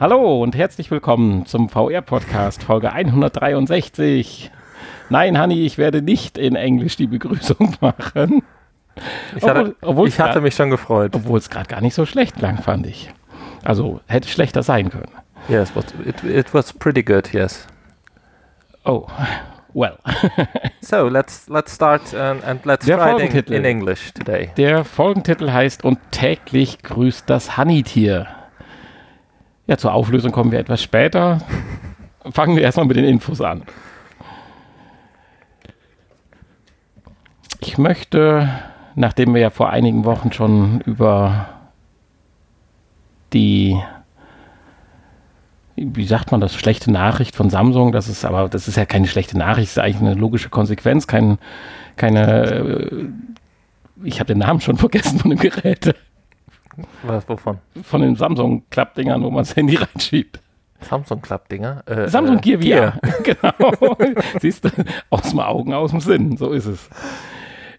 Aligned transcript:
Hallo 0.00 0.44
und 0.44 0.54
herzlich 0.54 0.92
willkommen 0.92 1.44
zum 1.46 1.68
VR-Podcast, 1.68 2.62
Folge 2.62 2.92
163. 2.92 4.52
Nein, 5.10 5.36
Hanni, 5.36 5.66
ich 5.66 5.76
werde 5.76 6.02
nicht 6.02 6.38
in 6.38 6.54
Englisch 6.54 6.94
die 6.94 7.08
Begrüßung 7.08 7.74
machen. 7.80 8.44
Ich 9.34 9.42
hatte, 9.42 9.74
obwohl, 9.80 10.06
ich 10.06 10.20
hatte 10.20 10.40
mich 10.40 10.54
schon 10.54 10.70
gefreut. 10.70 11.16
Obwohl 11.16 11.38
es 11.38 11.50
gerade 11.50 11.66
gar 11.66 11.80
nicht 11.80 11.94
so 11.94 12.06
schlecht 12.06 12.36
klang, 12.36 12.58
fand 12.58 12.86
ich. 12.86 13.12
Also 13.64 14.00
hätte 14.06 14.28
schlechter 14.28 14.62
sein 14.62 14.90
können. 14.90 15.10
Yes, 15.48 15.72
but 15.72 15.86
it, 16.06 16.22
it 16.22 16.54
was 16.54 16.72
pretty 16.72 17.02
good, 17.02 17.32
yes. 17.32 17.66
Oh, 18.84 19.08
well. 19.74 19.98
so, 20.80 21.08
let's, 21.08 21.48
let's 21.48 21.74
start 21.74 22.14
and, 22.14 22.44
and 22.44 22.64
let's 22.64 22.86
Der 22.86 22.98
try 22.98 23.20
it 23.20 23.34
in, 23.48 23.52
in 23.52 23.64
English 23.64 24.12
today. 24.14 24.50
Der 24.56 24.84
Folgentitel 24.84 25.50
heißt 25.50 25.82
Und 25.82 25.98
täglich 26.12 26.84
grüßt 26.84 27.28
das 27.28 27.56
Honeytier. 27.56 28.28
Ja, 29.68 29.76
zur 29.76 29.92
Auflösung 29.92 30.32
kommen 30.32 30.50
wir 30.50 30.58
etwas 30.58 30.82
später. 30.82 31.42
Fangen 32.30 32.56
wir 32.56 32.62
erstmal 32.62 32.86
mit 32.86 32.96
den 32.96 33.04
Infos 33.04 33.42
an. 33.42 33.62
Ich 37.60 37.76
möchte, 37.76 38.48
nachdem 38.94 39.34
wir 39.34 39.42
ja 39.42 39.50
vor 39.50 39.68
einigen 39.68 40.06
Wochen 40.06 40.32
schon 40.32 40.80
über 40.86 41.50
die, 43.34 43.78
wie 45.76 46.06
sagt 46.06 46.32
man 46.32 46.40
das, 46.40 46.54
schlechte 46.54 46.90
Nachricht 46.90 47.36
von 47.36 47.50
Samsung, 47.50 47.92
das 47.92 48.08
ist 48.08 48.24
aber, 48.24 48.48
das 48.48 48.68
ist 48.68 48.76
ja 48.76 48.86
keine 48.86 49.06
schlechte 49.06 49.36
Nachricht, 49.36 49.66
das 49.66 49.76
ist 49.76 49.78
eigentlich 49.82 50.00
eine 50.00 50.14
logische 50.14 50.48
Konsequenz, 50.48 51.06
kein, 51.06 51.36
keine, 51.96 52.44
äh, 52.44 53.06
ich 54.02 54.18
habe 54.18 54.28
den 54.28 54.38
Namen 54.38 54.62
schon 54.62 54.78
vergessen 54.78 55.18
von 55.18 55.28
dem 55.30 55.38
Gerät, 55.38 55.94
Was, 57.02 57.28
wovon? 57.28 57.58
von 57.82 58.00
den 58.00 58.16
Samsung-Klappdingern, 58.16 59.22
wo 59.22 59.30
man 59.30 59.44
das 59.44 59.56
Handy 59.56 59.76
reinschiebt. 59.76 60.40
Samsung 60.80 61.20
Club-Dinger? 61.20 61.82
Äh, 61.86 62.08
Samsung 62.08 62.38
äh, 62.38 62.56
Gear 62.56 62.92
VR. 62.92 63.00
genau. 63.22 63.96
Siehst 64.40 64.64
du, 64.64 64.70
aus 65.10 65.30
dem 65.30 65.40
Augen, 65.40 65.74
aus 65.74 65.90
dem 65.90 66.00
Sinn. 66.00 66.36
So 66.36 66.52
ist 66.52 66.66
es. 66.66 66.88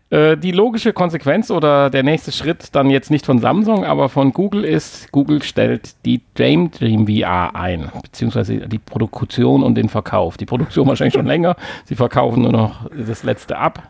Äh, 0.10 0.38
die 0.38 0.52
logische 0.52 0.92
Konsequenz 0.92 1.52
oder 1.52 1.90
der 1.90 2.04
nächste 2.04 2.32
Schritt 2.32 2.76
dann 2.76 2.90
jetzt 2.90 3.12
nicht 3.12 3.26
von 3.26 3.40
Samsung, 3.40 3.86
aber 3.86 4.10
von 4.10 4.34
Google 4.34 4.66
ist, 4.66 5.12
Google 5.12 5.44
stellt 5.44 6.04
die 6.06 6.22
Daydream 6.34 7.08
VR 7.08 7.56
ein, 7.56 7.92
beziehungsweise 8.02 8.68
die 8.68 8.80
Produktion 8.80 9.64
und 9.64 9.76
den 9.76 9.88
Verkauf. 9.88 10.38
Die 10.38 10.46
Produktion 10.46 10.88
wahrscheinlich 10.88 11.14
schon 11.14 11.28
länger. 11.28 11.56
Sie 11.86 11.96
verkaufen 11.96 12.42
nur 12.42 12.52
noch 12.52 12.90
das 12.92 13.24
letzte 13.24 13.58
ab. 13.58 13.84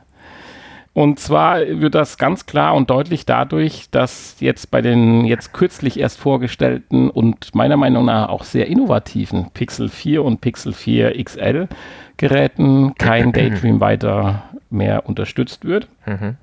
Und 1.00 1.18
zwar 1.18 1.62
wird 1.66 1.96
das 1.96 2.18
ganz 2.18 2.46
klar 2.46 2.76
und 2.76 2.90
deutlich 2.90 3.26
dadurch, 3.26 3.90
dass 3.90 4.36
jetzt 4.42 4.70
bei 4.70 4.82
den 4.82 5.24
jetzt 5.24 5.54
kürzlich 5.54 5.98
erst 5.98 6.20
vorgestellten 6.20 7.10
und 7.10 7.56
meiner 7.56 7.78
Meinung 7.78 8.04
nach 8.04 8.28
auch 8.28 8.44
sehr 8.44 8.68
innovativen 8.68 9.50
Pixel 9.54 9.88
4 9.88 10.22
und 10.26 10.42
Pixel 10.42 10.74
4 10.74 11.24
XL 11.24 11.70
Geräten 12.18 12.96
kein 12.96 13.32
Daydream 13.32 13.80
weiter 13.80 14.44
mehr 14.70 15.08
unterstützt 15.08 15.64
wird. 15.64 15.88
Mhm. 16.06 16.36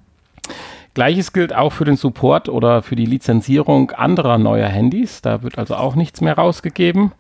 Gleiches 0.95 1.35
gilt 1.35 1.55
auch 1.55 1.75
für 1.75 1.85
den 1.85 1.97
Support 1.97 2.49
oder 2.49 2.81
für 2.81 2.97
die 2.97 3.05
Lizenzierung 3.05 3.91
anderer 3.91 4.39
neuer 4.39 4.69
Handys. 4.69 5.21
Da 5.21 5.43
wird 5.43 5.59
also 5.59 5.75
auch 5.75 5.97
nichts 5.97 6.23
mehr 6.23 6.39
rausgegeben, 6.39 7.13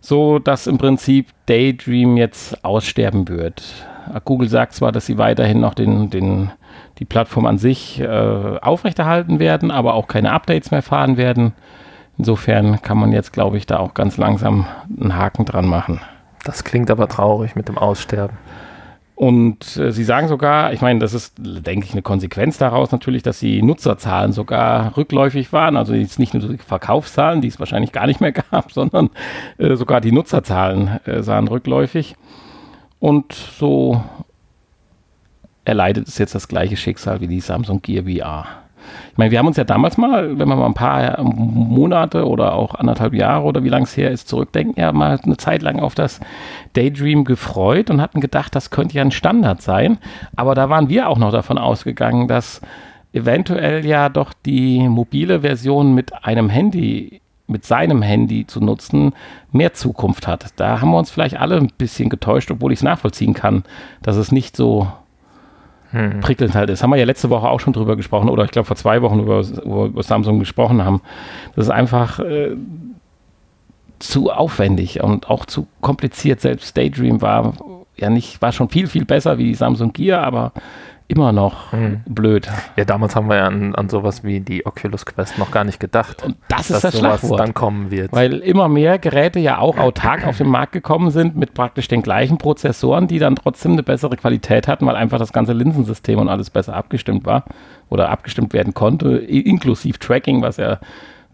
so 0.00 0.40
dass 0.40 0.66
im 0.66 0.78
Prinzip 0.78 1.28
Daydream 1.46 2.16
jetzt 2.16 2.64
aussterben 2.64 3.28
wird. 3.28 3.86
Google 4.24 4.48
sagt 4.48 4.74
zwar, 4.74 4.92
dass 4.92 5.06
sie 5.06 5.18
weiterhin 5.18 5.60
noch 5.60 5.74
den, 5.74 6.10
den, 6.10 6.50
die 6.98 7.04
Plattform 7.04 7.46
an 7.46 7.58
sich 7.58 8.00
äh, 8.00 8.06
aufrechterhalten 8.06 9.38
werden, 9.38 9.70
aber 9.70 9.94
auch 9.94 10.08
keine 10.08 10.32
Updates 10.32 10.70
mehr 10.70 10.82
fahren 10.82 11.16
werden. 11.16 11.52
Insofern 12.18 12.82
kann 12.82 12.98
man 12.98 13.12
jetzt, 13.12 13.32
glaube 13.32 13.56
ich, 13.56 13.66
da 13.66 13.78
auch 13.78 13.94
ganz 13.94 14.16
langsam 14.16 14.66
einen 15.00 15.16
Haken 15.16 15.44
dran 15.44 15.66
machen. 15.66 16.00
Das 16.44 16.64
klingt 16.64 16.90
aber 16.90 17.08
traurig 17.08 17.56
mit 17.56 17.68
dem 17.68 17.78
Aussterben. 17.78 18.36
Und 19.20 19.76
äh, 19.76 19.92
sie 19.92 20.04
sagen 20.04 20.28
sogar, 20.28 20.72
ich 20.72 20.80
meine, 20.80 20.98
das 20.98 21.12
ist, 21.12 21.34
denke 21.38 21.84
ich, 21.84 21.92
eine 21.92 22.00
Konsequenz 22.00 22.56
daraus 22.56 22.90
natürlich, 22.90 23.22
dass 23.22 23.38
die 23.38 23.60
Nutzerzahlen 23.60 24.32
sogar 24.32 24.96
rückläufig 24.96 25.52
waren. 25.52 25.76
Also 25.76 25.92
jetzt 25.92 26.18
nicht 26.18 26.32
nur 26.32 26.42
die 26.42 26.56
Verkaufszahlen, 26.56 27.42
die 27.42 27.48
es 27.48 27.58
wahrscheinlich 27.58 27.92
gar 27.92 28.06
nicht 28.06 28.22
mehr 28.22 28.32
gab, 28.50 28.72
sondern 28.72 29.10
äh, 29.58 29.76
sogar 29.76 30.00
die 30.00 30.12
Nutzerzahlen 30.12 31.00
äh, 31.04 31.22
sahen 31.22 31.48
rückläufig. 31.48 32.16
Und 33.00 33.32
so 33.32 34.02
erleidet 35.64 36.08
es 36.08 36.18
jetzt 36.18 36.34
das 36.34 36.48
gleiche 36.48 36.76
Schicksal 36.76 37.20
wie 37.20 37.26
die 37.26 37.40
Samsung 37.40 37.80
Gear 37.82 38.04
VR. 38.04 38.46
Ich 39.12 39.18
meine, 39.18 39.30
wir 39.30 39.38
haben 39.38 39.46
uns 39.46 39.56
ja 39.56 39.64
damals 39.64 39.98
mal, 39.98 40.38
wenn 40.38 40.48
wir 40.48 40.56
mal 40.56 40.66
ein 40.66 40.74
paar 40.74 41.22
Monate 41.22 42.26
oder 42.26 42.54
auch 42.54 42.74
anderthalb 42.74 43.14
Jahre 43.14 43.44
oder 43.44 43.62
wie 43.62 43.68
lange 43.68 43.84
es 43.84 43.96
her 43.96 44.10
ist, 44.10 44.28
zurückdenken, 44.28 44.80
ja 44.80 44.92
mal 44.92 45.18
eine 45.22 45.36
Zeit 45.36 45.62
lang 45.62 45.80
auf 45.80 45.94
das 45.94 46.20
Daydream 46.72 47.24
gefreut 47.24 47.90
und 47.90 48.00
hatten 48.00 48.20
gedacht, 48.20 48.54
das 48.54 48.70
könnte 48.70 48.96
ja 48.96 49.02
ein 49.02 49.10
Standard 49.10 49.62
sein. 49.62 49.98
Aber 50.34 50.54
da 50.54 50.70
waren 50.70 50.88
wir 50.88 51.08
auch 51.08 51.18
noch 51.18 51.30
davon 51.30 51.58
ausgegangen, 51.58 52.26
dass 52.26 52.60
eventuell 53.12 53.84
ja 53.84 54.08
doch 54.08 54.32
die 54.46 54.88
mobile 54.88 55.40
Version 55.40 55.94
mit 55.94 56.24
einem 56.24 56.48
Handy 56.48 57.19
mit 57.50 57.64
seinem 57.64 58.02
Handy 58.02 58.46
zu 58.46 58.60
nutzen, 58.60 59.12
mehr 59.52 59.74
Zukunft 59.74 60.26
hat. 60.26 60.46
Da 60.56 60.80
haben 60.80 60.90
wir 60.90 60.98
uns 60.98 61.10
vielleicht 61.10 61.38
alle 61.38 61.56
ein 61.56 61.70
bisschen 61.76 62.08
getäuscht, 62.08 62.50
obwohl 62.50 62.72
ich 62.72 62.78
es 62.78 62.82
nachvollziehen 62.82 63.34
kann, 63.34 63.64
dass 64.02 64.16
es 64.16 64.32
nicht 64.32 64.56
so 64.56 64.86
hm. 65.90 66.20
prickelnd 66.20 66.54
halt 66.54 66.70
ist. 66.70 66.82
Haben 66.82 66.90
wir 66.90 66.96
ja 66.96 67.04
letzte 67.04 67.30
Woche 67.30 67.48
auch 67.48 67.60
schon 67.60 67.72
drüber 67.72 67.96
gesprochen 67.96 68.28
oder 68.28 68.44
ich 68.44 68.50
glaube 68.50 68.66
vor 68.66 68.76
zwei 68.76 69.02
Wochen 69.02 69.20
über, 69.20 69.40
über 69.40 70.02
Samsung 70.02 70.38
gesprochen 70.38 70.84
haben. 70.84 71.02
Das 71.56 71.66
ist 71.66 71.70
einfach 71.70 72.20
äh, 72.20 72.56
zu 73.98 74.30
aufwendig 74.30 75.02
und 75.02 75.28
auch 75.28 75.44
zu 75.44 75.66
kompliziert. 75.80 76.40
Selbst 76.40 76.76
Daydream 76.76 77.20
war 77.20 77.54
ja 77.96 78.08
nicht, 78.10 78.40
war 78.40 78.52
schon 78.52 78.68
viel, 78.68 78.86
viel 78.86 79.04
besser 79.04 79.38
wie 79.38 79.44
die 79.44 79.54
Samsung 79.54 79.92
Gear, 79.92 80.22
aber 80.22 80.52
immer 81.10 81.32
noch 81.32 81.72
hm. 81.72 82.02
blöd. 82.06 82.48
Ja, 82.76 82.84
damals 82.84 83.16
haben 83.16 83.28
wir 83.28 83.36
ja 83.36 83.46
an, 83.46 83.74
an 83.74 83.88
sowas 83.88 84.22
wie 84.24 84.40
die 84.40 84.64
Oculus 84.64 85.04
Quest 85.04 85.38
noch 85.38 85.50
gar 85.50 85.64
nicht 85.64 85.80
gedacht. 85.80 86.22
Und 86.22 86.36
das 86.48 86.70
ist 86.70 86.84
das 86.84 86.98
Schlagwort. 86.98 87.40
dann 87.40 87.52
kommen 87.52 87.90
wird. 87.90 88.12
Weil 88.12 88.34
immer 88.38 88.68
mehr 88.68 88.98
Geräte 88.98 89.40
ja 89.40 89.58
auch 89.58 89.76
autark 89.76 90.26
auf 90.26 90.38
den 90.38 90.48
Markt 90.48 90.72
gekommen 90.72 91.10
sind 91.10 91.36
mit 91.36 91.54
praktisch 91.54 91.88
den 91.88 92.02
gleichen 92.02 92.38
Prozessoren, 92.38 93.08
die 93.08 93.18
dann 93.18 93.36
trotzdem 93.36 93.72
eine 93.72 93.82
bessere 93.82 94.16
Qualität 94.16 94.68
hatten, 94.68 94.86
weil 94.86 94.96
einfach 94.96 95.18
das 95.18 95.32
ganze 95.32 95.52
Linsensystem 95.52 96.18
und 96.18 96.28
alles 96.28 96.50
besser 96.50 96.74
abgestimmt 96.74 97.26
war 97.26 97.44
oder 97.88 98.08
abgestimmt 98.10 98.52
werden 98.52 98.72
konnte, 98.72 99.16
inklusive 99.18 99.98
Tracking, 99.98 100.42
was 100.42 100.56
ja 100.56 100.78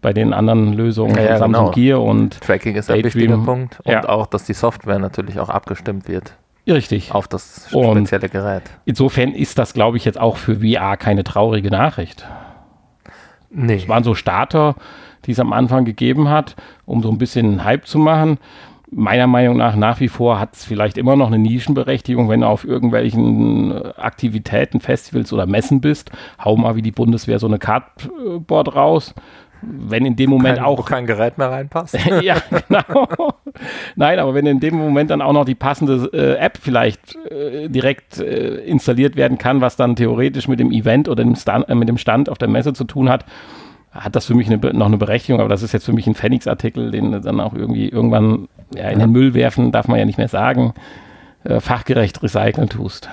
bei 0.01 0.13
den 0.13 0.33
anderen 0.33 0.73
Lösungen 0.73 1.15
ja, 1.15 1.23
ja, 1.23 1.37
Samsung 1.37 1.65
genau. 1.65 1.71
Gear 1.71 2.01
und 2.01 2.41
Tracking 2.41 2.75
ist 2.75 2.89
ein 2.89 3.01
Daydream. 3.01 3.13
wichtiger 3.13 3.37
Punkt 3.45 3.79
und 3.83 3.91
Ja. 3.91 4.09
auch, 4.09 4.27
dass 4.27 4.45
die 4.45 4.53
Software 4.53 4.99
natürlich 4.99 5.39
auch 5.39 5.49
abgestimmt 5.49 6.07
wird 6.07 6.33
Richtig. 6.67 7.11
auf 7.13 7.27
das 7.27 7.69
Und- 7.73 7.97
spezielle 7.97 8.29
Gerät. 8.29 8.63
Insofern 8.85 9.31
ist 9.33 9.57
das, 9.57 9.73
glaube 9.73 9.97
ich, 9.97 10.05
jetzt 10.05 10.19
auch 10.19 10.37
für 10.37 10.57
VR 10.57 10.97
keine 10.97 11.23
traurige 11.23 11.69
Nachricht. 11.71 12.25
Nee. 13.49 13.75
Es 13.75 13.87
waren 13.87 14.03
so 14.03 14.13
Starter, 14.13 14.75
die 15.25 15.31
es 15.31 15.39
am 15.39 15.53
Anfang 15.53 15.85
gegeben 15.85 16.29
hat, 16.29 16.55
um 16.85 17.01
so 17.01 17.09
ein 17.09 17.17
bisschen 17.17 17.63
Hype 17.63 17.87
zu 17.87 17.97
machen. 17.97 18.37
Meiner 18.89 19.27
Meinung 19.27 19.57
nach 19.57 19.75
nach 19.75 19.99
wie 19.99 20.07
vor 20.07 20.39
hat 20.39 20.53
es 20.55 20.63
vielleicht 20.63 20.97
immer 20.97 21.17
noch 21.17 21.27
eine 21.27 21.37
Nischenberechtigung, 21.39 22.29
wenn 22.29 22.41
du 22.41 22.47
auf 22.47 22.63
irgendwelchen 22.63 23.71
äh, 23.71 23.91
Aktivitäten, 23.97 24.79
Festivals 24.79 25.33
oder 25.33 25.45
Messen 25.45 25.81
bist. 25.81 26.11
Hau 26.43 26.55
mal 26.55 26.75
wie 26.77 26.81
die 26.81 26.91
Bundeswehr 26.93 27.37
so 27.39 27.47
eine 27.47 27.59
Cardboard 27.59 28.75
raus. 28.75 29.13
Wenn 29.61 30.05
in 30.05 30.15
dem 30.15 30.29
Moment 30.29 30.57
kein, 30.57 30.65
auch 30.65 30.77
wo 30.77 30.83
kein 30.83 31.05
Gerät 31.05 31.37
mehr 31.37 31.49
reinpasst. 31.49 31.97
ja, 32.21 32.37
genau. 32.49 33.33
Nein, 33.95 34.19
aber 34.19 34.33
wenn 34.33 34.45
in 34.45 34.59
dem 34.59 34.75
Moment 34.75 35.09
dann 35.09 35.21
auch 35.21 35.33
noch 35.33 35.45
die 35.45 35.55
passende 35.55 36.09
äh, 36.13 36.35
App 36.35 36.57
vielleicht 36.61 37.15
äh, 37.25 37.67
direkt 37.69 38.19
äh, 38.19 38.57
installiert 38.65 39.15
werden 39.15 39.37
kann, 39.37 39.61
was 39.61 39.75
dann 39.75 39.95
theoretisch 39.95 40.47
mit 40.47 40.59
dem 40.59 40.71
Event 40.71 41.09
oder 41.09 41.23
dem 41.23 41.35
Stand, 41.35 41.67
äh, 41.69 41.75
mit 41.75 41.89
dem 41.89 41.97
Stand 41.97 42.29
auf 42.29 42.37
der 42.37 42.47
Messe 42.47 42.73
zu 42.73 42.83
tun 42.83 43.09
hat, 43.09 43.25
hat 43.91 44.15
das 44.15 44.25
für 44.25 44.35
mich 44.35 44.47
eine, 44.47 44.57
noch 44.73 44.85
eine 44.85 44.97
Berechtigung. 44.97 45.39
Aber 45.39 45.49
das 45.49 45.63
ist 45.63 45.71
jetzt 45.71 45.85
für 45.85 45.93
mich 45.93 46.07
ein 46.07 46.15
Phoenix-Artikel, 46.15 46.91
den 46.91 47.11
du 47.11 47.21
dann 47.21 47.39
auch 47.39 47.53
irgendwie 47.53 47.89
irgendwann 47.89 48.47
ja, 48.75 48.89
in 48.89 48.99
den 48.99 49.11
Müll 49.11 49.33
werfen, 49.33 49.71
darf 49.71 49.87
man 49.87 49.99
ja 49.99 50.05
nicht 50.05 50.17
mehr 50.17 50.27
sagen, 50.27 50.73
äh, 51.43 51.59
fachgerecht 51.59 52.21
recyceln 52.21 52.69
tust. 52.69 53.09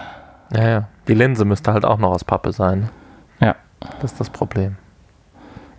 ja, 0.55 0.69
ja. 0.69 0.89
Die 1.07 1.15
Linse 1.15 1.45
müsste 1.45 1.73
halt 1.73 1.85
auch 1.85 1.99
noch 1.99 2.11
aus 2.11 2.25
Pappe 2.25 2.53
sein. 2.53 2.89
Ja. 3.41 3.57
Das 4.01 4.13
ist 4.13 4.21
das 4.21 4.31
Problem. 4.31 4.77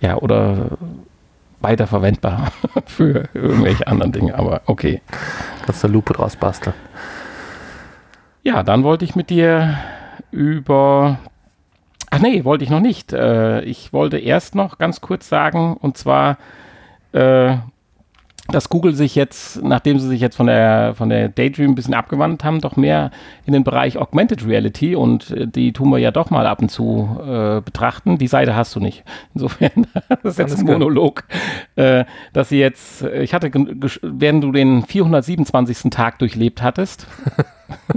Ja, 0.05 0.17
oder 0.17 0.77
weiterverwendbar 1.61 2.51
für 2.85 3.27
irgendwelche 3.33 3.87
anderen 3.87 4.11
Dinge. 4.11 4.35
Aber 4.35 4.61
okay. 4.67 5.01
Kannst 5.65 5.83
du 5.83 5.87
Lupe 5.87 6.13
draus 6.13 6.35
basteln. 6.35 6.75
Ja, 8.43 8.61
dann 8.61 8.83
wollte 8.83 9.03
ich 9.03 9.15
mit 9.15 9.31
dir 9.31 9.79
über. 10.29 11.17
Ach 12.11 12.19
nee, 12.19 12.43
wollte 12.43 12.63
ich 12.63 12.69
noch 12.69 12.81
nicht. 12.81 13.13
Äh, 13.13 13.61
ich 13.61 13.93
wollte 13.93 14.19
erst 14.19 14.53
noch 14.53 14.77
ganz 14.77 15.01
kurz 15.01 15.27
sagen, 15.27 15.75
und 15.75 15.97
zwar, 15.97 16.37
äh, 17.11 17.57
dass 18.47 18.69
Google 18.69 18.93
sich 18.93 19.15
jetzt, 19.15 19.63
nachdem 19.63 19.97
sie 19.99 20.07
sich 20.07 20.21
jetzt 20.21 20.35
von 20.35 20.45
der, 20.45 20.93
von 20.95 21.09
der 21.09 21.29
Daydream 21.29 21.71
ein 21.71 21.75
bisschen 21.75 21.95
abgewandt 21.95 22.43
haben, 22.43 22.61
doch 22.61 22.75
mehr 22.75 23.09
in 23.45 23.53
den 23.53 23.63
Bereich 23.63 23.97
Augmented 23.97 24.45
Reality 24.45 24.95
und 24.95 25.31
äh, 25.31 25.47
die 25.47 25.73
tun 25.73 25.89
wir 25.89 25.97
ja 25.97 26.11
doch 26.11 26.29
mal 26.29 26.45
ab 26.45 26.61
und 26.61 26.69
zu 26.69 27.17
äh, 27.21 27.61
betrachten. 27.61 28.17
Die 28.17 28.27
Seite 28.27 28.55
hast 28.55 28.75
du 28.75 28.79
nicht. 28.79 29.03
Insofern, 29.33 29.87
das 30.09 30.33
ist 30.33 30.39
jetzt 30.39 30.59
ein 30.59 30.65
Monolog, 30.65 31.23
äh, 31.75 32.05
dass 32.33 32.49
sie 32.49 32.59
jetzt, 32.59 33.03
ich 33.03 33.33
hatte, 33.33 33.49
während 34.01 34.43
du 34.43 34.51
den 34.51 34.83
427. 34.83 35.89
Tag 35.89 36.19
durchlebt 36.19 36.61
hattest, 36.61 37.07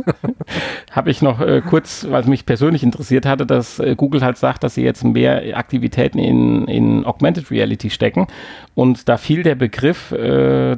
habe 0.92 1.10
ich 1.10 1.22
noch 1.22 1.40
äh, 1.40 1.60
kurz, 1.60 2.06
weil 2.08 2.22
es 2.22 2.26
mich 2.26 2.46
persönlich 2.46 2.82
interessiert 2.82 3.26
hatte, 3.26 3.46
dass 3.46 3.78
äh, 3.78 3.94
Google 3.96 4.22
halt 4.22 4.36
sagt, 4.36 4.64
dass 4.64 4.74
sie 4.74 4.82
jetzt 4.82 5.04
mehr 5.04 5.56
Aktivitäten 5.56 6.18
in, 6.18 6.66
in 6.66 7.04
Augmented 7.04 7.50
Reality 7.50 7.90
stecken. 7.90 8.26
Und 8.74 9.08
da 9.08 9.16
fiel 9.16 9.42
der 9.42 9.54
Begriff, 9.54 10.12
äh, 10.12 10.76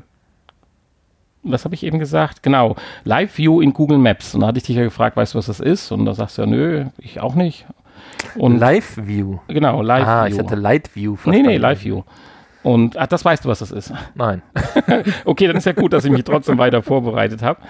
was 1.43 1.65
habe 1.65 1.75
ich 1.75 1.85
eben 1.85 1.99
gesagt? 1.99 2.43
Genau, 2.43 2.77
Live 3.05 3.39
View 3.39 3.61
in 3.61 3.73
Google 3.73 3.99
Maps. 3.99 4.35
Und 4.35 4.43
da 4.43 4.49
hatte 4.49 4.59
ich 4.59 4.65
dich 4.65 4.77
ja 4.77 4.85
gefragt, 4.85 5.17
weißt 5.17 5.35
du, 5.35 5.39
was 5.39 5.47
das 5.47 5.61
ist? 5.61 5.91
Und 5.93 6.05
da 6.05 6.15
sagst 6.15 6.39
du 6.39 6.43
ja, 6.43 6.47
nö, 6.47 6.85
ich 6.99 7.21
auch 7.21 7.35
nicht. 7.35 7.67
Und 8.37 8.59
Live 8.59 8.97
View. 8.97 9.39
Genau, 9.49 9.83
Live 9.83 10.07
ah, 10.07 10.07
View. 10.07 10.23
Ah, 10.23 10.29
ich 10.29 10.39
hatte 10.39 10.55
Light 10.55 10.95
View. 10.95 11.17
Nee, 11.25 11.43
nee, 11.43 11.57
Live 11.57 11.85
View. 11.85 12.03
Und 12.63 12.99
ach, 12.99 13.07
das 13.07 13.25
weißt 13.25 13.45
du, 13.45 13.49
was 13.49 13.61
das 13.61 13.71
ist. 13.71 13.93
Nein. 14.15 14.43
okay, 15.25 15.47
dann 15.47 15.57
ist 15.57 15.65
ja 15.65 15.73
gut, 15.73 15.93
dass 15.93 16.05
ich 16.05 16.11
mich 16.11 16.25
trotzdem 16.25 16.59
weiter 16.59 16.83
vorbereitet 16.83 17.43
habe. 17.43 17.61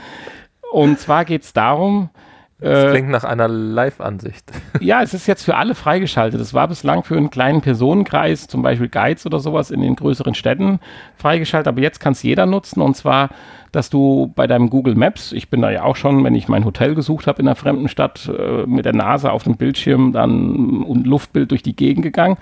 Und 0.70 0.99
zwar 0.99 1.25
geht 1.25 1.43
es 1.43 1.52
darum. 1.52 2.11
Das 2.61 2.84
äh, 2.84 2.90
klingt 2.90 3.08
nach 3.08 3.25
einer 3.25 3.49
Live-Ansicht. 3.49 4.52
Ja, 4.81 5.02
es 5.02 5.14
ist 5.14 5.26
jetzt 5.26 5.44
für 5.44 5.56
alle 5.56 5.75
freigeschaltet. 5.75 6.40
Es 6.40 6.55
war 6.55 6.69
bislang 6.69 7.02
für 7.02 7.17
einen 7.17 7.31
kleinen 7.31 7.61
Personenkreis, 7.61 8.46
zum 8.46 8.62
Beispiel 8.62 8.88
Guides 8.88 9.26
oder 9.26 9.40
sowas 9.40 9.70
in 9.70 9.81
den 9.81 9.96
größeren 9.96 10.34
Städten 10.34 10.81
freigeschaltet, 11.17 11.69
aber 11.69 11.81
jetzt 11.81 12.00
kann 12.00 12.12
es 12.12 12.22
jeder 12.22 12.46
nutzen 12.46 12.81
und 12.81 12.96
zwar, 12.96 13.31
dass 13.72 13.90
du 13.90 14.32
bei 14.34 14.46
deinem 14.46 14.70
Google 14.70 14.94
Maps, 14.94 15.32
ich 15.32 15.50
bin 15.50 15.61
da 15.61 15.70
ja 15.70 15.82
auch 15.84 15.96
schon, 15.96 16.25
wenn 16.25 16.34
ich 16.34 16.49
mein 16.49 16.64
Hotel 16.64 16.94
gesucht 16.94 17.26
habe 17.26 17.43
in 17.43 17.49
einer 17.49 17.56
fremden 17.56 17.88
Stadt, 17.88 18.31
äh, 18.37 18.67
mit 18.67 18.84
der 18.84 18.94
Nase 18.94 19.32
auf 19.32 19.44
dem 19.44 19.56
Bildschirm 19.56 20.12
dann 20.12 20.82
ein 20.82 21.05
Luftbild 21.05 21.50
durch 21.50 21.62
die 21.62 21.76
Gegend 21.76 22.02
gegangen. 22.02 22.37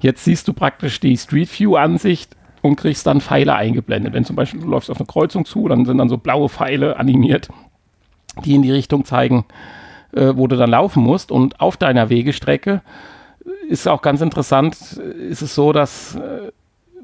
Jetzt 0.00 0.24
siehst 0.24 0.48
du 0.48 0.52
praktisch 0.52 0.98
die 1.00 1.16
Street 1.16 1.48
View-Ansicht 1.58 2.36
und 2.60 2.76
kriegst 2.76 3.06
dann 3.06 3.20
Pfeile 3.20 3.54
eingeblendet. 3.54 4.14
Wenn 4.14 4.24
zum 4.24 4.36
Beispiel 4.36 4.60
du 4.60 4.68
läufst 4.68 4.90
auf 4.90 4.98
eine 4.98 5.06
Kreuzung 5.06 5.44
zu, 5.44 5.68
dann 5.68 5.84
sind 5.84 5.98
dann 5.98 6.08
so 6.08 6.18
blaue 6.18 6.48
Pfeile 6.48 6.96
animiert 6.98 7.50
die 8.44 8.54
in 8.54 8.62
die 8.62 8.72
Richtung 8.72 9.04
zeigen, 9.04 9.44
äh, 10.12 10.32
wo 10.34 10.46
du 10.46 10.56
dann 10.56 10.70
laufen 10.70 11.02
musst. 11.02 11.30
Und 11.30 11.60
auf 11.60 11.76
deiner 11.76 12.10
Wegestrecke 12.10 12.82
ist 13.68 13.88
auch 13.88 14.02
ganz 14.02 14.20
interessant, 14.20 14.76
ist 14.92 15.42
es 15.42 15.54
so, 15.54 15.72
dass 15.72 16.16
äh, 16.16 16.50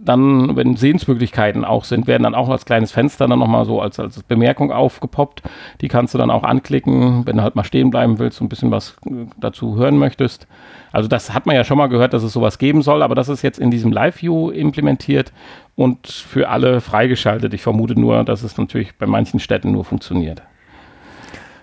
dann, 0.02 0.56
wenn 0.56 0.76
Sehensmöglichkeiten 0.76 1.64
auch 1.64 1.84
sind, 1.84 2.06
werden 2.06 2.22
dann 2.22 2.34
auch 2.34 2.48
als 2.48 2.64
kleines 2.64 2.92
Fenster 2.92 3.28
dann 3.28 3.38
nochmal 3.38 3.64
so 3.64 3.80
als, 3.80 4.00
als 4.00 4.22
Bemerkung 4.22 4.72
aufgepoppt. 4.72 5.42
Die 5.80 5.88
kannst 5.88 6.14
du 6.14 6.18
dann 6.18 6.30
auch 6.30 6.42
anklicken, 6.42 7.26
wenn 7.26 7.36
du 7.36 7.42
halt 7.42 7.54
mal 7.56 7.64
stehen 7.64 7.90
bleiben 7.90 8.18
willst 8.18 8.40
und 8.40 8.46
ein 8.46 8.48
bisschen 8.48 8.70
was 8.70 8.96
äh, 9.06 9.26
dazu 9.38 9.76
hören 9.76 9.98
möchtest. 9.98 10.46
Also 10.92 11.08
das 11.08 11.34
hat 11.34 11.46
man 11.46 11.54
ja 11.54 11.64
schon 11.64 11.78
mal 11.78 11.88
gehört, 11.88 12.14
dass 12.14 12.22
es 12.22 12.32
sowas 12.32 12.58
geben 12.58 12.82
soll, 12.82 13.02
aber 13.02 13.14
das 13.14 13.28
ist 13.28 13.42
jetzt 13.42 13.58
in 13.58 13.70
diesem 13.70 13.92
Live-View 13.92 14.50
implementiert 14.50 15.32
und 15.76 16.06
für 16.08 16.48
alle 16.48 16.80
freigeschaltet. 16.80 17.54
Ich 17.54 17.62
vermute 17.62 17.98
nur, 17.98 18.24
dass 18.24 18.42
es 18.42 18.56
natürlich 18.56 18.96
bei 18.96 19.06
manchen 19.06 19.38
Städten 19.38 19.72
nur 19.72 19.84
funktioniert. 19.84 20.42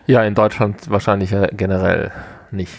Ja, 0.08 0.24
in 0.24 0.36
Deutschland 0.36 0.90
wahrscheinlich 0.90 1.32
ja 1.32 1.48
generell 1.48 2.12
nicht. 2.52 2.74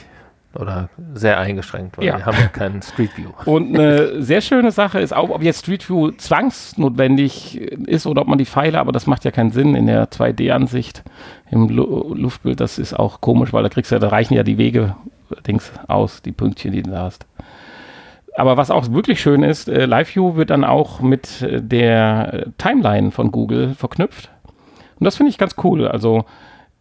Oder 0.54 0.88
sehr 1.14 1.38
eingeschränkt, 1.38 1.98
weil 1.98 2.06
ja. 2.06 2.16
wir 2.16 2.26
haben 2.26 2.38
ja 2.40 2.48
keinen 2.48 2.80
Street 2.82 3.16
View. 3.16 3.28
Und 3.44 3.78
eine 3.78 4.22
sehr 4.22 4.40
schöne 4.40 4.70
Sache 4.70 4.98
ist 4.98 5.14
auch, 5.14 5.28
ob 5.28 5.42
jetzt 5.42 5.60
Street 5.60 5.88
View 5.88 6.10
zwangsnotwendig 6.12 7.60
ist 7.60 8.06
oder 8.06 8.22
ob 8.22 8.28
man 8.28 8.38
die 8.38 8.46
Pfeile, 8.46 8.80
aber 8.80 8.90
das 8.90 9.06
macht 9.06 9.24
ja 9.24 9.30
keinen 9.30 9.50
Sinn 9.50 9.74
in 9.74 9.86
der 9.86 10.08
2D-Ansicht 10.10 11.04
im 11.50 11.68
Lu 11.68 12.14
Luftbild. 12.14 12.60
Das 12.60 12.78
ist 12.78 12.94
auch 12.94 13.20
komisch, 13.20 13.52
weil 13.52 13.62
da 13.62 13.68
kriegst 13.68 13.90
du 13.90 13.96
ja, 13.96 13.98
da 14.00 14.08
reichen 14.08 14.34
ja 14.34 14.42
die 14.42 14.56
Wege 14.56 14.96
Dings 15.46 15.70
aus, 15.86 16.22
die 16.22 16.32
Pünktchen, 16.32 16.72
die 16.72 16.82
du 16.82 16.90
da 16.90 17.02
hast. 17.02 17.26
Aber 18.36 18.56
was 18.56 18.70
auch 18.70 18.90
wirklich 18.92 19.20
schön 19.20 19.42
ist, 19.42 19.68
äh, 19.68 19.84
Live 19.84 20.14
View 20.14 20.36
wird 20.36 20.50
dann 20.50 20.64
auch 20.64 21.00
mit 21.00 21.42
äh, 21.42 21.60
der 21.60 22.46
Timeline 22.56 23.10
von 23.10 23.32
Google 23.32 23.74
verknüpft. 23.74 24.30
Und 24.98 25.04
das 25.04 25.16
finde 25.16 25.30
ich 25.30 25.38
ganz 25.38 25.56
cool. 25.62 25.86
Also 25.86 26.24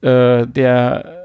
äh, 0.02 0.46
der 0.46 1.17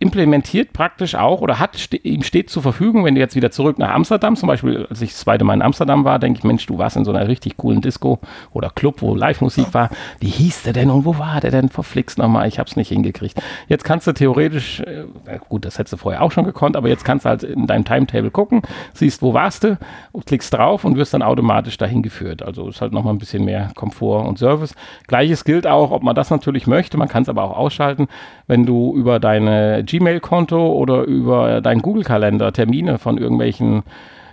implementiert 0.00 0.72
praktisch 0.72 1.16
auch 1.16 1.40
oder 1.40 1.58
hat 1.58 1.76
ste 1.76 1.96
ihm 1.96 2.22
steht 2.22 2.50
zur 2.50 2.62
Verfügung, 2.62 3.04
wenn 3.04 3.16
du 3.16 3.20
jetzt 3.20 3.34
wieder 3.34 3.50
zurück 3.50 3.78
nach 3.78 3.92
Amsterdam, 3.92 4.36
zum 4.36 4.46
Beispiel, 4.46 4.86
als 4.88 5.02
ich 5.02 5.10
das 5.10 5.20
zweite 5.20 5.44
Mal 5.44 5.54
in 5.54 5.62
Amsterdam 5.62 6.04
war, 6.04 6.20
denke 6.20 6.38
ich, 6.38 6.44
Mensch, 6.44 6.66
du 6.66 6.78
warst 6.78 6.96
in 6.96 7.04
so 7.04 7.10
einer 7.10 7.26
richtig 7.26 7.56
coolen 7.56 7.80
Disco 7.80 8.20
oder 8.52 8.70
Club, 8.70 9.02
wo 9.02 9.16
Live-Musik 9.16 9.74
war. 9.74 9.90
Wie 10.20 10.28
hieß 10.28 10.62
der 10.62 10.72
denn 10.72 10.90
und 10.90 11.04
wo 11.04 11.18
war 11.18 11.40
der 11.40 11.50
denn? 11.50 11.68
Verflixt 11.68 12.18
nochmal, 12.18 12.46
ich 12.46 12.60
hab's 12.60 12.76
nicht 12.76 12.88
hingekriegt. 12.88 13.42
Jetzt 13.66 13.82
kannst 13.82 14.06
du 14.06 14.12
theoretisch, 14.12 14.80
äh, 14.80 15.04
gut, 15.48 15.64
das 15.64 15.78
hättest 15.78 15.94
du 15.94 15.96
vorher 15.96 16.22
auch 16.22 16.30
schon 16.30 16.44
gekonnt, 16.44 16.76
aber 16.76 16.88
jetzt 16.88 17.04
kannst 17.04 17.24
du 17.24 17.30
halt 17.30 17.42
in 17.42 17.66
deinem 17.66 17.84
Timetable 17.84 18.30
gucken, 18.30 18.62
siehst, 18.94 19.20
wo 19.20 19.34
warst 19.34 19.64
du, 19.64 19.78
klickst 20.26 20.54
drauf 20.54 20.84
und 20.84 20.96
wirst 20.96 21.12
dann 21.12 21.22
automatisch 21.22 21.76
dahin 21.76 22.02
geführt. 22.02 22.42
Also 22.42 22.68
ist 22.68 22.80
halt 22.80 22.92
nochmal 22.92 23.14
ein 23.14 23.18
bisschen 23.18 23.44
mehr 23.44 23.70
Komfort 23.74 24.28
und 24.28 24.38
Service. 24.38 24.74
Gleiches 25.08 25.44
gilt 25.44 25.66
auch, 25.66 25.90
ob 25.90 26.04
man 26.04 26.14
das 26.14 26.30
natürlich 26.30 26.68
möchte, 26.68 26.96
man 26.96 27.08
kann 27.08 27.24
es 27.24 27.28
aber 27.28 27.42
auch 27.42 27.56
ausschalten, 27.56 28.06
wenn 28.46 28.64
du 28.64 28.94
über 28.94 29.18
deine 29.18 29.84
Gmail-Konto 29.88 30.72
oder 30.72 31.02
über 31.02 31.60
deinen 31.60 31.82
Google-Kalender 31.82 32.52
Termine 32.52 32.98
von 32.98 33.18
irgendwelchen 33.18 33.82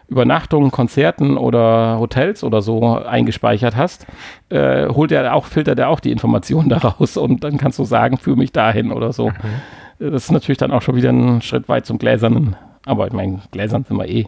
Übernachtungen, 0.08 0.72
Konzerten 0.72 1.38
oder 1.38 1.98
Hotels 2.00 2.44
oder 2.44 2.62
so 2.62 2.96
eingespeichert 2.96 3.76
hast, 3.76 4.06
äh, 4.50 4.88
holt 4.88 5.12
er 5.12 5.34
auch, 5.34 5.46
filtert 5.46 5.80
er 5.80 5.90
auch 5.90 6.00
die 6.00 6.12
Informationen 6.12 6.70
daraus 6.82 7.18
und 7.18 7.44
dann 7.44 7.58
kannst 7.58 7.80
du 7.80 7.84
sagen, 7.86 8.18
führe 8.18 8.38
mich 8.38 8.52
dahin 8.52 8.92
oder 8.92 9.14
so. 9.14 9.30
Mhm. 9.30 10.12
Das 10.12 10.26
ist 10.26 10.32
natürlich 10.32 10.58
dann 10.58 10.72
auch 10.72 10.82
schon 10.82 10.96
wieder 10.96 11.10
ein 11.10 11.42
Schritt 11.42 11.70
weit 11.70 11.86
zum 11.86 11.98
Gläsernen. 11.98 12.56
Aber 12.86 13.08
ich 13.08 13.14
meine, 13.14 13.40
Gläsern 13.52 13.86
sind 13.86 13.98
wir 13.98 14.08
eh. 14.08 14.28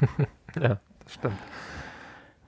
ja, 0.60 0.78
das 1.04 1.14
stimmt. 1.14 1.34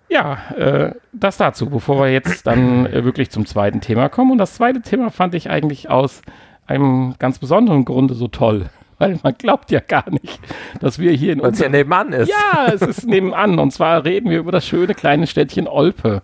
Ja, 0.08 0.38
äh, 0.56 0.94
das 1.12 1.38
dazu, 1.38 1.70
bevor 1.70 2.04
wir 2.04 2.12
jetzt 2.12 2.46
dann 2.46 2.86
äh, 2.86 3.04
wirklich 3.04 3.30
zum 3.30 3.46
zweiten 3.46 3.80
Thema 3.80 4.08
kommen. 4.08 4.32
Und 4.32 4.38
das 4.38 4.54
zweite 4.54 4.82
Thema 4.82 5.10
fand 5.10 5.34
ich 5.34 5.48
eigentlich 5.48 5.88
aus 5.88 6.22
einem 6.66 7.14
ganz 7.18 7.38
besonderen 7.38 7.84
Grunde 7.84 8.14
so 8.14 8.28
toll. 8.28 8.66
Weil 8.98 9.18
man 9.22 9.34
glaubt 9.36 9.72
ja 9.72 9.80
gar 9.80 10.08
nicht, 10.10 10.38
dass 10.80 11.00
wir 11.00 11.10
hier 11.12 11.32
in 11.32 11.42
Weil 11.42 11.50
es 11.50 11.58
ja 11.58 11.68
nebenan 11.68 12.12
ist. 12.12 12.30
Ja, 12.30 12.72
es 12.72 12.80
ist 12.80 13.06
nebenan. 13.08 13.58
Und 13.58 13.72
zwar 13.72 14.04
reden 14.04 14.30
wir 14.30 14.38
über 14.38 14.52
das 14.52 14.66
schöne 14.66 14.94
kleine 14.94 15.26
Städtchen 15.26 15.66
Olpe. 15.66 16.22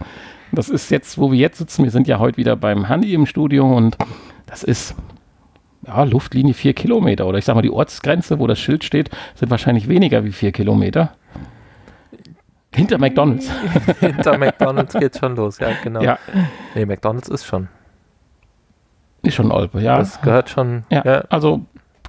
Das 0.53 0.69
ist 0.69 0.91
jetzt, 0.91 1.19
wo 1.19 1.33
wir 1.33 1.39
jetzt 1.39 1.59
sitzen. 1.59 1.85
Wir 1.85 1.91
sind 1.91 2.07
ja 2.07 2.19
heute 2.19 2.37
wieder 2.37 2.57
beim 2.57 2.87
Handy 2.87 3.13
im 3.15 3.27
Studio 3.27 3.77
und 3.77 3.97
das 4.47 4.63
ist 4.63 4.95
ja, 5.87 6.05
Luftlinie 6.05 6.55
vier 6.55 6.75
Kilometer. 6.75 7.27
Oder 7.27 7.39
ich 7.39 7.45
sag 7.45 7.55
mal, 7.55 7.63
die 7.63 7.71
Ortsgrenze, 7.71 8.39
wo 8.39 8.47
das 8.47 8.59
Schild 8.59 8.85
steht, 8.85 9.11
sind 9.35 9.51
wahrscheinlich 9.51 9.89
weniger 9.89 10.25
wie 10.25 10.33
vier 10.33 10.53
Kilometer. 10.53 11.15
Hinter 12.75 12.99
McDonalds. 12.99 13.51
Hinter 14.01 14.39
McDonalds 14.39 14.95
geht 14.95 15.19
schon 15.19 15.35
los, 15.35 15.59
ja, 15.59 15.71
genau. 15.83 16.03
Ja. 16.03 16.19
Nee, 16.75 16.87
McDonalds 16.87 17.29
ist 17.29 17.45
schon. 17.45 17.69
Ist 19.31 19.37
schon 19.37 19.53
Olpe, 19.53 19.81
ja. 19.81 19.97
Das 19.97 20.21
gehört 20.21 20.51
schon. 20.51 20.83
Ja, 20.91 21.05
ja. 21.05 21.25
also 21.31 21.61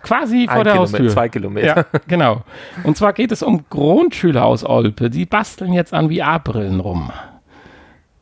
quasi 0.02 0.48
vor 0.48 0.64
der 0.64 0.74
Kilometer, 0.74 0.80
Haustür. 0.80 1.10
Zwei 1.10 1.30
Kilometer. 1.30 1.78
Ja, 1.78 1.86
genau. 2.08 2.42
Und 2.84 2.98
zwar 2.98 3.14
geht 3.14 3.32
es 3.32 3.44
um 3.44 3.64
Grundschüler 3.70 4.44
aus 4.44 4.66
Olpe. 4.66 5.12
Die 5.12 5.28
basteln 5.28 5.72
jetzt 5.72 5.94
an 5.94 6.12
VR-Brillen 6.12 6.80
rum 6.80 7.12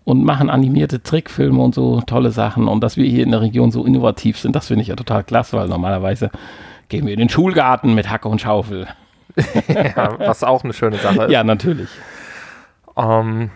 und 0.03 0.25
machen 0.25 0.49
animierte 0.49 1.01
Trickfilme 1.01 1.61
und 1.61 1.73
so 1.73 2.01
tolle 2.01 2.31
Sachen. 2.31 2.67
Und 2.67 2.83
dass 2.83 2.97
wir 2.97 3.05
hier 3.05 3.23
in 3.23 3.31
der 3.31 3.39
Region 3.39 3.71
so 3.71 3.85
innovativ 3.85 4.37
sind, 4.37 4.53
das 4.53 4.67
finde 4.67 4.81
ich 4.81 4.89
ja 4.89 4.97
total 4.97 5.23
klasse, 5.23 5.55
weil 5.55 5.69
normalerweise 5.69 6.29
gehen 6.89 7.05
wir 7.05 7.13
in 7.13 7.19
den 7.19 7.29
Schulgarten 7.29 7.95
mit 7.95 8.09
Hacke 8.09 8.27
und 8.27 8.41
Schaufel. 8.41 8.87
ja, 9.67 10.19
was 10.19 10.43
auch 10.43 10.65
eine 10.65 10.73
schöne 10.73 10.97
Sache 10.97 11.23
ist. 11.23 11.31
Ja, 11.31 11.45
natürlich. 11.45 11.89
Ähm, 12.97 13.51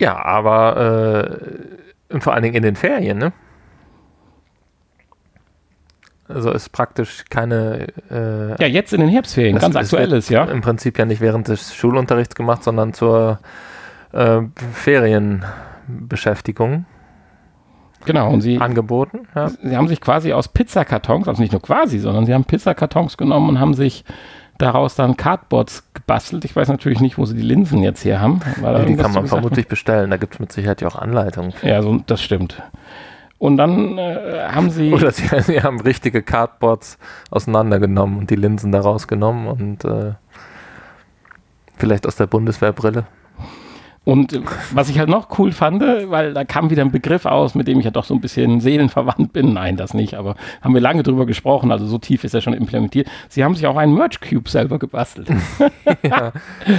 ja, 0.00 0.24
aber 0.24 0.76
äh, 1.28 1.85
und 2.10 2.22
vor 2.22 2.34
allen 2.34 2.42
Dingen 2.42 2.54
in 2.54 2.62
den 2.62 2.76
Ferien, 2.76 3.18
ne? 3.18 3.32
Also 6.28 6.50
ist 6.50 6.70
praktisch 6.70 7.24
keine. 7.30 7.86
Äh, 8.10 8.60
ja, 8.60 8.66
jetzt 8.66 8.92
in 8.92 9.00
den 9.00 9.08
Herbstferien, 9.08 9.56
ganz 9.58 9.76
aktuelles, 9.76 10.28
ja. 10.28 10.44
Im 10.44 10.60
Prinzip 10.60 10.98
ja 10.98 11.04
nicht 11.04 11.20
während 11.20 11.46
des 11.48 11.72
Schulunterrichts 11.74 12.34
gemacht, 12.34 12.64
sondern 12.64 12.94
zur 12.94 13.38
äh, 14.12 14.40
Ferienbeschäftigung. 14.72 16.86
Genau, 18.04 18.32
und 18.32 18.40
sie. 18.40 18.58
Angeboten, 18.58 19.28
ja. 19.34 19.48
Sie 19.48 19.76
haben 19.76 19.88
sich 19.88 20.00
quasi 20.00 20.32
aus 20.32 20.48
Pizzakartons, 20.48 21.28
also 21.28 21.42
nicht 21.42 21.52
nur 21.52 21.62
quasi, 21.62 21.98
sondern 21.98 22.24
sie 22.26 22.34
haben 22.34 22.44
Pizzakartons 22.44 23.16
genommen 23.16 23.48
und 23.50 23.60
haben 23.60 23.74
sich 23.74 24.04
daraus 24.58 24.94
dann 24.94 25.16
Cardboards 25.16 25.84
gebastelt. 25.94 26.44
Ich 26.44 26.54
weiß 26.54 26.68
natürlich 26.68 27.00
nicht, 27.00 27.18
wo 27.18 27.24
sie 27.24 27.36
die 27.36 27.42
Linsen 27.42 27.82
jetzt 27.82 28.04
her 28.04 28.20
haben. 28.20 28.40
Ja, 28.62 28.84
die 28.84 28.96
kann 28.96 29.12
man 29.12 29.26
vermutlich 29.26 29.68
bestellen. 29.68 30.10
Da 30.10 30.16
gibt 30.16 30.34
es 30.34 30.40
mit 30.40 30.52
Sicherheit 30.52 30.80
ja 30.80 30.88
auch 30.88 30.96
Anleitungen. 30.96 31.52
Ja, 31.62 31.82
so, 31.82 31.98
das 32.06 32.22
stimmt. 32.22 32.62
Und 33.38 33.58
dann 33.58 33.98
äh, 33.98 34.48
haben 34.50 34.70
sie. 34.70 34.92
Oder 34.92 35.12
sie, 35.12 35.28
sie, 35.40 35.62
haben 35.62 35.80
richtige 35.80 36.22
Cardboards 36.22 36.98
auseinandergenommen 37.30 38.18
und 38.18 38.30
die 38.30 38.36
Linsen 38.36 38.72
daraus 38.72 39.08
genommen 39.08 39.46
und 39.46 39.84
äh, 39.84 40.12
vielleicht 41.76 42.06
aus 42.06 42.16
der 42.16 42.26
Bundeswehrbrille. 42.26 43.04
Und 44.06 44.34
äh, 44.34 44.40
was 44.72 44.88
ich 44.88 45.00
halt 45.00 45.08
noch 45.08 45.36
cool 45.38 45.50
fand, 45.50 45.82
weil 45.82 46.32
da 46.32 46.44
kam 46.44 46.70
wieder 46.70 46.82
ein 46.82 46.92
Begriff 46.92 47.26
aus, 47.26 47.56
mit 47.56 47.66
dem 47.66 47.80
ich 47.80 47.84
ja 47.84 47.90
doch 47.90 48.04
so 48.04 48.14
ein 48.14 48.20
bisschen 48.20 48.60
seelenverwandt 48.60 49.32
bin. 49.32 49.52
Nein, 49.52 49.76
das 49.76 49.94
nicht, 49.94 50.14
aber 50.14 50.36
haben 50.62 50.74
wir 50.74 50.80
lange 50.80 51.02
drüber 51.02 51.26
gesprochen, 51.26 51.72
also 51.72 51.86
so 51.86 51.98
tief 51.98 52.22
ist 52.22 52.32
er 52.32 52.40
schon 52.40 52.54
implementiert. 52.54 53.08
Sie 53.28 53.42
haben 53.42 53.56
sich 53.56 53.66
auch 53.66 53.76
einen 53.76 53.94
Merch 53.94 54.20
Cube 54.20 54.48
selber 54.48 54.78
gebastelt. 54.78 55.28
ja. 56.04 56.32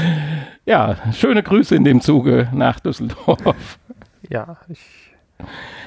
ja, 0.65 0.95
schöne 1.11 1.43
Grüße 1.43 1.75
in 1.75 1.83
dem 1.83 1.99
Zuge 1.99 2.47
nach 2.53 2.79
Düsseldorf. 2.79 3.77
Ja, 4.29 4.57
ich. 4.69 4.79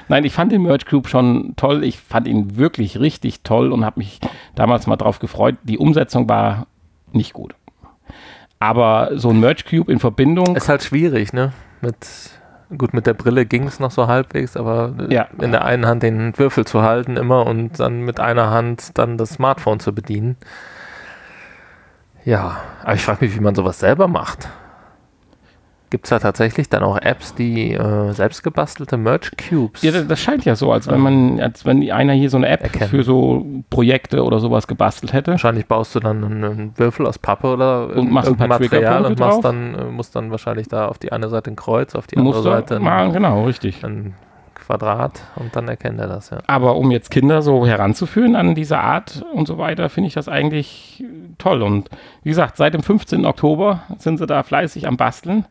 Nein, 0.09 0.23
ich 0.23 0.33
fand 0.33 0.51
den 0.51 0.61
Merch 0.61 0.85
Cube 0.85 1.09
schon 1.09 1.55
toll. 1.55 1.83
Ich 1.83 1.97
fand 1.97 2.27
ihn 2.27 2.57
wirklich 2.57 2.99
richtig 2.99 3.41
toll 3.41 3.71
und 3.71 3.83
habe 3.83 3.99
mich 3.99 4.19
damals 4.53 4.85
mal 4.85 4.95
drauf 4.95 5.17
gefreut. 5.17 5.55
Die 5.63 5.79
Umsetzung 5.79 6.29
war 6.29 6.67
nicht 7.13 7.33
gut. 7.33 7.55
Aber 8.61 9.09
so 9.15 9.31
ein 9.31 9.39
Merge 9.39 9.63
Cube 9.67 9.91
in 9.91 9.99
Verbindung. 9.99 10.55
Ist 10.55 10.69
halt 10.69 10.83
schwierig, 10.83 11.33
ne? 11.33 11.51
Mit, 11.81 11.95
gut, 12.77 12.93
mit 12.93 13.07
der 13.07 13.15
Brille 13.15 13.47
ging 13.47 13.65
es 13.65 13.79
noch 13.79 13.89
so 13.89 14.05
halbwegs, 14.05 14.55
aber 14.55 14.93
ja. 15.09 15.27
in 15.39 15.51
der 15.51 15.65
einen 15.65 15.87
Hand 15.87 16.03
den 16.03 16.37
Würfel 16.37 16.63
zu 16.65 16.83
halten 16.83 17.17
immer 17.17 17.47
und 17.47 17.79
dann 17.79 18.01
mit 18.01 18.19
einer 18.19 18.51
Hand 18.51 18.99
dann 18.99 19.17
das 19.17 19.31
Smartphone 19.31 19.79
zu 19.79 19.95
bedienen. 19.95 20.37
Ja, 22.23 22.61
aber 22.83 22.93
ich 22.93 23.03
frage 23.03 23.25
mich, 23.25 23.35
wie 23.35 23.39
man 23.39 23.55
sowas 23.55 23.79
selber 23.79 24.07
macht. 24.07 24.47
Gibt 25.91 26.05
es 26.05 26.09
da 26.09 26.19
tatsächlich 26.19 26.69
dann 26.69 26.83
auch 26.83 26.97
Apps, 26.97 27.35
die 27.35 27.73
äh, 27.73 28.13
selbstgebastelte 28.13 28.95
Merch 28.95 29.31
Cubes? 29.35 29.81
Ja, 29.81 29.91
das 29.91 30.19
scheint 30.21 30.45
ja 30.45 30.55
so, 30.55 30.71
als 30.71 30.87
wenn 30.87 31.01
man, 31.01 31.41
als 31.41 31.65
wenn 31.65 31.91
einer 31.91 32.13
hier 32.13 32.29
so 32.29 32.37
eine 32.37 32.47
App 32.47 32.63
erkennen. 32.63 32.89
für 32.89 33.03
so 33.03 33.45
Projekte 33.69 34.23
oder 34.23 34.39
sowas 34.39 34.67
gebastelt 34.67 35.11
hätte. 35.11 35.31
Wahrscheinlich 35.31 35.65
baust 35.65 35.93
du 35.93 35.99
dann 35.99 36.23
einen 36.23 36.71
Würfel 36.77 37.05
aus 37.05 37.19
Pappe 37.19 37.47
oder 37.47 37.93
und 37.93 38.09
machst 38.09 38.29
ein 38.29 38.37
paar 38.37 38.47
Material 38.47 39.05
und 39.05 39.19
machst 39.19 39.43
dann, 39.43 39.75
äh, 39.75 39.83
musst 39.83 40.15
dann 40.15 40.31
wahrscheinlich 40.31 40.69
da 40.69 40.87
auf 40.87 40.97
die 40.97 41.11
eine 41.11 41.27
Seite 41.27 41.51
ein 41.51 41.57
Kreuz, 41.57 41.93
auf 41.93 42.07
die 42.07 42.15
andere 42.15 42.35
musst 42.35 42.45
Seite 42.45 42.77
ein, 42.77 42.83
mal, 42.83 43.11
genau, 43.11 43.43
richtig. 43.43 43.83
ein 43.83 44.13
Quadrat 44.55 45.21
und 45.35 45.53
dann 45.57 45.67
erkennt 45.67 45.99
er 45.99 46.07
das, 46.07 46.29
ja. 46.29 46.37
Aber 46.47 46.77
um 46.77 46.89
jetzt 46.91 47.11
Kinder 47.11 47.41
so 47.41 47.67
heranzuführen 47.67 48.37
an 48.37 48.55
diese 48.55 48.79
Art 48.79 49.25
und 49.33 49.45
so 49.45 49.57
weiter, 49.57 49.89
finde 49.89 50.07
ich 50.07 50.13
das 50.13 50.29
eigentlich 50.29 51.03
toll. 51.37 51.61
Und 51.61 51.89
wie 52.23 52.29
gesagt, 52.29 52.55
seit 52.55 52.73
dem 52.73 52.81
15. 52.81 53.25
Oktober 53.25 53.81
sind 53.97 54.19
sie 54.19 54.25
da 54.25 54.43
fleißig 54.43 54.87
am 54.87 54.95
Basteln. 54.95 55.45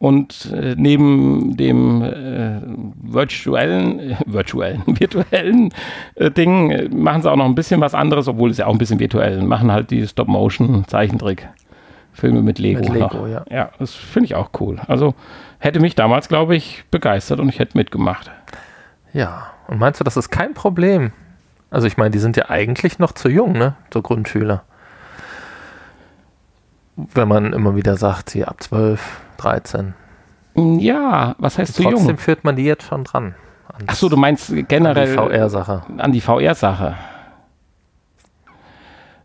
Und 0.00 0.50
äh, 0.54 0.74
neben 0.78 1.56
dem 1.58 2.02
äh, 2.02 2.62
virtuellen, 3.02 4.00
äh, 4.10 4.16
virtuellen, 4.24 4.82
virtuellen 4.86 5.74
Ding 6.18 6.70
äh, 6.70 6.88
machen 6.88 7.20
sie 7.20 7.30
auch 7.30 7.36
noch 7.36 7.44
ein 7.44 7.54
bisschen 7.54 7.82
was 7.82 7.94
anderes, 7.94 8.26
obwohl 8.26 8.48
es 8.48 8.56
ja 8.56 8.64
auch 8.64 8.72
ein 8.72 8.78
bisschen 8.78 8.98
virtuell 8.98 9.42
machen 9.42 9.70
halt 9.70 9.90
die 9.90 10.06
Stop-Motion-Zeichentrick-Filme 10.06 12.40
mit 12.40 12.58
Lego. 12.58 12.80
Mit 12.80 12.94
Lego 12.94 13.26
ja. 13.26 13.44
ja, 13.50 13.72
das 13.78 13.94
finde 13.94 14.24
ich 14.24 14.36
auch 14.36 14.48
cool. 14.58 14.80
Also 14.86 15.12
hätte 15.58 15.80
mich 15.80 15.96
damals, 15.96 16.28
glaube 16.28 16.56
ich, 16.56 16.84
begeistert 16.90 17.38
und 17.38 17.50
ich 17.50 17.58
hätte 17.58 17.76
mitgemacht. 17.76 18.30
Ja, 19.12 19.48
und 19.68 19.78
meinst 19.78 20.00
du, 20.00 20.04
das 20.04 20.16
ist 20.16 20.30
kein 20.30 20.54
Problem? 20.54 21.12
Also 21.68 21.86
ich 21.86 21.98
meine, 21.98 22.10
die 22.10 22.20
sind 22.20 22.38
ja 22.38 22.48
eigentlich 22.48 22.98
noch 22.98 23.12
zu 23.12 23.28
jung, 23.28 23.52
ne? 23.52 23.74
So 23.92 24.00
Grundschüler. 24.00 24.62
Wenn 27.14 27.28
man 27.28 27.52
immer 27.52 27.76
wieder 27.76 27.96
sagt, 27.96 28.30
hier 28.30 28.48
ab 28.48 28.62
zwölf 28.62 29.20
13. 29.38 29.94
Ja, 30.54 31.34
was 31.38 31.58
heißt 31.58 31.74
zu 31.74 31.82
jung? 31.82 31.92
Trotzdem 31.94 32.18
führt 32.18 32.44
man 32.44 32.56
die 32.56 32.64
jetzt 32.64 32.84
schon 32.84 33.04
dran. 33.04 33.34
Achso, 33.86 34.08
du 34.08 34.16
meinst 34.16 34.52
generell. 34.68 35.18
An 35.18 35.28
die 35.28 35.36
VR-Sache. 35.36 35.82
An 35.96 36.12
die 36.12 36.20
VR-Sache. 36.20 36.96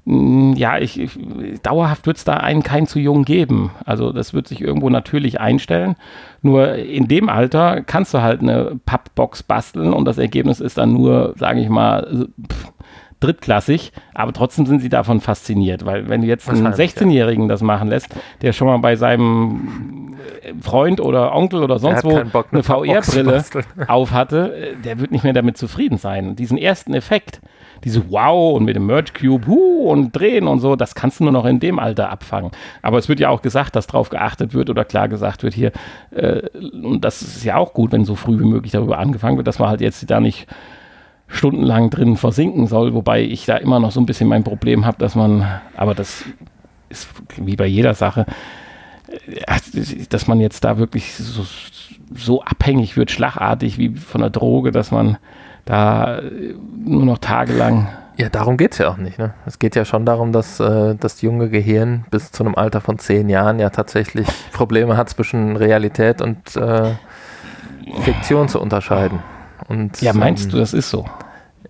Hm, 0.06 0.54
ja, 0.54 0.78
ich, 0.78 1.00
ich 1.00 1.18
dauerhaft 1.64 2.06
wird 2.06 2.18
es 2.18 2.24
da 2.24 2.36
einen 2.36 2.62
keinen 2.62 2.86
zu 2.86 3.00
jung 3.00 3.26
geben. 3.26 3.72
Also 3.86 4.12
das 4.12 4.34
wird 4.34 4.48
sich 4.48 4.62
irgendwo 4.62 4.90
natürlich 4.90 5.40
einstellen. 5.40 5.96
Nur 6.42 6.76
in 6.76 7.08
dem 7.08 7.28
Alter 7.28 7.82
kannst 7.82 8.14
du 8.14 8.22
halt 8.22 8.42
eine 8.42 8.80
Pappbox 8.86 9.44
basteln 9.44 9.94
und 9.94 10.06
das 10.06 10.20
Ergebnis 10.20 10.60
ist 10.60 10.78
dann 10.78 10.94
nur, 10.94 11.34
sage 11.38 11.60
ich 11.60 11.70
mal, 11.70 12.28
pff, 12.52 12.72
drittklassig, 13.26 13.92
aber 14.14 14.34
trotzdem 14.34 14.66
sind 14.66 14.80
sie 14.80 14.90
davon 14.90 15.22
fasziniert, 15.22 15.86
weil 15.86 16.10
wenn 16.10 16.22
du 16.22 16.28
jetzt 16.28 16.50
einen 16.50 16.68
16-Jährigen 16.68 17.44
ja. 17.44 17.50
das 17.50 17.62
machen 17.62 17.90
lässt, 17.90 18.10
der 18.42 18.54
schon 18.54 18.68
mal 18.68 18.78
bei 18.78 18.96
seinem 18.96 20.16
Freund 20.62 21.00
oder 21.00 21.34
Onkel 21.34 21.64
oder 21.64 21.80
sonst 21.80 22.04
wo 22.04 22.24
Bock, 22.32 22.48
eine, 22.52 22.64
VR-Brille 22.64 23.44
auf 23.88 24.12
hatte, 24.12 24.76
der 24.84 25.00
wird 25.00 25.12
nicht 25.12 25.24
mehr 25.24 25.34
damit 25.34 25.58
zufrieden 25.58 25.98
sein. 25.98 26.36
Diesen 26.36 26.58
ersten 26.58 26.94
Effekt, 26.94 27.42
diese 27.84 28.10
Wow 28.12 28.56
und 28.56 28.66
mit 28.66 28.76
dem 28.76 28.86
Merge 28.86 29.12
Cube 29.14 29.48
huh, 29.48 29.90
und 29.90 30.12
drehen 30.12 30.48
und 30.48 30.60
so, 30.60 30.76
das 30.76 30.96
kannst 30.96 31.20
du 31.20 31.24
nur 31.24 31.34
noch 31.34 31.46
in 31.46 31.60
dem 31.60 31.80
Alter 31.80 32.10
abfangen. 32.10 32.52
Aber 32.82 32.98
es 32.98 33.10
wird 33.10 33.20
ja 33.20 33.30
auch 33.30 33.42
gesagt, 33.42 33.76
dass 33.76 33.88
darauf 33.88 34.10
geachtet 34.10 34.54
wird 34.54 34.70
oder 34.70 34.86
klar 34.86 35.08
gesagt 35.08 35.44
wird 35.44 35.54
hier, 35.54 35.72
äh, 36.12 36.42
und 36.54 37.04
das 37.04 37.22
ist 37.22 37.44
ja 37.44 37.58
auch 37.58 37.74
gut, 37.74 37.92
wenn 37.92 38.06
so 38.06 38.16
früh 38.16 38.40
wie 38.40 38.46
möglich 38.46 38.72
darüber 38.72 38.98
angefangen 38.98 39.38
wird, 39.38 39.48
dass 39.48 39.60
man 39.60 39.70
halt 39.70 39.82
jetzt 39.82 40.10
da 40.10 40.20
nicht 40.20 40.48
stundenlang 41.28 41.90
drin 41.90 42.18
versinken 42.18 42.68
soll, 42.68 42.94
wobei 42.94 43.22
ich 43.22 43.46
da 43.46 43.58
immer 43.58 43.80
noch 43.80 43.92
so 43.92 44.00
ein 44.00 44.06
bisschen 44.06 44.30
mein 44.30 44.44
Problem 44.44 44.86
habe, 44.86 44.98
dass 44.98 45.16
man, 45.16 45.46
aber 45.76 45.96
das 45.96 46.24
ist 46.90 47.10
wie 47.38 47.56
bei 47.56 47.66
jeder 47.66 47.94
Sache, 47.94 48.26
äh, 49.08 50.06
dass 50.10 50.28
man 50.28 50.40
jetzt 50.40 50.64
da 50.64 50.78
wirklich 50.78 51.14
so, 51.16 51.46
so 52.14 52.42
abhängig 52.42 52.98
wird, 52.98 53.12
schlagartig 53.12 53.78
wie 53.78 53.96
von 53.96 54.22
der 54.22 54.30
Droge, 54.30 54.72
dass 54.72 54.92
man 54.92 55.18
da 55.66 56.22
nur 56.86 57.06
noch 57.06 57.18
tagelang. 57.18 57.88
Ja, 58.18 58.30
darum 58.30 58.56
geht 58.56 58.74
es 58.74 58.78
ja 58.78 58.90
auch 58.90 58.98
nicht. 58.98 59.18
Ne? 59.18 59.34
Es 59.46 59.60
geht 59.60 59.76
ja 59.76 59.84
schon 59.84 60.06
darum, 60.06 60.32
dass 60.32 60.60
äh, 60.60 60.96
das 60.96 61.22
junge 61.22 61.50
Gehirn 61.50 62.06
bis 62.12 62.32
zu 62.32 62.44
einem 62.44 62.56
Alter 62.56 62.80
von 62.80 62.98
zehn 62.98 63.30
Jahren 63.30 63.60
ja 63.60 63.72
tatsächlich 63.72 64.28
Probleme 64.54 64.96
hat 64.96 65.10
zwischen 65.10 65.58
Realität 65.58 66.22
und 66.22 66.56
äh, 66.56 66.92
Fiktion 68.04 68.48
zu 68.48 68.62
unterscheiden. 68.62 69.20
Und, 69.68 70.02
ja, 70.02 70.14
meinst 70.14 70.46
ähm, 70.46 70.52
du, 70.52 70.58
das 70.58 70.74
ist 70.74 70.90
so? 70.90 71.06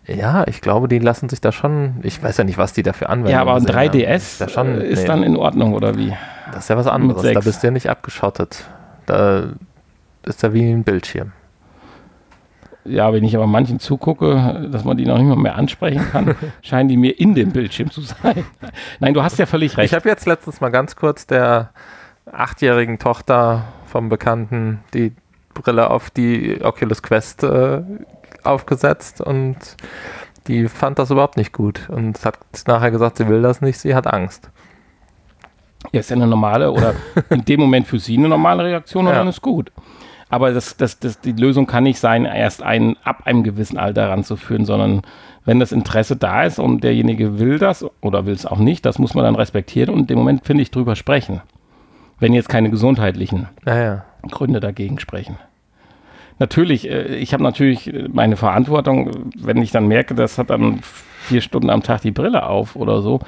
Ja, 0.07 0.45
ich 0.47 0.61
glaube, 0.61 0.87
die 0.87 0.99
lassen 0.99 1.29
sich 1.29 1.41
da 1.41 1.51
schon, 1.51 1.95
ich 2.03 2.21
weiß 2.21 2.37
ja 2.37 2.43
nicht, 2.43 2.57
was 2.57 2.73
die 2.73 2.83
dafür 2.83 3.09
anwenden. 3.09 3.31
Ja, 3.31 3.41
aber 3.41 3.55
ein 3.55 3.65
3DS 3.65 4.43
ist, 4.43 4.51
schon, 4.51 4.79
ist 4.81 5.01
nee, 5.01 5.07
dann 5.07 5.23
in 5.23 5.35
Ordnung, 5.35 5.73
oder 5.73 5.97
wie? 5.97 6.13
Das 6.51 6.65
ist 6.65 6.69
ja 6.69 6.77
was 6.77 6.87
anderes, 6.87 7.33
da 7.33 7.39
bist 7.39 7.63
du 7.63 7.67
ja 7.67 7.71
nicht 7.71 7.89
abgeschottet. 7.89 8.65
Da 9.07 9.53
ist 10.23 10.43
ja 10.43 10.53
wie 10.53 10.69
ein 10.69 10.83
Bildschirm. 10.83 11.31
Ja, 12.83 13.11
wenn 13.13 13.23
ich 13.23 13.35
aber 13.35 13.47
manchen 13.47 13.79
zugucke, 13.79 14.69
dass 14.71 14.83
man 14.83 14.95
die 14.95 15.07
noch 15.07 15.17
nicht 15.17 15.27
mal 15.27 15.35
mehr 15.35 15.55
ansprechen 15.55 16.05
kann, 16.11 16.35
scheinen 16.61 16.87
die 16.87 16.97
mir 16.97 17.19
in 17.19 17.33
dem 17.33 17.51
Bildschirm 17.51 17.89
zu 17.89 18.01
sein. 18.01 18.45
Nein, 18.99 19.15
du 19.15 19.23
hast 19.23 19.39
ja 19.39 19.47
völlig 19.47 19.75
recht. 19.77 19.91
Ich 19.91 19.95
habe 19.95 20.07
jetzt 20.07 20.27
letztens 20.27 20.61
mal 20.61 20.69
ganz 20.69 20.95
kurz 20.95 21.25
der 21.25 21.71
achtjährigen 22.31 22.99
Tochter 22.99 23.63
vom 23.87 24.09
Bekannten 24.09 24.81
die 24.93 25.13
Brille 25.55 25.89
auf 25.89 26.09
die 26.11 26.59
Oculus 26.63 27.01
Quest 27.01 27.43
äh, 27.43 27.81
aufgesetzt 28.43 29.21
und 29.21 29.57
die 30.47 30.67
fand 30.67 30.99
das 30.99 31.09
überhaupt 31.09 31.37
nicht 31.37 31.51
gut 31.51 31.89
und 31.89 32.23
hat 32.23 32.37
nachher 32.67 32.91
gesagt, 32.91 33.17
sie 33.17 33.27
will 33.27 33.41
das 33.41 33.61
nicht, 33.61 33.79
sie 33.79 33.95
hat 33.95 34.05
Angst. 34.05 34.51
Ja, 35.91 35.99
ist 35.99 36.09
ja 36.09 36.15
eine 36.15 36.27
normale 36.27 36.71
oder 36.71 36.93
in 37.29 37.45
dem 37.45 37.59
Moment 37.59 37.87
für 37.87 37.99
sie 37.99 38.17
eine 38.17 38.29
normale 38.29 38.63
Reaktion 38.63 39.07
und 39.07 39.13
ja. 39.13 39.19
dann 39.19 39.27
ist 39.27 39.41
gut. 39.41 39.71
Aber 40.29 40.51
das, 40.51 40.75
das, 40.77 40.99
das, 40.99 41.21
die 41.21 41.33
Lösung 41.33 41.67
kann 41.67 41.83
nicht 41.83 41.99
sein, 41.99 42.25
erst 42.25 42.63
einen 42.63 42.97
ab 43.03 43.23
einem 43.25 43.43
gewissen 43.43 43.77
Alter 43.77 44.09
ranzuführen, 44.09 44.65
sondern 44.65 45.03
wenn 45.45 45.59
das 45.59 45.71
Interesse 45.71 46.15
da 46.15 46.43
ist 46.43 46.59
und 46.59 46.83
derjenige 46.83 47.39
will 47.39 47.59
das 47.59 47.85
oder 48.01 48.25
will 48.25 48.33
es 48.33 48.45
auch 48.45 48.57
nicht, 48.57 48.85
das 48.85 48.97
muss 48.97 49.13
man 49.13 49.23
dann 49.23 49.35
respektieren 49.35 49.93
und 49.93 50.01
in 50.01 50.07
dem 50.07 50.17
Moment 50.17 50.45
finde 50.45 50.63
ich 50.63 50.71
drüber 50.71 50.95
sprechen. 50.95 51.41
Wenn 52.19 52.33
jetzt 52.33 52.49
keine 52.49 52.69
gesundheitlichen 52.69 53.49
ja, 53.65 53.77
ja. 53.77 54.05
Gründe 54.29 54.59
dagegen 54.59 54.99
sprechen. 54.99 55.37
Natürlich, 56.39 56.89
äh, 56.89 57.15
ich 57.15 57.33
habe 57.33 57.43
natürlich 57.43 57.93
meine 58.11 58.37
Verantwortung, 58.37 59.31
wenn 59.37 59.57
ich 59.57 59.71
dann 59.71 59.87
merke, 59.87 60.15
das 60.15 60.37
hat 60.37 60.49
dann 60.49 60.79
vier 60.81 61.41
Stunden 61.41 61.69
am 61.69 61.83
Tag 61.83 62.01
die 62.01 62.11
Brille 62.11 62.45
auf 62.45 62.75
oder 62.75 63.01
so. 63.01 63.19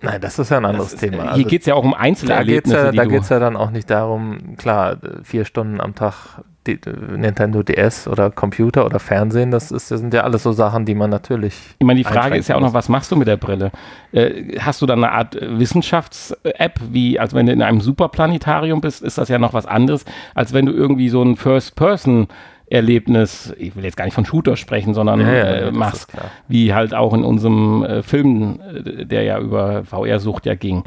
Nein, 0.00 0.20
das 0.20 0.38
ist 0.38 0.50
ja 0.50 0.56
ein 0.56 0.64
anderes 0.64 0.94
ist, 0.94 1.00
Thema. 1.00 1.22
Hier 1.22 1.30
also, 1.32 1.44
geht 1.44 1.60
es 1.60 1.66
ja 1.66 1.74
auch 1.74 1.84
um 1.84 1.94
Einzelerlebnisse. 1.94 2.92
Da 2.94 3.04
geht 3.04 3.22
es 3.22 3.28
ja, 3.28 3.36
ja, 3.36 3.40
dann 3.40 3.56
auch 3.56 3.70
nicht 3.70 3.90
darum, 3.90 4.56
klar, 4.56 4.96
vier 5.22 5.44
Stunden 5.44 5.80
am 5.80 5.94
Tag 5.94 6.42
Nintendo 6.76 7.62
DS 7.62 8.08
oder 8.08 8.30
Computer 8.30 8.84
oder 8.84 8.98
Fernsehen, 8.98 9.50
das, 9.50 9.70
ist, 9.70 9.90
das 9.90 10.00
sind 10.00 10.12
ja 10.12 10.22
alles 10.22 10.42
so 10.42 10.52
Sachen, 10.52 10.84
die 10.84 10.94
man 10.94 11.10
natürlich. 11.10 11.54
Ich 11.78 11.86
meine, 11.86 11.98
die 11.98 12.04
Frage 12.04 12.36
ist 12.36 12.48
ja 12.48 12.56
auch 12.56 12.60
noch, 12.60 12.74
was 12.74 12.88
machst 12.88 13.10
du 13.10 13.16
mit 13.16 13.28
der 13.28 13.36
Brille? 13.36 13.70
Äh, 14.12 14.58
hast 14.58 14.82
du 14.82 14.86
dann 14.86 15.02
eine 15.02 15.12
Art 15.12 15.36
Wissenschafts-App, 15.40 16.80
wie 16.90 17.18
als 17.18 17.34
wenn 17.34 17.46
du 17.46 17.52
in 17.52 17.62
einem 17.62 17.80
Superplanetarium 17.80 18.80
bist, 18.80 19.02
ist 19.02 19.18
das 19.18 19.28
ja 19.28 19.38
noch 19.38 19.54
was 19.54 19.66
anderes, 19.66 20.04
als 20.34 20.52
wenn 20.52 20.66
du 20.66 20.72
irgendwie 20.72 21.08
so 21.08 21.22
ein 21.22 21.36
First-Person- 21.36 22.28
Erlebnis, 22.70 23.54
ich 23.56 23.74
will 23.76 23.84
jetzt 23.84 23.96
gar 23.96 24.04
nicht 24.04 24.12
von 24.12 24.26
Shooter 24.26 24.56
sprechen, 24.56 24.92
sondern 24.92 25.20
ja, 25.20 25.32
ja, 25.32 25.44
äh, 25.44 25.72
machst, 25.72 26.12
wie 26.48 26.74
halt 26.74 26.92
auch 26.92 27.14
in 27.14 27.24
unserem 27.24 27.82
äh, 27.82 28.02
Film, 28.02 28.60
äh, 28.60 29.06
der 29.06 29.22
ja 29.22 29.38
über 29.38 29.84
VR-Sucht 29.84 30.44
ja 30.44 30.54
ging 30.54 30.84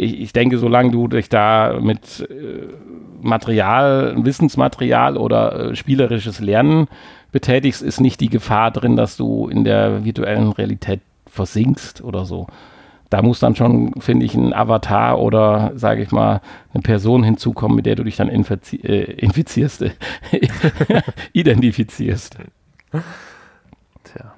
ich, 0.00 0.20
ich 0.20 0.32
denke, 0.32 0.58
solange 0.58 0.90
du 0.90 1.08
dich 1.08 1.28
da 1.28 1.78
mit 1.80 2.26
äh, 2.30 2.68
Material, 3.20 4.14
Wissensmaterial 4.16 5.16
oder 5.16 5.70
äh, 5.70 5.76
spielerisches 5.76 6.40
Lernen 6.40 6.88
betätigst, 7.32 7.82
ist 7.82 8.00
nicht 8.00 8.20
die 8.20 8.30
Gefahr 8.30 8.70
drin, 8.70 8.96
dass 8.96 9.16
du 9.16 9.48
in 9.48 9.62
der 9.62 10.04
virtuellen 10.04 10.52
Realität 10.52 11.00
versinkst 11.26 12.02
oder 12.02 12.24
so. 12.24 12.46
da 13.10 13.22
muss 13.22 13.40
dann 13.40 13.56
schon, 13.56 13.92
finde 14.00 14.24
ich, 14.24 14.34
ein 14.34 14.54
Avatar 14.54 15.20
oder, 15.20 15.72
sage 15.74 16.02
ich 16.02 16.12
mal, 16.12 16.40
eine 16.72 16.82
Person 16.82 17.22
hinzukommen, 17.24 17.76
mit 17.76 17.86
der 17.86 17.96
du 17.96 18.04
dich 18.04 18.16
dann 18.16 18.28
infizi 18.28 18.76
äh, 18.76 19.12
infizierst, 19.12 19.82
äh, 19.82 19.90
identifizierst. 21.32 22.38
Tja. 24.04 24.32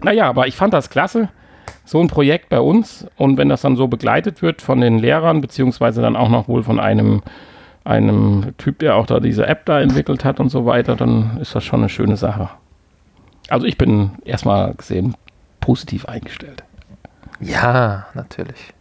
Naja, 0.00 0.28
aber 0.28 0.46
ich 0.46 0.56
fand 0.56 0.72
das 0.74 0.90
klasse, 0.90 1.28
so 1.86 2.00
ein 2.00 2.08
Projekt 2.08 2.50
bei 2.50 2.60
uns. 2.60 3.06
Und 3.16 3.38
wenn 3.38 3.48
das 3.48 3.62
dann 3.62 3.76
so 3.76 3.88
begleitet 3.88 4.42
wird 4.42 4.60
von 4.60 4.82
den 4.82 4.98
Lehrern, 4.98 5.40
beziehungsweise 5.40 6.02
dann 6.02 6.16
auch 6.16 6.28
noch 6.28 6.48
wohl 6.48 6.62
von 6.62 6.78
einem, 6.78 7.22
einem 7.84 8.52
Typ, 8.58 8.80
der 8.80 8.96
auch 8.96 9.06
da 9.06 9.20
diese 9.20 9.46
App 9.46 9.64
da 9.64 9.80
entwickelt 9.80 10.24
hat 10.24 10.40
und 10.40 10.50
so 10.50 10.66
weiter, 10.66 10.96
dann 10.96 11.38
ist 11.40 11.54
das 11.54 11.64
schon 11.64 11.80
eine 11.80 11.88
schöne 11.88 12.18
Sache. 12.18 12.50
Also 13.48 13.66
ich 13.66 13.78
bin 13.78 14.10
erstmal 14.24 14.74
gesehen 14.74 15.14
positiv 15.60 16.06
eingestellt. 16.06 16.64
Ja, 17.40 18.06
natürlich. 18.14 18.72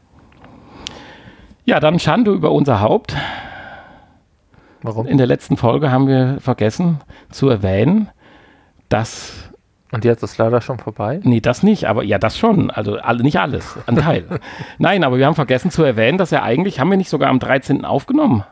Ja, 1.65 1.79
dann 1.79 1.99
Schande 1.99 2.31
über 2.31 2.51
unser 2.51 2.81
Haupt. 2.81 3.15
Warum? 4.81 5.07
In 5.07 5.17
der 5.17 5.27
letzten 5.27 5.57
Folge 5.57 5.91
haben 5.91 6.07
wir 6.07 6.37
vergessen 6.39 7.01
zu 7.31 7.49
erwähnen, 7.49 8.09
dass. 8.89 9.49
Und 9.91 10.03
jetzt 10.03 10.23
ist 10.23 10.37
leider 10.37 10.61
schon 10.61 10.79
vorbei? 10.79 11.19
Nee, 11.23 11.41
das 11.41 11.63
nicht, 11.63 11.85
aber 11.85 12.03
ja, 12.03 12.17
das 12.17 12.37
schon. 12.37 12.71
Also 12.71 12.97
alle, 12.97 13.23
nicht 13.23 13.39
alles, 13.39 13.77
ein 13.85 13.97
Teil. 13.97 14.25
Nein, 14.77 15.03
aber 15.03 15.17
wir 15.17 15.25
haben 15.25 15.35
vergessen 15.35 15.71
zu 15.71 15.83
erwähnen, 15.83 16.17
dass 16.17 16.31
er 16.31 16.43
eigentlich, 16.43 16.79
haben 16.79 16.89
wir 16.89 16.97
nicht 16.97 17.09
sogar 17.09 17.29
am 17.29 17.39
13. 17.39 17.85
aufgenommen? 17.85 18.43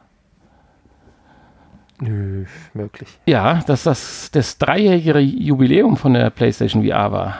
Nö, 1.99 2.45
möglich. 2.73 3.19
Ja, 3.25 3.61
dass 3.65 3.83
das 3.83 4.29
das 4.31 4.57
dreijährige 4.57 5.19
Jubiläum 5.19 5.97
von 5.97 6.13
der 6.13 6.29
PlayStation 6.29 6.85
VR 6.85 7.11
war. 7.11 7.37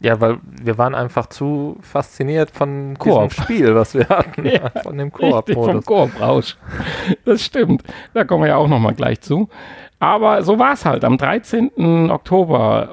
Ja, 0.00 0.20
weil 0.20 0.38
wir 0.42 0.76
waren 0.76 0.94
einfach 0.94 1.26
zu 1.26 1.78
fasziniert 1.80 2.50
von 2.50 2.96
Koop. 2.98 3.30
diesem 3.30 3.44
Spiel, 3.44 3.74
was 3.74 3.94
wir 3.94 4.08
hatten. 4.08 4.44
Ja, 4.46 4.70
von 4.82 4.98
dem 4.98 5.10
Koop-Modus. 5.10 5.54
Vom 5.54 5.84
Koop-Rausch. 5.84 6.56
Das 7.24 7.44
stimmt. 7.44 7.82
Da 8.12 8.24
kommen 8.24 8.44
wir 8.44 8.50
ja 8.50 8.56
auch 8.56 8.68
nochmal 8.68 8.94
gleich 8.94 9.20
zu. 9.22 9.48
Aber 9.98 10.42
so 10.42 10.58
war 10.58 10.74
es 10.74 10.84
halt. 10.84 11.04
Am 11.04 11.16
13. 11.16 12.10
Oktober 12.10 12.90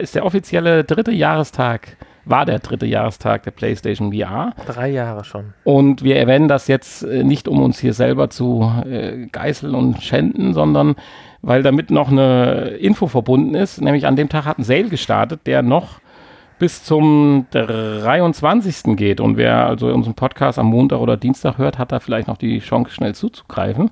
ist 0.00 0.14
der 0.14 0.24
offizielle 0.24 0.84
dritte 0.84 1.12
Jahrestag, 1.12 1.96
war 2.24 2.46
der 2.46 2.58
dritte 2.58 2.86
Jahrestag 2.86 3.44
der 3.44 3.50
PlayStation 3.52 4.12
VR. 4.12 4.52
Drei 4.66 4.90
Jahre 4.90 5.24
schon. 5.24 5.54
Und 5.64 6.02
wir 6.02 6.16
erwähnen 6.16 6.48
das 6.48 6.68
jetzt 6.68 7.02
äh, 7.02 7.24
nicht, 7.24 7.48
um 7.48 7.60
uns 7.60 7.78
hier 7.78 7.94
selber 7.94 8.30
zu 8.30 8.70
äh, 8.84 9.26
geißeln 9.26 9.74
und 9.74 10.02
schänden, 10.02 10.54
sondern 10.54 10.96
weil 11.42 11.62
damit 11.62 11.90
noch 11.90 12.10
eine 12.10 12.76
Info 12.78 13.08
verbunden 13.08 13.54
ist. 13.54 13.80
Nämlich 13.80 14.06
an 14.06 14.16
dem 14.16 14.28
Tag 14.28 14.44
hat 14.44 14.58
ein 14.58 14.64
Sale 14.64 14.88
gestartet, 14.88 15.40
der 15.46 15.62
noch 15.62 16.00
bis 16.60 16.84
zum 16.84 17.46
23. 17.50 18.96
geht. 18.96 19.20
Und 19.20 19.36
wer 19.36 19.66
also 19.66 19.88
unseren 19.88 20.14
Podcast 20.14 20.60
am 20.60 20.66
Montag 20.66 21.00
oder 21.00 21.16
Dienstag 21.16 21.58
hört, 21.58 21.78
hat 21.78 21.90
da 21.90 21.98
vielleicht 21.98 22.28
noch 22.28 22.36
die 22.36 22.60
Chance, 22.60 22.92
schnell 22.92 23.16
zuzugreifen. 23.16 23.90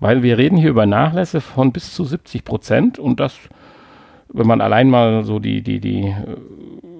Weil 0.00 0.22
wir 0.22 0.38
reden 0.38 0.56
hier 0.56 0.70
über 0.70 0.86
Nachlässe 0.86 1.40
von 1.40 1.72
bis 1.72 1.94
zu 1.94 2.04
70 2.04 2.44
Prozent. 2.44 2.98
Und 2.98 3.20
das, 3.20 3.36
wenn 4.32 4.46
man 4.46 4.60
allein 4.60 4.88
mal 4.88 5.24
so 5.24 5.38
die, 5.38 5.62
die, 5.62 5.78
die, 5.80 6.04
äh, 6.04 6.36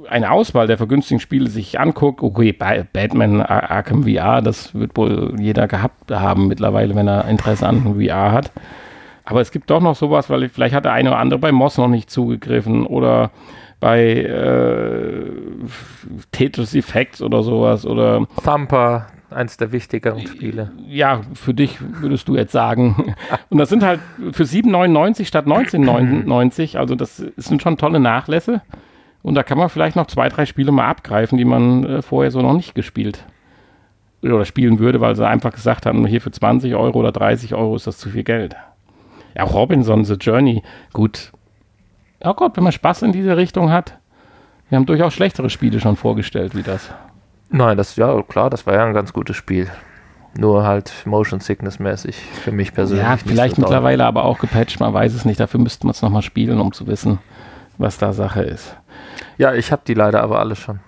eine 0.09 0.30
Auswahl 0.30 0.66
der 0.66 0.76
vergünstigten 0.76 1.21
Spiele 1.21 1.49
sich 1.49 1.80
anguckt, 1.80 2.23
okay, 2.23 2.52
Batman 2.52 3.40
Arkham 3.40 4.04
VR, 4.04 4.42
das 4.42 4.75
wird 4.75 4.97
wohl 4.97 5.35
jeder 5.38 5.69
gehabt 5.69 6.11
haben 6.11 6.49
mittlerweile, 6.49 6.95
wenn 6.95 7.09
er 7.09 7.26
Interesse 7.28 7.66
an 7.66 7.95
VR 7.95 8.33
hat. 8.33 8.52
Aber 9.25 9.40
es 9.40 9.52
gibt 9.52 9.71
doch 9.71 9.80
noch 9.80 9.95
sowas, 9.95 10.28
weil 10.28 10.49
vielleicht 10.49 10.75
hat 10.75 10.85
der 10.85 10.92
eine 10.92 11.11
oder 11.11 11.19
andere 11.19 11.38
bei 11.38 11.52
Moss 11.52 11.78
noch 11.78 11.88
nicht 11.88 12.11
zugegriffen 12.11 12.85
oder 12.85 13.30
bei 13.78 14.02
äh, 14.02 15.30
Tetris 16.33 16.75
Effects 16.75 17.23
oder 17.23 17.42
sowas 17.42 17.87
oder 17.87 18.26
Thumper, 18.45 19.07
eins 19.32 19.56
der 19.56 19.72
wichtigeren 19.72 20.26
Spiele. 20.26 20.72
Ja, 20.87 21.22
für 21.34 21.54
dich 21.54 21.78
würdest 21.80 22.28
du 22.28 22.37
jetzt 22.37 22.52
sagen. 22.52 23.14
Und 23.50 23.58
das 23.58 23.68
sind 23.68 23.82
halt 23.82 24.00
für 24.32 24.44
7,99 24.44 25.25
statt 25.25 25.46
19,99. 25.46 26.76
Also 26.76 26.94
das 26.94 27.16
sind 27.16 27.62
schon 27.62 27.76
tolle 27.76 28.00
Nachlässe. 28.00 28.62
Und 29.22 29.34
da 29.34 29.42
kann 29.42 29.58
man 29.58 29.68
vielleicht 29.68 29.96
noch 29.96 30.06
zwei, 30.06 30.28
drei 30.28 30.46
Spiele 30.46 30.72
mal 30.72 30.88
abgreifen, 30.88 31.37
die 31.37 31.44
man 31.44 31.84
äh, 31.84 32.02
vorher 32.02 32.30
so 32.30 32.40
noch 32.40 32.54
nicht 32.54 32.75
gespielt 32.75 33.25
oder 34.22 34.44
spielen 34.44 34.78
würde, 34.78 35.00
weil 35.00 35.16
sie 35.16 35.26
einfach 35.26 35.52
gesagt 35.52 35.87
haben, 35.87 36.06
hier 36.06 36.21
für 36.21 36.30
20 36.30 36.75
Euro 36.75 36.99
oder 36.99 37.12
30 37.12 37.54
Euro 37.54 37.76
ist 37.76 37.86
das 37.86 37.99
zu 37.99 38.10
viel 38.10 38.25
Geld. 38.25 38.56
Ja, 39.34 39.45
Robinson, 39.45 40.04
The 40.04 40.14
Journey, 40.14 40.62
gut, 40.93 41.32
oh 42.21 42.34
Gott, 42.34 42.56
wenn 42.56 42.64
man 42.64 42.73
Spaß 42.73 43.02
in 43.02 43.12
diese 43.12 43.36
Richtung 43.36 43.71
hat. 43.71 43.99
Wir 44.69 44.76
haben 44.76 44.86
durchaus 44.86 45.14
schlechtere 45.14 45.50
Spiele 45.50 45.80
schon 45.80 45.97
vorgestellt 45.97 46.54
wie 46.54 46.62
das. 46.62 46.90
Nein, 47.50 47.76
das, 47.76 47.97
ja, 47.97 48.23
klar, 48.23 48.49
das 48.50 48.67
war 48.67 48.75
ja 48.75 48.84
ein 48.84 48.95
ganz 48.95 49.13
gutes 49.13 49.36
Spiel. 49.36 49.69
Nur 50.39 50.65
halt 50.65 50.93
Motion 51.06 51.41
Sickness 51.41 51.80
mäßig 51.80 52.17
für 52.17 52.52
mich 52.52 52.73
persönlich. 52.73 53.04
Ja, 53.04 53.17
vielleicht 53.17 53.56
so 53.56 53.63
mittlerweile 53.63 54.04
aber 54.04 54.25
auch 54.25 54.39
gepatcht, 54.39 54.78
man 54.78 54.95
weiß 54.95 55.13
es 55.15 55.25
nicht. 55.25 55.41
Dafür 55.41 55.58
müsste 55.58 55.86
man 55.86 55.91
es 55.91 56.02
nochmal 56.02 56.23
spielen, 56.23 56.60
um 56.60 56.73
zu 56.73 56.86
wissen, 56.86 57.19
was 57.78 57.99
da 57.99 58.13
Sache 58.13 58.43
ist. 58.43 58.76
Ja, 59.39 59.54
ich 59.54 59.73
habe 59.73 59.82
die 59.84 59.95
leider 59.95 60.23
aber 60.23 60.39
alle 60.39 60.54
schon. 60.54 60.78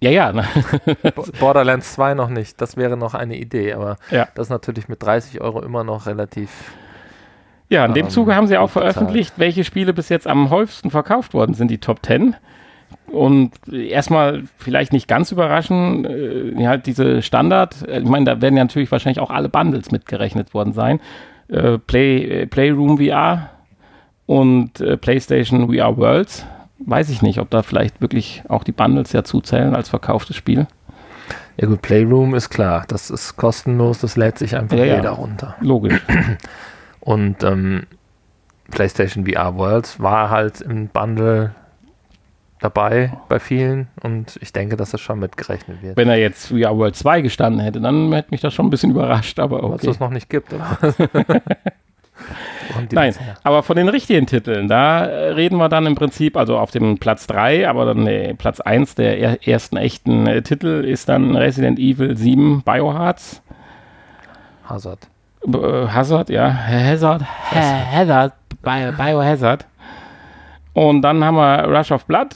Ja, 0.00 0.10
ja. 0.10 0.32
Ne? 0.32 0.44
Borderlands 1.40 1.94
2 1.94 2.14
noch 2.14 2.28
nicht. 2.28 2.60
Das 2.60 2.76
wäre 2.76 2.98
noch 2.98 3.14
eine 3.14 3.36
Idee, 3.36 3.72
aber 3.72 3.96
ja. 4.10 4.28
das 4.34 4.48
ist 4.48 4.50
natürlich 4.50 4.88
mit 4.88 5.02
30 5.02 5.40
Euro 5.40 5.62
immer 5.62 5.84
noch 5.84 6.06
relativ 6.06 6.50
ja, 7.72 7.86
in 7.86 7.94
dem 7.94 8.04
ähm, 8.04 8.10
Zuge 8.10 8.36
haben 8.36 8.48
sie 8.48 8.58
auch 8.58 8.68
veröffentlicht, 8.68 9.32
welche 9.38 9.64
Spiele 9.64 9.94
bis 9.94 10.10
jetzt 10.10 10.26
am 10.26 10.50
häufigsten 10.50 10.90
verkauft 10.90 11.32
worden 11.32 11.54
sind, 11.54 11.70
die 11.70 11.78
Top 11.78 12.04
10. 12.04 12.36
Und 13.12 13.52
erstmal 13.70 14.44
vielleicht 14.56 14.94
nicht 14.94 15.06
ganz 15.06 15.32
überraschend, 15.32 16.06
äh, 16.06 16.66
halt 16.66 16.86
diese 16.86 17.20
Standard, 17.20 17.86
äh, 17.86 18.00
ich 18.00 18.08
meine, 18.08 18.24
da 18.24 18.40
werden 18.40 18.56
ja 18.56 18.64
natürlich 18.64 18.90
wahrscheinlich 18.90 19.20
auch 19.20 19.30
alle 19.30 19.50
Bundles 19.50 19.90
mitgerechnet 19.90 20.54
worden 20.54 20.72
sein. 20.72 20.98
Äh, 21.48 21.76
Play, 21.76 22.24
äh, 22.24 22.46
Playroom 22.46 22.96
VR 22.96 23.50
und 24.24 24.80
äh, 24.80 24.96
PlayStation 24.96 25.70
VR 25.72 25.96
Worlds. 25.98 26.46
Weiß 26.78 27.10
ich 27.10 27.20
nicht, 27.20 27.38
ob 27.38 27.50
da 27.50 27.62
vielleicht 27.62 28.00
wirklich 28.00 28.42
auch 28.48 28.64
die 28.64 28.72
Bundles 28.72 29.12
ja 29.12 29.24
zuzählen 29.24 29.76
als 29.76 29.90
verkauftes 29.90 30.34
Spiel. 30.34 30.66
Ja 31.58 31.68
gut, 31.68 31.82
Playroom 31.82 32.34
ist 32.34 32.48
klar, 32.48 32.84
das 32.88 33.10
ist 33.10 33.36
kostenlos, 33.36 33.98
das 33.98 34.16
lädt 34.16 34.38
sich 34.38 34.56
einfach 34.56 34.78
ja, 34.78 34.84
jeder 34.84 35.04
ja. 35.04 35.10
runter. 35.10 35.54
Logisch. 35.60 36.00
Und 37.00 37.44
ähm, 37.44 37.82
PlayStation 38.70 39.26
VR 39.26 39.56
World 39.56 40.00
war 40.00 40.30
halt 40.30 40.62
im 40.62 40.88
Bundle 40.88 41.54
dabei 42.62 43.12
bei 43.28 43.40
vielen 43.40 43.88
und 44.02 44.38
ich 44.40 44.52
denke, 44.52 44.76
dass 44.76 44.92
das 44.92 45.00
schon 45.00 45.18
mitgerechnet 45.18 45.82
wird. 45.82 45.96
Wenn 45.96 46.08
er 46.08 46.16
jetzt 46.16 46.48
VR 46.48 46.76
World 46.76 46.94
2 46.94 47.20
gestanden 47.20 47.60
hätte, 47.60 47.80
dann 47.80 48.12
hätte 48.12 48.30
mich 48.30 48.40
das 48.40 48.54
schon 48.54 48.66
ein 48.66 48.70
bisschen 48.70 48.92
überrascht, 48.92 49.38
aber 49.40 49.64
okay. 49.64 49.82
Weil 49.82 49.90
es 49.90 50.00
noch 50.00 50.10
nicht 50.10 50.30
gibt, 50.30 50.52
oder? 50.52 50.78
Nein, 52.92 53.14
aber 53.42 53.64
von 53.64 53.74
den 53.76 53.88
richtigen 53.88 54.26
Titeln, 54.26 54.68
da 54.68 55.04
äh, 55.04 55.32
reden 55.32 55.56
wir 55.56 55.68
dann 55.68 55.86
im 55.86 55.96
Prinzip, 55.96 56.36
also 56.36 56.56
auf 56.56 56.70
dem 56.70 56.98
Platz 56.98 57.26
3, 57.26 57.68
aber 57.68 57.84
dann 57.84 58.04
nee, 58.04 58.34
Platz 58.34 58.60
1 58.60 58.94
der 58.94 59.18
er 59.18 59.46
ersten 59.46 59.76
echten 59.76 60.28
äh, 60.28 60.42
Titel 60.42 60.84
ist 60.84 61.08
dann 61.08 61.34
Resident 61.34 61.80
Evil 61.80 62.16
7 62.16 62.62
Biohards. 62.62 63.42
Hazard. 64.64 65.08
Äh, 65.44 65.88
Hazard, 65.88 66.30
ja. 66.30 66.48
Hazard. 66.48 67.24
Hazard. 67.50 68.32
Biohazard. 68.62 69.66
Und 70.74 71.02
dann 71.02 71.24
haben 71.24 71.36
wir 71.36 71.64
Rush 71.68 71.92
of 71.92 72.04
Blood, 72.06 72.34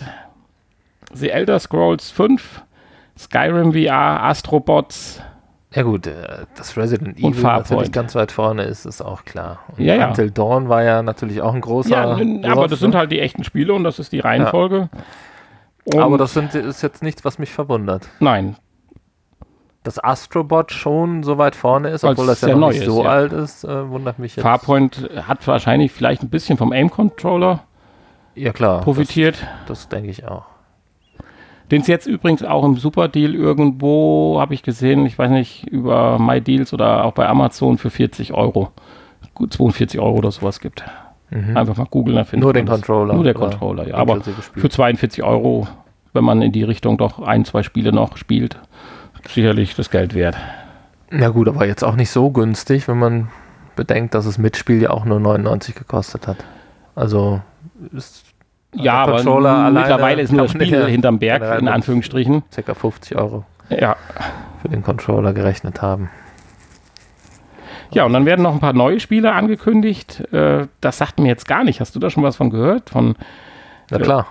The 1.12 1.30
Elder 1.30 1.58
Scrolls 1.58 2.10
5, 2.10 2.62
Skyrim 3.18 3.72
VR, 3.72 4.22
Astrobots. 4.24 5.22
Ja 5.74 5.82
gut, 5.82 6.06
äh, 6.06 6.46
das 6.56 6.76
Resident 6.76 7.18
Evil 7.18 7.42
natürlich 7.42 7.92
ganz 7.92 8.14
weit 8.14 8.32
vorne 8.32 8.64
ist, 8.64 8.86
ist 8.86 9.02
auch 9.02 9.24
klar. 9.24 9.60
Und 9.76 9.84
ja, 9.84 9.94
ja. 9.94 10.08
Until 10.08 10.30
Dawn 10.30 10.68
war 10.68 10.82
ja 10.82 11.02
natürlich 11.02 11.40
auch 11.42 11.54
ein 11.54 11.60
großer. 11.60 11.90
Ja, 11.90 12.50
aber 12.50 12.68
das 12.68 12.78
sind 12.78 12.94
halt 12.94 13.10
die 13.10 13.20
echten 13.20 13.44
Spiele 13.44 13.74
und 13.74 13.84
das 13.84 13.98
ist 13.98 14.12
die 14.12 14.20
Reihenfolge. 14.20 14.88
Ja. 15.92 16.02
Aber 16.02 16.18
das 16.18 16.32
sind, 16.34 16.54
ist 16.54 16.82
jetzt 16.82 17.02
nichts, 17.02 17.24
was 17.24 17.38
mich 17.38 17.52
verwundert. 17.52 18.08
Nein, 18.20 18.56
dass 19.86 20.02
Astrobot 20.02 20.72
schon 20.72 21.22
so 21.22 21.38
weit 21.38 21.54
vorne 21.54 21.90
ist, 21.90 22.04
obwohl 22.04 22.26
das 22.26 22.40
ja 22.40 22.56
noch 22.56 22.70
nicht 22.70 22.84
so 22.84 23.00
ist, 23.00 23.04
ja. 23.04 23.10
alt 23.10 23.32
ist, 23.32 23.64
äh, 23.64 23.88
wundert 23.88 24.18
mich 24.18 24.34
jetzt. 24.34 24.42
Farpoint 24.42 25.08
hat 25.26 25.46
wahrscheinlich 25.46 25.92
vielleicht 25.92 26.22
ein 26.22 26.28
bisschen 26.28 26.58
vom 26.58 26.72
Aim-Controller 26.72 27.60
ja, 28.36 28.52
klar, 28.52 28.82
profitiert. 28.82 29.38
Das, 29.66 29.80
das 29.80 29.88
denke 29.88 30.10
ich 30.10 30.26
auch. 30.26 30.44
Den 31.70 31.80
es 31.80 31.88
jetzt 31.88 32.06
übrigens 32.06 32.44
auch 32.44 32.64
im 32.64 32.76
Superdeal 32.76 33.34
irgendwo, 33.34 34.38
habe 34.40 34.54
ich 34.54 34.62
gesehen, 34.62 35.04
ich 35.04 35.18
weiß 35.18 35.30
nicht, 35.30 35.66
über 35.66 36.18
MyDeals 36.18 36.72
oder 36.72 37.04
auch 37.04 37.12
bei 37.12 37.26
Amazon 37.26 37.76
für 37.76 37.90
40 37.90 38.32
Euro, 38.32 38.70
gut 39.34 39.52
42 39.52 39.98
Euro 39.98 40.18
oder 40.18 40.30
sowas 40.30 40.60
gibt. 40.60 40.84
Mhm. 41.30 41.56
Einfach 41.56 41.76
mal 41.76 41.86
googeln, 41.90 42.16
da 42.16 42.24
findet 42.24 42.44
Nur 42.44 42.52
den 42.52 42.66
Controller. 42.66 43.14
Nur 43.14 43.24
der 43.24 43.34
Controller, 43.34 43.88
ja. 43.88 43.96
Aber 43.96 44.20
für 44.20 44.68
42 44.68 45.24
Euro, 45.24 45.66
wenn 46.12 46.22
man 46.22 46.40
in 46.40 46.52
die 46.52 46.62
Richtung 46.62 46.98
doch 46.98 47.20
ein, 47.20 47.44
zwei 47.44 47.64
Spiele 47.64 47.90
noch 47.90 48.16
spielt, 48.16 48.60
sicherlich 49.26 49.74
das 49.74 49.90
Geld 49.90 50.14
wert. 50.14 50.36
Na 51.10 51.30
gut, 51.30 51.48
aber 51.48 51.66
jetzt 51.66 51.82
auch 51.82 51.96
nicht 51.96 52.10
so 52.10 52.30
günstig, 52.30 52.86
wenn 52.86 52.98
man 52.98 53.28
bedenkt, 53.74 54.14
dass 54.14 54.24
das 54.24 54.38
Mitspiel 54.38 54.82
ja 54.82 54.90
auch 54.90 55.04
nur 55.04 55.18
99 55.18 55.74
gekostet 55.74 56.28
hat. 56.28 56.38
Also 56.94 57.40
ist 57.92 58.25
ja, 58.76 58.94
aber 58.94 59.16
Controller 59.16 59.70
mittlerweile 59.70 59.94
alleine 59.94 60.22
ist 60.22 60.32
nur 60.32 60.42
das 60.42 60.50
Spiel 60.52 60.70
ja 60.70 60.86
hinterm 60.86 61.18
Berg, 61.18 61.60
in 61.60 61.68
Anführungsstrichen. 61.68 62.42
Ca. 62.54 62.74
50 62.74 63.16
Euro 63.18 63.44
Ja. 63.68 63.96
für 64.62 64.68
den 64.68 64.82
Controller 64.82 65.32
gerechnet 65.32 65.82
haben. 65.82 66.10
ja, 67.90 68.04
und 68.04 68.12
dann 68.12 68.26
werden 68.26 68.42
noch 68.42 68.52
ein 68.52 68.60
paar 68.60 68.72
neue 68.72 69.00
Spiele 69.00 69.32
angekündigt. 69.32 70.20
Äh, 70.32 70.66
das 70.80 70.98
sagt 70.98 71.18
mir 71.18 71.28
jetzt 71.28 71.46
gar 71.48 71.64
nicht. 71.64 71.80
Hast 71.80 71.94
du 71.94 71.98
da 72.00 72.10
schon 72.10 72.22
was 72.22 72.36
von 72.36 72.50
gehört? 72.50 72.90
Von, 72.90 73.16
Na 73.90 73.98
klar, 73.98 74.26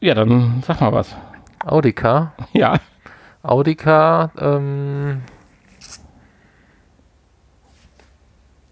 ja, 0.00 0.14
dann 0.14 0.62
sag 0.66 0.80
mal 0.80 0.92
was. 0.92 1.16
Audica. 1.64 2.32
Ja, 2.52 2.74
Audica, 3.42 4.30
ähm, 4.38 5.22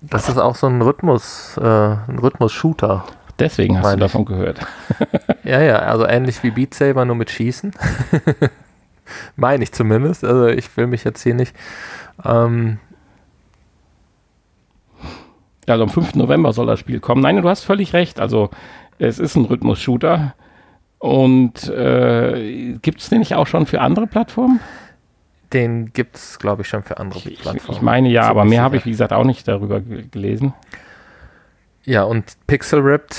das 0.00 0.28
ist 0.28 0.38
auch 0.38 0.54
so 0.54 0.66
ein 0.66 0.82
Rhythmus, 0.82 1.56
äh, 1.58 1.64
ein 1.64 2.18
Rhythmus-Shooter. 2.20 3.04
Deswegen 3.38 3.76
hast 3.78 3.84
Meine 3.84 3.98
du 3.98 4.04
ich. 4.06 4.12
davon 4.12 4.24
gehört. 4.24 4.60
Ja, 5.44 5.60
ja, 5.60 5.76
also 5.78 6.04
ähnlich 6.04 6.42
wie 6.42 6.50
Beat 6.50 6.74
Saber, 6.74 7.04
nur 7.04 7.14
mit 7.14 7.30
Schießen. 7.30 7.70
Meine 9.36 9.62
ich 9.62 9.70
zumindest. 9.70 10.24
Also 10.24 10.48
ich 10.48 10.76
will 10.76 10.88
mich 10.88 11.04
jetzt 11.04 11.22
hier 11.22 11.34
nicht. 11.34 11.54
Ähm, 12.24 12.78
Also 15.68 15.82
am 15.84 15.88
5. 15.88 16.14
November 16.16 16.52
soll 16.52 16.66
das 16.66 16.78
Spiel 16.80 17.00
kommen. 17.00 17.22
Nein, 17.22 17.40
du 17.42 17.48
hast 17.48 17.64
völlig 17.64 17.92
recht. 17.92 18.20
Also 18.20 18.50
es 18.98 19.18
ist 19.18 19.36
ein 19.36 19.44
Rhythmus-Shooter. 19.44 20.34
Und 20.98 21.68
äh, 21.68 22.78
gibt 22.82 23.00
es 23.00 23.08
den 23.08 23.18
nicht 23.18 23.34
auch 23.34 23.46
schon 23.46 23.66
für 23.66 23.80
andere 23.80 24.06
Plattformen? 24.06 24.60
den 25.52 25.92
gibt 25.92 26.16
es, 26.16 26.40
glaube 26.40 26.62
ich, 26.62 26.68
schon 26.68 26.82
für 26.82 26.98
andere 26.98 27.20
Ich, 27.20 27.26
ich, 27.34 27.40
Plattformen. 27.40 27.76
ich 27.76 27.80
meine 27.82 28.08
ja, 28.08 28.22
aber 28.24 28.44
mehr 28.44 28.62
habe 28.62 28.76
ich, 28.76 28.84
wie 28.84 28.90
gesagt, 28.90 29.12
auch 29.12 29.22
nicht 29.22 29.46
darüber 29.46 29.80
ge- 29.80 30.04
gelesen. 30.10 30.54
Ja, 31.86 32.02
und 32.02 32.36
Pixel 32.48 32.80
Ripped, 32.80 33.16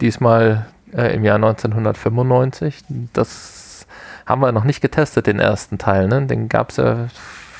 diesmal 0.00 0.66
äh, 0.92 1.14
im 1.14 1.24
Jahr 1.24 1.36
1995. 1.36 2.82
Das 3.12 3.86
haben 4.26 4.42
wir 4.42 4.50
noch 4.50 4.64
nicht 4.64 4.80
getestet, 4.80 5.28
den 5.28 5.38
ersten 5.38 5.78
Teil. 5.78 6.08
Ne? 6.08 6.26
Den 6.26 6.48
gab 6.48 6.70
es 6.70 6.78
ja, 6.78 7.06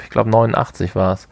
ich 0.02 0.10
glaube 0.10 0.30
89 0.30 0.96
war 0.96 1.14
es. 1.14 1.28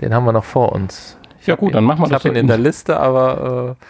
Den 0.00 0.14
haben 0.14 0.24
wir 0.24 0.32
noch 0.32 0.44
vor 0.44 0.72
uns. 0.72 1.18
Ich 1.40 1.48
Ja 1.48 1.56
gut, 1.56 1.74
dann 1.74 1.82
machen 1.82 2.02
wir 2.02 2.04
Ich 2.04 2.12
das 2.12 2.24
habe 2.24 2.28
ihn 2.28 2.36
in 2.36 2.46
der 2.46 2.58
Liste, 2.58 3.00
aber 3.00 3.76
äh, 3.80 3.84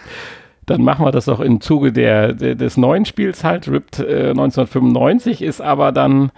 Dann 0.65 0.83
machen 0.83 1.05
wir 1.05 1.13
das 1.13 1.27
doch 1.27 1.41
im 1.41 1.61
Zuge 1.61 1.93
der, 1.93 2.33
der, 2.33 2.55
des 2.55 2.79
neuen 2.79 3.05
Spiels 3.05 3.45
halt. 3.45 3.69
Ripped 3.69 3.99
äh, 3.99 4.31
1995 4.31 5.43
ist 5.43 5.61
aber 5.61 5.93
dann 5.93 6.33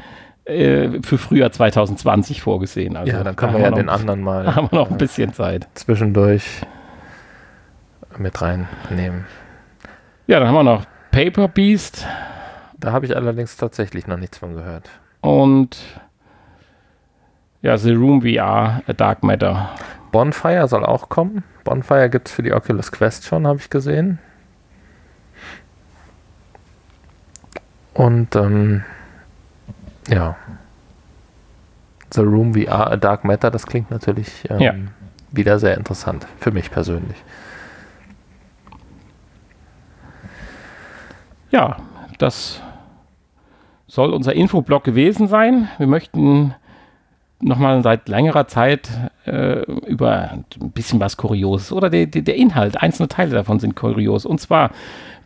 äh, 0.45 1.01
für 1.05 1.19
Frühjahr 1.19 1.53
2020 1.53 2.43
vorgesehen. 2.43 2.97
Also 2.97 3.13
ja, 3.13 3.23
dann 3.23 3.37
können 3.37 3.55
wir 3.55 3.61
ja 3.61 3.71
den 3.71 3.89
anderen 3.89 4.23
mal 4.23 4.57
haben 4.57 4.73
wir 4.73 4.79
noch 4.81 4.91
ein 4.91 4.99
bisschen 4.99 5.33
Zeit. 5.33 5.69
zwischendurch 5.75 6.63
mit 8.19 8.41
reinnehmen. 8.43 9.27
Ja, 10.27 10.39
dann 10.41 10.49
haben 10.49 10.55
wir 10.55 10.63
noch 10.63 10.85
Paper 11.11 11.49
Beast 11.49 12.07
Da 12.79 12.93
habe 12.93 13.07
ich 13.07 13.17
allerdings 13.17 13.57
tatsächlich 13.57 14.07
noch 14.07 14.17
nichts 14.19 14.39
von 14.39 14.55
gehört. 14.55 14.89
und 15.21 15.77
ja, 17.63 17.77
The 17.79 17.95
Room 17.95 18.23
VR, 18.23 18.83
A 18.87 18.93
Dark 18.93 19.23
Matter. 19.25 19.71
Bonfire 20.13 20.69
soll 20.69 20.85
auch 20.85 21.09
kommen. 21.09 21.43
Bonfire 21.65 22.09
gibt 22.11 22.29
es 22.29 22.35
für 22.35 22.43
die 22.43 22.53
Oculus 22.53 22.93
Quest 22.93 23.25
schon, 23.25 23.45
habe 23.47 23.59
ich 23.59 23.71
gesehen. 23.71 24.19
Und 27.95 28.37
ähm, 28.37 28.85
ja. 30.09 30.37
The 32.13 32.21
Room 32.21 32.55
VR 32.55 32.93
A 32.93 32.97
Dark 32.97 33.25
Matter, 33.25 33.51
das 33.51 33.67
klingt 33.67 33.91
natürlich 33.91 34.45
ähm, 34.49 34.61
Ja. 34.61 34.75
wieder 35.33 35.59
sehr 35.59 35.77
interessant. 35.77 36.27
Für 36.39 36.53
mich 36.53 36.71
persönlich. 36.71 37.17
Ja, 41.51 41.77
das 42.19 42.61
soll 43.87 44.13
unser 44.13 44.35
Infoblock 44.35 44.85
gewesen 44.85 45.29
sein. 45.29 45.69
Wir 45.79 45.87
möchten 45.87 46.55
nochmal 47.41 47.83
seit 47.83 48.09
längerer 48.09 48.49
Zeit 48.49 48.89
äh, 49.27 49.61
über 49.87 50.31
ein 50.33 50.45
bisschen 50.73 50.99
was 51.01 51.17
Kurioses 51.17 51.71
oder 51.73 51.91
der, 51.91 52.07
der, 52.07 52.23
der 52.23 52.35
Inhalt, 52.37 52.81
einzelne 52.83 53.09
Teile 53.09 53.33
davon 53.35 53.61
sind 53.61 53.77
kurios. 53.77 54.25
Und 54.25 54.41
zwar 54.41 54.71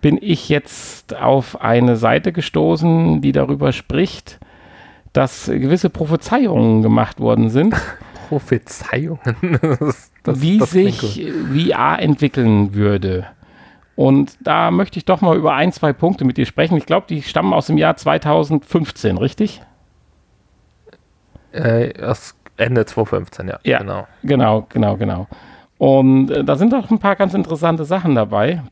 bin 0.01 0.19
ich 0.21 0.49
jetzt 0.49 1.15
auf 1.17 1.61
eine 1.61 1.97
Seite 1.97 2.33
gestoßen, 2.33 3.21
die 3.21 3.33
darüber 3.33 3.73
spricht, 3.73 4.41
dass 5.13 5.47
gewisse 5.47 5.89
Prophezeiungen 5.91 6.83
gemacht 6.83 7.21
worden 7.21 7.49
sind, 7.51 7.75
Prophezeiungen. 8.29 9.19
Das- 9.81 10.11
das- 10.23 10.43
wie 10.43 10.59
das 10.59 10.71
sich 10.73 11.33
VR 11.55 11.99
entwickeln 12.01 12.75
würde. 12.75 13.27
Und 14.01 14.39
da 14.41 14.71
möchte 14.71 14.99
ich 14.99 15.05
doch 15.05 15.21
mal 15.21 15.37
über 15.37 15.53
ein, 15.53 15.73
zwei 15.73 15.93
Punkte 15.93 16.25
mit 16.25 16.39
dir 16.39 16.47
sprechen. 16.47 16.79
Ich 16.79 16.87
glaube, 16.87 17.05
die 17.07 17.21
stammen 17.21 17.53
aus 17.53 17.67
dem 17.67 17.77
Jahr 17.77 17.97
2015, 17.97 19.19
richtig? 19.19 19.61
Äh, 21.53 22.03
aus 22.03 22.35
Ende 22.57 22.87
2015, 22.87 23.49
ja. 23.49 23.59
Ja. 23.63 23.81
Genau. 23.81 24.07
Genau, 24.23 24.67
genau, 24.71 24.97
genau. 24.97 25.27
Und 25.77 26.31
äh, 26.31 26.43
da 26.43 26.57
sind 26.57 26.73
doch 26.73 26.91
ein 26.91 26.99
paar 26.99 27.15
ganz 27.15 27.35
interessante 27.35 27.85
Sachen 27.85 28.15
dabei. 28.15 28.63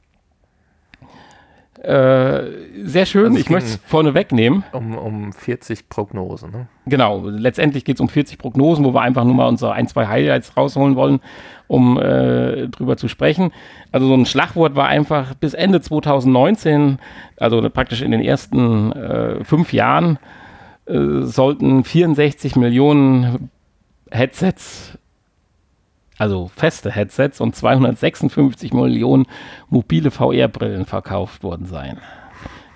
Äh, 1.83 2.43
sehr 2.85 3.07
schön, 3.07 3.27
Also 3.27 3.39
ich 3.39 3.51
möchte 3.51 3.71
es 3.71 3.77
vorne 3.87 4.15
wegnehmen. 4.15 4.65
Um, 4.73 4.99
um 4.99 5.33
40 5.33 5.89
Prognosen. 5.89 6.51
Ne? 6.51 6.67
Genau, 6.87 7.25
letztendlich 7.29 7.85
geht 7.85 7.97
es 7.97 8.01
um 8.01 8.09
40 8.09 8.37
Prognosen, 8.39 8.85
wo 8.85 8.95
wir 8.95 9.01
einfach 9.01 9.23
nur 9.25 9.35
mal 9.35 9.47
unsere 9.47 9.73
ein, 9.73 9.87
zwei 9.87 10.09
Highlights 10.09 10.57
rausholen 10.57 10.97
wollen, 10.97 11.21
um 11.69 11.97
äh, 11.97 12.67
drüber 12.69 12.97
zu 12.97 13.07
sprechen. 13.07 13.53
Also 13.93 14.09
so 14.09 14.15
ein 14.15 14.27
Schlagwort 14.27 14.75
war 14.75 14.89
einfach 14.89 15.35
bis 15.35 15.55
Ende 15.55 15.81
2019, 15.81 16.99
also 17.37 17.69
praktisch 17.71 18.03
in 18.03 18.11
den 18.11 18.23
ersten 18.23 18.93
äh, 18.93 19.45
fünf 19.45 19.73
Jahren, 19.73 20.19
äh, 20.87 21.23
sollten 21.23 21.85
64 21.85 22.57
Millionen 22.57 23.51
Headsets, 24.11 24.99
also 26.19 26.51
feste 26.55 26.91
Headsets 26.91 27.41
und 27.41 27.57
256 27.57 28.73
Millionen 28.73 29.27
mobile 29.71 30.11
VR-Brillen 30.11 30.85
verkauft 30.85 31.43
worden 31.43 31.67
sein. 31.67 31.99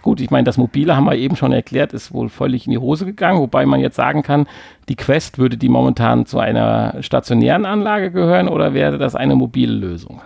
Gut, 0.02 0.20
ich 0.20 0.30
meine, 0.30 0.44
das 0.44 0.58
Mobile 0.58 0.96
haben 0.96 1.04
wir 1.04 1.16
eben 1.16 1.36
schon 1.36 1.52
erklärt, 1.52 1.92
ist 1.92 2.12
wohl 2.12 2.28
völlig 2.28 2.66
in 2.66 2.72
die 2.72 2.78
Hose 2.78 3.06
gegangen, 3.06 3.38
wobei 3.38 3.66
man 3.66 3.80
jetzt 3.80 3.94
sagen 3.94 4.22
kann, 4.22 4.48
die 4.88 4.96
Quest 4.96 5.38
würde 5.38 5.56
die 5.56 5.68
momentan 5.68 6.26
zu 6.26 6.40
einer 6.40 6.96
stationären 7.02 7.66
Anlage 7.66 8.10
gehören 8.10 8.48
oder 8.48 8.74
wäre 8.74 8.98
das 8.98 9.14
eine 9.14 9.36
mobile 9.36 9.72
Lösung? 9.72 10.20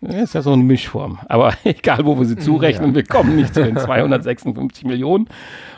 Ist 0.00 0.34
ja 0.34 0.42
so 0.42 0.52
eine 0.52 0.62
Mischform. 0.62 1.18
Aber 1.28 1.52
egal, 1.64 2.06
wo 2.06 2.18
wir 2.18 2.24
sie 2.24 2.36
zurechnen, 2.36 2.94
wir 2.94 3.04
kommen 3.04 3.36
nicht 3.36 3.52
zu 3.52 3.64
den 3.64 3.76
256 3.78 4.84
Millionen. 4.84 5.28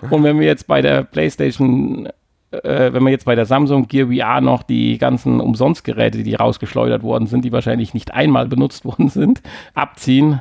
Und 0.09 0.23
wenn 0.23 0.39
wir 0.39 0.47
jetzt 0.47 0.67
bei 0.67 0.83
der 0.83 1.03
PlayStation, 1.03 2.09
äh, 2.51 2.93
wenn 2.93 3.03
wir 3.05 3.11
jetzt 3.11 3.25
bei 3.25 3.35
der 3.35 3.47
Samsung 3.47 3.87
Gear 3.89 4.09
VR 4.09 4.41
noch 4.41 4.63
die 4.63 4.99
ganzen 4.99 5.41
Umsonstgeräte, 5.41 6.23
die 6.23 6.35
rausgeschleudert 6.35 7.03
worden 7.03 7.27
sind, 7.27 7.45
die 7.45 7.53
wahrscheinlich 7.53 7.95
nicht 7.95 8.13
einmal 8.13 8.47
benutzt 8.47 8.85
worden 8.85 9.09
sind, 9.09 9.43
abziehen, 9.75 10.41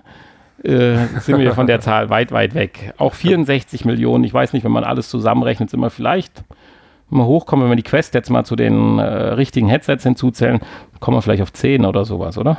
äh, 0.63 0.97
sind 1.19 1.39
wir 1.39 1.53
von 1.53 1.67
der 1.67 1.79
Zahl 1.81 2.09
weit, 2.09 2.31
weit 2.31 2.53
weg. 2.53 2.93
Auch 2.97 3.13
64 3.13 3.85
Millionen, 3.85 4.23
ich 4.23 4.33
weiß 4.33 4.53
nicht, 4.53 4.63
wenn 4.63 4.71
man 4.71 4.83
alles 4.83 5.09
zusammenrechnet, 5.09 5.69
sind 5.69 5.79
wir 5.79 5.89
vielleicht 5.89 6.43
mal 7.09 7.25
hochkommen, 7.25 7.65
wenn 7.65 7.71
wir 7.71 7.75
die 7.75 7.83
Quest 7.83 8.13
jetzt 8.13 8.29
mal 8.29 8.43
zu 8.43 8.55
den 8.55 8.99
äh, 8.99 9.03
richtigen 9.03 9.67
Headsets 9.67 10.03
hinzuzählen, 10.03 10.59
kommen 10.99 11.17
wir 11.17 11.21
vielleicht 11.21 11.41
auf 11.41 11.53
10 11.53 11.85
oder 11.85 12.05
sowas, 12.05 12.37
oder? 12.37 12.57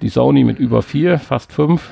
Die 0.00 0.08
Sony 0.08 0.44
mit 0.44 0.58
über 0.58 0.82
4, 0.82 1.18
fast 1.18 1.52
5. 1.52 1.90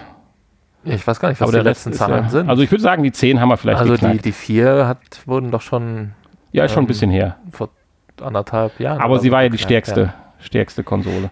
Ich 0.85 1.07
weiß 1.07 1.21
gar 1.21 1.29
nicht, 1.29 1.41
was 1.41 1.49
Aber 1.49 1.59
die 1.59 1.65
letzten 1.65 1.93
Zahlen 1.93 2.25
ja, 2.25 2.29
sind. 2.29 2.49
Also 2.51 2.63
ich 2.63 2.71
würde 2.71 2.83
sagen, 2.83 3.03
die 3.03 3.13
10 3.13 3.41
haben 3.41 3.49
wir 3.49 3.57
vielleicht 3.57 3.81
Also 3.81 3.95
die, 3.95 4.01
geknackt. 4.01 4.25
die 4.25 4.33
vier 4.33 4.87
hat, 4.87 4.99
wurden 5.27 5.51
doch 5.51 5.61
schon 5.61 6.13
ja, 6.53 6.65
ist 6.65 6.73
schon 6.73 6.81
ein 6.81 6.85
ähm, 6.85 6.89
bisschen 6.89 7.11
her. 7.11 7.37
vor 7.51 7.71
anderthalb 8.21 8.79
Jahren. 8.79 9.01
Aber 9.01 9.19
sie 9.19 9.31
war 9.31 9.43
ja 9.43 9.49
die 9.49 9.57
geknackt, 9.57 9.87
stärkste, 9.87 10.15
stärkste 10.39 10.85
Konsole. 10.85 11.31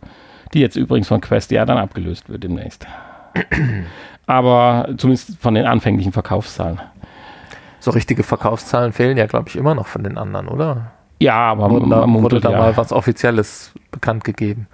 Die 0.54 0.60
jetzt 0.60 0.76
übrigens 0.76 1.08
von 1.08 1.20
Quest 1.20 1.50
ja 1.50 1.64
dann 1.64 1.78
abgelöst 1.78 2.28
wird 2.28 2.42
demnächst. 2.42 2.86
Aber 4.26 4.88
zumindest 4.96 5.38
von 5.38 5.54
den 5.54 5.66
anfänglichen 5.66 6.12
Verkaufszahlen. 6.12 6.80
So 7.80 7.90
richtige 7.90 8.22
Verkaufszahlen 8.22 8.92
fehlen 8.92 9.16
ja, 9.16 9.26
glaube 9.26 9.48
ich, 9.48 9.56
immer 9.56 9.74
noch 9.74 9.86
von 9.86 10.04
den 10.04 10.18
anderen, 10.18 10.48
oder? 10.48 10.92
Ja, 11.18 11.50
aber 11.50 11.70
Wurde 11.70 11.88
da, 11.88 12.06
wurde 12.08 12.40
da 12.40 12.50
ja. 12.50 12.58
mal 12.58 12.76
was 12.76 12.92
Offizielles 12.92 13.72
bekannt 13.90 14.24
gegeben? 14.24 14.68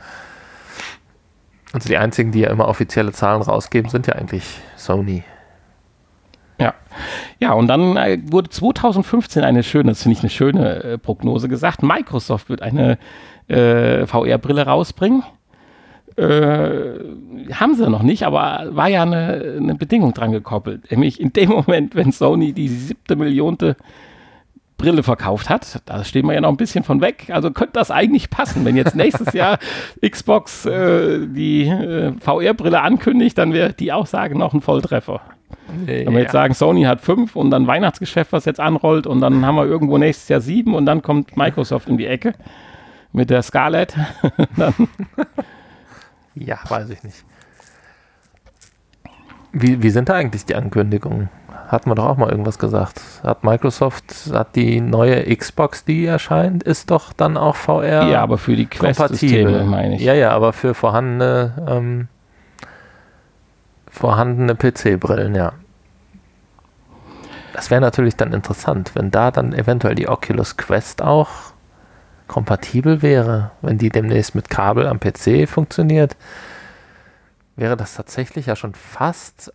Also 1.77 1.91
die 1.91 1.99
einzigen, 1.99 2.33
die 2.33 2.41
ja 2.41 2.49
immer 2.49 2.69
offizielle 2.69 3.13
Zahlen 3.13 3.43
rausgeben, 3.43 3.91
sind 3.91 4.07
ja 4.07 4.15
eigentlich 4.15 4.45
Sony. 4.77 5.25
Ja. 6.59 6.73
Ja, 7.39 7.53
und 7.53 7.67
dann 7.67 7.99
äh, 7.99 8.19
wurde 8.31 8.49
2015 8.49 9.45
eine 9.45 9.63
schöne, 9.63 9.91
das 9.91 10.03
finde 10.03 10.15
ich 10.15 10.21
eine 10.21 10.31
schöne 10.31 10.83
äh, 10.83 10.97
Prognose 10.97 11.51
gesagt. 11.51 11.83
Microsoft 11.83 12.49
wird 12.49 12.63
eine 12.63 12.97
äh, 13.49 14.07
VR-Brille 14.07 14.65
rausbringen. 14.65 15.23
Äh, 16.17 17.53
haben 17.53 17.75
sie 17.75 17.91
noch 17.91 18.03
nicht, 18.03 18.23
aber 18.23 18.69
war 18.71 18.89
ja 18.89 19.03
eine, 19.03 19.57
eine 19.59 19.75
Bedingung 19.75 20.15
dran 20.15 20.33
gekoppelt. 20.33 20.91
Nämlich 20.91 21.21
in 21.21 21.35
dem 21.35 21.51
Moment, 21.67 21.95
wenn 21.95 22.11
Sony 22.11 22.55
die 22.55 22.69
siebte 22.69 23.17
Millionte 23.17 23.77
Brille 24.79 25.03
verkauft 25.03 25.49
hat. 25.49 25.83
Da 25.87 26.05
stehen 26.05 26.27
wir 26.27 26.35
ja 26.35 26.41
noch 26.41 26.51
ein 26.51 26.57
bisschen 26.57 26.85
von 26.85 27.01
weg. 27.01 27.29
Also 27.31 27.51
könnte 27.51 27.75
das 27.75 27.91
eigentlich 27.91 28.31
passen. 28.31 28.65
Wenn 28.65 28.77
jetzt 28.77 28.95
nächstes 28.95 29.33
Jahr 29.33 29.59
Xbox 30.09 30.67
äh, 30.67 31.27
die 31.27 31.67
äh, 31.67 32.13
VR-Brille 32.21 32.81
ankündigt, 32.81 33.39
dann 33.39 33.53
wäre 33.53 33.73
die 33.73 33.93
Aussage 33.93 34.37
noch 34.37 34.53
ein 34.53 34.61
Volltreffer. 34.61 35.21
Wenn 35.85 36.13
wir 36.13 36.21
jetzt 36.21 36.33
sagen, 36.33 36.55
Sony 36.55 36.83
hat 36.83 37.01
fünf 37.01 37.37
und 37.37 37.51
dann 37.51 37.67
Weihnachtsgeschäft, 37.67 38.33
was 38.33 38.45
jetzt 38.45 38.61
anrollt 38.61 39.07
und 39.07 39.21
dann 39.21 39.45
haben 39.45 39.57
wir 39.57 39.65
irgendwo 39.65 39.99
nächstes 39.99 40.29
Jahr 40.29 40.41
sieben 40.41 40.75
und 40.75 40.87
dann 40.87 41.03
kommt 41.03 41.37
Microsoft 41.37 41.89
in 41.89 41.99
die 41.99 42.07
Ecke 42.07 42.35
mit 43.13 43.31
der 43.31 43.43
Scarlett. 43.43 43.95
ja, 46.35 46.59
weiß 46.69 46.91
ich 46.91 47.03
nicht. 47.03 47.25
Wie, 49.59 49.83
wie 49.83 49.89
sind 49.89 50.11
da 50.11 50.15
eigentlich 50.15 50.45
die 50.45 50.55
Ankündigungen? 50.55 51.31
Hatten 51.69 51.91
wir 51.91 51.95
doch 51.95 52.05
auch 52.05 52.17
mal 52.19 52.29
irgendwas 52.29 52.59
gesagt. 52.59 53.01
Hat 53.23 53.43
Microsoft, 53.43 54.31
hat 54.33 54.55
die 54.55 54.83
neue 54.83 55.35
Xbox, 55.35 55.83
die 55.83 56.05
erscheint, 56.05 56.63
ist 56.63 56.91
doch 56.91 57.15
dann 57.15 57.39
auch 57.39 57.57
VR. 57.57 58.07
Ja, 58.07 58.23
aber 58.23 58.37
für 58.37 58.55
die 58.55 58.67
Quest-Systeme, 58.67 59.65
meine 59.65 59.97
ich. 59.97 60.03
Ja, 60.03 60.13
ja, 60.13 60.31
aber 60.33 60.53
für 60.53 60.75
vorhandene, 60.75 61.55
ähm, 61.67 62.09
vorhandene 63.91 64.55
PC-Brillen, 64.55 65.35
ja. 65.35 65.53
Das 67.55 67.71
wäre 67.71 67.81
natürlich 67.81 68.15
dann 68.15 68.35
interessant, 68.35 68.91
wenn 68.95 69.11
da 69.11 69.31
dann 69.31 69.55
eventuell 69.55 69.95
die 69.95 70.07
Oculus 70.07 70.59
Quest 70.59 71.01
auch 71.01 71.31
kompatibel 72.29 73.01
wäre, 73.01 73.53
wenn 73.63 73.79
die 73.79 73.89
demnächst 73.89 74.35
mit 74.35 74.51
Kabel 74.51 74.87
am 74.87 75.01
PC 75.01 75.49
funktioniert, 75.49 76.15
wäre 77.57 77.77
das 77.77 77.95
tatsächlich 77.95 78.47
ja 78.47 78.57
schon 78.57 78.75
fast 78.75 79.53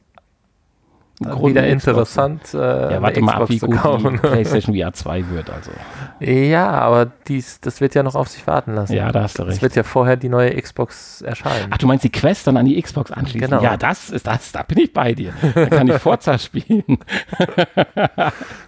wieder 1.21 1.67
interessant. 1.67 2.53
Äh, 2.53 2.93
ja, 2.93 3.01
warte 3.01 3.21
mal 3.21 3.35
ab, 3.35 3.49
wie 3.49 3.59
gut 3.59 3.75
die 3.75 4.17
PlayStation 4.17 4.75
VR 4.75 4.93
2 4.93 5.29
wird. 5.29 5.49
Also. 5.49 5.71
Ja, 6.19 6.69
aber 6.69 7.11
dies, 7.27 7.59
das 7.61 7.79
wird 7.79 7.93
ja 7.95 8.03
noch 8.03 8.15
auf 8.15 8.27
sich 8.27 8.45
warten 8.47 8.73
lassen. 8.73 8.93
Ja, 8.93 9.11
da 9.11 9.23
hast 9.23 9.37
du 9.37 9.43
recht. 9.43 9.57
Es 9.57 9.61
wird 9.61 9.75
ja 9.75 9.83
vorher 9.83 10.17
die 10.17 10.29
neue 10.29 10.59
Xbox 10.59 11.21
erscheinen. 11.21 11.67
Ach, 11.69 11.77
du 11.77 11.87
meinst 11.87 12.03
die 12.03 12.11
Quest 12.11 12.47
dann 12.47 12.57
an 12.57 12.65
die 12.65 12.81
Xbox 12.81 13.11
anschließen? 13.11 13.49
Genau. 13.49 13.61
Ja, 13.61 13.77
das 13.77 14.09
ist 14.09 14.25
das, 14.25 14.51
da 14.51 14.63
bin 14.63 14.79
ich 14.79 14.93
bei 14.93 15.13
dir. 15.13 15.33
Da 15.53 15.67
kann 15.67 15.87
ich 15.87 15.97
Forza 15.97 16.37
spielen. 16.37 16.83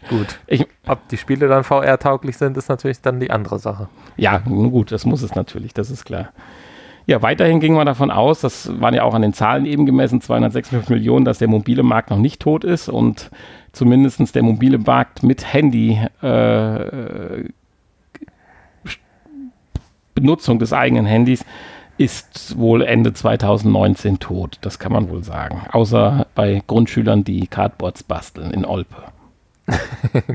gut. 0.10 0.40
Ich, 0.48 0.68
Ob 0.88 1.08
die 1.08 1.18
Spiele 1.18 1.48
dann 1.48 1.64
VR-tauglich 1.64 2.38
sind, 2.38 2.56
ist 2.58 2.70
natürlich 2.70 3.02
dann 3.02 3.20
die 3.20 3.32
andere 3.32 3.58
Sache. 3.58 3.90
Ja, 4.16 4.38
gut, 4.38 4.92
das 4.92 5.06
muss 5.06 5.24
es 5.24 5.34
natürlich, 5.34 5.74
das 5.74 5.90
ist 5.90 6.06
klar. 6.06 6.30
Ja, 7.06 7.22
weiterhin 7.22 7.60
ging 7.60 7.74
man 7.74 7.86
davon 7.86 8.12
aus, 8.12 8.42
das 8.42 8.80
waren 8.80 8.94
ja 8.94 9.04
auch 9.04 9.14
an 9.14 9.22
den 9.22 9.34
Zahlen 9.34 9.66
eben 9.66 9.86
gemessen, 9.86 10.22
256 10.22 10.90
Millionen, 10.90 11.26
dass 11.26 11.38
der 11.38 11.50
mobile 11.50 11.84
Markt 11.84 12.10
noch 12.10 12.18
nicht 12.18 12.42
tot 12.42 12.64
ist 12.64 12.88
und 12.88 13.30
zumindest 13.74 14.36
der 14.36 14.44
mobile 14.44 14.78
Markt 14.78 15.22
mit 15.22 15.52
Handy 15.54 16.00
äh, 16.22 17.44
Benutzung 20.16 20.60
des 20.60 20.74
eigenen 20.74 21.06
Handys 21.06 21.44
ist 21.98 22.58
wohl 22.58 22.84
Ende 22.84 23.14
2019 23.14 24.20
tot. 24.20 24.58
Das 24.62 24.80
kann 24.80 24.92
man 24.92 25.10
wohl 25.10 25.24
sagen. 25.24 25.62
Außer 25.72 26.28
bei 26.36 26.62
Grundschülern, 26.66 27.24
die 27.24 27.48
Cardboards 27.48 28.04
basteln 28.04 28.52
in 28.52 28.66
Olpe. 28.66 28.96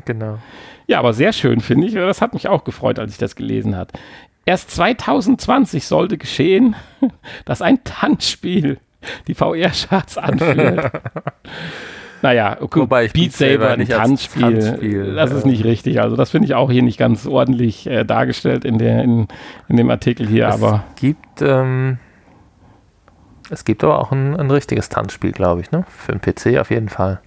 genau. 0.04 0.38
Ja, 0.86 1.00
aber 1.00 1.12
sehr 1.12 1.32
schön 1.32 1.60
finde 1.60 1.86
ich. 1.86 1.94
Das 1.94 2.22
hat 2.22 2.32
mich 2.32 2.48
auch 2.48 2.64
gefreut, 2.64 2.98
als 2.98 3.12
ich 3.12 3.18
das 3.18 3.36
gelesen 3.36 3.76
habe. 3.76 3.92
Erst 4.48 4.70
2020 4.70 5.86
sollte 5.86 6.16
geschehen, 6.16 6.74
dass 7.44 7.60
ein 7.60 7.84
Tanzspiel 7.84 8.78
die 9.26 9.34
VR-Charts 9.34 10.16
anführt. 10.16 10.90
naja, 12.22 12.56
okay, 12.58 12.80
Wobei 12.80 13.04
ich 13.04 13.12
Beat 13.12 13.34
Saber 13.34 13.72
ein 13.72 13.86
Tanzspiel, 13.86 14.58
Tanzspiel, 14.58 15.14
das 15.14 15.32
ist 15.32 15.44
nicht 15.44 15.64
richtig. 15.64 16.00
Also 16.00 16.16
das 16.16 16.30
finde 16.30 16.46
ich 16.46 16.54
auch 16.54 16.70
hier 16.70 16.82
nicht 16.82 16.98
ganz 16.98 17.26
ordentlich 17.26 17.86
äh, 17.88 18.04
dargestellt 18.04 18.64
in, 18.64 18.78
der, 18.78 19.04
in, 19.04 19.28
in 19.68 19.76
dem 19.76 19.90
Artikel 19.90 20.26
hier. 20.26 20.48
Es 20.48 20.54
aber 20.54 20.82
gibt 20.96 21.42
ähm, 21.42 21.98
es 23.50 23.66
gibt 23.66 23.84
aber 23.84 23.98
auch 23.98 24.12
ein, 24.12 24.34
ein 24.34 24.50
richtiges 24.50 24.88
Tanzspiel, 24.88 25.32
glaube 25.32 25.60
ich, 25.60 25.72
ne? 25.72 25.84
Für 25.94 26.12
den 26.12 26.22
PC 26.22 26.58
auf 26.58 26.70
jeden 26.70 26.88
Fall. 26.88 27.20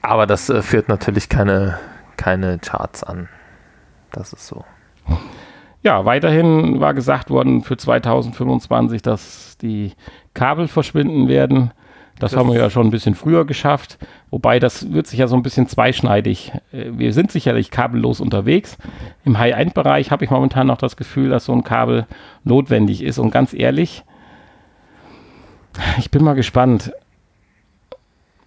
Aber 0.00 0.26
das 0.26 0.48
äh, 0.48 0.62
führt 0.62 0.88
natürlich 0.88 1.28
keine, 1.28 1.78
keine 2.16 2.58
Charts 2.58 3.04
an. 3.04 3.28
Das 4.12 4.32
ist 4.32 4.46
so. 4.46 4.64
Ja, 5.82 6.04
weiterhin 6.04 6.80
war 6.80 6.94
gesagt 6.94 7.30
worden 7.30 7.62
für 7.62 7.76
2025, 7.76 9.02
dass 9.02 9.56
die 9.58 9.92
Kabel 10.34 10.66
verschwinden 10.66 11.28
werden. 11.28 11.70
Das, 12.18 12.32
das 12.32 12.40
haben 12.40 12.50
wir 12.50 12.58
ja 12.58 12.70
schon 12.70 12.86
ein 12.86 12.90
bisschen 12.90 13.14
früher 13.14 13.44
geschafft. 13.44 13.98
Wobei 14.30 14.58
das 14.58 14.92
wird 14.92 15.06
sich 15.06 15.18
ja 15.18 15.28
so 15.28 15.36
ein 15.36 15.42
bisschen 15.42 15.68
zweischneidig. 15.68 16.52
Äh, 16.72 16.92
wir 16.92 17.12
sind 17.12 17.30
sicherlich 17.30 17.70
kabellos 17.70 18.20
unterwegs. 18.20 18.78
Im 19.24 19.38
High-End-Bereich 19.38 20.10
habe 20.10 20.24
ich 20.24 20.30
momentan 20.30 20.66
noch 20.66 20.78
das 20.78 20.96
Gefühl, 20.96 21.28
dass 21.28 21.44
so 21.44 21.52
ein 21.52 21.62
Kabel 21.62 22.06
notwendig 22.42 23.02
ist. 23.02 23.18
Und 23.18 23.30
ganz 23.30 23.52
ehrlich, 23.52 24.02
ich 25.98 26.10
bin 26.10 26.24
mal 26.24 26.34
gespannt, 26.34 26.92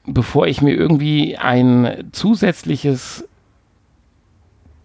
bevor 0.05 0.47
ich 0.47 0.61
mir 0.61 0.73
irgendwie 0.73 1.37
ein 1.37 2.09
zusätzliches 2.11 3.27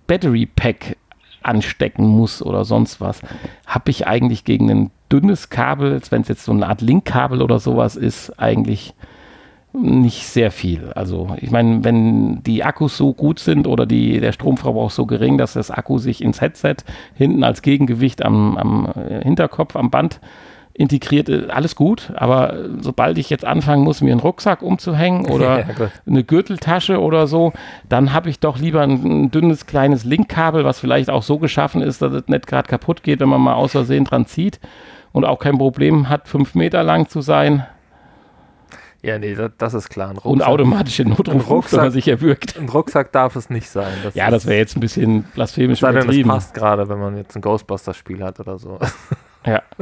Battery 0.06 0.46
Pack 0.46 0.96
anstecken 1.44 2.06
muss 2.06 2.42
oder 2.42 2.64
sonst 2.64 3.00
was, 3.00 3.20
habe 3.66 3.90
ich 3.90 4.06
eigentlich 4.06 4.44
gegen 4.44 4.70
ein 4.70 4.90
dünnes 5.10 5.50
Kabel, 5.50 6.00
wenn 6.10 6.22
es 6.22 6.28
jetzt 6.28 6.44
so 6.44 6.52
eine 6.52 6.68
Art 6.68 6.80
Linkkabel 6.80 7.42
oder 7.42 7.58
sowas 7.58 7.96
ist, 7.96 8.38
eigentlich 8.38 8.94
nicht 9.72 10.26
sehr 10.28 10.50
viel. 10.52 10.92
Also 10.94 11.34
ich 11.40 11.50
meine, 11.50 11.82
wenn 11.84 12.42
die 12.44 12.62
Akkus 12.62 12.96
so 12.96 13.12
gut 13.12 13.40
sind 13.40 13.66
oder 13.66 13.86
die, 13.86 14.20
der 14.20 14.32
Stromverbrauch 14.32 14.90
so 14.90 15.04
gering, 15.04 15.36
dass 15.36 15.54
das 15.54 15.70
Akku 15.70 15.98
sich 15.98 16.22
ins 16.22 16.40
Headset 16.40 16.76
hinten 17.14 17.42
als 17.42 17.60
Gegengewicht 17.60 18.24
am, 18.24 18.56
am 18.56 18.92
Hinterkopf, 19.22 19.74
am 19.74 19.90
Band 19.90 20.20
integriert, 20.74 21.28
äh, 21.28 21.46
alles 21.48 21.76
gut, 21.76 22.12
aber 22.16 22.56
sobald 22.80 23.16
ich 23.16 23.30
jetzt 23.30 23.44
anfangen 23.44 23.84
muss, 23.84 24.00
mir 24.00 24.10
einen 24.10 24.20
Rucksack 24.20 24.60
umzuhängen 24.60 25.26
oder 25.30 25.60
ja, 25.60 25.90
eine 26.06 26.24
Gürteltasche 26.24 27.00
oder 27.00 27.26
so, 27.26 27.52
dann 27.88 28.12
habe 28.12 28.28
ich 28.28 28.40
doch 28.40 28.58
lieber 28.58 28.82
ein, 28.82 29.04
ein, 29.04 29.30
dünnes 29.30 29.66
kleines 29.66 30.04
Linkkabel, 30.04 30.64
was 30.64 30.80
vielleicht 30.80 31.10
auch 31.10 31.22
so 31.22 31.38
geschaffen 31.38 31.80
ist, 31.80 32.02
dass 32.02 32.12
es 32.12 32.26
nicht 32.26 32.46
gerade 32.46 32.68
kaputt 32.68 33.02
geht, 33.02 33.20
wenn 33.20 33.28
man 33.28 33.40
mal 33.40 33.54
aus 33.54 33.72
Versehen 33.72 34.04
dran 34.04 34.26
zieht 34.26 34.58
und 35.12 35.24
auch 35.24 35.38
kein 35.38 35.58
Problem 35.58 36.08
hat, 36.08 36.28
fünf 36.28 36.54
Meter 36.54 36.82
lang 36.82 37.08
zu 37.08 37.20
sein. 37.20 37.64
Ja, 39.00 39.18
nee, 39.18 39.34
das, 39.34 39.50
das 39.58 39.74
ist 39.74 39.90
klar. 39.90 40.14
und 40.22 40.42
automatische 40.42 41.04
Notruf, 41.04 41.70
wenn 41.72 41.80
man 41.80 41.90
sich 41.90 42.08
erwürgt. 42.08 42.58
Ein 42.58 42.70
Rucksack 42.70 43.12
darf 43.12 43.36
es 43.36 43.50
nicht 43.50 43.68
sein. 43.68 43.92
Das 44.02 44.14
ja, 44.14 44.30
das 44.30 44.46
wäre 44.46 44.56
jetzt 44.56 44.76
ein 44.76 44.80
bisschen 44.80 45.24
blasphemisch 45.34 45.80
sei 45.80 45.90
übertrieben. 45.90 46.30
Das 46.30 46.36
passt 46.36 46.54
gerade, 46.54 46.88
wenn 46.88 46.98
man 46.98 47.18
jetzt 47.18 47.36
ein 47.36 47.42
Ghostbusters-Spiel 47.42 48.24
hat 48.24 48.40
oder 48.40 48.58
so. 48.58 48.78
Ja. 49.46 49.62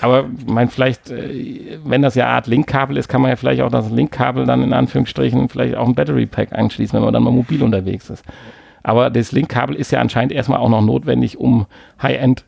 Aber 0.00 0.26
mein, 0.46 0.68
vielleicht, 0.68 1.10
äh, 1.10 1.78
wenn 1.84 2.02
das 2.02 2.14
ja 2.14 2.24
eine 2.24 2.34
Art 2.34 2.46
Linkkabel 2.46 2.96
ist, 2.96 3.08
kann 3.08 3.22
man 3.22 3.30
ja 3.30 3.36
vielleicht 3.36 3.62
auch 3.62 3.70
das 3.70 3.90
Linkkabel 3.90 4.46
dann 4.46 4.62
in 4.62 4.72
Anführungsstrichen 4.72 5.48
vielleicht 5.48 5.74
auch 5.74 5.86
ein 5.86 5.94
Battery 5.94 6.26
Pack 6.26 6.52
anschließen, 6.52 6.96
wenn 6.96 7.04
man 7.04 7.14
dann 7.14 7.22
mal 7.22 7.30
mobil 7.30 7.62
unterwegs 7.62 8.10
ist. 8.10 8.24
Aber 8.82 9.10
das 9.10 9.32
Linkkabel 9.32 9.74
ist 9.74 9.90
ja 9.90 10.00
anscheinend 10.00 10.32
erstmal 10.32 10.60
auch 10.60 10.68
noch 10.68 10.82
notwendig, 10.82 11.38
um 11.38 11.66
High-End 12.00 12.44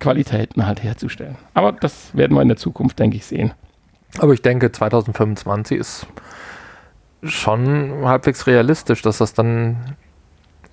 Qualitäten 0.00 0.66
halt 0.66 0.82
herzustellen. 0.82 1.36
Aber 1.54 1.72
das 1.72 2.16
werden 2.16 2.36
wir 2.36 2.42
in 2.42 2.48
der 2.48 2.56
Zukunft, 2.56 2.98
denke 2.98 3.16
ich, 3.16 3.26
sehen. 3.26 3.52
Aber 4.18 4.32
ich 4.32 4.42
denke, 4.42 4.72
2025 4.72 5.78
ist 5.78 6.06
schon 7.22 8.04
halbwegs 8.04 8.46
realistisch, 8.46 9.02
dass 9.02 9.18
das 9.18 9.34
dann 9.34 9.96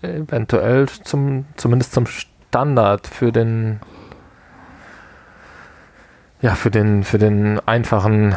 eventuell 0.02 0.88
zum, 0.88 1.46
zumindest 1.56 1.94
zum 1.94 2.06
Standard 2.06 3.08
für 3.08 3.32
den 3.32 3.80
ja, 6.46 6.54
für 6.54 6.70
den, 6.70 7.04
für 7.04 7.18
den 7.18 7.60
einfachen 7.68 8.36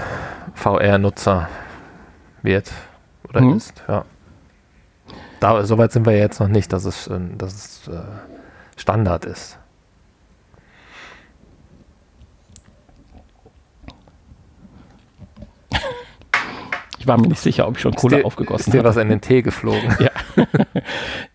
VR-Nutzer 0.54 1.46
wird 2.42 2.72
oder 3.28 3.42
mhm. 3.42 3.58
ist, 3.58 3.82
ja. 3.86 4.06
Da, 5.40 5.62
Soweit 5.64 5.92
sind 5.92 6.06
wir 6.06 6.16
jetzt 6.16 6.40
noch 6.40 6.48
nicht, 6.48 6.72
dass 6.72 6.86
es, 6.86 7.06
äh, 7.06 7.20
dass 7.36 7.52
es 7.52 7.88
äh, 7.88 8.00
Standard 8.76 9.26
ist. 9.26 9.58
Ich 16.98 17.06
war 17.06 17.20
mir 17.20 17.28
nicht 17.28 17.40
sicher, 17.40 17.68
ob 17.68 17.76
ich 17.76 17.82
schon 17.82 17.94
Kohle 17.94 18.24
aufgegossen 18.24 18.72
habe. 18.72 18.76
Ist 18.78 18.82
dir 18.82 18.88
was 18.88 18.96
in 18.96 19.10
den 19.10 19.20
Tee 19.20 19.42
geflogen? 19.42 19.94
Ja, 20.00 20.10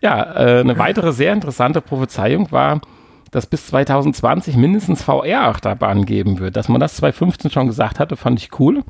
ja 0.00 0.58
äh, 0.58 0.60
eine 0.60 0.76
weitere 0.76 1.12
sehr 1.12 1.32
interessante 1.32 1.80
Prophezeiung 1.80 2.50
war, 2.50 2.80
dass 3.34 3.46
bis 3.46 3.66
2020 3.66 4.56
mindestens 4.56 5.02
VR-Achterbahnen 5.02 6.06
geben 6.06 6.38
wird. 6.38 6.56
Dass 6.56 6.68
man 6.68 6.80
das 6.80 6.94
2015 6.96 7.50
schon 7.50 7.66
gesagt 7.66 7.98
hatte, 7.98 8.16
fand 8.16 8.40
ich 8.40 8.60
cool. 8.60 8.84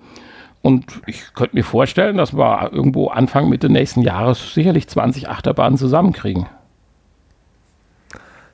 Und 0.60 0.84
ich 1.06 1.32
könnte 1.32 1.56
mir 1.56 1.64
vorstellen, 1.64 2.18
dass 2.18 2.36
wir 2.36 2.70
irgendwo 2.70 3.08
Anfang, 3.08 3.48
Mitte 3.48 3.70
nächsten 3.70 4.02
Jahres 4.02 4.52
sicherlich 4.52 4.86
20 4.86 5.30
Achterbahnen 5.30 5.78
zusammenkriegen. 5.78 6.46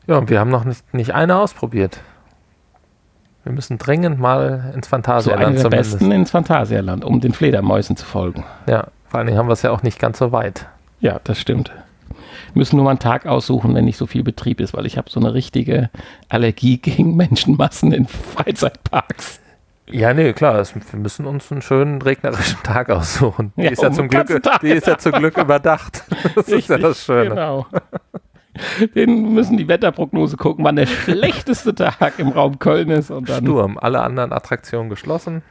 Ja, 0.07 0.19
und 0.19 0.31
wir 0.31 0.39
haben 0.39 0.51
noch 0.51 0.65
nicht, 0.65 0.95
nicht 0.95 1.13
eine 1.13 1.37
ausprobiert. 1.37 2.01
Wir 3.43 3.53
müssen 3.53 3.79
dringend 3.79 4.21
mal 4.21 4.73
ins 4.75 4.87
Phantasialand 4.87 5.57
so 5.57 5.65
zumindest. 5.65 5.93
besten 5.93 6.13
ins 6.13 6.31
Phantasialand, 6.31 7.05
um 7.05 7.21
den 7.21 7.33
Fledermäusen 7.33 7.97
zu 7.97 8.07
folgen. 8.07 8.45
Ja, 8.69 8.87
vor 9.09 9.19
allen 9.19 9.27
Dingen 9.27 9.39
haben 9.39 9.49
wir 9.49 9.55
es 9.55 9.63
ja 9.63 9.73
auch 9.73 9.83
nicht 9.83 9.99
ganz 9.99 10.19
so 10.19 10.31
weit. 10.31 10.69
Ja, 11.01 11.21
das 11.25 11.41
stimmt. 11.41 11.73
Müssen 12.55 12.77
nur 12.77 12.85
mal 12.85 12.91
einen 12.91 12.99
Tag 12.99 13.27
aussuchen, 13.27 13.75
wenn 13.75 13.85
nicht 13.85 13.97
so 13.97 14.07
viel 14.07 14.23
Betrieb 14.23 14.61
ist, 14.61 14.75
weil 14.75 14.87
ich 14.87 14.97
habe 14.99 15.11
so 15.11 15.21
eine 15.21 15.35
richtige 15.35 15.91
Allergie 16.29 16.79
gegen 16.79 17.17
Menschenmassen 17.17 17.93
in 17.93 18.07
Freizeitparks. 18.07 19.41
Ja, 19.93 20.15
nee, 20.15 20.33
klar. 20.33 20.57
Es, 20.59 20.75
wir 20.75 20.99
müssen 20.99 21.27
uns 21.27 21.51
einen 21.51 21.63
schönen 21.63 22.01
regnerischen 22.03 22.63
Tag 22.63 22.91
aussuchen. 22.91 23.53
Die 23.57 23.63
Ja, 23.63 23.71
ist 23.71 23.83
ja 23.83 23.89
um 23.89 23.95
zum 23.95 24.09
Glück, 24.09 24.43
Tag, 24.43 24.61
die 24.61 24.69
ist 24.69 24.87
ja 24.87 24.99
zum 24.99 25.13
Glück 25.13 25.37
überdacht. 25.37 26.05
Das 26.35 26.49
ist 26.49 26.69
ja 26.69 26.79
das 26.79 27.05
Schöne. 27.05 27.31
Genau. 27.31 27.67
Den 28.95 29.33
müssen 29.33 29.57
die 29.57 29.69
Wetterprognose 29.69 30.37
gucken, 30.37 30.65
wann 30.65 30.77
der 30.77 30.87
schlechteste 31.05 31.75
Tag 31.75 32.19
im 32.19 32.29
Raum 32.29 32.59
Köln 32.59 32.91
ist. 32.91 33.11
Und 33.11 33.29
dann, 33.29 33.45
Sturm. 33.45 33.79
Alle 33.79 34.01
anderen 34.03 34.33
Attraktionen 34.33 34.91
geschlossen. 34.91 35.43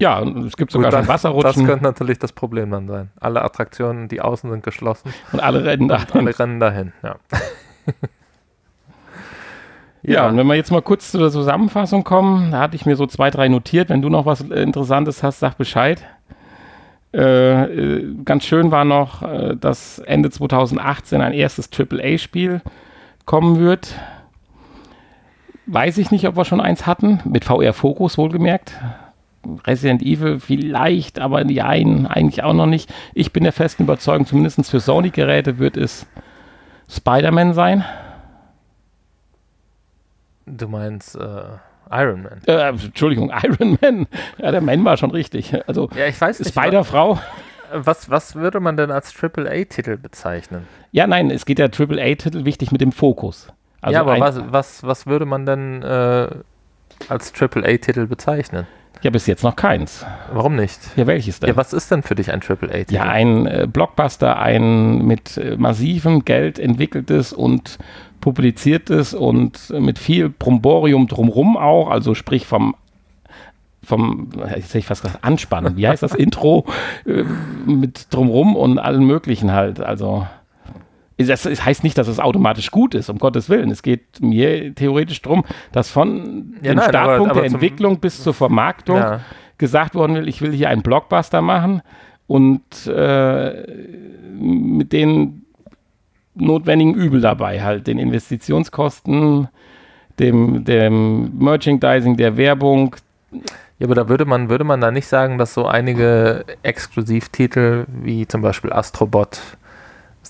Ja, 0.00 0.18
und 0.18 0.46
es 0.46 0.56
gibt 0.56 0.72
sogar 0.72 0.90
Gut, 0.90 0.98
schon 0.98 1.06
das, 1.06 1.08
Wasserrutschen 1.08 1.62
das 1.62 1.70
könnte 1.70 1.84
natürlich 1.84 2.18
das 2.18 2.32
Problem 2.32 2.70
dann 2.70 2.88
sein. 2.88 3.10
Alle 3.20 3.42
Attraktionen, 3.42 4.08
die 4.08 4.22
außen 4.22 4.50
sind, 4.50 4.62
geschlossen. 4.62 5.12
und 5.32 5.40
alle 5.40 5.62
rennen 5.62 5.88
da. 5.88 5.96
Und 5.96 6.16
alle 6.16 6.38
rennen 6.38 6.58
dahin. 6.58 6.92
Ja. 7.02 7.16
Ja, 10.02 10.28
und 10.28 10.36
wenn 10.38 10.46
wir 10.46 10.54
jetzt 10.54 10.70
mal 10.70 10.80
kurz 10.80 11.10
zu 11.10 11.18
der 11.18 11.30
Zusammenfassung 11.30 12.04
kommen, 12.04 12.52
da 12.52 12.60
hatte 12.60 12.76
ich 12.76 12.86
mir 12.86 12.96
so 12.96 13.06
zwei, 13.06 13.30
drei 13.30 13.48
notiert. 13.48 13.90
Wenn 13.90 14.00
du 14.00 14.08
noch 14.08 14.24
was 14.24 14.40
Interessantes 14.40 15.22
hast, 15.22 15.40
sag 15.40 15.58
Bescheid. 15.58 16.02
Äh, 17.12 17.64
äh, 17.64 18.14
ganz 18.24 18.44
schön 18.44 18.70
war 18.70 18.84
noch, 18.86 19.22
äh, 19.22 19.56
dass 19.56 19.98
Ende 19.98 20.30
2018 20.30 21.20
ein 21.20 21.32
erstes 21.34 21.68
AAA-Spiel 21.70 22.62
kommen 23.26 23.58
wird. 23.58 23.94
Weiß 25.66 25.98
ich 25.98 26.10
nicht, 26.10 26.26
ob 26.26 26.36
wir 26.36 26.44
schon 26.46 26.60
eins 26.60 26.86
hatten. 26.86 27.20
Mit 27.24 27.44
VR-Fokus 27.44 28.16
wohlgemerkt. 28.16 28.72
Resident 29.66 30.02
Evil 30.02 30.38
vielleicht, 30.38 31.18
aber 31.18 31.44
die 31.44 31.62
einen 31.62 32.06
eigentlich 32.06 32.42
auch 32.42 32.52
noch 32.52 32.66
nicht. 32.66 32.92
Ich 33.14 33.32
bin 33.32 33.42
der 33.44 33.52
festen 33.52 33.84
Überzeugung, 33.84 34.26
zumindest 34.26 34.70
für 34.70 34.80
Sony-Geräte 34.80 35.58
wird 35.58 35.76
es 35.76 36.06
Spider-Man 36.88 37.54
sein. 37.54 37.84
Du 40.46 40.68
meinst 40.68 41.16
äh, 41.16 41.42
Iron 41.90 42.22
Man. 42.22 42.40
Äh, 42.46 42.68
Entschuldigung, 42.68 43.32
Iron 43.42 43.78
Man. 43.80 44.06
Ja, 44.38 44.50
der 44.50 44.60
Man 44.60 44.84
war 44.84 44.96
schon 44.96 45.10
richtig. 45.10 45.54
Also 45.66 45.88
Ja, 45.96 46.06
ich 46.06 46.20
weiß 46.20 46.38
nicht. 46.40 46.50
Spider-Frau. 46.50 47.18
Was, 47.72 48.10
was 48.10 48.34
würde 48.34 48.58
man 48.58 48.76
denn 48.76 48.90
als 48.90 49.14
AAA-Titel 49.16 49.96
bezeichnen? 49.96 50.66
Ja, 50.90 51.06
nein, 51.06 51.30
es 51.30 51.46
geht 51.46 51.58
der 51.58 51.70
AAA-Titel 51.70 52.44
wichtig 52.44 52.72
mit 52.72 52.80
dem 52.80 52.90
Fokus. 52.90 53.52
Also 53.80 53.94
ja, 53.94 54.00
aber 54.00 54.18
was, 54.18 54.40
was, 54.52 54.82
was 54.82 55.06
würde 55.06 55.24
man 55.24 55.46
denn 55.46 55.82
äh, 55.82 56.28
als 57.08 57.32
AAA-Titel 57.32 58.06
bezeichnen? 58.06 58.66
Ja, 59.02 59.10
bis 59.10 59.26
jetzt 59.26 59.42
noch 59.42 59.56
keins. 59.56 60.04
Warum 60.32 60.56
nicht? 60.56 60.78
Ja, 60.96 61.06
welches 61.06 61.40
denn? 61.40 61.48
Ja, 61.48 61.56
was 61.56 61.72
ist 61.72 61.90
denn 61.90 62.02
für 62.02 62.14
dich 62.14 62.30
ein 62.30 62.40
AAA-Titel? 62.46 62.94
Ja, 62.94 63.04
ein 63.04 63.46
äh, 63.46 63.66
Blockbuster, 63.70 64.38
ein 64.38 65.06
mit 65.06 65.38
äh, 65.38 65.56
massivem 65.56 66.24
Geld 66.24 66.58
entwickeltes 66.58 67.32
und 67.32 67.78
publiziertes 68.20 69.14
und 69.14 69.72
äh, 69.74 69.80
mit 69.80 69.98
viel 69.98 70.28
Bromborium 70.28 71.08
drumrum 71.08 71.56
auch, 71.56 71.88
also 71.88 72.14
sprich 72.14 72.46
vom 72.46 72.74
vom, 73.82 74.28
jetzt 74.36 74.68
hätte 74.68 74.78
ich 74.78 74.86
fast 74.86 75.02
gesagt, 75.02 75.24
Anspannen. 75.24 75.76
Wie 75.76 75.88
heißt 75.88 76.02
das 76.02 76.14
Intro? 76.14 76.66
Äh, 77.06 77.24
mit 77.66 78.12
drumrum 78.12 78.54
und 78.54 78.78
allen 78.78 79.04
möglichen 79.04 79.52
halt. 79.52 79.80
Also, 79.80 80.26
das 81.28 81.44
heißt 81.44 81.84
nicht, 81.84 81.98
dass 81.98 82.08
es 82.08 82.18
automatisch 82.20 82.70
gut 82.70 82.94
ist, 82.94 83.08
um 83.10 83.18
Gottes 83.18 83.48
Willen. 83.48 83.70
Es 83.70 83.82
geht 83.82 84.20
mir 84.20 84.74
theoretisch 84.74 85.20
darum, 85.22 85.44
dass 85.72 85.90
von 85.90 86.54
Ja, 86.62 86.70
dem 86.72 86.76
nein, 86.78 86.88
Startpunkt 86.88 87.30
aber- 87.30 87.30
aber 87.30 87.40
der 87.42 87.50
Entwicklung 87.52 87.98
bis 88.00 88.22
zur 88.22 88.34
Vermarktung 88.34 88.96
Ja. 88.96 89.20
gesagt 89.58 89.94
worden 89.94 90.14
will, 90.16 90.28
ich 90.28 90.40
will 90.42 90.52
hier 90.52 90.68
einen 90.68 90.82
Blockbuster 90.82 91.42
machen 91.42 91.82
und 92.26 92.62
äh, 92.86 93.64
mit 94.38 94.92
den 94.92 95.44
notwendigen 96.34 96.94
Übel 96.94 97.20
dabei, 97.20 97.60
halt 97.62 97.86
den 97.86 97.98
Investitionskosten, 97.98 99.48
dem, 100.18 100.64
dem 100.64 101.36
Merchandising, 101.38 102.16
der 102.16 102.36
Werbung. 102.36 102.96
Ja, 103.78 103.86
aber 103.86 103.94
da 103.94 104.08
würde 104.08 104.24
man, 104.26 104.48
würde 104.50 104.64
man 104.64 104.80
da 104.80 104.90
nicht 104.90 105.06
sagen, 105.06 105.38
dass 105.38 105.54
so 105.54 105.66
einige 105.66 106.44
Exklusivtitel 106.62 107.86
wie 108.02 108.26
zum 108.28 108.42
Beispiel 108.42 108.72
Astrobot, 108.72 109.40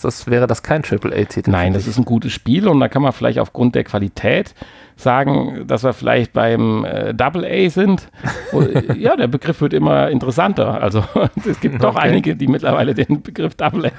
das, 0.00 0.26
wäre 0.28 0.46
das 0.46 0.62
kein 0.62 0.82
AAA-Titel? 0.84 1.50
Nein, 1.50 1.72
das 1.72 1.86
ist 1.86 1.98
ein 1.98 2.04
gutes 2.04 2.32
Spiel 2.32 2.68
und 2.68 2.80
da 2.80 2.88
kann 2.88 3.02
man 3.02 3.12
vielleicht 3.12 3.38
aufgrund 3.38 3.74
der 3.74 3.84
Qualität 3.84 4.54
sagen, 4.96 5.64
dass 5.66 5.82
wir 5.82 5.92
vielleicht 5.92 6.32
beim 6.32 6.84
äh, 6.84 7.12
Double 7.14 7.44
A 7.44 7.68
sind. 7.70 8.08
Wo- 8.52 8.62
ja, 8.94 9.16
der 9.16 9.28
Begriff 9.28 9.60
wird 9.60 9.72
immer 9.72 10.08
interessanter. 10.10 10.80
Also 10.82 11.04
es 11.48 11.60
gibt 11.60 11.82
doch 11.82 11.96
Okay. 11.96 12.08
einige, 12.08 12.36
die 12.36 12.46
mittlerweile 12.46 12.94
den 12.94 13.22
Begriff 13.22 13.54
Double 13.56 13.86
A 13.86 13.90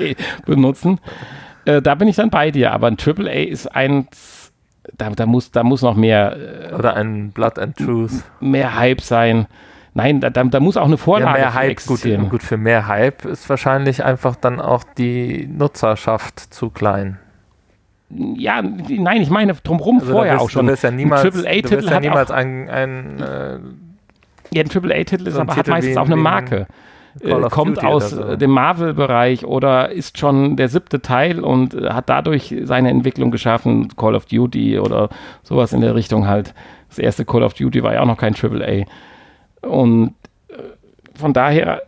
benutzen. 0.45 0.99
Äh, 1.65 1.81
da 1.81 1.95
bin 1.95 2.07
ich 2.07 2.15
dann 2.15 2.29
bei 2.29 2.51
dir, 2.51 2.71
aber 2.71 2.87
ein 2.87 2.97
Triple 2.97 3.29
A 3.29 3.33
ist 3.33 3.67
eins, 3.67 4.51
da, 4.97 5.09
da, 5.09 5.25
muss, 5.25 5.51
da 5.51 5.63
muss 5.63 5.81
noch 5.81 5.95
mehr, 5.95 6.69
äh, 6.71 6.73
Oder 6.73 6.95
ein 6.95 7.31
Blood 7.31 7.59
and 7.59 7.77
Truth. 7.77 8.23
mehr 8.39 8.75
Hype 8.75 9.01
sein. 9.01 9.47
Nein, 9.93 10.21
da, 10.21 10.29
da, 10.29 10.43
da 10.45 10.59
muss 10.61 10.77
auch 10.77 10.83
eine 10.85 10.93
Ja, 10.93 10.97
Vorlage 10.97 11.39
mehr 11.39 11.49
für 11.51 11.53
Hype, 11.55 11.67
gut, 11.67 11.71
existieren. 11.71 12.29
gut, 12.29 12.43
für 12.43 12.57
mehr 12.57 12.87
Hype 12.87 13.25
ist 13.25 13.49
wahrscheinlich 13.49 14.03
einfach 14.05 14.35
dann 14.37 14.61
auch 14.61 14.83
die 14.97 15.47
Nutzerschaft 15.51 16.39
zu 16.53 16.69
klein. 16.69 17.19
Ja, 18.09 18.61
nein, 18.61 19.21
ich 19.21 19.29
meine 19.29 19.53
drumherum 19.53 19.99
Also 19.99 20.11
vorher 20.13 20.33
wirst- 20.35 20.43
auch 20.43 20.49
schon. 20.49 20.65
Du 20.65 20.71
wirst 20.73 20.83
ja 20.83 20.91
niemals, 20.91 21.23
Ein 21.23 21.45
AAA-Titel 21.45 21.89
ja 21.89 21.99
niemals 21.99 22.31
auch, 22.31 22.35
ein, 22.35 22.69
ein 22.69 23.19
äh, 23.21 23.59
ja, 24.53 24.63
ein 24.63 24.69
AAA-Titel 24.69 25.27
ist 25.27 25.35
so 25.35 25.41
aber 25.41 25.55
hat 25.55 25.67
meistens 25.67 25.97
auch 25.97 26.05
eine 26.05 26.15
Marke. 26.17 26.67
Äh, 27.21 27.33
kommt 27.49 27.77
Duty 27.77 27.85
aus 27.87 28.11
so. 28.11 28.35
dem 28.37 28.51
Marvel-Bereich 28.51 29.43
oder 29.45 29.91
ist 29.91 30.17
schon 30.17 30.55
der 30.55 30.69
siebte 30.69 31.01
Teil 31.01 31.41
und 31.41 31.73
äh, 31.73 31.89
hat 31.89 32.07
dadurch 32.09 32.55
seine 32.63 32.89
Entwicklung 32.89 33.31
geschaffen, 33.31 33.89
Call 33.97 34.15
of 34.15 34.25
Duty 34.25 34.79
oder 34.79 35.09
sowas 35.43 35.73
in 35.73 35.81
der 35.81 35.95
Richtung 35.95 36.27
halt. 36.27 36.53
Das 36.87 36.99
erste 36.99 37.25
Call 37.25 37.43
of 37.43 37.53
Duty 37.53 37.83
war 37.83 37.93
ja 37.93 38.01
auch 38.01 38.05
noch 38.05 38.17
kein 38.17 38.33
AAA. 38.33 38.85
Und 39.61 40.13
äh, 40.49 41.17
von 41.17 41.33
daher, 41.33 41.81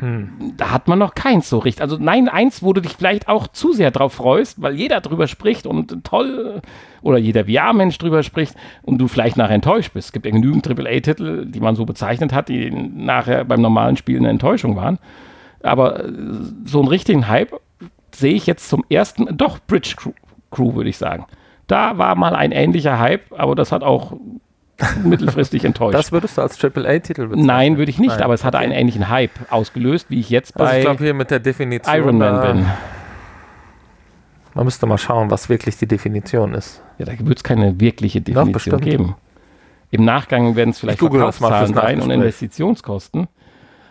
Hm. 0.00 0.54
da 0.56 0.70
hat 0.70 0.88
man 0.88 0.98
noch 0.98 1.14
keins 1.14 1.48
so 1.48 1.58
richtig. 1.58 1.82
Also 1.82 1.96
nein, 1.98 2.28
eins, 2.28 2.62
wo 2.62 2.72
du 2.72 2.80
dich 2.80 2.92
vielleicht 2.96 3.28
auch 3.28 3.48
zu 3.48 3.72
sehr 3.72 3.90
drauf 3.90 4.14
freust, 4.14 4.60
weil 4.60 4.74
jeder 4.74 5.00
drüber 5.00 5.26
spricht 5.26 5.66
und 5.66 6.04
toll 6.04 6.60
oder 7.02 7.18
jeder 7.18 7.44
VR-Mensch 7.44 7.98
drüber 7.98 8.22
spricht 8.22 8.54
und 8.82 8.98
du 8.98 9.08
vielleicht 9.08 9.36
nachher 9.36 9.54
enttäuscht 9.54 9.92
bist. 9.94 10.08
Es 10.08 10.12
gibt 10.12 10.26
ja 10.26 10.32
genügend 10.32 10.66
AAA-Titel, 10.66 11.46
die 11.46 11.60
man 11.60 11.76
so 11.76 11.84
bezeichnet 11.84 12.32
hat, 12.32 12.48
die 12.48 12.70
nachher 12.70 13.44
beim 13.44 13.60
normalen 13.60 13.96
Spiel 13.96 14.18
eine 14.18 14.30
Enttäuschung 14.30 14.76
waren. 14.76 14.98
Aber 15.62 16.04
äh, 16.04 16.12
so 16.64 16.80
einen 16.80 16.88
richtigen 16.88 17.28
Hype 17.28 17.52
sehe 18.14 18.34
ich 18.34 18.46
jetzt 18.46 18.68
zum 18.68 18.84
ersten, 18.88 19.36
doch 19.36 19.58
Bridge 19.66 19.94
Crew, 19.96 20.12
Crew 20.50 20.74
würde 20.74 20.90
ich 20.90 20.98
sagen. 20.98 21.26
Da 21.66 21.98
war 21.98 22.14
mal 22.14 22.34
ein 22.34 22.52
ähnlicher 22.52 22.98
Hype, 22.98 23.32
aber 23.36 23.54
das 23.54 23.72
hat 23.72 23.82
auch 23.82 24.12
mittelfristig 25.04 25.64
enttäuscht. 25.64 25.94
Das 25.94 26.12
würdest 26.12 26.38
du 26.38 26.42
als 26.42 26.62
AAA-Titel 26.62 27.28
bezeichnen? 27.28 27.46
Nein, 27.46 27.78
würde 27.78 27.90
ich 27.90 27.98
nicht, 27.98 28.10
Nein, 28.10 28.22
aber 28.22 28.34
es 28.34 28.44
hatte 28.44 28.58
einen 28.58 28.72
ähnlichen 28.72 29.08
Hype 29.08 29.30
ausgelöst, 29.50 30.10
wie 30.10 30.20
ich 30.20 30.30
jetzt 30.30 30.58
Also 30.58 30.70
bei 30.70 30.78
ich 30.78 30.84
glaube 30.84 31.02
hier 31.02 31.14
mit 31.14 31.30
der 31.30 31.40
Definition. 31.40 31.94
Iron 31.94 32.18
Man 32.18 32.40
bin. 32.42 32.66
Man 34.54 34.64
müsste 34.64 34.86
mal 34.86 34.98
schauen, 34.98 35.30
was 35.30 35.48
wirklich 35.48 35.76
die 35.76 35.86
Definition 35.86 36.54
ist. 36.54 36.82
Ja, 36.98 37.04
da 37.04 37.12
wird 37.18 37.38
es 37.38 37.44
keine 37.44 37.78
wirkliche 37.78 38.20
Definition 38.20 38.80
geben. 38.80 39.14
Im 39.90 40.04
Nachgang 40.04 40.56
werden 40.56 40.70
es 40.70 40.78
vielleicht 40.78 41.00
Ich 41.02 41.08
Verkaufszahlen 41.08 41.74
sein 41.74 42.00
und. 42.00 42.10
Investitionskosten. 42.10 43.28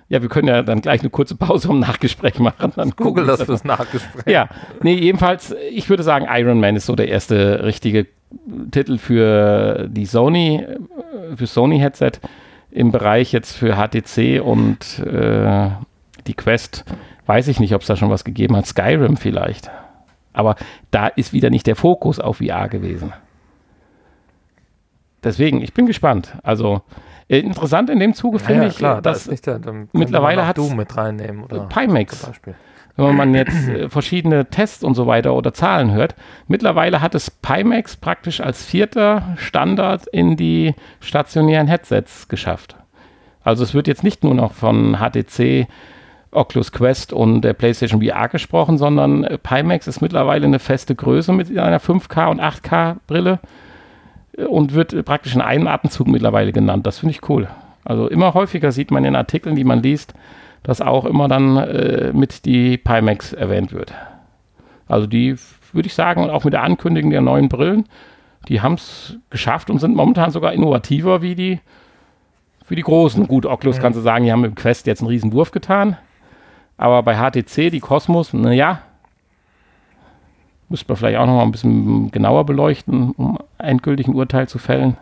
Ja, 0.08 0.22
wir 0.22 0.30
können 0.30 0.48
ja 0.48 0.62
dann 0.62 0.82
gleich 0.82 1.02
eine 1.02 1.10
kurze 1.10 1.36
Pause 1.36 1.70
um 1.70 1.80
Nachgespräch 1.80 2.39
machen. 2.39 2.74
Dann 2.76 2.91
Google 2.91 3.26
das 3.26 3.44
fürs 3.44 3.63
Nachgespräch. 3.63 4.32
Ja, 4.32 4.50
nee, 4.82 4.94
jedenfalls, 4.94 5.56
ich 5.72 5.89
würde 5.89 6.04
sagen, 6.04 6.28
Iron 6.30 6.60
Man 6.60 6.76
ist 6.76 6.86
so 6.86 6.96
der 6.96 7.08
erste 7.08 7.63
richtige 7.63 8.06
Titel 8.72 8.98
für 8.98 9.88
die 9.89 10.06
Sony, 10.06 10.58
äh, 10.58 11.36
für 11.36 11.48
Sony-Headset 11.48 12.12
im 12.72 12.91
Bereich 12.91 13.32
jetzt 13.32 13.54
für 13.56 13.76
HTC 13.78 14.41
und 14.41 15.00
äh, 15.00 15.70
die 16.28 16.34
Quest. 16.34 16.86
Weiß 17.26 17.48
ich 17.48 17.60
nicht, 17.60 17.74
ob 17.74 17.82
es 17.82 17.88
da 17.88 17.96
schon 17.96 18.10
was 18.10 18.24
gegeben 18.24 18.56
hat. 18.56 18.68
Skyrim 18.68 19.18
vielleicht. 19.18 19.72
Aber 20.34 20.56
da 20.91 21.08
ist 21.08 21.34
wieder 21.34 21.50
nicht 21.50 21.65
der 21.65 21.76
Fokus 21.76 22.20
auf 22.20 22.38
VR 22.38 22.68
gewesen. 22.68 23.13
Deswegen, 25.24 25.62
ich 25.62 25.74
bin 25.74 25.88
gespannt. 25.88 26.36
Also 26.44 26.84
interessant 27.28 27.90
in 27.90 28.00
dem 28.00 28.14
Zuge 28.14 28.38
Ja, 28.38 28.44
finde 28.44 28.62
ja, 28.64 28.70
ich, 28.70 28.78
klar, 28.78 28.96
da 29.02 29.12
dass 29.12 29.28
nicht 29.28 29.46
der, 29.48 29.60
mittlerweile 29.94 30.48
hat's- 30.48 30.56
Doom 30.56 30.76
mit 30.78 30.96
reinnehmen 30.96 31.44
oder 31.44 31.62
Pimax 31.68 32.22
zum 32.22 32.30
Beispiel. 32.30 32.56
wenn 32.98 33.16
man 33.16 33.34
jetzt 33.34 33.68
äh, 33.68 33.90
verschiedene 33.90 34.46
Tests 34.46 34.84
und 34.84 34.94
so 34.96 35.08
weiter 35.08 35.34
oder 35.34 35.54
Zahlen 35.54 35.92
hört. 35.92 36.16
Mittlerweile 36.48 37.02
hat 37.02 37.16
es 37.16 37.30
Pimax 37.32 37.96
praktisch 37.98 38.41
als 38.41 38.64
vierter 38.64 39.36
Standard 39.38 40.08
in 40.08 40.38
die 40.38 40.76
stationären 41.02 41.68
Headsets 41.68 42.28
geschafft. 42.28 42.76
Also 43.43 43.64
es 43.64 43.74
wird 43.74 43.88
jetzt 43.88 44.04
nicht 44.04 44.24
nur 44.24 44.34
noch 44.34 44.54
von 44.54 44.97
HTC, 44.99 45.68
Oculus 46.32 46.72
Quest 46.72 47.14
und 47.14 47.41
der 47.41 47.54
PlayStation 47.54 48.02
VR 48.04 48.28
gesprochen, 48.28 48.78
sondern 48.78 49.24
äh, 49.24 49.38
Pimax 49.38 49.88
ist 49.88 50.02
mittlerweile 50.02 50.45
eine 50.45 50.60
feste 50.60 50.93
Größe 50.95 51.32
mit 51.34 51.49
einer 51.58 51.80
5K 51.80 52.30
und 52.30 52.41
8K 52.41 52.97
Brille 53.08 53.39
äh, 53.43 53.47
und 54.38 54.74
wird 54.74 54.94
äh, 54.94 55.04
praktisch 55.04 55.36
in 55.36 55.42
einem 55.42 55.68
Atemzug 55.68 56.08
mittlerweile 56.08 56.52
genannt. 56.52 56.86
Das 56.86 57.00
finde 57.00 57.12
ich 57.12 57.30
cool. 57.30 57.48
Also 57.84 58.08
immer 58.08 58.34
häufiger 58.34 58.72
sieht 58.72 58.92
man 58.92 59.06
in 59.06 59.16
Artikeln, 59.16 59.56
die 59.56 59.64
man 59.64 59.82
liest, 59.82 60.14
dass 60.64 60.82
auch 60.82 61.06
immer 61.06 61.28
dann 61.28 61.58
äh, 61.58 62.12
mit 62.14 62.46
die 62.46 62.78
Pimax 62.78 63.34
erwähnt 63.34 63.72
wird. 63.72 63.94
Also 64.88 65.08
die, 65.08 65.36
würde 65.72 65.88
ich 65.88 65.94
sagen, 65.94 66.30
auch 66.30 66.44
mit 66.44 66.54
der 66.54 66.64
Ankündigung 66.64 67.12
der 67.12 67.22
neuen 67.22 67.50
Brillen, 67.50 67.86
die 68.48 68.62
haben 68.62 68.74
es 68.74 69.18
geschafft 69.30 69.70
und 69.70 69.80
sind 69.80 69.96
momentan 69.96 70.32
sogar 70.32 70.54
innovativer 70.54 71.22
wie 71.22 71.36
die, 71.36 71.60
wie 72.68 72.76
die 72.76 72.82
großen. 72.82 73.28
Gut, 73.28 73.46
Oculus 73.46 73.78
mhm. 73.78 73.82
kannst 73.82 73.98
du 73.98 74.02
sagen, 74.02 74.26
die 74.26 74.32
haben 74.32 74.44
dem 74.44 74.56
Quest 74.56 74.88
jetzt 74.88 75.02
einen 75.02 75.10
riesen 75.10 75.34
Wurf 75.34 75.52
getan. 75.52 75.98
Aber 76.78 77.04
bei 77.04 77.16
HTC, 77.16 77.72
die 77.72 77.80
Cosmos, 77.80 78.34
naja, 78.34 78.82
müsste 80.70 80.88
man 80.88 80.97
vielleicht 80.97 81.18
auch 81.18 81.26
noch 81.26 81.36
mal 81.36 81.43
ein 81.43 81.51
bisschen 81.51 82.11
genauer 82.11 82.45
beleuchten, 82.45 83.11
um 83.11 83.38
endgültig 83.57 84.07
ein 84.07 84.16
Urteil 84.16 84.47
zu 84.47 84.57
fällen. 84.57 84.97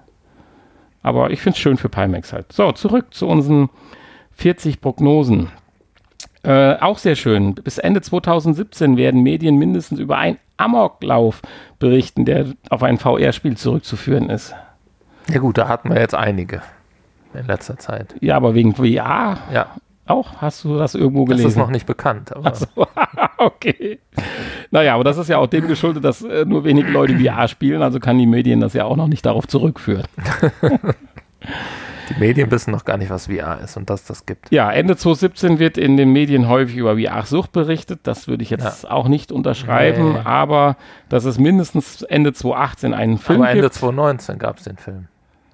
Aber 1.01 1.32
ich 1.32 1.41
finde 1.41 1.55
es 1.55 1.61
schön 1.61 1.78
für 1.78 1.89
Pimax 1.89 2.34
halt. 2.34 2.51
So, 2.51 2.72
zurück 2.72 3.14
zu 3.14 3.28
unseren 3.28 3.70
40 4.32 4.82
Prognosen. 4.82 5.49
Äh, 6.43 6.76
auch 6.76 6.97
sehr 6.97 7.16
schön. 7.16 7.55
Bis 7.55 7.78
Ende 7.78 8.01
2017 8.01 8.97
werden 8.97 9.22
Medien 9.22 9.57
mindestens 9.57 9.99
über 9.99 10.18
einen 10.18 10.38
Amoklauf 10.57 11.41
berichten, 11.80 12.26
der 12.26 12.47
auf 12.70 12.84
ein 12.84 12.97
VR-Spiel 12.97 13.57
zurückzuführen 13.57 14.30
ist. 14.30 14.55
Ja 15.30 15.39
gut, 15.39 15.57
da 15.57 15.68
hatten 15.68 15.89
wir 15.89 15.99
jetzt 15.99 16.16
einige 16.16 16.61
in 17.34 17.47
letzter 17.47 17.78
Zeit. 17.78 18.16
Ja, 18.22 18.36
aber 18.36 18.53
wegen 18.53 18.76
VR? 18.76 19.38
Ja. 19.51 19.68
Auch? 20.06 20.41
Hast 20.41 20.66
du 20.66 20.78
das 20.78 20.95
irgendwo 20.95 21.26
gelesen? 21.26 21.43
Das 21.43 21.54
ist 21.54 21.58
noch 21.58 21.70
nicht 21.70 21.86
bekannt. 21.86 22.36
Aber 22.36 22.54
so, 22.54 22.66
okay. 23.38 23.99
Naja, 24.70 24.95
aber 24.95 25.04
das 25.04 25.18
ist 25.18 25.30
ja 25.30 25.38
auch 25.38 25.47
dem 25.47 25.68
geschuldet, 25.68 26.04
dass 26.04 26.22
äh, 26.22 26.45
nur 26.45 26.66
wenige 26.66 26.91
Leute 26.91 27.18
VR 27.18 27.47
spielen, 27.47 27.82
also 27.82 27.99
kann 27.99 28.18
die 28.18 28.26
Medien 28.26 28.60
das 28.60 28.74
ja 28.74 28.86
auch 28.86 28.97
noch 28.97 29.08
nicht 29.08 29.26
darauf 29.26 29.47
zurückführen. 29.47 30.08
Die 32.10 32.20
Medien 32.20 32.51
wissen 32.51 32.72
noch 32.72 32.84
gar 32.84 32.97
nicht, 32.97 33.10
was 33.10 33.28
VR 33.28 33.62
ist 33.64 33.78
und 33.78 33.89
dass 33.89 34.04
das 34.04 34.26
gibt. 34.26 34.51
Ja, 34.51 34.70
Ende 34.70 34.97
2017 34.97 35.60
wird 35.60 35.78
in 35.78 35.95
den 35.95 36.12
Medien 36.12 36.49
häufig 36.49 36.76
über 36.76 36.97
VR-Sucht 36.97 37.54
berichtet. 37.54 38.01
Das 38.04 38.28
würde 38.28 38.43
ich 38.43 38.49
jetzt 38.49 38.84
ja. 38.84 38.91
auch 38.91 39.08
nicht 39.08 39.32
unterschreiben, 39.32 40.14
nee. 40.14 40.20
aber 40.24 40.76
dass 41.08 41.24
es 41.24 41.39
mindestens 41.39 42.01
Ende 42.01 42.34
2018 42.34 42.93
einen 42.93 43.18
Film 43.18 43.41
aber 43.41 43.51
Ende 43.51 43.72
2019 43.72 44.38
gab 44.38 44.58
es 44.58 44.66
den 44.66 44.78
Film 44.78 45.08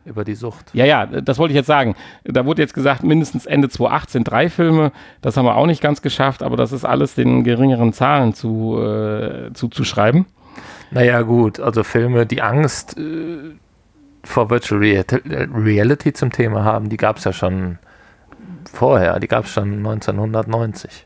über 0.05 0.23
die 0.23 0.35
Sucht. 0.35 0.71
Ja, 0.73 0.85
ja, 0.85 1.05
das 1.05 1.37
wollte 1.37 1.51
ich 1.51 1.57
jetzt 1.57 1.67
sagen. 1.67 1.95
Da 2.23 2.45
wurde 2.45 2.61
jetzt 2.61 2.73
gesagt, 2.73 3.03
mindestens 3.03 3.45
Ende 3.45 3.69
2018 3.69 4.23
drei 4.23 4.49
Filme. 4.49 4.91
Das 5.21 5.37
haben 5.37 5.45
wir 5.45 5.55
auch 5.55 5.65
nicht 5.65 5.81
ganz 5.81 6.01
geschafft, 6.01 6.43
aber 6.43 6.57
das 6.57 6.71
ist 6.71 6.85
alles 6.85 7.15
den 7.15 7.43
geringeren 7.43 7.93
Zahlen 7.93 8.33
zu, 8.33 8.79
äh, 8.81 9.53
zuzuschreiben. 9.53 10.25
Naja, 10.91 11.21
gut, 11.21 11.59
also 11.59 11.83
Filme, 11.83 12.25
die 12.25 12.41
Angst 12.41 12.97
äh, 12.97 13.55
vor 14.23 14.49
Virtual 14.49 14.81
Reality 14.81 16.13
zum 16.13 16.31
Thema 16.31 16.63
haben, 16.63 16.89
die 16.89 16.97
gab 16.97 17.17
es 17.17 17.23
ja 17.23 17.33
schon 17.33 17.77
vorher, 18.71 19.19
die 19.19 19.27
gab 19.27 19.45
es 19.45 19.51
schon 19.51 19.85
1990. 19.85 21.05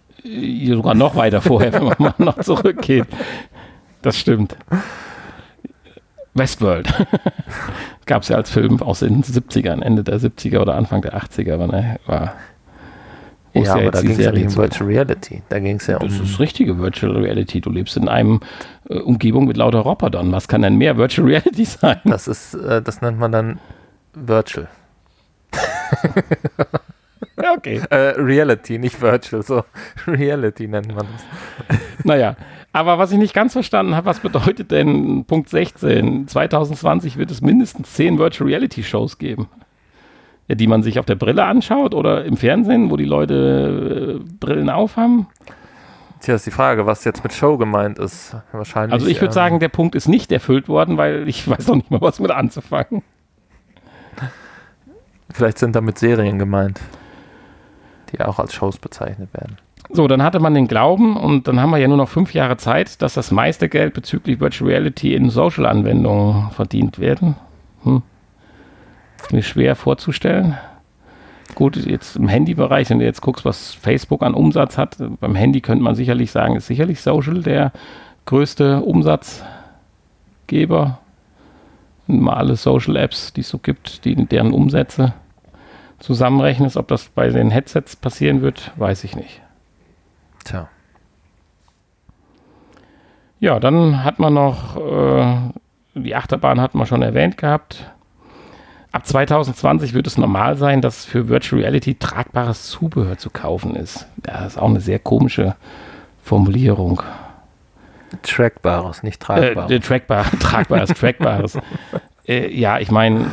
Sogar 0.67 0.95
noch 0.95 1.15
weiter 1.15 1.41
vorher, 1.41 1.73
wenn 1.73 1.83
man 1.83 1.95
mal 1.97 2.13
noch 2.17 2.39
zurückgeht. 2.39 3.07
Das 4.01 4.17
stimmt. 4.17 4.55
Westworld. 6.33 6.91
Gab 8.05 8.23
es 8.23 8.29
ja 8.29 8.37
als 8.37 8.49
Film 8.49 8.81
aus 8.81 8.99
den 8.99 9.23
70ern, 9.23 9.81
Ende 9.81 10.03
der 10.03 10.19
70er 10.19 10.59
oder 10.59 10.75
Anfang 10.75 11.01
der 11.01 11.15
80er. 11.15 11.59
War, 11.59 11.67
ne, 11.67 11.99
war 12.05 12.33
ja, 13.53 13.75
aber 13.75 13.91
da 13.91 14.01
ging 14.01 14.11
es 14.11 14.17
ja 14.17 14.31
nicht 14.31 14.47
um 14.47 14.55
Virtual 14.55 14.89
Reality. 14.89 15.43
Da 15.49 15.59
ging 15.59 15.75
es 15.75 15.85
ja 15.87 15.97
um. 15.97 16.07
Das 16.07 16.19
ist 16.19 16.39
richtige 16.39 16.79
Virtual 16.79 17.15
Reality. 17.15 17.61
Du 17.61 17.69
lebst 17.69 17.95
in 17.97 18.09
einem 18.09 18.39
äh, 18.89 18.97
Umgebung 18.97 19.45
mit 19.45 19.57
lauter 19.57 19.79
Robotern. 19.79 20.31
Was 20.31 20.47
kann 20.47 20.63
denn 20.63 20.77
mehr 20.77 20.97
Virtual 20.97 21.27
Reality 21.27 21.65
sein? 21.65 21.99
Das 22.05 22.27
ist, 22.27 22.55
äh, 22.55 22.81
das 22.81 23.01
nennt 23.01 23.19
man 23.19 23.31
dann 23.31 23.59
Virtual. 24.13 24.67
okay. 27.55 27.81
Äh, 27.91 27.95
Reality, 28.17 28.79
nicht 28.79 28.99
Virtual. 28.99 29.43
So 29.43 29.63
Reality 30.07 30.67
nennt 30.67 30.87
man 30.95 31.05
das. 31.13 31.79
naja, 32.03 32.35
aber 32.73 32.97
was 32.97 33.11
ich 33.11 33.19
nicht 33.19 33.35
ganz 33.35 33.53
verstanden 33.53 33.95
habe, 33.95 34.07
was 34.07 34.19
bedeutet 34.19 34.71
denn 34.71 35.25
Punkt 35.25 35.47
16? 35.47 36.27
2020 36.27 37.17
wird 37.17 37.29
es 37.29 37.39
mindestens 37.39 37.93
10 37.93 38.17
Virtual 38.17 38.49
Reality 38.49 38.83
Shows 38.83 39.19
geben. 39.19 39.47
Ja, 40.47 40.55
die 40.55 40.67
man 40.67 40.81
sich 40.83 40.99
auf 40.99 41.05
der 41.05 41.15
Brille 41.15 41.45
anschaut 41.45 41.93
oder 41.93 42.25
im 42.25 42.35
Fernsehen, 42.35 42.89
wo 42.89 42.97
die 42.97 43.05
Leute 43.05 44.19
äh, 44.19 44.33
Brillen 44.39 44.69
aufhaben? 44.71 45.27
Tja, 46.19 46.35
ist 46.35 46.45
die 46.47 46.51
Frage, 46.51 46.85
was 46.85 47.03
jetzt 47.05 47.23
mit 47.23 47.31
Show 47.33 47.57
gemeint 47.57 47.99
ist. 47.99 48.35
Wahrscheinlich. 48.51 48.93
Also 48.93 49.07
ich 49.07 49.17
würde 49.17 49.27
ähm, 49.27 49.33
sagen, 49.33 49.59
der 49.59 49.69
Punkt 49.69 49.93
ist 49.93 50.07
nicht 50.07 50.31
erfüllt 50.31 50.67
worden, 50.67 50.97
weil 50.97 51.27
ich 51.29 51.47
weiß 51.47 51.67
noch 51.67 51.75
nicht 51.75 51.91
mal, 51.91 52.01
was 52.01 52.19
mit 52.19 52.31
anzufangen. 52.31 53.03
Vielleicht 55.31 55.59
sind 55.59 55.75
damit 55.75 55.99
Serien 55.99 56.39
gemeint, 56.39 56.81
die 58.11 58.19
auch 58.19 58.39
als 58.39 58.53
Shows 58.53 58.79
bezeichnet 58.79 59.33
werden. 59.33 59.57
So, 59.89 60.07
dann 60.07 60.23
hatte 60.23 60.39
man 60.39 60.53
den 60.53 60.67
Glauben 60.67 61.17
und 61.17 61.47
dann 61.47 61.59
haben 61.59 61.69
wir 61.69 61.77
ja 61.77 61.87
nur 61.87 61.97
noch 61.97 62.09
fünf 62.09 62.33
Jahre 62.33 62.57
Zeit, 62.57 63.01
dass 63.01 63.13
das 63.13 63.31
meiste 63.31 63.69
Geld 63.69 63.93
bezüglich 63.93 64.39
Virtual 64.39 64.69
Reality 64.69 65.13
in 65.13 65.29
Social-Anwendungen 65.29 66.51
verdient 66.51 66.99
werden. 66.99 67.35
Hm 67.83 68.01
mir 69.31 69.43
schwer 69.43 69.75
vorzustellen. 69.75 70.57
Gut, 71.55 71.77
jetzt 71.77 72.15
im 72.15 72.27
Handybereich, 72.27 72.89
wenn 72.89 72.99
du 72.99 73.05
jetzt 73.05 73.21
guckst, 73.21 73.45
was 73.45 73.73
Facebook 73.73 74.23
an 74.23 74.33
Umsatz 74.33 74.77
hat, 74.77 74.97
beim 75.19 75.35
Handy 75.35 75.61
könnte 75.61 75.83
man 75.83 75.95
sicherlich 75.95 76.31
sagen, 76.31 76.55
ist 76.55 76.67
sicherlich 76.67 77.01
Social 77.01 77.43
der 77.43 77.71
größte 78.25 78.81
Umsatzgeber. 78.81 80.99
Mal 82.07 82.33
alle 82.33 82.55
Social 82.55 82.95
Apps, 82.95 83.33
die 83.33 83.41
es 83.41 83.49
so 83.49 83.59
gibt, 83.59 84.03
die, 84.05 84.15
deren 84.15 84.51
Umsätze 84.51 85.13
zusammenrechnest, 85.99 86.75
ob 86.75 86.87
das 86.87 87.09
bei 87.09 87.29
den 87.29 87.51
Headsets 87.51 87.95
passieren 87.95 88.41
wird, 88.41 88.71
weiß 88.75 89.03
ich 89.03 89.15
nicht. 89.15 89.42
Tja. 90.43 90.67
Ja, 93.39 93.59
dann 93.59 94.03
hat 94.03 94.19
man 94.19 94.33
noch, 94.33 94.77
äh, 94.77 95.37
die 95.95 96.15
Achterbahn 96.15 96.61
hat 96.61 96.75
man 96.75 96.87
schon 96.87 97.01
erwähnt 97.01 97.37
gehabt 97.37 97.93
ab 98.93 99.05
2020 99.05 99.93
wird 99.93 100.07
es 100.07 100.17
normal 100.17 100.55
sein, 100.55 100.79
dass 100.79 101.03
für 101.03 101.27
Virtual 101.27 101.61
Reality 101.61 101.95
tragbares 101.95 102.67
Zubehör 102.67 103.17
zu 103.17 103.29
kaufen 103.29 103.75
ist. 103.75 104.07
Das 104.17 104.53
ist 104.53 104.57
auch 104.57 104.69
eine 104.69 104.79
sehr 104.79 104.99
komische 104.99 105.55
Formulierung. 106.21 107.03
Trackbares, 108.21 109.03
nicht 109.03 109.19
tragbares. 109.19 109.71
Äh, 109.71 109.79
trackbar, 109.79 110.25
tragbares, 110.39 110.89
trackbares. 110.89 111.57
Äh, 112.27 112.55
ja, 112.55 112.79
ich 112.79 112.91
meine, 112.91 113.25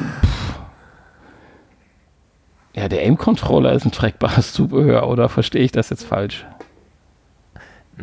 ja, 2.74 2.88
der 2.88 3.02
Aim-Controller 3.02 3.72
ist 3.72 3.84
ein 3.84 3.92
trackbares 3.92 4.54
Zubehör, 4.54 5.08
oder 5.08 5.28
verstehe 5.28 5.62
ich 5.62 5.72
das 5.72 5.90
jetzt 5.90 6.04
falsch? 6.04 6.46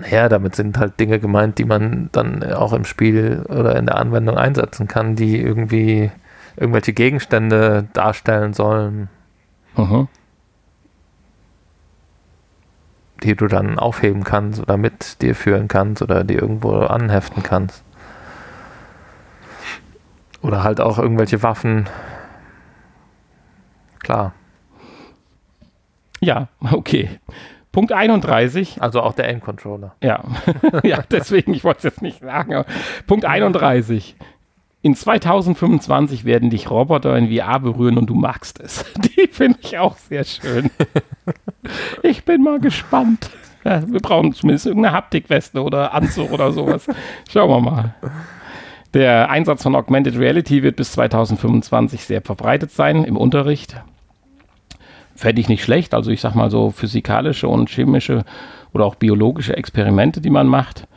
Naja, 0.01 0.29
damit 0.29 0.55
sind 0.55 0.77
halt 0.77 0.99
Dinge 0.99 1.19
gemeint, 1.19 1.57
die 1.57 1.65
man 1.65 2.09
dann 2.11 2.43
auch 2.43 2.73
im 2.73 2.85
Spiel 2.85 3.43
oder 3.49 3.75
in 3.75 3.85
der 3.85 3.97
Anwendung 3.97 4.37
einsetzen 4.37 4.87
kann, 4.87 5.15
die 5.15 5.41
irgendwie 5.41 6.11
irgendwelche 6.55 6.93
Gegenstände 6.93 7.87
darstellen 7.93 8.53
sollen, 8.53 9.09
mhm. 9.75 10.07
die 13.23 13.35
du 13.35 13.47
dann 13.47 13.79
aufheben 13.79 14.23
kannst 14.23 14.59
oder 14.59 14.77
mit 14.77 15.21
dir 15.21 15.35
führen 15.35 15.67
kannst 15.67 16.01
oder 16.01 16.23
die 16.23 16.35
irgendwo 16.35 16.73
anheften 16.79 17.43
kannst. 17.43 17.83
Oder 20.41 20.63
halt 20.63 20.79
auch 20.79 20.99
irgendwelche 20.99 21.41
Waffen. 21.43 21.89
Klar. 23.99 24.33
Ja, 26.19 26.47
okay. 26.71 27.19
Punkt 27.77 27.91
31. 27.91 28.81
Also 28.81 29.03
auch 29.03 29.13
der 29.13 29.27
Aim-Controller. 29.27 29.93
Ja. 30.01 30.23
ja, 30.83 31.03
deswegen, 31.11 31.53
ich 31.53 31.63
wollte 31.63 31.77
es 31.77 31.83
jetzt 31.83 32.01
nicht 32.01 32.21
sagen. 32.21 32.65
Punkt 33.05 33.23
31 33.23 34.15
in 34.81 34.95
2025 34.95 36.25
werden 36.25 36.49
dich 36.49 36.71
Roboter 36.71 37.15
in 37.15 37.31
VR 37.31 37.59
berühren 37.59 37.99
und 37.99 38.07
du 38.07 38.15
magst 38.15 38.59
es. 38.59 38.83
Die 39.15 39.27
finde 39.27 39.59
ich 39.61 39.77
auch 39.77 39.95
sehr 39.95 40.23
schön. 40.23 40.71
ich 42.01 42.25
bin 42.25 42.41
mal 42.41 42.59
gespannt. 42.59 43.29
Ja, 43.63 43.87
wir 43.87 43.99
brauchen 43.99 44.33
zumindest 44.33 44.65
irgendeine 44.65 44.95
Haptikweste 44.95 45.61
oder 45.61 45.93
Anzug 45.93 46.31
oder 46.31 46.51
sowas. 46.53 46.87
Schauen 47.31 47.51
wir 47.51 47.61
mal. 47.61 47.93
Der 48.95 49.29
Einsatz 49.29 49.61
von 49.61 49.75
Augmented 49.75 50.17
Reality 50.17 50.63
wird 50.63 50.77
bis 50.77 50.93
2025 50.93 52.05
sehr 52.05 52.23
verbreitet 52.23 52.71
sein 52.71 53.03
im 53.03 53.17
Unterricht. 53.17 53.75
Fände 55.17 55.41
ich 55.41 55.49
nicht 55.49 55.63
schlecht. 55.63 55.93
Also 55.93 56.11
ich 56.11 56.21
sag 56.21 56.35
mal 56.35 56.49
so 56.49 56.71
physikalische 56.71 57.49
und 57.49 57.69
chemische 57.69 58.23
oder 58.73 58.85
auch 58.85 58.95
biologische 58.95 59.57
Experimente, 59.57 60.21
die 60.21 60.29
man 60.29 60.47
macht 60.47 60.87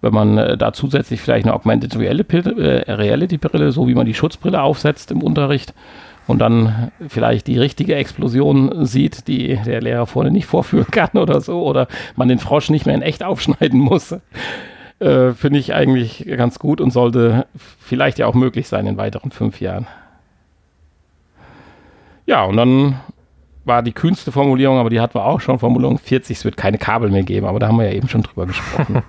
wenn 0.00 0.12
man 0.12 0.38
äh, 0.38 0.56
da 0.56 0.72
zusätzlich 0.72 1.20
vielleicht 1.20 1.46
eine 1.46 1.54
Augmented 1.54 1.94
äh, 1.96 2.92
Reality-Brille, 2.92 3.72
so 3.72 3.88
wie 3.88 3.94
man 3.94 4.06
die 4.06 4.14
Schutzbrille 4.14 4.62
aufsetzt 4.62 5.10
im 5.10 5.22
Unterricht 5.22 5.74
und 6.26 6.38
dann 6.38 6.92
vielleicht 7.08 7.46
die 7.46 7.58
richtige 7.58 7.96
Explosion 7.96 8.86
sieht, 8.86 9.28
die 9.28 9.58
der 9.64 9.80
Lehrer 9.80 10.06
vorne 10.06 10.30
nicht 10.30 10.46
vorführen 10.46 10.90
kann 10.90 11.10
oder 11.14 11.40
so, 11.40 11.62
oder 11.62 11.88
man 12.16 12.28
den 12.28 12.38
Frosch 12.38 12.70
nicht 12.70 12.86
mehr 12.86 12.94
in 12.94 13.02
echt 13.02 13.22
aufschneiden 13.22 13.80
muss, 13.80 14.12
äh, 15.00 15.32
finde 15.32 15.58
ich 15.58 15.74
eigentlich 15.74 16.26
ganz 16.36 16.58
gut 16.58 16.80
und 16.80 16.92
sollte 16.92 17.46
vielleicht 17.78 18.18
ja 18.18 18.26
auch 18.26 18.34
möglich 18.34 18.68
sein 18.68 18.86
in 18.86 18.96
weiteren 18.96 19.30
fünf 19.30 19.60
Jahren. 19.60 19.86
Ja, 22.26 22.44
und 22.44 22.56
dann 22.56 23.00
war 23.68 23.82
die 23.82 23.92
kühnste 23.92 24.32
Formulierung, 24.32 24.78
aber 24.78 24.90
die 24.90 25.00
hatten 25.00 25.14
wir 25.14 25.24
auch 25.24 25.40
schon. 25.40 25.58
Formulierung 25.58 25.98
40, 25.98 26.38
es 26.38 26.44
wird 26.44 26.56
keine 26.56 26.78
Kabel 26.78 27.10
mehr 27.10 27.22
geben, 27.22 27.46
aber 27.46 27.60
da 27.60 27.68
haben 27.68 27.78
wir 27.78 27.86
ja 27.86 27.92
eben 27.92 28.08
schon 28.08 28.22
drüber 28.22 28.46
gesprochen. 28.46 29.02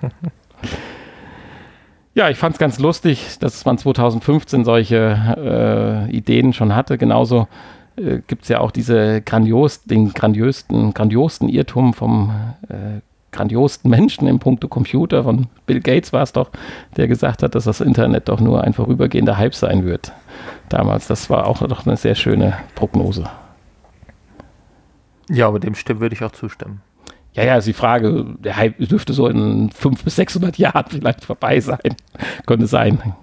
ja, 2.14 2.30
ich 2.30 2.36
fand 2.36 2.54
es 2.54 2.58
ganz 2.60 2.78
lustig, 2.78 3.38
dass 3.40 3.64
man 3.64 3.78
2015 3.78 4.64
solche 4.64 6.08
äh, 6.08 6.14
Ideen 6.14 6.52
schon 6.52 6.76
hatte. 6.76 6.98
Genauso 6.98 7.48
äh, 7.96 8.20
gibt 8.26 8.42
es 8.42 8.48
ja 8.48 8.60
auch 8.60 8.70
diese 8.70 9.22
grandios, 9.22 9.82
den 9.82 10.12
grandiosten, 10.12 10.94
grandiosten 10.94 11.48
Irrtum 11.48 11.94
vom 11.94 12.30
äh, 12.68 13.00
grandiosten 13.32 13.90
Menschen 13.90 14.26
im 14.26 14.38
Punkto 14.38 14.68
Computer, 14.68 15.24
von 15.24 15.46
Bill 15.66 15.80
Gates 15.80 16.12
war 16.12 16.22
es 16.22 16.32
doch, 16.32 16.50
der 16.96 17.08
gesagt 17.08 17.42
hat, 17.42 17.54
dass 17.54 17.64
das 17.64 17.80
Internet 17.80 18.28
doch 18.28 18.40
nur 18.40 18.64
ein 18.64 18.72
vorübergehender 18.72 19.38
Hype 19.38 19.54
sein 19.54 19.84
wird. 19.84 20.12
Damals, 20.68 21.06
das 21.06 21.30
war 21.30 21.46
auch 21.46 21.60
noch 21.60 21.86
eine 21.86 21.96
sehr 21.96 22.14
schöne 22.14 22.54
Prognose. 22.74 23.24
Ja, 25.30 25.46
aber 25.48 25.60
dem 25.60 25.74
Stimmen 25.74 26.00
würde 26.00 26.14
ich 26.14 26.22
auch 26.24 26.32
zustimmen. 26.32 26.82
Ja, 27.32 27.44
ja, 27.44 27.56
ist 27.56 27.66
die 27.68 27.72
Frage, 27.72 28.24
der 28.40 28.56
Hype 28.56 28.76
dürfte 28.78 29.12
so 29.12 29.28
in 29.28 29.70
500 29.70 30.04
bis 30.04 30.16
600 30.16 30.58
Jahren 30.58 30.84
vielleicht 30.88 31.24
vorbei 31.24 31.60
sein. 31.60 31.94
Könnte 32.46 32.66
sein. 32.66 33.14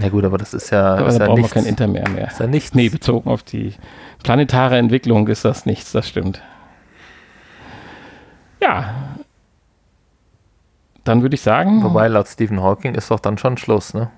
Ja 0.00 0.08
gut, 0.10 0.24
aber 0.24 0.38
das 0.38 0.54
ist 0.54 0.70
ja, 0.70 0.94
aber 0.94 1.06
ist 1.08 1.14
da 1.18 1.24
ja 1.24 1.26
brauchen 1.26 1.40
nichts. 1.40 1.54
wir 1.54 1.62
kein 1.62 1.68
Inter 1.68 1.86
mehr 1.88 2.08
mehr. 2.08 2.28
Ist 2.28 2.38
ja 2.38 2.46
nichts. 2.46 2.74
Nee, 2.74 2.88
bezogen 2.90 3.28
auf 3.30 3.42
die 3.42 3.74
planetare 4.22 4.76
Entwicklung 4.78 5.26
ist 5.28 5.44
das 5.44 5.66
nichts, 5.66 5.90
das 5.92 6.06
stimmt. 6.08 6.42
Ja. 8.62 8.94
Dann 11.04 11.22
würde 11.22 11.34
ich 11.34 11.40
sagen, 11.42 11.82
Wobei 11.82 12.08
laut 12.08 12.26
Stephen 12.28 12.62
Hawking 12.62 12.94
ist 12.94 13.10
doch 13.10 13.20
dann 13.20 13.38
schon 13.38 13.56
Schluss, 13.56 13.94
ne? 13.94 14.10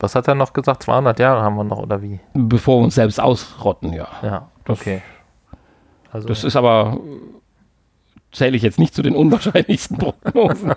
Was 0.00 0.14
hat 0.14 0.28
er 0.28 0.34
noch 0.34 0.52
gesagt? 0.52 0.82
200 0.82 1.18
Jahre 1.18 1.42
haben 1.42 1.56
wir 1.56 1.64
noch 1.64 1.78
oder 1.78 2.02
wie? 2.02 2.20
bevor 2.34 2.78
wir 2.80 2.84
uns 2.84 2.94
selbst 2.96 3.20
ausrotten, 3.20 3.92
ja. 3.92 4.08
Ja, 4.22 4.48
Das- 4.64 4.80
okay. 4.80 5.02
Also 6.12 6.28
Das 6.28 6.44
ist 6.44 6.56
aber, 6.56 6.98
äh, 7.02 8.34
zähle 8.34 8.56
ich 8.56 8.62
jetzt 8.62 8.78
nicht 8.78 8.94
zu 8.94 9.02
den 9.02 9.14
unwahrscheinlichsten 9.14 9.98
Prognosen. 9.98 10.72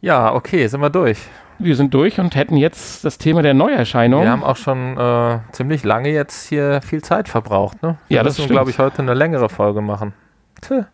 ja, 0.00 0.34
okay, 0.34 0.66
sind 0.66 0.80
wir 0.80 0.90
durch. 0.90 1.18
Wir 1.58 1.76
sind 1.76 1.94
durch 1.94 2.18
und 2.18 2.34
hätten 2.34 2.56
jetzt 2.56 3.04
das 3.04 3.18
Thema 3.18 3.42
der 3.42 3.54
Neuerscheinung. 3.54 4.22
Wir 4.22 4.30
haben 4.30 4.42
auch 4.42 4.56
schon 4.56 4.98
äh, 4.98 5.38
ziemlich 5.52 5.84
lange 5.84 6.08
jetzt 6.08 6.48
hier 6.48 6.82
viel 6.82 7.02
Zeit 7.02 7.28
verbraucht, 7.28 7.82
ne? 7.82 7.98
Wir 8.08 8.16
Ja, 8.16 8.22
das 8.24 8.38
müssen, 8.38 8.50
glaube 8.50 8.70
ich, 8.70 8.78
heute 8.78 9.00
eine 9.02 9.14
längere 9.14 9.48
Folge 9.48 9.80
machen. 9.80 10.12
Tja, 10.60 10.86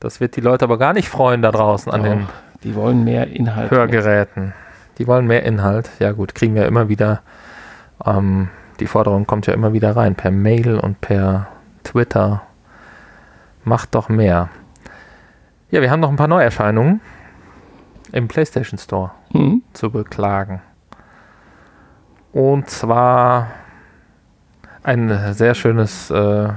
das 0.00 0.20
wird 0.20 0.34
die 0.36 0.40
Leute 0.40 0.64
aber 0.64 0.78
gar 0.78 0.94
nicht 0.94 1.08
freuen 1.08 1.42
da 1.42 1.52
draußen 1.52 1.92
an 1.92 2.02
den 2.02 2.22
Oh, 2.24 2.26
die 2.64 2.74
wollen 2.74 3.04
mehr 3.04 3.28
Inhalt. 3.28 3.70
Hörgeräten. 3.70 4.52
Die 4.98 5.06
wollen 5.06 5.26
mehr 5.26 5.44
Inhalt. 5.44 5.90
Ja 6.00 6.12
gut, 6.12 6.34
kriegen 6.34 6.54
wir 6.54 6.66
immer 6.66 6.88
wieder. 6.88 7.20
Ähm, 8.04 8.48
die 8.80 8.86
Forderung 8.86 9.26
kommt 9.26 9.46
ja 9.46 9.54
immer 9.54 9.72
wieder 9.72 9.94
rein 9.96 10.14
per 10.14 10.30
Mail 10.30 10.78
und 10.78 11.00
per 11.00 11.48
Twitter. 11.84 12.42
Macht 13.64 13.94
doch 13.94 14.08
mehr. 14.08 14.48
Ja, 15.70 15.80
wir 15.80 15.90
haben 15.90 16.00
noch 16.00 16.10
ein 16.10 16.16
paar 16.16 16.28
Neuerscheinungen 16.28 17.00
im 18.12 18.28
PlayStation 18.28 18.78
Store 18.78 19.10
Hm? 19.32 19.62
zu 19.72 19.90
beklagen. 19.90 20.60
Und 22.32 22.68
zwar 22.68 23.48
ein 24.82 25.32
sehr 25.34 25.54
schönes, 25.54 26.10
äh, 26.10 26.48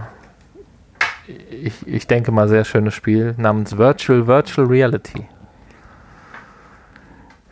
ich, 1.50 1.88
ich 1.88 2.08
denke 2.08 2.32
mal 2.32 2.48
sehr 2.48 2.66
schönes 2.66 2.94
Spiel 2.94 3.34
namens 3.38 3.78
Virtual 3.78 4.28
Virtual 4.28 4.68
Reality. 4.68 5.28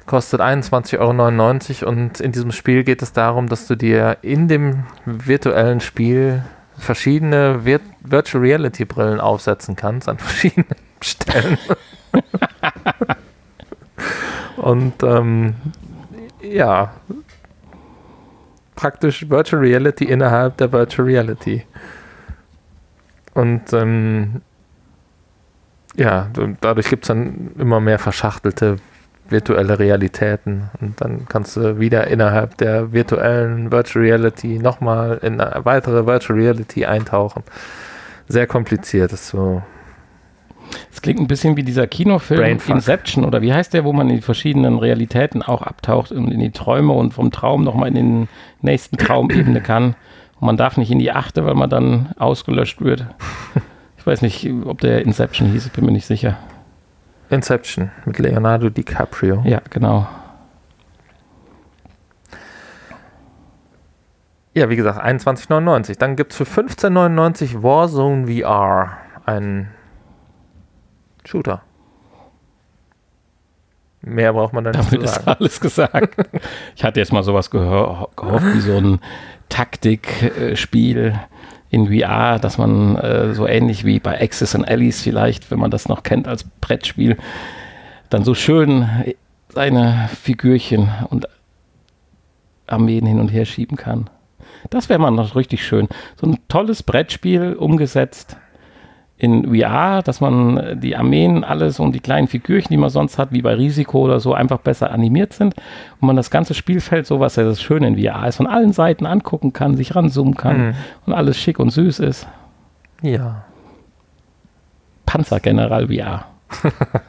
Kostet 0.05 0.39
21,99 0.39 1.81
Euro 1.81 1.89
und 1.89 2.19
in 2.19 2.31
diesem 2.31 2.51
Spiel 2.51 2.83
geht 2.83 3.01
es 3.01 3.11
darum, 3.11 3.49
dass 3.49 3.65
du 3.65 3.75
dir 3.75 4.17
in 4.21 4.47
dem 4.47 4.83
virtuellen 5.05 5.79
Spiel 5.79 6.43
verschiedene 6.77 7.65
Vir 7.65 7.79
Virtual 8.01 8.43
Reality 8.43 8.85
Brillen 8.85 9.19
aufsetzen 9.19 9.75
kannst 9.75 10.07
an 10.07 10.17
verschiedenen 10.19 10.67
Stellen. 11.01 11.57
und 14.57 15.01
ähm, 15.01 15.55
ja, 16.41 16.93
praktisch 18.75 19.27
Virtual 19.27 19.61
Reality 19.61 20.05
innerhalb 20.05 20.57
der 20.57 20.71
Virtual 20.71 21.07
Reality. 21.07 21.65
Und 23.33 23.73
ähm, 23.73 24.41
ja, 25.95 26.29
dadurch 26.61 26.89
gibt 26.89 27.05
es 27.05 27.07
dann 27.07 27.51
immer 27.57 27.79
mehr 27.79 27.99
verschachtelte 27.99 28.77
virtuelle 29.29 29.79
Realitäten 29.79 30.69
und 30.79 31.01
dann 31.01 31.25
kannst 31.27 31.57
du 31.57 31.79
wieder 31.79 32.07
innerhalb 32.07 32.57
der 32.57 32.91
virtuellen 32.93 33.71
Virtual 33.71 34.05
Reality 34.05 34.59
nochmal 34.59 35.19
in 35.21 35.41
eine 35.41 35.65
weitere 35.65 36.05
Virtual 36.05 36.39
Reality 36.39 36.85
eintauchen. 36.85 37.43
Sehr 38.27 38.47
kompliziert, 38.47 39.13
ist 39.13 39.27
so. 39.27 39.61
Es 40.91 41.01
klingt 41.01 41.19
ein 41.19 41.27
bisschen 41.27 41.57
wie 41.57 41.63
dieser 41.63 41.87
Kinofilm 41.87 42.39
Brainfuck. 42.39 42.75
Inception 42.75 43.25
oder 43.25 43.41
wie 43.41 43.53
heißt 43.53 43.73
der, 43.73 43.83
wo 43.83 43.93
man 43.93 44.09
in 44.09 44.15
die 44.17 44.21
verschiedenen 44.21 44.79
Realitäten 44.79 45.41
auch 45.41 45.61
abtaucht 45.61 46.11
und 46.11 46.31
in 46.31 46.39
die 46.39 46.51
Träume 46.51 46.93
und 46.93 47.13
vom 47.13 47.31
Traum 47.31 47.63
nochmal 47.63 47.89
in 47.89 47.95
den 47.95 48.27
nächsten 48.61 48.97
Traumebene 48.97 49.61
kann. 49.61 49.95
Und 50.39 50.47
man 50.47 50.57
darf 50.57 50.77
nicht 50.77 50.91
in 50.91 50.99
die 50.99 51.11
achte, 51.11 51.45
weil 51.45 51.55
man 51.55 51.69
dann 51.69 52.13
ausgelöscht 52.17 52.81
wird. 52.81 53.05
Ich 53.97 54.05
weiß 54.05 54.21
nicht, 54.21 54.47
ob 54.65 54.81
der 54.81 55.01
Inception 55.01 55.51
hieß, 55.51 55.65
ich 55.65 55.71
bin 55.71 55.85
mir 55.85 55.91
nicht 55.91 56.05
sicher. 56.05 56.37
Inception 57.29 57.91
mit 58.05 58.19
Leonardo 58.19 58.69
DiCaprio. 58.69 59.41
Ja, 59.45 59.61
genau. 59.69 60.07
Ja, 64.53 64.69
wie 64.69 64.75
gesagt, 64.77 65.03
21,99. 65.03 65.97
Dann 65.97 66.15
gibt 66.15 66.31
es 66.31 66.37
für 66.37 66.45
15,99 66.45 67.61
Warzone 67.61 68.27
VR 68.27 68.97
einen 69.25 69.69
Shooter. 71.25 71.61
Mehr 74.01 74.33
braucht 74.33 74.53
man 74.53 74.63
da 74.63 74.71
nicht 74.71 74.85
Damit 74.91 75.01
zu 75.01 75.05
ist 75.05 75.15
sagen. 75.15 75.27
alles 75.27 75.59
gesagt. 75.59 76.15
Ich 76.75 76.83
hatte 76.83 76.99
jetzt 76.99 77.11
mal 77.11 77.23
sowas 77.23 77.49
gehofft 77.49 78.13
wie 78.53 78.59
so 78.59 78.77
ein 78.77 78.99
Taktikspiel 79.49 81.19
in 81.75 81.87
VR, 81.87 82.39
dass 82.39 82.57
man 82.57 82.95
äh, 82.95 83.33
so 83.33 83.45
ähnlich 83.45 83.83
wie 83.83 83.99
bei 83.99 84.21
Axis 84.21 84.55
and 84.55 84.65
Allies 84.65 85.01
vielleicht, 85.01 85.51
wenn 85.51 85.59
man 85.59 85.71
das 85.71 85.89
noch 85.89 86.03
kennt 86.03 86.25
als 86.25 86.45
Brettspiel, 86.45 87.17
dann 88.09 88.23
so 88.23 88.33
schön 88.33 88.87
seine 89.49 90.09
Figürchen 90.21 90.89
und 91.09 91.27
Armeen 92.65 93.05
hin 93.05 93.19
und 93.19 93.27
her 93.27 93.43
schieben 93.43 93.75
kann. 93.75 94.09
Das 94.69 94.87
wäre 94.87 94.99
mal 94.99 95.11
noch 95.11 95.35
richtig 95.35 95.67
schön. 95.67 95.89
So 96.15 96.27
ein 96.27 96.39
tolles 96.47 96.81
Brettspiel 96.81 97.53
umgesetzt 97.53 98.37
in 99.17 99.55
VR, 99.55 100.01
dass 100.03 100.19
man 100.19 100.79
die 100.81 100.95
Armeen, 100.97 101.43
alles 101.45 101.79
und 101.79 101.93
die 101.95 102.01
kleinen 102.01 102.27
Figürchen, 102.27 102.69
die 102.71 102.77
man 102.77 102.89
sonst 102.89 103.17
hat, 103.17 103.31
wie 103.31 103.41
bei 103.41 103.53
Risiko 103.53 103.99
oder 104.01 104.19
so, 104.19 104.33
einfach 104.33 104.57
besser 104.59 104.91
animiert 104.91 105.31
sind 105.31 105.53
und 106.01 106.07
man 106.07 106.17
das 106.17 106.29
ganze 106.29 106.53
Spielfeld, 106.53 107.07
so 107.07 107.19
was 107.21 107.37
ja 107.37 107.43
das 107.45 107.61
Schöne 107.61 107.87
in 107.87 107.97
VR 107.97 108.27
ist, 108.27 108.35
von 108.35 108.47
allen 108.47 108.73
Seiten 108.73 109.05
angucken 109.05 109.53
kann, 109.53 109.75
sich 109.77 109.95
ranzoomen 109.95 110.35
kann 110.35 110.57
Mhm. 110.67 110.73
und 111.05 111.13
alles 111.13 111.37
schick 111.37 111.59
und 111.59 111.69
süß 111.69 111.99
ist. 111.99 112.27
Ja. 113.01 113.45
Panzergeneral 115.05 115.87
VR. 115.87 116.25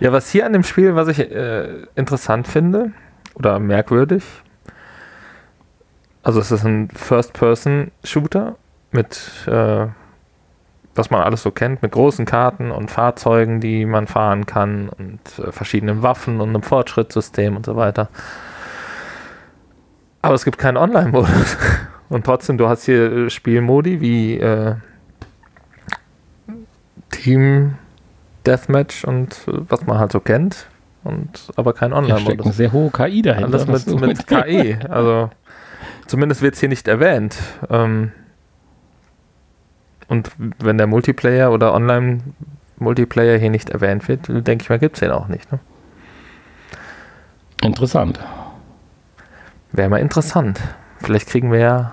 Ja, 0.00 0.10
was 0.10 0.30
hier 0.30 0.46
an 0.46 0.54
dem 0.54 0.62
Spiel, 0.62 0.94
was 0.94 1.06
ich 1.08 1.18
äh, 1.18 1.82
interessant 1.96 2.48
finde 2.48 2.92
oder 3.34 3.58
merkwürdig, 3.58 4.24
also 6.22 6.40
es 6.40 6.50
ist 6.50 6.64
ein 6.64 6.88
First-Person-Shooter 6.94 8.56
mit, 8.90 9.20
äh, 9.46 9.88
was 10.94 11.10
man 11.10 11.22
alles 11.22 11.42
so 11.42 11.50
kennt, 11.50 11.82
mit 11.82 11.92
großen 11.92 12.24
Karten 12.24 12.70
und 12.70 12.90
Fahrzeugen, 12.90 13.60
die 13.60 13.84
man 13.84 14.06
fahren 14.06 14.46
kann 14.46 14.88
und 14.88 15.20
äh, 15.38 15.52
verschiedenen 15.52 16.02
Waffen 16.02 16.40
und 16.40 16.50
einem 16.50 16.62
Fortschrittssystem 16.62 17.56
und 17.56 17.66
so 17.66 17.76
weiter. 17.76 18.08
Aber 20.22 20.34
es 20.34 20.44
gibt 20.44 20.58
keinen 20.58 20.76
Online-Modus. 20.78 21.56
Und 22.10 22.24
trotzdem, 22.26 22.58
du 22.58 22.68
hast 22.68 22.84
hier 22.84 23.10
äh, 23.12 23.30
Spielmodi 23.30 24.00
wie 24.00 24.38
äh, 24.38 24.74
Team 27.10 27.76
Deathmatch 28.46 29.04
und 29.04 29.32
äh, 29.48 29.52
was 29.68 29.86
man 29.86 29.98
halt 29.98 30.12
so 30.12 30.20
kennt. 30.20 30.66
Und 31.02 31.50
aber 31.56 31.72
kein 31.72 31.92
Hier 31.92 32.04
steckt 32.04 32.10
eine 32.10 32.20
Online-Modus. 32.20 32.56
sehr 32.56 32.72
hohe 32.72 32.90
KI 32.90 33.22
dahinter. 33.22 33.58
Alles 33.66 33.86
mit, 33.86 34.00
mit 34.00 34.26
KI. 34.26 34.78
Also 34.88 35.30
zumindest 36.06 36.42
wird 36.42 36.54
es 36.54 36.60
hier 36.60 36.68
nicht 36.68 36.88
erwähnt. 36.88 37.36
Ähm, 37.68 38.12
und 40.08 40.30
wenn 40.58 40.78
der 40.78 40.86
Multiplayer 40.86 41.52
oder 41.52 41.74
Online-Multiplayer 41.74 43.38
hier 43.38 43.50
nicht 43.50 43.70
erwähnt 43.70 44.08
wird, 44.08 44.28
denke 44.28 44.62
ich 44.62 44.68
mal, 44.68 44.78
gibt 44.78 44.96
es 44.96 45.00
den 45.00 45.10
auch 45.10 45.28
nicht. 45.28 45.50
Ne? 45.50 45.58
Interessant. 47.62 48.20
Wäre 49.72 49.88
mal 49.88 50.00
interessant. 50.00 50.60
Vielleicht 50.98 51.28
kriegen 51.28 51.50
wir 51.50 51.58
ja 51.58 51.92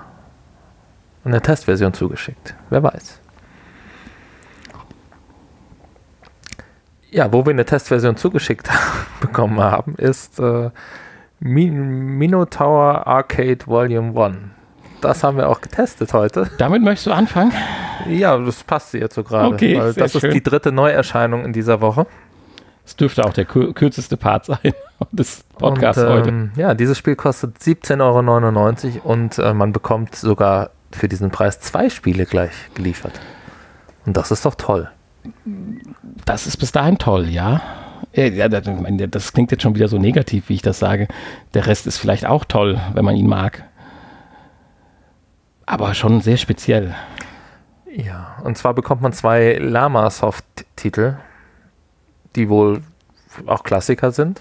eine 1.24 1.40
Testversion 1.40 1.94
zugeschickt. 1.94 2.54
Wer 2.70 2.82
weiß. 2.82 3.20
Ja, 7.10 7.32
wo 7.32 7.44
wir 7.44 7.50
eine 7.50 7.64
Testversion 7.64 8.16
zugeschickt 8.16 8.70
bekommen 9.20 9.60
haben, 9.60 9.94
ist 9.96 10.38
äh, 10.38 10.70
Min 11.40 12.18
Minotaur 12.18 13.06
Arcade 13.06 13.66
Volume 13.66 14.18
1. 14.24 14.36
Das 15.02 15.24
haben 15.24 15.36
wir 15.36 15.48
auch 15.48 15.60
getestet 15.60 16.12
heute. 16.14 16.48
Damit 16.58 16.82
möchtest 16.82 17.08
du 17.08 17.12
anfangen? 17.12 17.52
Ja, 18.08 18.38
das 18.38 18.62
passt 18.62 18.94
jetzt 18.94 19.16
so 19.16 19.24
gerade. 19.24 19.52
Okay, 19.52 19.78
weil 19.78 19.92
das 19.92 20.14
ist 20.14 20.20
schön. 20.20 20.32
die 20.32 20.42
dritte 20.42 20.70
Neuerscheinung 20.70 21.44
in 21.44 21.52
dieser 21.52 21.80
Woche. 21.80 22.06
Es 22.86 22.96
dürfte 22.96 23.24
auch 23.24 23.32
der 23.32 23.44
kür 23.44 23.74
kürzeste 23.74 24.16
Part 24.16 24.46
sein 24.46 24.58
des 25.12 25.44
Podcasts 25.58 26.00
und, 26.02 26.08
heute. 26.08 26.28
ähm, 26.28 26.50
Ja, 26.56 26.74
dieses 26.74 26.98
Spiel 26.98 27.16
kostet 27.16 27.58
17,99 27.58 28.94
Euro 28.96 29.12
und 29.12 29.38
äh, 29.38 29.52
man 29.52 29.72
bekommt 29.72 30.14
sogar 30.14 30.70
für 30.92 31.08
diesen 31.08 31.30
Preis 31.30 31.58
zwei 31.60 31.88
Spiele 31.90 32.24
gleich 32.24 32.52
geliefert. 32.74 33.20
Und 34.06 34.16
das 34.16 34.30
ist 34.30 34.44
doch 34.46 34.54
toll. 34.54 34.88
Das 36.24 36.46
ist 36.46 36.56
bis 36.58 36.70
dahin 36.70 36.98
toll, 36.98 37.28
ja. 37.28 37.60
Ja, 38.12 38.24
ja, 38.24 38.48
das 38.48 39.32
klingt 39.32 39.50
jetzt 39.52 39.62
schon 39.62 39.74
wieder 39.74 39.88
so 39.88 39.98
negativ, 39.98 40.48
wie 40.48 40.54
ich 40.54 40.62
das 40.62 40.78
sage. 40.78 41.08
Der 41.54 41.66
Rest 41.66 41.86
ist 41.86 41.98
vielleicht 41.98 42.26
auch 42.26 42.44
toll, 42.44 42.80
wenn 42.94 43.04
man 43.04 43.16
ihn 43.16 43.28
mag. 43.28 43.64
Aber 45.66 45.94
schon 45.94 46.20
sehr 46.20 46.36
speziell. 46.36 46.94
Ja, 47.94 48.36
und 48.44 48.56
zwar 48.56 48.74
bekommt 48.74 49.02
man 49.02 49.12
zwei 49.12 49.58
Lama-Soft-Titel, 49.60 51.16
die 52.36 52.48
wohl 52.48 52.82
auch 53.46 53.62
Klassiker 53.62 54.10
sind. 54.12 54.40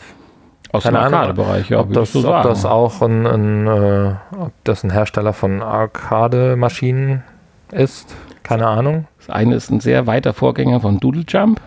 Aus 0.72 0.84
Keine 0.84 1.00
dem 1.00 1.14
Arcade-Bereich, 1.14 1.70
ja, 1.70 1.80
ob, 1.80 1.92
das, 1.92 2.14
so 2.14 2.34
ob 2.34 2.44
das 2.44 2.66
auch 2.66 3.02
ein, 3.02 3.28
ein, 3.28 3.68
äh, 3.68 4.16
ob 4.38 4.54
das 4.64 4.84
ein 4.84 4.90
Hersteller 4.90 5.34
von 5.34 5.62
Arcade-Maschinen 5.62 7.24
ist. 7.72 8.16
Keine 8.44 8.68
Ahnung. 8.68 9.08
Das 9.18 9.30
eine 9.30 9.56
ist 9.56 9.70
ein 9.70 9.82
sehr 9.82 10.08
weiter 10.08 10.34
Vorgänger 10.34 10.80
von 10.80 11.00
Doodle 11.00 11.26
Jump. 11.28 11.60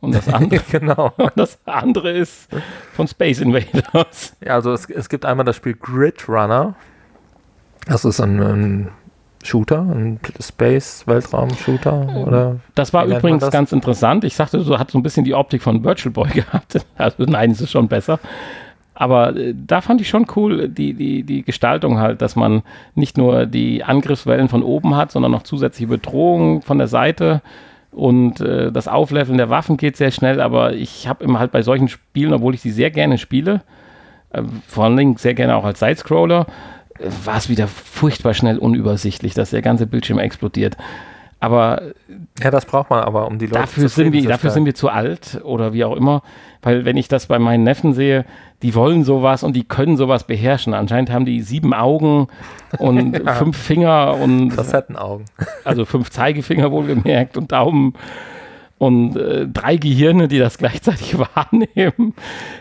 Und 0.00 0.14
das 0.14 0.28
andere, 0.32 0.62
genau. 0.70 1.12
und 1.18 1.32
das 1.36 1.58
andere 1.66 2.10
ist 2.10 2.48
von 2.94 3.06
Space 3.06 3.40
Invaders. 3.40 4.34
Ja, 4.44 4.54
also 4.54 4.72
es, 4.72 4.88
es 4.88 5.10
gibt 5.10 5.26
einmal 5.26 5.44
das 5.44 5.56
Spiel 5.56 5.74
Grid 5.74 6.26
Runner. 6.26 6.74
Das 7.86 8.04
ist 8.04 8.20
ein, 8.20 8.40
ein 8.40 8.88
Shooter, 9.42 9.80
ein 9.80 10.20
Space-Weltraum-Shooter 10.40 12.16
oder 12.26 12.60
Das 12.74 12.92
war 12.92 13.04
übrigens 13.06 13.40
das? 13.40 13.50
ganz 13.50 13.72
interessant. 13.72 14.24
Ich 14.24 14.36
sagte, 14.36 14.60
so 14.60 14.78
hat 14.78 14.90
so 14.90 14.98
ein 14.98 15.02
bisschen 15.02 15.24
die 15.24 15.34
Optik 15.34 15.62
von 15.62 15.82
Virtual 15.82 16.12
Boy 16.12 16.30
gehabt. 16.34 16.84
Also 16.96 17.24
nein, 17.24 17.50
es 17.50 17.60
ist 17.60 17.72
schon 17.72 17.88
besser. 17.88 18.20
Aber 18.94 19.34
äh, 19.36 19.54
da 19.54 19.80
fand 19.80 20.00
ich 20.00 20.08
schon 20.08 20.26
cool 20.36 20.68
die, 20.68 20.94
die, 20.94 21.24
die 21.24 21.42
Gestaltung 21.42 21.98
halt, 21.98 22.22
dass 22.22 22.36
man 22.36 22.62
nicht 22.94 23.18
nur 23.18 23.46
die 23.46 23.82
Angriffswellen 23.82 24.48
von 24.48 24.62
oben 24.62 24.96
hat, 24.96 25.10
sondern 25.10 25.32
noch 25.32 25.42
zusätzliche 25.42 25.88
Bedrohungen 25.88 26.62
von 26.62 26.78
der 26.78 26.88
Seite. 26.88 27.42
Und 27.90 28.40
äh, 28.40 28.70
das 28.70 28.88
Aufleveln 28.88 29.38
der 29.38 29.50
Waffen 29.50 29.76
geht 29.76 29.96
sehr 29.96 30.12
schnell, 30.12 30.40
aber 30.40 30.74
ich 30.74 31.08
habe 31.08 31.24
immer 31.24 31.38
halt 31.38 31.52
bei 31.52 31.62
solchen 31.62 31.88
Spielen, 31.88 32.32
obwohl 32.32 32.54
ich 32.54 32.60
sie 32.60 32.70
sehr 32.70 32.90
gerne 32.90 33.18
spiele, 33.18 33.62
äh, 34.30 34.42
vor 34.66 34.84
allen 34.84 34.96
Dingen 34.96 35.16
sehr 35.16 35.34
gerne 35.34 35.56
auch 35.56 35.64
als 35.64 35.80
Sidescroller, 35.80 36.46
war 37.24 37.36
es 37.36 37.48
wieder 37.48 37.68
furchtbar 37.68 38.34
schnell 38.34 38.58
unübersichtlich, 38.58 39.34
dass 39.34 39.50
der 39.50 39.62
ganze 39.62 39.86
Bildschirm 39.86 40.18
explodiert. 40.18 40.76
Aber 41.40 41.82
Ja, 42.40 42.52
das 42.52 42.66
braucht 42.66 42.90
man 42.90 43.02
aber, 43.02 43.26
um 43.26 43.38
die 43.38 43.46
Leute 43.46 43.62
dafür 43.62 43.88
sind, 43.88 44.12
wir, 44.12 44.28
dafür 44.28 44.50
sind 44.50 44.64
wir 44.64 44.76
zu 44.76 44.88
alt 44.88 45.40
oder 45.42 45.72
wie 45.72 45.84
auch 45.84 45.96
immer. 45.96 46.22
Weil 46.62 46.84
wenn 46.84 46.96
ich 46.96 47.08
das 47.08 47.26
bei 47.26 47.40
meinen 47.40 47.64
Neffen 47.64 47.94
sehe, 47.94 48.24
die 48.62 48.76
wollen 48.76 49.02
sowas 49.02 49.42
und 49.42 49.56
die 49.56 49.64
können 49.64 49.96
sowas 49.96 50.24
beherrschen. 50.24 50.72
Anscheinend 50.72 51.10
haben 51.10 51.24
die 51.24 51.40
sieben 51.42 51.74
Augen 51.74 52.28
und 52.78 53.18
Ja. 53.18 53.32
fünf 53.34 53.56
Finger 53.56 54.14
und 54.22 54.52
Facettenaugen. 54.52 55.24
also 55.64 55.84
fünf 55.84 56.10
Zeigefinger 56.10 56.70
wohlgemerkt 56.70 57.36
und 57.36 57.50
Daumen 57.50 57.94
und 58.82 59.16
äh, 59.16 59.46
drei 59.46 59.76
Gehirne, 59.76 60.26
die 60.26 60.40
das 60.40 60.58
gleichzeitig 60.58 61.16
wahrnehmen. 61.16 62.14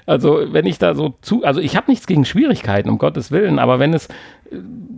Also 0.05 0.41
wenn 0.51 0.67
ich 0.67 0.78
da 0.78 0.93
so 0.93 1.15
zu, 1.24 1.43
also 1.43 1.59
ich 1.59 1.76
habe 1.76 1.89
nichts 1.89 2.05
gegen 2.05 2.26
Schwierigkeiten, 2.26 2.89
um 2.89 2.99
Gottes 2.99 3.32
Willen, 3.32 3.57
aber 3.57 3.80
wenn 3.80 3.95
es 3.95 4.05
äh, 4.05 4.09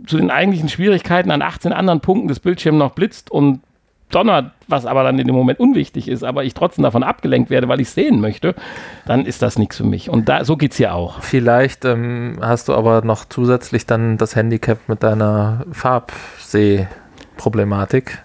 zu 0.06 0.18
den 0.18 0.30
eigentlichen 0.30 0.68
Schwierigkeiten 0.68 1.30
an 1.30 1.40
18 1.40 1.72
anderen 1.72 2.00
Punkten 2.00 2.28
des 2.28 2.40
Bildschirms 2.40 2.78
noch 2.78 2.90
blitzt 2.90 3.30
und 3.30 3.60
donnert, 4.10 4.50
was 4.68 4.84
aber 4.84 5.02
dann 5.02 5.18
in 5.18 5.26
dem 5.26 5.34
Moment 5.34 5.60
unwichtig 5.60 6.08
ist, 6.08 6.24
aber 6.24 6.44
ich 6.44 6.52
trotzdem 6.52 6.82
davon 6.82 7.02
abgelenkt 7.02 7.48
werde, 7.48 7.68
weil 7.68 7.80
ich 7.80 7.88
es 7.88 7.94
sehen 7.94 8.20
möchte, 8.20 8.54
dann 9.06 9.24
ist 9.24 9.40
das 9.40 9.58
nichts 9.58 9.78
für 9.78 9.84
mich. 9.84 10.10
Und 10.10 10.28
da, 10.28 10.44
so 10.44 10.58
geht's 10.58 10.76
hier 10.76 10.94
auch. 10.94 11.22
Vielleicht 11.22 11.86
ähm, 11.86 12.36
hast 12.42 12.68
du 12.68 12.74
aber 12.74 13.00
noch 13.00 13.24
zusätzlich 13.24 13.86
dann 13.86 14.18
das 14.18 14.36
Handicap 14.36 14.78
mit 14.88 15.02
deiner 15.02 15.64
Farbsehproblematik 15.72 18.18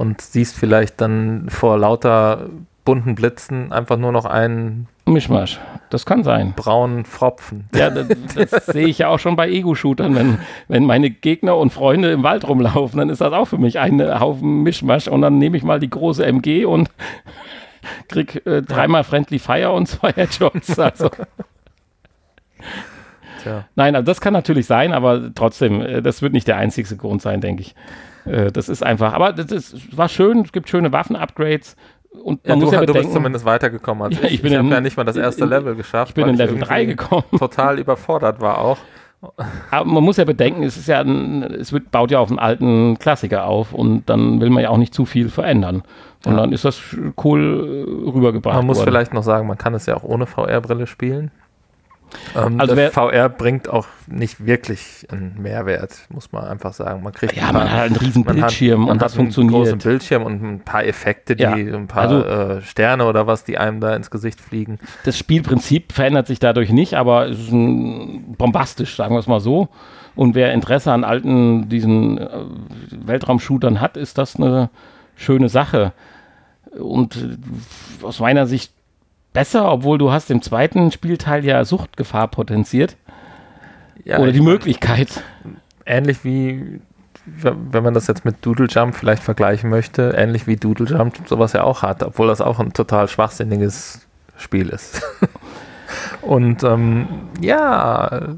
und 0.00 0.22
siehst 0.22 0.56
vielleicht 0.56 0.98
dann 1.02 1.50
vor 1.50 1.76
lauter 1.76 2.46
bunten 2.86 3.14
Blitzen 3.14 3.70
einfach 3.70 3.98
nur 3.98 4.12
noch 4.12 4.24
einen 4.24 4.88
Mischmasch. 5.04 5.60
Das 5.90 6.06
kann 6.06 6.24
sein. 6.24 6.54
braunen 6.56 7.04
Pfropfen. 7.04 7.68
Ja, 7.74 7.90
das, 7.90 8.08
das 8.34 8.66
sehe 8.72 8.86
ich 8.86 8.98
ja 8.98 9.08
auch 9.08 9.18
schon 9.18 9.36
bei 9.36 9.50
Ego-Shootern. 9.50 10.14
Wenn, 10.14 10.38
wenn 10.68 10.86
meine 10.86 11.10
Gegner 11.10 11.58
und 11.58 11.70
Freunde 11.70 12.12
im 12.12 12.22
Wald 12.22 12.48
rumlaufen, 12.48 12.98
dann 12.98 13.10
ist 13.10 13.20
das 13.20 13.34
auch 13.34 13.44
für 13.44 13.58
mich 13.58 13.78
ein 13.78 14.00
Haufen 14.18 14.62
Mischmasch. 14.62 15.06
Und 15.06 15.20
dann 15.20 15.36
nehme 15.36 15.58
ich 15.58 15.64
mal 15.64 15.78
die 15.78 15.90
große 15.90 16.24
MG 16.24 16.64
und 16.64 16.88
krieg 18.08 18.46
äh, 18.46 18.62
dreimal 18.62 19.04
Friendly 19.04 19.38
Fire 19.38 19.72
und 19.72 19.86
zwei 19.86 20.12
Headshots. 20.12 20.78
Also, 20.78 21.10
Tja. 23.42 23.66
nein, 23.74 23.94
also 23.94 24.06
das 24.06 24.22
kann 24.22 24.32
natürlich 24.32 24.66
sein, 24.66 24.94
aber 24.94 25.34
trotzdem, 25.34 25.82
äh, 25.82 26.00
das 26.00 26.22
wird 26.22 26.32
nicht 26.32 26.48
der 26.48 26.56
einzigste 26.56 26.96
Grund 26.96 27.20
sein, 27.20 27.42
denke 27.42 27.60
ich. 27.62 27.74
Äh, 28.30 28.52
das 28.52 28.68
ist 28.68 28.82
einfach, 28.84 29.12
aber 29.12 29.32
das 29.32 29.50
ist, 29.52 29.96
war 29.96 30.08
schön, 30.08 30.40
es 30.40 30.52
gibt 30.52 30.68
schöne 30.68 30.92
Waffen-Upgrades. 30.92 31.76
Und 32.24 32.40
Ja, 32.46 32.50
man 32.54 32.60
du, 32.60 32.64
muss 32.66 32.74
ja 32.74 32.80
du 32.80 32.86
bist 32.86 32.94
bedenken, 32.94 33.12
zumindest 33.14 33.44
weitergekommen 33.44 34.02
als 34.04 34.16
Ja, 34.18 34.24
ich. 34.26 34.34
ich 34.34 34.42
bin 34.42 34.52
ich 34.52 34.58
habe 34.58 34.68
ja 34.68 34.80
nicht 34.80 34.96
mal 34.96 35.04
das 35.04 35.16
erste 35.16 35.44
in- 35.44 35.50
Level 35.50 35.74
geschafft. 35.76 36.10
ich 36.10 36.14
bin 36.14 36.28
in 36.28 36.34
Level 36.36 36.54
irgendwie 36.56 36.66
3 36.68 36.84
gekommen. 36.86 37.24
Total 37.38 37.78
überfordert 37.78 38.40
war 38.40 38.58
auch. 38.58 38.78
Aber 39.70 39.84
man 39.84 40.02
muss 40.02 40.16
ja 40.16 40.24
bedenken, 40.24 40.62
es 40.62 40.78
ist 40.78 40.88
ja 40.88 41.00
ein, 41.00 41.42
es 41.42 41.72
wird, 41.74 41.90
baut 41.90 42.10
ja 42.10 42.18
auf 42.20 42.30
einen 42.30 42.38
alten 42.38 42.98
Klassiker 42.98 43.44
auf 43.44 43.74
und 43.74 44.08
dann 44.08 44.40
will 44.40 44.48
man 44.48 44.62
ja 44.62 44.70
auch 44.70 44.78
nicht 44.78 44.94
zu 44.94 45.04
viel 45.04 45.28
verändern. 45.28 45.82
Und 46.24 46.32
Ja. 46.32 46.38
dann 46.40 46.52
ist 46.52 46.64
das 46.64 46.80
cool 47.22 47.84
äh, 47.86 48.10
rübergebracht 48.10 48.56
Man 48.56 48.66
muss 48.66 48.78
worden. 48.78 48.88
vielleicht 48.88 49.12
noch 49.14 49.22
sagen, 49.22 49.46
man 49.46 49.58
kann 49.58 49.74
es 49.74 49.84
ja 49.86 49.94
auch 49.96 50.04
ohne 50.04 50.26
VR-Brille 50.26 50.86
spielen. 50.86 51.30
Ähm, 52.36 52.60
Also 52.60 52.74
VR 52.76 53.28
bringt 53.28 53.68
auch 53.68 53.86
nicht 54.06 54.44
wirklich 54.44 55.06
einen 55.10 55.40
Mehrwert, 55.40 56.06
muss 56.10 56.32
man 56.32 56.44
einfach 56.44 56.72
sagen. 56.72 57.02
Man 57.02 57.12
kriegt 57.12 57.36
ja, 57.36 57.48
ein 57.48 57.54
man 57.54 57.66
paar- 57.68 57.72
hat 57.76 57.80
einen 57.86 57.96
riesen 57.96 58.26
hat- 58.26 58.34
Bildschirm 58.34 58.80
man 58.82 58.90
und 58.90 59.02
das 59.02 59.12
hat 59.12 59.20
einen 59.20 59.28
großen 59.30 59.48
funktioniert. 59.50 59.82
Bildschirm 59.82 60.22
und 60.24 60.42
ein 60.42 60.60
paar 60.60 60.84
Effekte, 60.84 61.36
die 61.36 61.42
Ja, 61.42 61.52
ein 61.54 61.86
paar 61.86 62.08
also- 62.08 62.24
äh, 62.24 62.62
Sterne 62.62 63.04
oder 63.06 63.26
was, 63.26 63.44
die 63.44 63.58
einem 63.58 63.80
da 63.80 63.94
ins 63.94 64.10
Gesicht 64.10 64.40
fliegen. 64.40 64.78
Das 65.04 65.16
Spielprinzip 65.18 65.92
verändert 65.92 66.26
sich 66.26 66.38
dadurch 66.38 66.70
nicht, 66.70 66.94
aber 66.94 67.28
es 67.28 67.38
ist 67.38 67.52
ein, 67.52 68.34
bombastisch, 68.36 68.96
sagen 68.96 69.14
wir 69.14 69.18
es 69.20 69.26
mal 69.26 69.40
so. 69.40 69.68
Und 70.16 70.34
wer 70.34 70.52
Interesse 70.52 70.92
an 70.92 71.04
alten, 71.04 71.68
diesen 71.68 72.18
äh, 72.18 72.28
Weltraumshootern 73.06 73.80
hat, 73.80 73.96
ist 73.96 74.18
das 74.18 74.36
eine 74.36 74.70
schöne 75.14 75.48
Sache. 75.48 75.92
Und 76.78 77.16
äh, 77.16 78.04
aus 78.04 78.20
meiner 78.20 78.46
Sicht 78.46 78.72
besser, 79.32 79.70
obwohl 79.70 79.98
du 79.98 80.10
hast 80.10 80.30
im 80.30 80.42
zweiten 80.42 80.90
Spielteil 80.90 81.44
ja 81.44 81.64
Suchtgefahr 81.64 82.28
potenziert. 82.28 82.96
Ja, 84.04 84.18
oder 84.18 84.32
die 84.32 84.40
Möglichkeit. 84.40 85.22
Ähnlich 85.84 86.24
wie, 86.24 86.80
wenn 87.26 87.82
man 87.82 87.94
das 87.94 88.06
jetzt 88.06 88.24
mit 88.24 88.44
Doodle 88.44 88.66
Jump 88.66 88.94
vielleicht 88.94 89.22
vergleichen 89.22 89.70
möchte, 89.70 90.14
ähnlich 90.16 90.46
wie 90.46 90.56
Doodle 90.56 90.86
Jump 90.86 91.16
sowas 91.26 91.52
ja 91.52 91.64
auch 91.64 91.82
hat, 91.82 92.02
obwohl 92.02 92.28
das 92.28 92.40
auch 92.40 92.58
ein 92.58 92.72
total 92.72 93.08
schwachsinniges 93.08 94.06
Spiel 94.36 94.68
ist. 94.70 95.02
Und 96.22 96.62
ähm, 96.64 97.08
ja, 97.40 98.36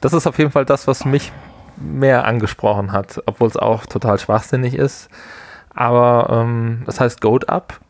das 0.00 0.12
ist 0.12 0.26
auf 0.26 0.38
jeden 0.38 0.50
Fall 0.50 0.64
das, 0.64 0.86
was 0.86 1.04
mich 1.04 1.32
mehr 1.76 2.24
angesprochen 2.24 2.92
hat, 2.92 3.22
obwohl 3.26 3.48
es 3.48 3.56
auch 3.56 3.86
total 3.86 4.18
schwachsinnig 4.18 4.74
ist. 4.74 5.08
Aber 5.74 6.28
ähm, 6.30 6.82
das 6.86 7.00
heißt 7.00 7.20
Goat 7.20 7.48
Up 7.48 7.80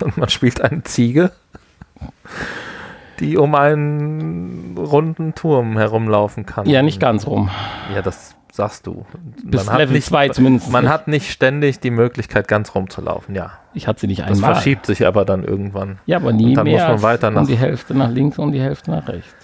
und 0.00 0.16
man 0.16 0.28
spielt 0.28 0.60
eine 0.60 0.82
Ziege, 0.82 1.32
die 3.20 3.36
um 3.36 3.54
einen 3.54 4.76
runden 4.78 5.34
Turm 5.34 5.76
herumlaufen 5.76 6.46
kann. 6.46 6.66
Ja, 6.68 6.82
nicht 6.82 7.00
ganz 7.00 7.26
rum. 7.26 7.50
Ja, 7.94 8.00
das 8.02 8.36
sagst 8.52 8.86
du. 8.86 9.04
Bis 9.44 9.64
man 9.66 9.72
hat 9.74 9.80
Level 9.80 9.94
nicht, 9.96 10.06
2 10.06 10.28
zumindest. 10.30 10.70
Man 10.70 10.84
nicht. 10.84 10.92
hat 10.92 11.08
nicht 11.08 11.30
ständig 11.30 11.80
die 11.80 11.90
Möglichkeit, 11.90 12.46
ganz 12.48 12.74
rumzulaufen, 12.74 13.34
ja. 13.34 13.52
ich 13.74 13.86
hatte 13.86 14.00
sie 14.00 14.06
nicht 14.06 14.20
Das 14.22 14.30
einmal. 14.38 14.54
verschiebt 14.54 14.86
sich 14.86 15.06
aber 15.06 15.24
dann 15.24 15.44
irgendwann. 15.44 15.98
Ja, 16.06 16.16
aber 16.18 16.32
nie 16.32 16.46
Und 16.46 16.54
dann 16.54 16.64
mehr 16.64 16.78
muss 16.88 16.88
man 16.88 17.02
weiter 17.02 17.28
um 17.28 17.34
nach- 17.34 17.46
die 17.46 17.56
Hälfte 17.56 17.94
nach 17.94 18.10
links 18.10 18.38
und 18.38 18.52
die 18.52 18.60
Hälfte 18.60 18.90
nach 18.90 19.06
rechts. 19.08 19.34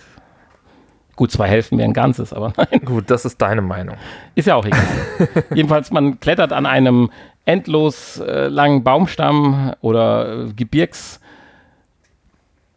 Gut, 1.17 1.31
zwei 1.31 1.47
Hälften 1.49 1.79
wären 1.79 1.93
Ganzes, 1.93 2.33
aber 2.33 2.53
nein, 2.57 2.81
Gut, 2.85 3.09
das 3.11 3.25
ist 3.25 3.41
deine 3.41 3.63
Meinung. 3.63 3.97
ist 4.35 4.47
ja 4.49 4.57
auch 4.57 4.65
egal. 4.67 4.81
Jedenfalls, 5.55 5.93
man 5.93 6.19
klettert 6.19 6.53
an 6.53 6.67
einem 6.67 7.11
endlos 7.45 8.19
äh, 8.19 8.49
langen 8.49 8.83
Baumstamm 8.83 9.75
oder 9.81 10.47
äh, 10.47 10.53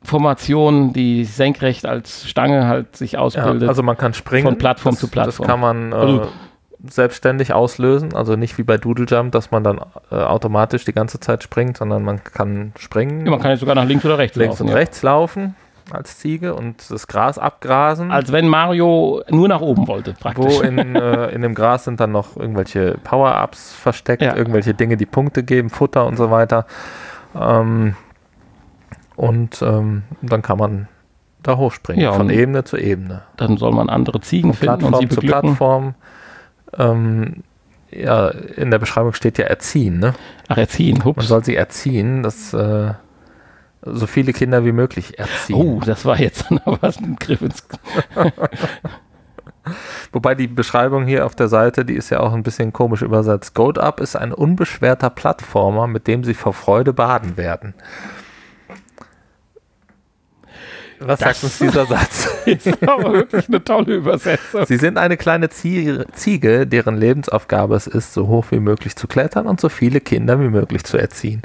Gebirgsformation, 0.08 0.94
die 0.94 1.26
senkrecht 1.26 1.86
als 1.86 2.28
Stange 2.30 2.68
halt 2.68 2.96
sich 2.96 3.14
Ja, 3.14 3.20
ausbildet. 3.20 3.68
also 3.68 3.84
man 3.84 3.98
kann 3.98 4.14
springen. 4.14 4.46
Von 4.48 4.58
Plattform 4.58 4.94
das, 4.94 5.00
zu 5.02 5.08
Plattform. 5.10 5.48
Das 5.48 5.54
kann 5.54 5.60
man 5.60 5.92
äh, 5.92 5.96
Also- 5.96 6.28
selbstständig 6.88 7.54
auslösen. 7.54 8.14
Also 8.16 8.36
nicht 8.36 8.58
wie 8.58 8.64
bei 8.64 8.78
Doodle 8.78 9.06
Jump, 9.08 9.32
dass 9.32 9.52
man 9.52 9.64
dann 9.64 9.80
äh, 10.12 10.16
automatisch 10.16 10.86
die 10.86 10.94
ganze 10.94 11.20
Zeit 11.20 11.44
springt, 11.44 11.78
sondern 11.78 12.04
man 12.04 12.24
kann 12.24 12.72
springen, 12.78 13.26
ja, 13.26 13.32
man 13.32 13.42
kann 13.42 13.52
jetzt 13.52 13.60
sogar 13.62 13.76
nach 13.76 13.86
links 13.86 14.06
oder 14.06 14.18
rechts 14.18 14.38
links 14.38 14.60
laufen. 14.60 14.64
und 14.64 14.70
ja. 14.70 14.76
rechts 14.76 15.02
laufen. 15.04 15.56
als 15.92 16.18
Ziege 16.20 16.54
und 16.54 16.90
das 16.92 17.08
Gras 17.08 17.40
abgrasen. 17.40 18.12
Als 18.12 18.32
wenn 18.32 18.48
Mario 18.48 19.24
nur 19.30 19.48
nach 19.48 19.62
oben 19.62 19.88
wollte, 19.88 20.14
praktisch. 20.14 20.60
Wo 20.60 20.62
in, 20.62 20.96
äh, 20.96 21.30
in 21.30 21.42
dem 21.42 21.56
Gras 21.56 21.86
sind 21.86 22.00
dann 22.00 22.12
noch 22.12 22.36
irgendwelche 22.38 22.98
Power-Ups 23.04 23.74
versteckt, 23.74 24.22
ja. 24.22 24.36
irgendwelche 24.36 24.74
Dinge, 24.74 24.98
die 24.98 25.06
Punkte 25.06 25.44
geben, 25.44 25.70
Futter 25.70 26.06
und 26.06 26.18
so 26.18 26.30
weiter. 26.30 26.66
Ähm, 27.40 27.96
und 29.18 29.62
ähm, 29.62 30.04
dann 30.22 30.42
kann 30.42 30.58
man 30.58 30.88
da 31.44 31.58
hochspringen, 31.58 32.04
ja, 32.04 32.14
von 32.14 32.30
Ebene 32.30 32.64
zu 32.64 32.78
Ebene. 32.78 33.24
Dann 33.36 33.58
soll 33.58 33.72
man 33.72 33.90
andere 33.90 34.22
Ziegen 34.22 34.54
von 34.54 34.60
finden 34.60 34.80
Plattform 34.80 34.94
und 34.94 35.00
sie 35.00 35.08
beglücken. 35.08 35.50
zu 35.50 35.56
Plattform. 35.56 35.96
Ähm, 36.78 37.44
ja, 37.92 38.30
in 38.30 38.70
der 38.70 38.80
Beschreibung 38.80 39.14
steht 39.14 39.38
ja 39.38 39.46
erziehen, 39.46 40.00
ne? 40.00 40.14
Ach, 40.48 40.58
erziehen, 40.58 41.04
hups. 41.04 41.18
Man 41.18 41.26
soll 41.26 41.44
sie 41.44 41.56
erziehen, 41.56 42.22
dass 42.22 42.54
äh, 42.54 42.94
so 43.82 44.08
viele 44.08 44.34
Kinder 44.34 44.66
wie 44.66 44.72
möglich 44.72 45.18
erziehen. 45.18 45.56
Oh, 45.56 45.82
das 45.84 46.06
war 46.06 46.20
jetzt 46.20 46.46
was 46.66 46.98
ein 46.98 47.16
Griff 47.16 47.42
ins 47.42 47.68
Wobei 50.12 50.36
die 50.36 50.48
Beschreibung 50.48 51.06
hier 51.08 51.26
auf 51.26 51.36
der 51.36 51.48
Seite, 51.48 51.84
die 51.86 51.96
ist 51.96 52.10
ja 52.10 52.20
auch 52.20 52.34
ein 52.34 52.44
bisschen 52.44 52.72
komisch 52.72 53.02
übersetzt. 53.02 53.54
Goat 53.56 53.80
Up 53.80 54.00
ist 54.00 54.16
ein 54.16 54.32
unbeschwerter 54.32 55.10
Plattformer, 55.10 55.88
mit 55.88 56.08
dem 56.08 56.24
sie 56.24 56.36
vor 56.36 56.54
Freude 56.54 56.94
baden 56.94 57.36
werden. 57.36 57.74
Was 61.00 61.20
das 61.20 61.42
sagt 61.42 61.44
uns 61.44 61.60
dieser 61.60 61.86
Satz? 61.88 62.30
ist 62.46 62.88
aber 62.88 63.14
wirklich 63.14 63.48
eine 63.48 63.64
tolle 63.64 63.96
Übersetzung. 63.96 64.66
Sie 64.66 64.78
sind 64.78 64.98
eine 64.98 65.18
kleine 65.18 65.50
Ziege, 65.50 66.68
deren 66.68 66.98
Lebensaufgabe 66.98 67.76
es 67.76 67.88
ist, 67.88 68.14
so 68.14 68.28
hoch 68.28 68.46
wie 68.52 68.60
möglich 68.60 68.96
zu 68.96 69.08
klettern 69.08 69.48
und 69.48 69.60
so 69.60 69.70
viele 69.70 70.00
Kinder 70.02 70.40
wie 70.40 70.50
möglich 70.50 70.84
zu 70.84 70.98
erziehen. 70.98 71.42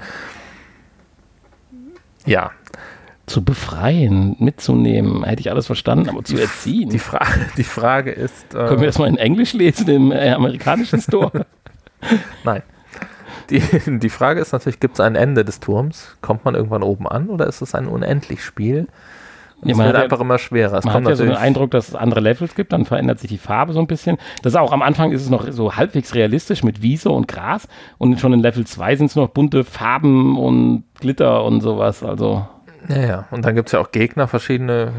Ja. 2.25 2.51
Zu 3.27 3.45
befreien, 3.45 4.37
mitzunehmen, 4.41 5.23
hätte 5.25 5.41
ich 5.41 5.51
alles 5.51 5.67
verstanden, 5.67 6.09
aber 6.09 6.25
zu 6.25 6.37
erziehen. 6.39 6.91
Die, 6.91 6.99
Fra 6.99 7.21
die 7.57 7.65
Frage 7.65 8.11
ist. 8.11 8.55
Äh, 8.55 8.67
Können 8.67 8.81
wir 8.81 8.87
das 8.87 8.99
mal 8.99 9.09
in 9.09 9.17
Englisch 9.17 9.53
lesen 9.53 9.89
im 9.89 10.13
äh, 10.13 10.31
amerikanischen 10.33 11.01
Store? 11.01 11.47
Nein. 12.45 12.63
Die, 13.51 13.61
die 13.99 14.09
Frage 14.09 14.41
ist 14.41 14.53
natürlich, 14.53 14.81
gibt 14.81 14.95
es 14.95 15.01
ein 15.01 15.15
Ende 15.15 15.45
des 15.45 15.61
Turms? 15.61 16.17
Kommt 16.21 16.45
man 16.45 16.55
irgendwann 16.55 16.83
oben 16.83 17.07
an 17.09 17.29
oder 17.29 17.47
ist 17.47 17.61
es 17.61 17.75
ein 17.75 17.87
unendlich 17.87 18.43
Spiel? 19.63 19.71
Ja, 19.71 19.77
man 19.77 19.87
wird 19.87 19.97
einfach 19.97 20.21
immer 20.21 20.39
schwerer. 20.39 20.79
Es 20.79 20.85
man 20.85 20.95
hat 20.95 21.05
ja 21.05 21.17
so 21.17 21.25
den 21.25 21.35
Eindruck, 21.35 21.71
dass 21.71 21.89
es 21.89 21.95
andere 21.95 22.21
Levels 22.21 22.55
gibt, 22.55 22.73
dann 22.73 22.85
verändert 22.85 23.21
sich 23.21 23.31
die 23.31 23.39
Farbe 23.39 23.73
so 23.73 23.81
ein 23.81 23.87
bisschen. 23.87 24.19
Das 24.43 24.53
ist 24.53 24.59
auch 24.59 24.73
am 24.73 24.83
Anfang 24.83 25.13
ist 25.13 25.23
es 25.23 25.31
noch 25.31 25.51
so 25.51 25.77
halbwegs 25.77 26.15
realistisch 26.15 26.63
mit 26.63 26.83
Wiese 26.83 27.11
und 27.11 27.29
Gras 27.29 27.69
und 27.99 28.19
schon 28.21 28.33
in 28.33 28.41
Level 28.41 28.67
2 28.67 28.97
sind 28.97 29.07
es 29.07 29.17
noch 29.17 29.29
bunte 29.29 29.65
Farben 29.65 30.37
und 30.37 30.85
Glitter 31.01 31.45
und 31.45 31.61
sowas. 31.61 32.03
Also 32.03 32.47
ja, 32.89 33.01
ja. 33.01 33.25
Und 33.31 33.45
dann 33.45 33.55
gibt 33.55 33.69
es 33.69 33.73
ja 33.73 33.81
auch 33.81 33.91
Gegner, 33.93 34.29
verschiedene 34.29 34.93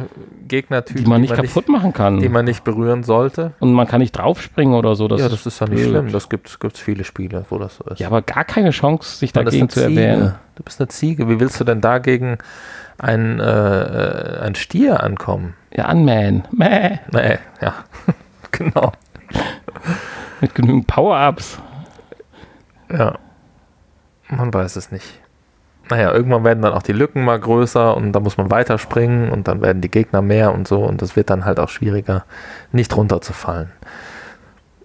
Gegnertypen, 0.48 1.04
die 1.04 1.10
man 1.10 1.22
nicht 1.22 1.32
die 1.32 1.38
man 1.38 1.46
kaputt 1.46 1.68
nicht, 1.68 1.78
machen 1.78 1.94
kann. 1.94 2.20
Die 2.20 2.30
man 2.30 2.46
nicht 2.46 2.64
berühren 2.64 3.04
sollte. 3.04 3.54
Und 3.60 3.74
man 3.74 3.88
kann 3.88 4.00
nicht 4.00 4.14
draufspringen 4.14 4.74
oder 4.74 4.96
so. 4.96 5.08
Das 5.08 5.20
ja, 5.20 5.30
das 5.30 5.46
ist 5.46 5.60
ja 5.60 5.68
nicht 5.68 5.84
schlimm. 5.84 6.12
Das 6.12 6.30
gibt 6.30 6.48
es 6.48 6.80
viele 6.80 7.04
Spiele, 7.04 7.46
wo 7.50 7.58
das 7.58 7.78
so 7.78 7.84
ist. 7.86 8.00
Ja, 8.00 8.08
aber 8.08 8.22
gar 8.22 8.46
keine 8.46 8.72
Chance, 8.72 9.18
sich 9.18 9.34
man 9.34 9.46
dagegen 9.46 9.70
zu 9.70 9.82
erwehren. 9.82 10.36
Du 10.56 10.64
bist 10.64 10.80
eine 10.80 10.88
Ziege. 10.88 11.28
Wie 11.30 11.40
willst 11.40 11.60
du 11.60 11.64
denn 11.64 11.82
dagegen 11.82 12.38
ein, 12.98 13.40
äh, 13.40 14.40
ein 14.42 14.56
Stier 14.56 15.04
ankommen. 15.04 15.56
Ja, 15.76 15.86
anmähen. 15.86 16.48
Mäh. 16.52 17.00
Mäh, 17.12 17.40
ja. 17.62 17.76
genau. 18.52 18.92
Mit 20.42 20.56
genügend 20.56 20.88
Power-Ups. 20.88 21.60
Ja. 22.92 23.18
Man 24.30 24.54
weiß 24.54 24.76
es 24.76 24.92
nicht. 24.92 25.20
Naja, 25.94 26.12
irgendwann 26.12 26.44
werden 26.44 26.64
dann 26.64 26.74
auch 26.74 26.82
die 26.82 26.92
Lücken 26.92 27.24
mal 27.24 27.40
größer 27.40 27.96
und 27.96 28.14
da 28.14 28.20
muss 28.20 28.36
man 28.36 28.50
weiterspringen 28.50 29.30
und 29.30 29.48
dann 29.48 29.62
werden 29.62 29.80
die 29.80 29.92
Gegner 29.92 30.24
mehr 30.24 30.52
und 30.52 30.68
so 30.68 30.84
und 30.84 31.04
das 31.04 31.16
wird 31.16 31.30
dann 31.30 31.46
halt 31.46 31.60
auch 31.60 31.70
schwieriger, 31.70 32.26
nicht 32.72 32.98
runterzufallen. 32.98 33.72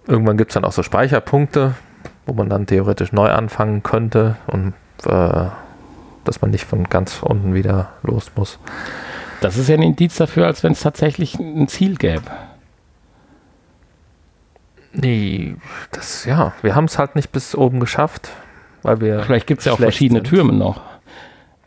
Irgendwann 0.05 0.37
gibt 0.37 0.51
es 0.51 0.53
dann 0.53 0.65
auch 0.65 0.71
so 0.71 0.83
Speicherpunkte, 0.83 1.73
wo 2.27 2.33
man 2.33 2.47
dann 2.47 2.67
theoretisch 2.67 3.11
neu 3.11 3.27
anfangen 3.31 3.81
könnte 3.81 4.35
und 4.45 4.75
äh, 5.07 5.45
dass 6.25 6.41
man 6.41 6.51
nicht 6.51 6.65
von 6.65 6.83
ganz 6.83 7.23
unten 7.23 7.55
wieder 7.55 7.89
los 8.03 8.31
muss. 8.35 8.59
Das 9.41 9.57
ist 9.57 9.67
ja 9.67 9.77
ein 9.77 9.81
Indiz 9.81 10.15
dafür, 10.17 10.45
als 10.45 10.61
wenn 10.61 10.73
es 10.73 10.81
tatsächlich 10.81 11.39
ein 11.39 11.67
Ziel 11.67 11.95
gäbe. 11.95 12.29
Nee, 14.93 15.55
das, 15.89 16.25
ja, 16.25 16.53
wir 16.61 16.75
haben 16.75 16.85
es 16.85 16.99
halt 16.99 17.15
nicht 17.15 17.31
bis 17.31 17.55
oben 17.55 17.79
geschafft, 17.79 18.29
weil 18.83 19.01
wir. 19.01 19.23
Vielleicht 19.23 19.47
gibt 19.47 19.61
es 19.61 19.65
ja 19.65 19.71
auch 19.71 19.79
verschiedene 19.79 20.19
sind. 20.19 20.27
Türme 20.27 20.53
noch. 20.53 20.88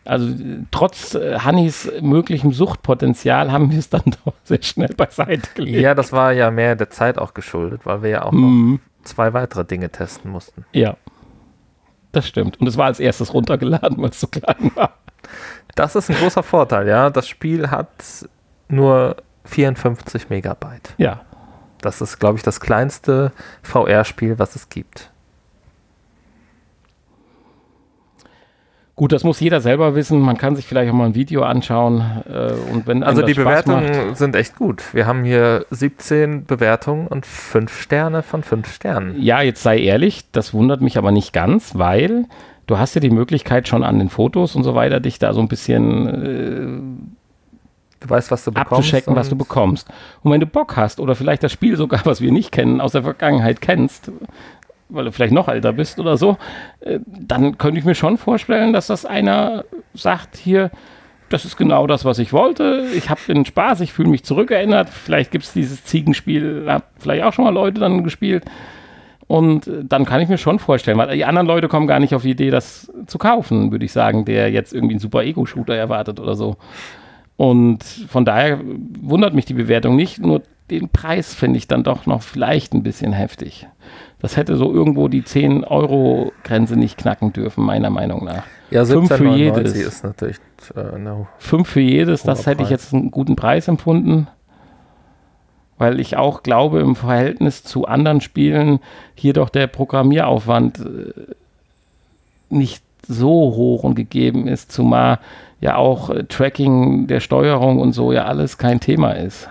Also 0.04 0.28
trotz 0.70 1.14
äh, 1.14 1.38
Hannis 1.38 1.90
möglichem 2.00 2.52
Suchtpotenzial 2.52 3.52
haben 3.52 3.70
wir 3.70 3.78
es 3.78 3.88
dann 3.88 4.02
doch 4.24 4.34
sehr 4.44 4.62
schnell 4.62 4.94
beiseite 4.96 5.48
gelegt. 5.54 5.80
Ja, 5.80 5.94
das 5.94 6.12
war 6.12 6.32
ja 6.32 6.50
mehr 6.50 6.74
der 6.74 6.90
Zeit 6.90 7.18
auch 7.18 7.34
geschuldet, 7.34 7.82
weil 7.84 8.02
wir 8.02 8.10
ja 8.10 8.24
auch 8.24 8.32
mhm. 8.32 8.72
noch 8.72 9.04
zwei 9.06 9.32
weitere 9.32 9.64
Dinge 9.64 9.90
testen 9.90 10.30
mussten. 10.30 10.64
Ja. 10.72 10.96
Das 12.10 12.26
stimmt. 12.26 12.60
Und 12.60 12.66
es 12.66 12.76
war 12.76 12.86
als 12.86 13.00
erstes 13.00 13.32
runtergeladen, 13.32 13.96
weil 14.02 14.10
es 14.10 14.20
so 14.20 14.26
klein 14.26 14.70
war. 14.74 14.98
Das 15.74 15.96
ist 15.96 16.10
ein 16.10 16.16
großer 16.16 16.42
Vorteil, 16.42 16.86
ja. 16.86 17.08
Das 17.08 17.26
Spiel 17.26 17.70
hat 17.70 17.88
nur 18.68 19.16
54 19.44 20.28
Megabyte. 20.28 20.94
Ja. 20.98 21.22
Das 21.80 22.00
ist, 22.00 22.18
glaube 22.18 22.36
ich, 22.36 22.42
das 22.42 22.60
kleinste 22.60 23.32
VR-Spiel, 23.62 24.38
was 24.38 24.56
es 24.56 24.68
gibt. 24.68 25.10
Gut, 28.94 29.12
das 29.12 29.24
muss 29.24 29.40
jeder 29.40 29.62
selber 29.62 29.94
wissen. 29.94 30.20
Man 30.20 30.36
kann 30.36 30.54
sich 30.54 30.66
vielleicht 30.66 30.90
auch 30.90 30.94
mal 30.94 31.06
ein 31.06 31.14
Video 31.14 31.42
anschauen. 31.42 32.22
Äh, 32.30 32.52
und 32.72 32.86
wenn 32.86 33.02
also 33.02 33.22
die 33.22 33.32
Bewertungen 33.32 34.08
macht, 34.08 34.18
sind 34.18 34.36
echt 34.36 34.56
gut. 34.56 34.82
Wir 34.92 35.06
haben 35.06 35.24
hier 35.24 35.64
17 35.70 36.44
Bewertungen 36.44 37.06
und 37.06 37.24
5 37.24 37.80
Sterne 37.80 38.22
von 38.22 38.42
5 38.42 38.70
Sternen. 38.70 39.20
Ja, 39.20 39.40
jetzt 39.40 39.62
sei 39.62 39.78
ehrlich, 39.78 40.30
das 40.32 40.52
wundert 40.52 40.82
mich 40.82 40.98
aber 40.98 41.10
nicht 41.10 41.32
ganz, 41.32 41.78
weil 41.78 42.26
du 42.66 42.78
hast 42.78 42.94
ja 42.94 43.00
die 43.00 43.10
Möglichkeit 43.10 43.66
schon 43.66 43.82
an 43.82 43.98
den 43.98 44.10
Fotos 44.10 44.54
und 44.56 44.62
so 44.62 44.74
weiter, 44.74 45.00
dich 45.00 45.18
da 45.18 45.32
so 45.32 45.40
ein 45.40 45.48
bisschen 45.48 46.06
äh, 46.06 47.12
du 48.02 48.10
weißt, 48.10 48.30
was 48.30 48.44
du 48.44 48.52
bekommst 48.52 48.72
abzuchecken, 48.72 49.16
was 49.16 49.28
du 49.28 49.36
bekommst. 49.36 49.88
Und 50.22 50.32
wenn 50.32 50.40
du 50.40 50.46
Bock 50.46 50.76
hast 50.76 51.00
oder 51.00 51.14
vielleicht 51.14 51.42
das 51.42 51.52
Spiel 51.52 51.76
sogar, 51.76 52.00
was 52.04 52.20
wir 52.20 52.32
nicht 52.32 52.52
kennen, 52.52 52.80
aus 52.80 52.92
der 52.92 53.02
Vergangenheit 53.02 53.60
kennst, 53.60 54.10
weil 54.92 55.04
du 55.04 55.12
vielleicht 55.12 55.32
noch 55.32 55.48
älter 55.48 55.72
bist 55.72 55.98
oder 55.98 56.16
so, 56.16 56.36
äh, 56.80 57.00
dann 57.06 57.58
könnte 57.58 57.78
ich 57.78 57.84
mir 57.84 57.94
schon 57.94 58.18
vorstellen, 58.18 58.72
dass 58.72 58.86
das 58.86 59.04
einer 59.04 59.64
sagt, 59.94 60.36
hier, 60.36 60.70
das 61.28 61.44
ist 61.44 61.56
genau 61.56 61.86
das, 61.86 62.04
was 62.04 62.18
ich 62.18 62.32
wollte. 62.32 62.86
Ich 62.94 63.08
habe 63.08 63.20
den 63.26 63.44
Spaß, 63.44 63.80
ich 63.80 63.92
fühle 63.92 64.10
mich 64.10 64.24
zurückerinnert. 64.24 64.90
Vielleicht 64.90 65.30
gibt 65.30 65.44
es 65.44 65.52
dieses 65.52 65.84
Ziegenspiel, 65.84 66.66
haben 66.68 66.84
vielleicht 66.98 67.24
auch 67.24 67.32
schon 67.32 67.44
mal 67.44 67.54
Leute 67.54 67.80
dann 67.80 68.04
gespielt. 68.04 68.44
Und 69.26 69.66
äh, 69.66 69.84
dann 69.84 70.04
kann 70.04 70.20
ich 70.20 70.28
mir 70.28 70.38
schon 70.38 70.58
vorstellen, 70.58 70.98
weil 70.98 71.16
die 71.16 71.24
anderen 71.24 71.46
Leute 71.46 71.68
kommen 71.68 71.86
gar 71.86 72.00
nicht 72.00 72.14
auf 72.14 72.22
die 72.22 72.30
Idee, 72.30 72.50
das 72.50 72.92
zu 73.06 73.18
kaufen, 73.18 73.72
würde 73.72 73.84
ich 73.84 73.92
sagen, 73.92 74.24
der 74.24 74.50
jetzt 74.50 74.74
irgendwie 74.74 74.94
einen 74.94 75.00
super 75.00 75.22
Ego-Shooter 75.22 75.74
erwartet 75.74 76.20
oder 76.20 76.34
so. 76.34 76.56
Und 77.36 77.82
von 77.82 78.24
daher 78.24 78.60
wundert 79.00 79.34
mich 79.34 79.46
die 79.46 79.54
Bewertung 79.54 79.96
nicht, 79.96 80.20
nur 80.20 80.42
den 80.70 80.90
Preis 80.90 81.34
finde 81.34 81.58
ich 81.58 81.66
dann 81.66 81.82
doch 81.82 82.06
noch 82.06 82.22
vielleicht 82.22 82.72
ein 82.74 82.82
bisschen 82.82 83.12
heftig. 83.12 83.66
Das 84.22 84.36
hätte 84.36 84.56
so 84.56 84.72
irgendwo 84.72 85.08
die 85.08 85.22
10-Euro-Grenze 85.22 86.76
nicht 86.76 86.96
knacken 86.96 87.32
dürfen, 87.32 87.64
meiner 87.64 87.90
Meinung 87.90 88.24
nach. 88.24 88.44
Ja, 88.70 88.84
17, 88.84 89.08
Fünf 89.08 89.18
für 89.18 89.36
jedes. 89.36 89.74
ist 89.74 90.04
natürlich 90.04 90.36
äh, 90.76 90.96
no. 90.96 91.26
Fünf 91.38 91.68
für 91.68 91.80
jedes, 91.80 92.22
das 92.22 92.46
hätte 92.46 92.62
ich 92.62 92.70
jetzt 92.70 92.94
einen 92.94 93.10
guten 93.10 93.34
Preis 93.34 93.66
empfunden. 93.66 94.28
Weil 95.76 95.98
ich 95.98 96.16
auch 96.16 96.44
glaube, 96.44 96.78
im 96.78 96.94
Verhältnis 96.94 97.64
zu 97.64 97.86
anderen 97.86 98.20
Spielen 98.20 98.78
hier 99.16 99.32
doch 99.32 99.48
der 99.48 99.66
Programmieraufwand 99.66 100.78
äh, 100.78 101.34
nicht 102.48 102.84
so 103.08 103.28
hoch 103.28 103.82
und 103.82 103.96
gegeben 103.96 104.46
ist, 104.46 104.70
zumal 104.70 105.18
ja 105.60 105.74
auch 105.74 106.10
äh, 106.10 106.22
Tracking 106.24 107.08
der 107.08 107.18
Steuerung 107.18 107.80
und 107.80 107.92
so 107.92 108.12
ja 108.12 108.26
alles 108.26 108.56
kein 108.56 108.78
Thema 108.78 109.12
ist. 109.12 109.48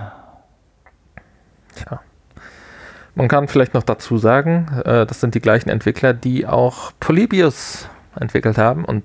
Tja. 1.76 2.00
Man 3.16 3.28
kann 3.28 3.48
vielleicht 3.48 3.74
noch 3.74 3.84
dazu 3.84 4.18
sagen, 4.18 4.68
äh, 4.86 5.06
das 5.06 5.20
sind 5.20 5.36
die 5.36 5.42
gleichen 5.42 5.70
Entwickler, 5.70 6.14
die 6.14 6.48
auch 6.48 6.92
Polybius 7.00 7.90
entwickelt 8.20 8.58
haben 8.58 8.86
und 8.86 9.04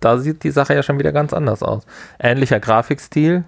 da 0.00 0.18
sieht 0.18 0.42
die 0.42 0.50
Sache 0.50 0.74
ja 0.74 0.82
schon 0.82 0.98
wieder 0.98 1.12
ganz 1.12 1.32
anders 1.32 1.62
aus. 1.62 1.86
Ähnlicher 2.18 2.58
Grafikstil, 2.58 3.44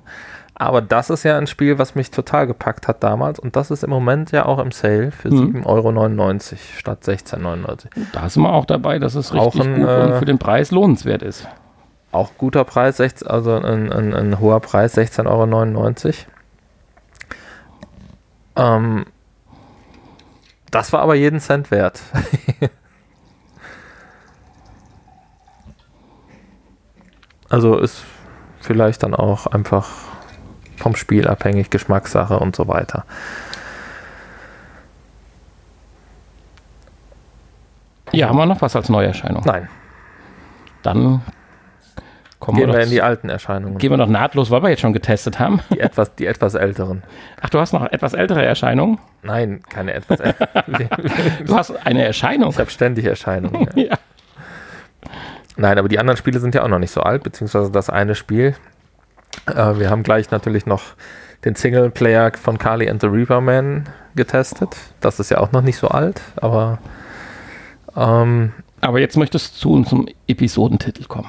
aber 0.55 0.81
das 0.81 1.11
ist 1.11 1.25
ja 1.25 1.37
ein 1.37 1.49
Spiel, 1.49 1.79
was 1.79 1.97
mich 1.97 2.13
total 2.13 2.47
gepackt 2.47 2.87
hat 2.87 3.03
damals 3.03 3.41
und 3.41 3.57
das 3.57 3.73
ist 3.73 3.83
im 3.83 3.91
Moment 3.91 4.31
ja 4.31 4.47
auch 4.47 4.61
im 4.61 4.71
Sale 4.71 5.11
für 5.11 5.31
mhm. 5.31 5.65
7,99 5.65 5.67
Euro 5.67 6.39
statt 6.79 7.03
16,99 7.03 7.45
Euro. 7.45 7.77
Da 8.13 8.29
sind 8.29 8.43
wir 8.45 8.53
auch 8.53 8.67
dabei, 8.67 9.01
dass 9.01 9.17
es 9.17 9.35
richtig 9.35 9.61
ein, 9.63 9.75
gut 9.75 9.89
und 9.89 10.11
äh, 10.13 10.19
für 10.19 10.25
den 10.25 10.39
Preis 10.39 10.71
lohnenswert 10.71 11.23
ist. 11.23 11.49
Auch 12.13 12.31
guter 12.39 12.63
Preis, 12.63 13.01
also 13.25 13.57
ein, 13.57 13.93
ein, 13.93 14.15
ein 14.15 14.39
hoher 14.39 14.61
Preis, 14.61 14.97
16,99 14.97 16.07
Euro. 16.07 16.15
Ähm, 18.57 19.07
das 20.75 20.93
war 20.93 21.01
aber 21.03 21.15
jeden 21.15 21.39
Cent 21.39 21.71
wert. 21.71 22.03
also 27.49 27.79
es 27.79 28.03
vielleicht 28.61 29.05
dann 29.05 29.15
auch 29.15 29.47
einfach 29.47 29.89
vom 30.77 30.97
Spiel 30.97 31.29
abhängig, 31.29 31.71
Geschmackssache 31.71 32.41
und 32.41 32.57
so 32.57 32.67
weiter. 32.67 33.05
Ja, 38.11 38.29
haben 38.29 38.37
wir 38.37 38.47
noch 38.47 38.61
was 38.61 38.75
als 38.75 38.89
Neuerscheinung? 38.89 39.45
Nein. 39.45 39.69
Dann 40.83 41.23
kommen 42.45 42.59
Gehen 42.59 42.69
wir, 42.69 42.75
wir 42.75 42.85
in 42.85 42.91
die 42.91 43.03
alten 43.03 43.29
Erscheinungen. 43.29 43.79
gehen 43.79 43.91
wir 43.91 43.97
doch 43.97 44.09
nahtlos, 44.09 44.51
weil 44.51 44.63
wir 44.63 44.69
jetzt 44.71 44.81
schon 44.81 44.93
getestet 44.93 45.39
haben. 45.39 45.61
Die 45.73 45.81
etwas, 45.81 46.15
die 46.15 46.27
etwas 46.27 46.55
älteren. 46.55 47.03
Ach, 47.41 47.51
du 47.51 47.59
hast 47.59 47.73
noch 47.73 47.91
etwas 47.91 48.13
ältere 48.13 48.45
Erscheinungen? 48.45 48.99
Nein, 49.23 49.63
keine 49.69 49.95
etwas 49.95 50.21
älteren. 50.21 50.49
Du 51.47 51.57
hast 51.57 51.71
eine 51.87 52.05
Erscheinung. 52.05 52.51
Ich 52.51 52.59
habe 52.59 52.71
ständig 52.71 53.05
Erscheinungen. 53.07 53.69
Ja. 53.75 53.85
Ja. 53.91 53.99
Nein, 55.57 55.79
aber 55.79 55.89
die 55.89 55.99
anderen 56.01 56.17
Spiele 56.17 56.41
sind 56.41 56.55
ja 56.55 56.65
auch 56.65 56.69
noch 56.69 56.79
nicht 56.81 56.91
so 56.91 57.01
alt, 57.03 57.23
beziehungsweise 57.23 57.71
das 57.71 57.89
eine 57.91 58.15
Spiel. 58.17 58.55
Äh, 59.47 59.79
wir 59.79 59.89
haben 59.91 60.03
gleich 60.03 60.31
natürlich 60.33 60.67
noch 60.67 60.83
den 61.45 61.55
Singleplayer 61.55 62.33
von 62.33 62.59
Carly 62.59 62.89
and 62.89 63.01
the 63.01 63.07
Reaperman 63.07 63.85
getestet. 64.17 64.75
Das 65.01 65.21
ist 65.21 65.31
ja 65.31 65.39
auch 65.39 65.53
noch 65.53 65.63
nicht 65.63 65.77
so 65.77 65.89
alt, 65.89 66.21
aber 66.37 66.79
ähm, 67.97 68.53
Aber 68.81 68.99
jetzt 68.99 69.17
möchtest 69.17 69.63
du 69.65 69.83
zum 69.85 70.09
Episodentitel 70.27 71.05
kommen. 71.05 71.29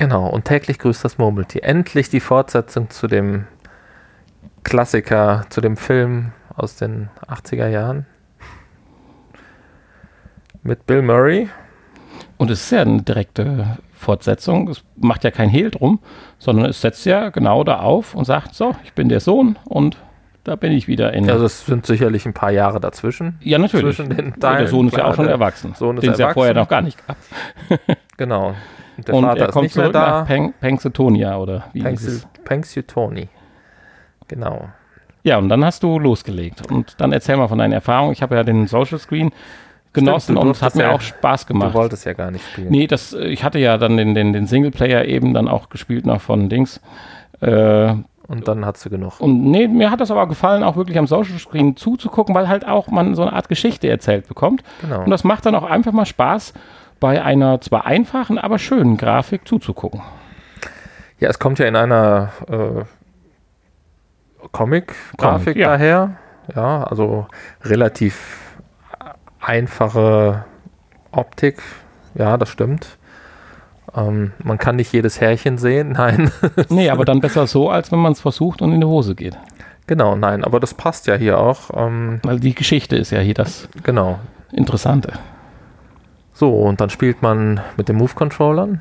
Genau. 0.00 0.26
Und 0.26 0.46
täglich 0.46 0.78
grüßt 0.78 1.04
das 1.04 1.18
Murmeltier. 1.18 1.62
Endlich 1.62 2.08
die 2.08 2.20
Fortsetzung 2.20 2.90
zu 2.90 3.06
dem 3.06 3.44
Klassiker, 4.64 5.44
zu 5.50 5.60
dem 5.60 5.76
Film 5.76 6.32
aus 6.56 6.76
den 6.76 7.10
80er 7.28 7.68
Jahren. 7.68 8.06
Mit 10.62 10.86
Bill 10.86 11.02
Murray. 11.02 11.48
Und 12.38 12.50
es 12.50 12.64
ist 12.64 12.72
ja 12.72 12.80
eine 12.80 13.02
direkte 13.02 13.78
Fortsetzung. 13.94 14.68
Es 14.68 14.82
macht 14.96 15.22
ja 15.24 15.30
kein 15.30 15.48
Hehl 15.50 15.70
drum, 15.70 16.00
sondern 16.38 16.66
es 16.66 16.80
setzt 16.80 17.04
ja 17.04 17.28
genau 17.28 17.62
da 17.64 17.80
auf 17.80 18.14
und 18.14 18.24
sagt: 18.24 18.54
So, 18.54 18.74
ich 18.84 18.94
bin 18.94 19.08
der 19.08 19.20
Sohn 19.20 19.58
und 19.64 19.98
da 20.44 20.56
bin 20.56 20.72
ich 20.72 20.88
wieder 20.88 21.12
in. 21.12 21.30
Also 21.30 21.44
es 21.44 21.66
sind 21.66 21.84
sicherlich 21.84 22.24
ein 22.24 22.32
paar 22.32 22.50
Jahre 22.50 22.80
dazwischen. 22.80 23.38
ja, 23.42 23.58
natürlich. 23.58 23.96
zwischen 23.96 24.10
den 24.10 24.18
Weil 24.18 24.32
der 24.32 24.40
Teilen, 24.40 24.66
Sohn 24.68 24.88
ist 24.88 24.96
ja 24.96 25.04
auch 25.04 25.14
schon 25.14 25.28
erwachsen. 25.28 25.74
Sohn 25.74 25.98
ist 25.98 26.02
den 26.02 26.12
es 26.12 26.18
ja 26.18 26.32
vorher 26.32 26.54
noch 26.54 26.68
gar 26.68 26.80
nicht 26.80 27.06
gab. 27.06 27.16
Genau. 28.16 28.54
Und 29.00 29.08
der 29.08 29.14
und 29.14 29.24
Vater 29.24 29.40
er 29.40 29.48
ist 29.48 29.52
kommt 29.52 29.62
nicht 29.64 29.76
mehr 29.76 29.84
zurück 29.86 29.92
da. 29.94 30.20
nach 30.20 30.26
Peng 30.26 30.54
oder 31.40 31.64
wie 31.72 31.82
es? 31.84 32.26
Pennsyltoni. 32.44 33.28
Genau. 34.28 34.68
Ja, 35.22 35.38
und 35.38 35.48
dann 35.48 35.64
hast 35.64 35.82
du 35.82 35.98
losgelegt. 35.98 36.70
Und 36.70 36.94
dann 37.00 37.12
erzähl 37.12 37.36
mal 37.36 37.48
von 37.48 37.58
deinen 37.58 37.72
Erfahrungen. 37.72 38.12
Ich 38.12 38.22
habe 38.22 38.36
ja 38.36 38.42
den 38.42 38.66
Social 38.66 38.98
Screen 38.98 39.32
genossen 39.92 40.36
du 40.36 40.40
und 40.40 40.50
es 40.50 40.62
hat 40.62 40.76
mir 40.76 40.84
ja- 40.84 40.92
auch 40.92 41.00
Spaß 41.00 41.46
gemacht. 41.46 41.74
Du 41.74 41.78
wolltest 41.78 42.06
ja 42.06 42.12
gar 42.12 42.30
nicht 42.30 42.44
spielen. 42.52 42.68
Nee, 42.70 42.86
das, 42.86 43.12
ich 43.12 43.42
hatte 43.44 43.58
ja 43.58 43.76
dann 43.76 43.96
den, 43.96 44.14
den, 44.14 44.32
den 44.32 44.46
Singleplayer 44.46 45.04
eben 45.04 45.34
dann 45.34 45.48
auch 45.48 45.68
gespielt 45.68 46.06
noch 46.06 46.20
von 46.20 46.48
Dings. 46.48 46.80
Äh, 47.40 47.94
Und 48.28 48.46
dann 48.48 48.64
hast 48.64 48.84
du 48.84 48.90
genug. 48.90 49.20
und 49.20 49.50
nee, 49.50 49.66
mir 49.66 49.90
hat 49.90 50.00
das 50.00 50.10
aber 50.10 50.28
gefallen, 50.28 50.62
auch 50.62 50.76
wirklich 50.76 50.96
am 50.98 51.06
Social 51.08 51.38
Screen 51.38 51.76
zuzugucken, 51.76 52.34
weil 52.34 52.48
halt 52.48 52.66
auch 52.66 52.86
man 52.88 53.14
so 53.14 53.22
eine 53.22 53.32
Art 53.32 53.48
Geschichte 53.48 53.88
erzählt 53.88 54.28
bekommt. 54.28 54.62
Genau. 54.82 55.02
Und 55.02 55.10
das 55.10 55.24
macht 55.24 55.44
dann 55.46 55.54
auch 55.56 55.64
einfach 55.64 55.92
mal 55.92 56.06
Spaß, 56.06 56.52
bei 57.00 57.22
einer 57.22 57.60
zwar 57.60 57.86
einfachen, 57.86 58.38
aber 58.38 58.58
schönen 58.58 58.96
Grafik 58.96 59.48
zuzugucken. 59.48 60.02
Ja, 61.18 61.28
es 61.28 61.38
kommt 61.38 61.58
ja 61.58 61.66
in 61.66 61.76
einer 61.76 62.30
äh, 62.48 62.84
Comic-Grafik 64.52 65.44
Comic, 65.44 65.56
ja. 65.56 65.68
daher. 65.68 66.16
Ja, 66.54 66.84
also 66.84 67.26
relativ 67.62 68.56
einfache 69.40 70.44
Optik. 71.12 71.62
Ja, 72.14 72.36
das 72.36 72.48
stimmt. 72.48 72.98
Ähm, 73.94 74.32
man 74.42 74.58
kann 74.58 74.76
nicht 74.76 74.92
jedes 74.92 75.20
Härchen 75.20 75.58
sehen. 75.58 75.92
Nein. 75.98 76.30
Nee, 76.68 76.90
aber 76.90 77.04
dann 77.04 77.20
besser 77.20 77.46
so, 77.46 77.70
als 77.70 77.90
wenn 77.92 77.98
man 77.98 78.12
es 78.12 78.20
versucht 78.20 78.62
und 78.62 78.72
in 78.72 78.80
die 78.80 78.86
Hose 78.86 79.14
geht. 79.14 79.36
genau, 79.86 80.14
nein. 80.16 80.44
Aber 80.44 80.60
das 80.60 80.74
passt 80.74 81.06
ja 81.06 81.16
hier 81.16 81.38
auch. 81.38 81.70
Ähm, 81.74 82.20
Weil 82.22 82.40
die 82.40 82.54
Geschichte 82.54 82.96
ist 82.96 83.10
ja 83.10 83.20
hier 83.20 83.34
das 83.34 83.68
genau. 83.82 84.18
Interessante. 84.52 85.12
So, 86.40 86.54
und 86.54 86.80
dann 86.80 86.88
spielt 86.88 87.20
man 87.20 87.60
mit 87.76 87.90
den 87.90 87.96
Move-Controllern. 87.96 88.80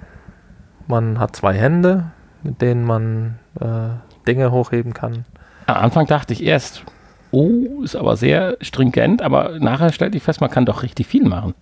Man 0.88 1.20
hat 1.20 1.36
zwei 1.36 1.54
Hände, 1.54 2.06
mit 2.42 2.62
denen 2.62 2.86
man 2.86 3.38
äh, 3.60 3.90
Dinge 4.26 4.54
hochheben 4.54 4.94
kann. 4.94 5.26
Am 5.66 5.76
Anfang 5.76 6.08
dachte 6.08 6.32
ich 6.32 6.42
erst, 6.42 6.86
oh, 7.32 7.82
ist 7.84 7.98
aber 7.98 8.16
sehr 8.16 8.56
stringent, 8.62 9.22
aber 9.22 9.60
nachher 9.60 9.92
stellte 9.92 10.16
ich 10.16 10.24
fest, 10.24 10.40
man 10.40 10.50
kann 10.50 10.66
doch 10.66 10.84
richtig 10.84 11.06
viel 11.06 11.26
machen. 11.26 11.54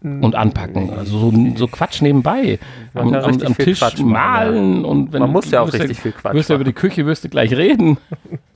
Und 0.00 0.34
anpacken. 0.34 0.88
Also 0.88 1.30
so, 1.30 1.56
so 1.56 1.66
Quatsch 1.66 2.00
nebenbei. 2.00 2.58
Man 2.94 3.04
Am, 3.04 3.12
kann 3.12 3.20
am, 3.22 3.26
richtig 3.26 3.46
am 3.48 3.54
viel 3.54 3.64
Tisch 3.66 3.80
Quatsch 3.80 3.98
machen, 3.98 4.12
malen 4.12 4.84
und 4.86 5.12
wenn 5.12 5.20
Man 5.20 5.30
muss 5.30 5.50
ja 5.50 5.60
auch 5.60 5.70
richtig 5.70 6.00
viel 6.00 6.12
Quatsch 6.12 6.32
Wirst 6.32 6.48
du 6.48 6.54
über 6.54 6.64
die 6.64 6.72
Küche, 6.72 7.04
wirst 7.04 7.22
du 7.22 7.28
gleich 7.28 7.52
reden. 7.54 7.98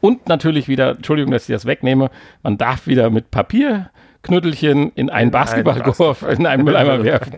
und 0.00 0.28
natürlich 0.28 0.68
wieder, 0.68 0.90
Entschuldigung, 0.90 1.32
dass 1.32 1.48
ich 1.48 1.54
das 1.54 1.64
wegnehme, 1.66 2.10
man 2.42 2.58
darf 2.58 2.86
wieder 2.86 3.10
mit 3.10 3.30
Papierknüttelchen 3.30 4.92
in 4.94 5.10
einen 5.10 5.30
Basketballkorb, 5.30 6.22
in 6.38 6.46
einen 6.46 6.64
Mülleimer 6.64 7.02
werfen. 7.04 7.34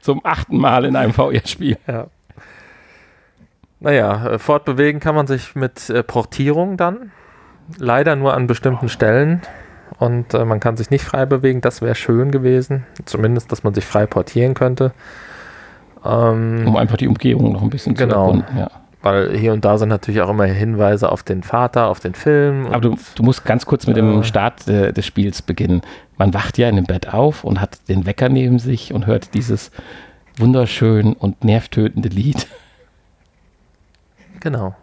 Zum 0.00 0.20
achten 0.24 0.56
Mal 0.58 0.84
in 0.84 0.96
einem 0.96 1.12
VR-Spiel. 1.12 1.76
Ja. 1.86 2.06
Naja, 3.80 4.30
äh, 4.30 4.38
fortbewegen 4.38 5.00
kann 5.00 5.14
man 5.14 5.26
sich 5.26 5.54
mit 5.54 5.90
äh, 5.90 6.02
Portierung 6.02 6.76
dann. 6.76 7.10
Leider 7.78 8.16
nur 8.16 8.34
an 8.34 8.46
bestimmten 8.46 8.88
Stellen. 8.88 9.42
Und 9.98 10.34
äh, 10.34 10.44
man 10.44 10.60
kann 10.60 10.76
sich 10.76 10.90
nicht 10.90 11.04
frei 11.04 11.26
bewegen. 11.26 11.60
Das 11.60 11.82
wäre 11.82 11.94
schön 11.94 12.30
gewesen. 12.30 12.86
Zumindest, 13.04 13.52
dass 13.52 13.64
man 13.64 13.74
sich 13.74 13.84
frei 13.84 14.06
portieren 14.06 14.54
könnte. 14.54 14.92
Ähm, 16.04 16.64
Um 16.66 16.76
einfach 16.76 16.96
die 16.96 17.08
Umgehung 17.08 17.52
noch 17.52 17.62
ein 17.62 17.70
bisschen 17.70 17.94
Genau. 17.94 18.32
zu 18.32 18.38
erkunden. 18.38 18.58
Ja. 18.58 18.70
Weil 19.02 19.36
hier 19.36 19.52
und 19.52 19.64
da 19.64 19.78
sind 19.78 19.88
natürlich 19.88 20.20
auch 20.20 20.30
immer 20.30 20.44
Hinweise 20.46 21.12
auf 21.12 21.22
den 21.22 21.42
Vater, 21.42 21.88
auf 21.88 22.00
den 22.00 22.14
Film. 22.14 22.66
Aber 22.66 22.80
du, 22.80 22.96
du 23.14 23.22
musst 23.22 23.44
ganz 23.44 23.66
kurz 23.66 23.86
mit 23.86 23.96
Äh. 23.96 24.00
dem 24.00 24.24
Start 24.24 24.66
äh, 24.68 24.92
des 24.92 25.06
Spiels 25.06 25.42
beginnen. 25.42 25.82
Man 26.18 26.34
wacht 26.34 26.58
ja 26.58 26.68
in 26.68 26.76
dem 26.76 26.86
Bett 26.86 27.12
auf 27.12 27.44
und 27.44 27.60
hat 27.60 27.78
den 27.88 28.06
Wecker 28.06 28.28
neben 28.28 28.58
sich 28.58 28.92
und 28.92 29.06
hört 29.06 29.34
dieses 29.34 29.70
wunderschön 30.38 31.12
und 31.12 31.44
nervtötende 31.44 32.08
Lied. 32.08 32.46
genau. 34.40 34.74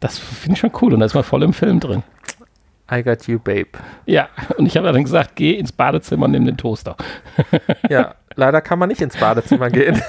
Das 0.00 0.18
finde 0.18 0.54
ich 0.54 0.60
schon 0.60 0.72
cool 0.82 0.92
und 0.92 1.00
da 1.00 1.06
ist 1.06 1.14
man 1.14 1.24
voll 1.24 1.42
im 1.42 1.52
Film 1.54 1.80
drin. 1.80 2.02
I 2.90 3.02
got 3.02 3.26
you, 3.26 3.38
babe. 3.38 3.70
Ja, 4.04 4.28
und 4.56 4.66
ich 4.66 4.76
habe 4.76 4.92
dann 4.92 5.02
gesagt, 5.02 5.32
geh 5.34 5.54
ins 5.54 5.72
Badezimmer 5.72 6.26
und 6.26 6.32
nimm 6.32 6.44
den 6.44 6.56
Toaster. 6.56 6.96
Ja, 7.88 8.14
leider 8.34 8.60
kann 8.60 8.78
man 8.78 8.88
nicht 8.88 9.00
ins 9.00 9.16
Badezimmer 9.16 9.70
gehen. 9.70 10.00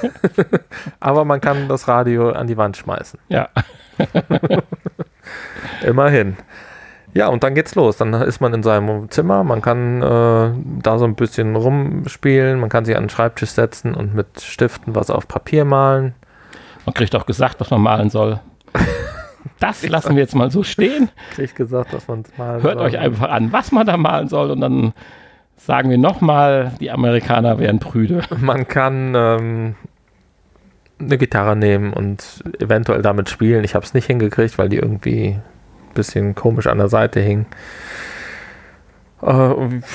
Aber 1.00 1.26
man 1.26 1.42
kann 1.42 1.68
das 1.68 1.88
Radio 1.88 2.32
an 2.32 2.48
die 2.48 2.58
Wand 2.58 2.78
schmeißen. 2.78 3.20
Ja, 3.30 3.50
Immerhin. 5.86 6.38
Ja, 7.14 7.28
und 7.30 7.44
dann 7.44 7.56
geht's 7.56 7.76
los. 7.76 7.98
Dann 7.98 8.14
ist 8.14 8.42
man 8.42 8.54
in 8.54 8.64
seinem 8.64 9.10
Zimmer, 9.10 9.44
man 9.44 9.62
kann 9.62 10.02
äh, 10.02 10.52
da 10.84 11.00
so 11.00 11.06
ein 11.06 11.16
bisschen 11.16 11.56
rumspielen, 11.56 12.60
man 12.60 12.70
kann 12.70 12.86
sich 12.86 12.96
an 12.96 13.04
den 13.04 13.10
Schreibtisch 13.10 13.52
setzen 13.52 13.96
und 13.96 14.14
mit 14.14 14.42
Stiften 14.42 14.96
was 14.96 15.10
auf 15.10 15.28
Papier 15.28 15.66
malen. 15.66 16.14
man 16.86 16.94
kriegt 16.94 17.16
auch 17.16 17.26
gesagt, 17.26 17.60
was 17.60 17.72
man 17.72 17.82
malen 17.82 18.10
soll. 18.10 18.40
Das 19.60 19.88
lassen 19.88 20.16
wir 20.16 20.22
jetzt 20.24 20.36
mal 20.36 20.52
so 20.52 20.64
stehen. 20.64 21.10
Krieg 21.32 21.56
gesagt, 21.56 21.94
dass 21.94 22.08
man 22.08 22.24
malen 22.38 22.64
Hört 22.64 22.76
soll. 22.78 22.86
euch 22.88 22.98
einfach 22.98 23.30
an, 23.30 23.52
was 23.52 23.72
man 23.72 23.86
da 23.86 23.98
malen 23.98 24.28
soll 24.28 24.52
und 24.52 24.62
dann 24.62 24.94
sagen 25.58 25.90
wir 25.90 25.98
nochmal, 25.98 26.72
die 26.80 26.92
Amerikaner 26.92 27.60
wären 27.60 27.80
prüde. 27.80 28.22
Man 28.40 28.68
kann 28.68 29.14
ähm, 29.16 29.76
eine 31.00 31.18
Gitarre 31.18 31.56
nehmen 31.56 31.94
und 31.94 32.44
eventuell 32.60 33.02
damit 33.02 33.30
spielen. 33.30 33.64
Ich 33.64 33.76
habe 33.76 33.86
es 33.86 33.94
nicht 33.94 34.06
hingekriegt, 34.08 34.58
weil 34.58 34.70
die 34.70 34.78
irgendwie 34.78 35.30
ein 35.30 35.94
bisschen 35.94 36.36
komisch 36.36 36.68
an 36.68 36.78
der 36.78 36.90
Seite 36.90 37.20
hing. 37.20 37.46
Äh, 39.22 39.50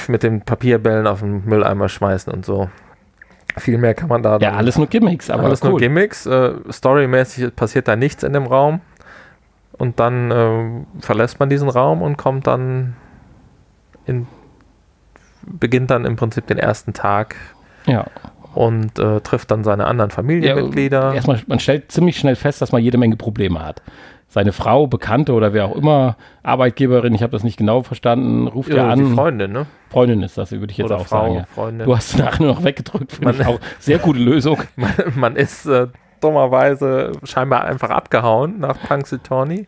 mit 0.08 0.22
den 0.24 0.40
Papierbällen 0.42 1.06
auf 1.06 1.20
den 1.20 1.44
Mülleimer 1.44 1.88
schmeißen 1.88 2.32
und 2.32 2.44
so. 2.44 2.68
Viel 3.56 3.78
mehr 3.78 3.94
kann 3.94 4.08
man 4.08 4.22
da 4.22 4.38
Ja, 4.38 4.52
alles 4.52 4.76
nur 4.78 4.86
Gimmicks, 4.86 5.28
aber 5.30 5.44
alles 5.44 5.62
cool. 5.62 5.70
nur 5.70 5.78
Gimmicks. 5.78 6.26
Äh, 6.26 6.54
storymäßig 6.70 7.54
passiert 7.54 7.86
da 7.86 7.96
nichts 7.96 8.22
in 8.22 8.32
dem 8.32 8.46
Raum. 8.46 8.80
Und 9.82 9.98
dann 9.98 10.30
äh, 10.30 10.84
verlässt 11.00 11.40
man 11.40 11.50
diesen 11.50 11.68
Raum 11.68 12.02
und 12.02 12.16
kommt 12.16 12.46
dann 12.46 12.94
in 14.06 14.28
beginnt 15.44 15.90
dann 15.90 16.04
im 16.04 16.14
Prinzip 16.14 16.46
den 16.46 16.56
ersten 16.56 16.92
Tag 16.92 17.34
Ja. 17.86 18.06
und 18.54 18.96
äh, 19.00 19.20
trifft 19.22 19.50
dann 19.50 19.64
seine 19.64 19.86
anderen 19.86 20.12
Familienmitglieder. 20.12 21.14
Erstmal, 21.14 21.40
man 21.48 21.58
stellt 21.58 21.90
ziemlich 21.90 22.16
schnell 22.16 22.36
fest, 22.36 22.62
dass 22.62 22.70
man 22.70 22.80
jede 22.80 22.96
Menge 22.96 23.16
Probleme 23.16 23.58
hat. 23.58 23.82
Seine 24.28 24.52
Frau, 24.52 24.86
Bekannte 24.86 25.32
oder 25.32 25.52
wer 25.52 25.64
auch 25.64 25.74
immer, 25.74 26.16
Arbeitgeberin, 26.44 27.12
ich 27.16 27.24
habe 27.24 27.32
das 27.32 27.42
nicht 27.42 27.56
genau 27.56 27.82
verstanden, 27.82 28.46
ruft 28.46 28.68
ja, 28.68 28.76
Ja, 28.88 28.94
die 28.94 29.02
an. 29.02 29.14
Freundin, 29.16 29.50
ne? 29.50 29.66
Freundin 29.90 30.22
ist 30.22 30.38
das, 30.38 30.52
würde 30.52 30.70
ich 30.70 30.78
jetzt 30.78 30.92
Oder 30.92 30.98
auch 30.98 31.06
Frau, 31.08 31.22
sagen. 31.24 31.34
Ja. 31.34 31.44
Freundin. 31.52 31.86
Du 31.88 31.96
hast 31.96 32.16
nachher 32.18 32.40
nur 32.44 32.54
noch 32.54 32.62
weggedrückt, 32.62 33.14
finde 33.14 33.32
ich 33.32 33.44
auch. 33.44 33.58
Sehr 33.80 33.98
gute 33.98 34.20
Lösung. 34.20 34.58
man, 34.76 34.92
man 35.16 35.34
ist 35.34 35.66
äh, 35.66 35.88
dummerweise 36.22 37.12
scheinbar 37.24 37.64
einfach 37.64 37.90
abgehauen 37.90 38.60
nach 38.60 38.78
Punxsutawney. 38.86 39.66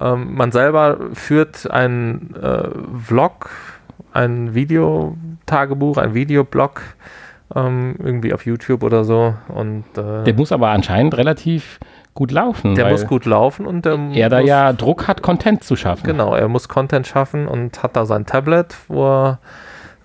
Ähm, 0.00 0.34
man 0.34 0.52
selber 0.52 0.98
führt 1.14 1.70
einen 1.70 2.34
äh, 2.40 2.68
Vlog, 3.04 3.50
ein 4.12 4.54
Videotagebuch, 4.54 5.98
ein 5.98 6.14
Videoblog 6.14 6.82
ähm, 7.54 7.96
irgendwie 7.98 8.32
auf 8.32 8.46
YouTube 8.46 8.82
oder 8.82 9.04
so. 9.04 9.34
Und, 9.48 9.84
äh, 9.96 10.24
Der 10.24 10.34
muss 10.34 10.52
aber 10.52 10.68
anscheinend 10.68 11.16
relativ 11.16 11.80
gut 12.14 12.32
laufen. 12.32 12.74
der 12.74 12.90
muss 12.90 13.06
gut 13.06 13.24
laufen 13.26 13.64
und 13.64 13.84
der 13.84 13.96
Er 14.12 14.28
da 14.28 14.40
muss, 14.40 14.48
ja 14.48 14.72
Druck 14.72 15.06
hat, 15.06 15.22
Content 15.22 15.62
zu 15.62 15.76
schaffen. 15.76 16.04
Genau, 16.04 16.34
er 16.34 16.48
muss 16.48 16.68
Content 16.68 17.06
schaffen 17.06 17.46
und 17.46 17.82
hat 17.82 17.96
da 17.96 18.06
sein 18.06 18.26
Tablet, 18.26 18.74
wo 18.88 19.06
er 19.06 19.38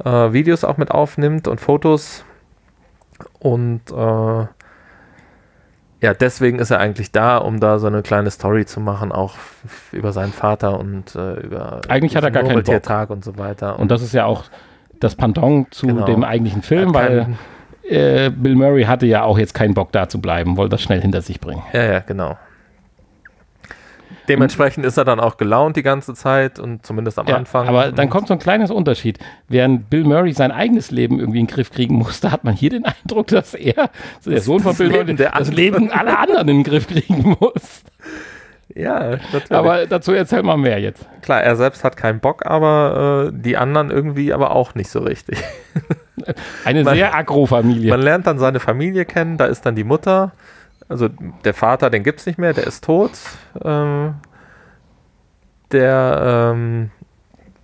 äh, 0.05 0.31
Videos 0.33 0.63
auch 0.63 0.77
mit 0.77 0.91
aufnimmt 0.91 1.47
und 1.47 1.59
Fotos. 1.59 2.23
Und 3.39 3.81
äh, 3.91 4.45
ja, 6.03 6.13
deswegen 6.13 6.59
ist 6.59 6.69
er 6.69 6.79
eigentlich 6.79 7.13
da, 7.13 7.37
um 7.37 7.61
da 7.61 7.79
so 7.79 7.87
eine 7.87 8.01
kleine 8.01 8.29
Story 8.29 8.65
zu 8.65 8.81
machen, 8.81 9.13
auch 9.13 9.35
über 9.93 10.11
seinen 10.11 10.33
Vater 10.33 10.77
und 10.77 11.15
äh, 11.15 11.39
über 11.39 11.79
Eigentlich 11.87 12.17
hat 12.17 12.25
er 12.25 12.31
gar 12.31 12.43
keinen 12.43 12.61
Bock. 12.61 13.09
Und 13.09 13.23
so 13.23 13.37
weiter. 13.37 13.79
Und 13.79 13.89
das 13.89 14.01
ist 14.01 14.13
ja 14.13 14.25
auch 14.25 14.43
das 14.99 15.15
Pendant 15.15 15.73
zu 15.73 15.87
Genau. 15.87 16.05
dem 16.05 16.25
eigentlichen 16.25 16.61
Film, 16.61 16.93
weil 16.93 17.35
äh, 17.83 18.29
Bill 18.29 18.55
Murray 18.55 18.83
hatte 18.83 19.05
ja 19.05 19.23
auch 19.23 19.37
jetzt 19.37 19.53
keinen 19.53 19.73
Bock 19.73 19.93
da 19.93 20.09
zu 20.09 20.19
bleiben, 20.19 20.57
wollte 20.57 20.71
das 20.71 20.81
schnell 20.81 21.01
hinter 21.01 21.21
sich 21.21 21.39
bringen. 21.39 21.63
Ja, 21.71 21.83
ja, 21.83 21.99
genau. 21.99 22.37
Dementsprechend 24.29 24.85
ist 24.85 24.97
er 24.97 25.03
dann 25.05 25.19
auch 25.19 25.37
gelaunt 25.37 25.75
die 25.75 25.83
ganze 25.83 26.13
Zeit 26.13 26.57
und 26.59 26.85
zumindest 26.85 27.19
am 27.19 27.27
Ja, 27.27 27.35
Anfang. 27.35 27.67
aber 27.67 27.91
dann 27.91 28.09
kommt 28.09 28.27
so 28.27 28.33
ein 28.33 28.39
kleines 28.39 28.71
Unterschied. 28.71 29.19
Während 29.49 29.89
Bill 29.89 30.03
Murray 30.05 30.31
sein 30.33 30.51
eigenes 30.51 30.91
Leben 30.91 31.19
irgendwie 31.19 31.39
in 31.39 31.47
den 31.47 31.53
Griff 31.53 31.71
kriegen 31.71 31.95
musste, 31.95 32.31
hat 32.31 32.43
man 32.43 32.55
hier 32.55 32.69
den 32.69 32.85
Eindruck, 32.85 33.27
dass 33.27 33.53
er, 33.53 33.89
so 34.21 34.31
der 34.31 34.41
Sohn 34.41 34.59
von 34.59 34.71
das 34.71 34.77
Bill 34.77 34.87
Leben 34.87 35.03
Murray, 35.03 35.15
der 35.15 35.31
das. 35.31 35.51
Leben 35.51 35.91
aller 35.91 36.19
anderen 36.19 36.47
in 36.49 36.57
den 36.57 36.63
Griff 36.63 36.87
kriegen 36.87 37.35
muss. 37.39 37.83
Ja, 38.75 39.17
natürlich. 39.31 39.51
Aber 39.51 39.85
dazu 39.85 40.13
erzähl 40.13 40.41
mal 40.41 40.57
mehr 40.57 40.79
jetzt. 40.79 41.05
Klar, 41.21 41.43
er 41.43 41.55
selbst 41.55 41.83
hat 41.83 41.95
keinen 41.95 42.19
Bock, 42.19 42.45
aber 42.45 43.27
äh, 43.27 43.31
die 43.33 43.55
anderen 43.57 43.91
irgendwie 43.91 44.33
aber 44.33 44.55
auch 44.55 44.73
nicht 44.73 44.89
so 44.89 44.99
richtig. 44.99 45.37
Eine 46.65 46.83
Man- 46.83 46.95
sehr 46.95 47.13
Agro-Familie. 47.13 47.91
Man 47.91 48.01
lernt 48.01 48.25
dann 48.25 48.39
seine 48.39 48.59
Familie 48.59 49.05
kennen, 49.05 49.37
da 49.37 49.45
ist 49.45 49.65
dann 49.65 49.75
die 49.75 49.83
Mutter, 49.83 50.31
also 50.93 51.09
der 51.43 51.53
Vater, 51.53 51.89
den 51.89 52.03
gibt 52.03 52.19
es 52.19 52.25
nicht 52.25 52.37
mehr, 52.37 52.53
der 52.53 52.67
ist 52.67 52.83
tot. 52.83 53.11
Ähm, 53.63 54.13
der 55.71 56.53
ähm, 56.53 56.91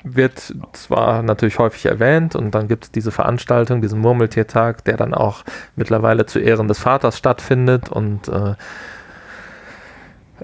wird 0.03 0.53
zwar 0.73 1.21
natürlich 1.21 1.59
häufig 1.59 1.85
erwähnt 1.85 2.35
und 2.35 2.51
dann 2.55 2.67
gibt 2.67 2.85
es 2.85 2.91
diese 2.91 3.11
Veranstaltung, 3.11 3.81
diesen 3.81 3.99
Murmeltiertag, 3.99 4.83
der 4.85 4.97
dann 4.97 5.13
auch 5.13 5.43
mittlerweile 5.75 6.25
zu 6.25 6.39
Ehren 6.39 6.67
des 6.67 6.79
Vaters 6.79 7.17
stattfindet 7.17 7.89
und 7.89 8.27
äh, 8.27 8.55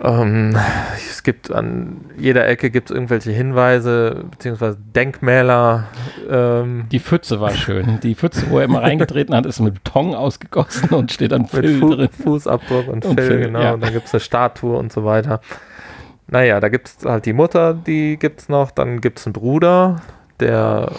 ähm, 0.02 0.58
es 0.96 1.24
gibt 1.24 1.52
an 1.52 2.02
jeder 2.18 2.48
Ecke 2.48 2.70
gibt 2.70 2.90
es 2.90 2.96
irgendwelche 2.96 3.32
Hinweise 3.32 4.26
beziehungsweise 4.32 4.78
Denkmäler. 4.96 5.86
Ähm, 6.30 6.88
Die 6.92 7.00
Pfütze 7.00 7.40
war 7.40 7.52
schön. 7.52 8.00
Die 8.02 8.16
Pfütze, 8.16 8.50
wo 8.50 8.60
er 8.60 8.66
immer 8.66 8.82
reingetreten 8.82 9.36
hat, 9.36 9.46
ist 9.46 9.60
mit 9.60 9.76
Beton 9.76 10.14
ausgegossen 10.14 10.90
und 10.90 11.12
steht 11.12 11.32
dann 11.32 11.42
mit 11.44 11.52
Phil 11.52 11.80
Fu 11.80 11.96
drin. 11.96 12.10
Fußabdruck 12.10 12.88
und, 12.88 13.06
Und 13.06 13.20
Phil, 13.20 13.28
Phil, 13.28 13.40
genau. 13.42 13.62
ja. 13.62 13.74
Und 13.74 13.82
dann 13.82 13.94
gibt 13.94 14.08
es 14.08 14.14
eine 14.14 14.20
Statue 14.22 14.78
und 14.78 14.92
so 14.92 15.06
weiter. 15.06 15.42
Naja, 16.28 16.60
da 16.60 16.70
gibt 16.70 16.88
es 16.88 17.06
halt 17.06 17.26
die 17.26 17.34
Mutter, 17.34 17.74
die 17.74 18.18
gibt 18.18 18.42
es 18.42 18.50
noch. 18.50 18.72
Dann 18.72 19.02
gibt 19.02 19.20
es 19.20 19.28
einen 19.28 19.34
Bruder, 19.34 20.02
der 20.40 20.92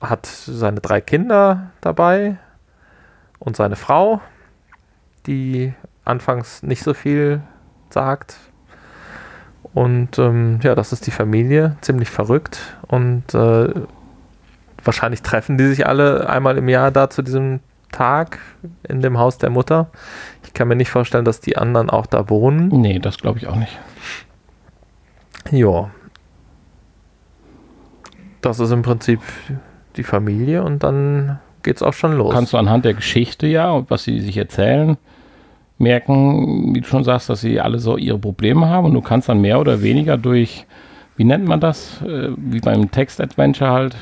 äh, 0.00 0.06
hat 0.06 0.26
seine 0.26 0.80
drei 0.80 1.00
Kinder 1.00 1.70
dabei 1.80 2.36
und 3.38 3.56
seine 3.56 3.76
Frau, 3.76 4.20
die 5.26 5.72
anfangs 6.04 6.62
nicht 6.62 6.82
so 6.82 6.94
viel 6.94 7.42
sagt. 7.90 8.36
Und 9.74 10.18
ähm, 10.18 10.60
ja, 10.62 10.74
das 10.74 10.92
ist 10.92 11.06
die 11.06 11.10
Familie, 11.10 11.76
ziemlich 11.80 12.10
verrückt. 12.10 12.76
Und 12.88 13.34
äh, 13.34 13.72
wahrscheinlich 14.84 15.22
treffen 15.22 15.56
die 15.56 15.66
sich 15.66 15.86
alle 15.86 16.28
einmal 16.28 16.58
im 16.58 16.68
Jahr 16.68 16.90
da 16.90 17.08
zu 17.08 17.22
diesem 17.22 17.60
Tag 17.90 18.38
in 18.88 19.00
dem 19.00 19.18
Haus 19.18 19.38
der 19.38 19.50
Mutter. 19.50 19.90
Ich 20.44 20.54
kann 20.54 20.68
mir 20.68 20.76
nicht 20.76 20.90
vorstellen, 20.90 21.24
dass 21.24 21.40
die 21.40 21.56
anderen 21.56 21.90
auch 21.90 22.06
da 22.06 22.28
wohnen. 22.28 22.68
Nee, 22.68 22.98
das 22.98 23.18
glaube 23.18 23.38
ich 23.38 23.46
auch 23.46 23.56
nicht. 23.56 23.78
Ja. 25.50 25.90
Das 28.40 28.58
ist 28.58 28.70
im 28.70 28.82
Prinzip 28.82 29.20
die 29.96 30.02
Familie 30.02 30.62
und 30.64 30.82
dann 30.82 31.38
geht's 31.62 31.82
auch 31.82 31.92
schon 31.92 32.16
los. 32.16 32.34
Kannst 32.34 32.52
du 32.52 32.56
anhand 32.56 32.84
der 32.84 32.94
Geschichte 32.94 33.46
ja 33.46 33.70
und 33.70 33.90
was 33.90 34.04
sie 34.04 34.20
sich 34.20 34.36
erzählen, 34.36 34.96
merken, 35.82 36.74
wie 36.74 36.80
du 36.80 36.86
schon 36.86 37.04
sagst, 37.04 37.28
dass 37.28 37.40
sie 37.40 37.60
alle 37.60 37.78
so 37.78 37.96
ihre 37.96 38.18
Probleme 38.18 38.68
haben 38.68 38.86
und 38.86 38.94
du 38.94 39.00
kannst 39.02 39.28
dann 39.28 39.40
mehr 39.40 39.60
oder 39.60 39.82
weniger 39.82 40.16
durch, 40.16 40.66
wie 41.16 41.24
nennt 41.24 41.46
man 41.46 41.60
das, 41.60 42.00
äh, 42.02 42.30
wie 42.36 42.60
beim 42.60 42.90
Text-Adventure 42.90 43.70
halt, 43.70 43.96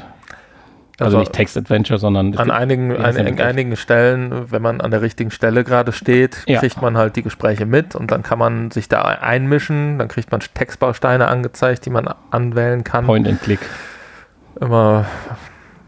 also, 1.01 1.17
Also 1.17 1.19
nicht 1.21 1.33
Text-Adventure, 1.33 1.99
sondern 1.99 2.37
an 2.37 2.51
einigen, 2.51 2.95
an, 2.95 3.17
an 3.17 3.41
einigen 3.41 3.75
Stellen, 3.77 4.53
wenn 4.53 4.61
man 4.61 4.83
an 4.83 4.91
der 4.91 5.01
richtigen 5.01 5.31
Stelle 5.31 5.65
gerade 5.65 5.93
steht, 5.93 6.45
Ja. 6.47 6.61
kriegt 6.61 6.83
man 6.83 6.99
halt 6.99 7.17
die 7.17 7.23
Gespräche 7.23 7.65
mit 7.65 7.97
und 7.97 8.11
dann 8.11 8.23
kann 8.23 8.39
man 8.39 8.71
sich 8.71 8.87
da 8.87 9.01
einmischen. 9.03 9.99
Dann 9.99 10.09
kriegt 10.09 10.31
man 10.31 10.41
Textbausteine 10.41 11.29
angezeigt, 11.29 11.87
die 11.87 11.91
man 11.91 12.07
anwählen 12.31 12.85
kann. 12.85 13.07
Point 13.07 13.27
and 13.27 13.41
Click. 13.43 13.61
immer 14.61 15.07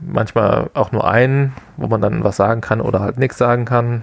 manchmal 0.01 0.71
auch 0.73 0.93
nur 0.93 1.07
einen, 1.09 1.53
wo 1.77 1.89
man 1.89 2.01
dann 2.01 2.25
was 2.25 2.37
sagen 2.37 2.63
kann 2.63 2.81
oder 2.81 3.01
halt 3.01 3.19
nichts 3.19 3.37
sagen 3.37 3.67
kann. 3.67 4.03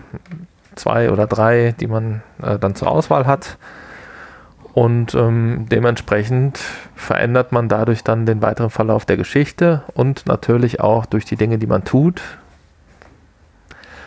Zwei 0.79 1.11
oder 1.11 1.27
drei, 1.27 1.75
die 1.79 1.87
man 1.87 2.21
äh, 2.41 2.57
dann 2.57 2.73
zur 2.75 2.89
Auswahl 2.89 3.25
hat. 3.27 3.57
Und 4.73 5.13
ähm, 5.13 5.65
dementsprechend 5.69 6.57
verändert 6.95 7.51
man 7.51 7.67
dadurch 7.67 8.03
dann 8.03 8.25
den 8.25 8.41
weiteren 8.41 8.69
Verlauf 8.69 9.03
der 9.05 9.17
Geschichte 9.17 9.83
und 9.93 10.25
natürlich 10.25 10.79
auch 10.79 11.05
durch 11.05 11.25
die 11.25 11.35
Dinge, 11.35 11.57
die 11.57 11.67
man 11.67 11.83
tut. 11.83 12.21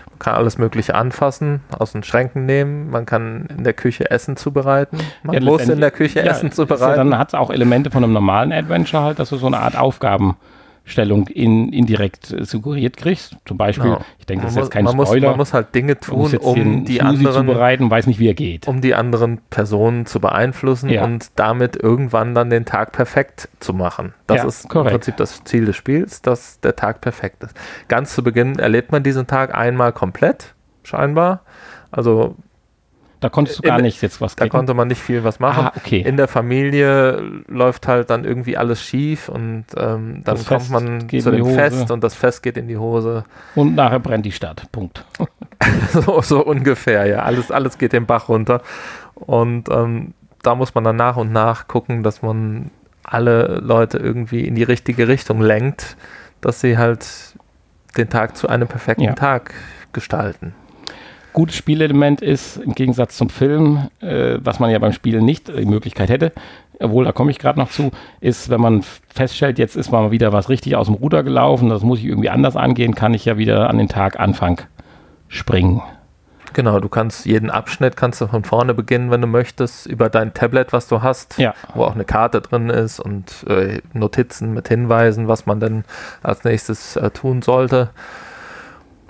Man 0.08 0.18
kann 0.18 0.34
alles 0.36 0.56
Mögliche 0.56 0.94
anfassen, 0.94 1.60
aus 1.78 1.92
den 1.92 2.04
Schränken 2.04 2.46
nehmen. 2.46 2.90
Man 2.90 3.04
kann 3.06 3.46
in 3.56 3.64
der 3.64 3.72
Küche 3.74 4.10
Essen 4.10 4.36
zubereiten. 4.36 4.98
Man 5.24 5.34
Ja, 5.34 5.40
muss 5.40 5.68
in 5.68 5.80
der 5.80 5.90
Küche 5.90 6.20
Ja, 6.20 6.30
Essen 6.30 6.48
ist 6.48 6.56
ja, 6.58 6.62
zubereiten. 6.64 7.10
dann 7.10 7.18
hat 7.18 7.28
es 7.28 7.34
auch 7.34 7.50
Elemente 7.50 7.90
von 7.90 8.04
einem 8.04 8.12
normalen 8.12 8.52
Adventure 8.52 9.02
halt, 9.02 9.18
dass 9.18 9.30
du 9.30 9.36
so 9.36 9.48
eine 9.48 9.58
Art 9.58 9.76
Aufgabenstellung 10.84 11.28
in, 11.28 11.72
indirekt 11.72 12.32
äh, 12.32 12.44
suggeriert 12.44 12.96
kriegst. 12.96 13.36
Zum 13.46 13.56
Beispiel, 13.56 13.84
Genau. 13.84 14.04
ich 14.18 14.26
denke, 14.26 14.44
das 14.44 14.52
ist 14.52 14.58
jetzt 14.58 14.70
kein 14.70 14.84
muss, 14.84 14.92
man, 14.92 14.96
muss, 14.98 15.08
Spoiler. 15.08 15.28
man 15.30 15.36
muss 15.38 15.54
halt 15.54 15.74
Dinge 15.74 15.98
tun, 15.98 16.34
um 16.36 16.84
die 16.84 16.96
Smoothie 16.96 17.00
anderen 17.00 17.46
zubereiten, 17.46 17.90
weiß 17.90 18.06
nicht, 18.06 18.18
wie 18.18 18.28
er 18.28 18.34
geht. 18.34 18.66
um 18.68 18.80
die 18.80 18.94
anderen 18.94 19.38
Personen 19.50 20.06
zu 20.06 20.20
beeinflussen 20.20 20.90
Ja. 20.90 21.04
und 21.04 21.30
damit 21.36 21.76
irgendwann 21.76 22.34
dann 22.34 22.50
den 22.50 22.64
Tag 22.64 22.92
perfekt 22.92 23.48
zu 23.60 23.72
machen. 23.72 24.14
Das 24.26 24.38
Ja, 24.38 24.44
ist 24.48 24.68
korrekt. 24.68 24.90
im 24.90 24.98
Prinzip 24.98 25.16
das 25.16 25.44
Ziel 25.44 25.64
des 25.66 25.76
Spiels, 25.76 26.20
dass 26.22 26.60
der 26.60 26.74
Tag 26.76 27.00
perfekt 27.00 27.42
ist. 27.44 27.54
Ganz 27.88 28.14
zu 28.14 28.22
Beginn 28.22 28.58
erlebt 28.58 28.92
man 28.92 29.02
diesen 29.02 29.26
Tag 29.26 29.54
einmal 29.54 29.92
komplett, 29.92 30.54
scheinbar. 30.82 31.42
Also 31.90 32.36
Da 33.22 33.28
konntest 33.30 33.58
du 33.58 33.62
in- 33.62 33.68
gar 33.68 33.80
nicht 33.80 34.02
jetzt 34.02 34.20
was 34.20 34.36
da 34.36 34.44
klicken. 34.44 34.58
konnte 34.58 34.74
man 34.74 34.88
nicht 34.88 35.00
viel 35.00 35.24
was 35.24 35.40
machen. 35.40 35.66
Ah, 35.66 35.72
okay. 35.76 36.00
In 36.00 36.16
der 36.18 36.28
Familie 36.28 37.22
läuft 37.48 37.88
halt 37.88 38.10
dann 38.10 38.24
irgendwie 38.24 38.56
alles 38.58 38.82
schief 38.82 39.28
und 39.30 39.64
ähm, 39.76 40.22
dann 40.24 40.36
Das 40.36 40.44
kommt 40.46 40.60
Fest 40.62 40.70
man 40.72 41.08
zu 41.08 41.16
in 41.30 41.36
dem. 41.36 41.46
Fest 41.46 41.90
und 41.90 42.02
das 42.04 42.14
Fest 42.14 42.42
geht 42.42 42.56
in 42.56 42.68
die 42.68 42.76
Hose. 42.76 43.24
Und 43.54 43.74
nachher 43.74 44.00
brennt 44.00 44.26
die 44.26 44.32
Stadt. 44.32 44.66
Punkt. 44.72 45.04
so, 45.92 46.20
so 46.20 46.44
ungefähr, 46.44 47.06
ja. 47.06 47.20
Alles, 47.20 47.50
alles 47.50 47.78
geht 47.78 47.92
den 47.92 48.06
Bach 48.06 48.28
runter. 48.28 48.60
Und 49.14 49.68
ähm, 49.70 50.14
da 50.42 50.54
muss 50.56 50.74
man 50.74 50.82
dann 50.84 50.96
nach 50.96 51.16
und 51.16 51.32
nach 51.32 51.68
gucken, 51.68 52.02
dass 52.02 52.22
man 52.22 52.70
alle 53.04 53.60
Leute 53.62 53.98
irgendwie 53.98 54.46
in 54.46 54.54
die 54.56 54.62
richtige 54.64 55.06
Richtung 55.08 55.40
lenkt, 55.40 55.96
dass 56.40 56.60
sie 56.60 56.76
halt 56.76 57.06
den 57.96 58.08
Tag 58.08 58.36
zu 58.36 58.48
einem 58.48 58.66
perfekten 58.66 59.04
Ja. 59.04 59.12
Tag 59.14 59.54
gestalten. 59.92 60.54
Gutes 61.32 61.56
Spielelement 61.56 62.20
ist 62.20 62.58
im 62.58 62.74
Gegensatz 62.74 63.16
zum 63.16 63.30
Film, 63.30 63.88
äh, 64.00 64.38
was 64.42 64.58
man 64.60 64.70
ja 64.70 64.78
beim 64.78 64.92
Spielen 64.92 65.24
nicht 65.24 65.48
die 65.48 65.64
Möglichkeit 65.64 66.10
hätte, 66.10 66.32
obwohl 66.78 67.04
da 67.04 67.12
komme 67.12 67.30
ich 67.30 67.38
gerade 67.38 67.58
noch 67.58 67.70
zu, 67.70 67.90
ist, 68.20 68.50
wenn 68.50 68.60
man 68.60 68.82
feststellt, 69.14 69.58
jetzt 69.58 69.76
ist 69.76 69.90
mal 69.90 70.10
wieder 70.10 70.32
was 70.32 70.48
richtig 70.48 70.76
aus 70.76 70.86
dem 70.86 70.96
Ruder 70.96 71.22
gelaufen, 71.22 71.68
das 71.68 71.82
muss 71.82 72.00
ich 72.00 72.04
irgendwie 72.06 72.30
anders 72.30 72.56
angehen, 72.56 72.94
kann 72.94 73.14
ich 73.14 73.24
ja 73.24 73.38
wieder 73.38 73.70
an 73.70 73.78
den 73.78 73.88
Tag 73.88 74.20
Anfang 74.20 74.60
springen. 75.28 75.80
Genau, 76.54 76.80
du 76.80 76.90
kannst 76.90 77.24
jeden 77.24 77.48
Abschnitt 77.48 77.96
kannst 77.96 78.20
du 78.20 78.26
von 78.26 78.44
vorne 78.44 78.74
beginnen, 78.74 79.10
wenn 79.10 79.22
du 79.22 79.26
möchtest, 79.26 79.86
über 79.86 80.10
dein 80.10 80.34
Tablet, 80.34 80.74
was 80.74 80.86
du 80.86 81.00
hast, 81.02 81.38
Ja. 81.38 81.54
wo 81.74 81.84
auch 81.84 81.94
eine 81.94 82.04
Karte 82.04 82.42
drin 82.42 82.68
ist 82.68 83.00
und 83.00 83.46
äh, 83.48 83.80
Notizen 83.94 84.52
mit 84.52 84.68
Hinweisen, 84.68 85.28
was 85.28 85.46
man 85.46 85.60
denn 85.60 85.84
als 86.22 86.44
nächstes 86.44 86.96
äh, 86.96 87.10
tun 87.10 87.40
sollte. 87.40 87.88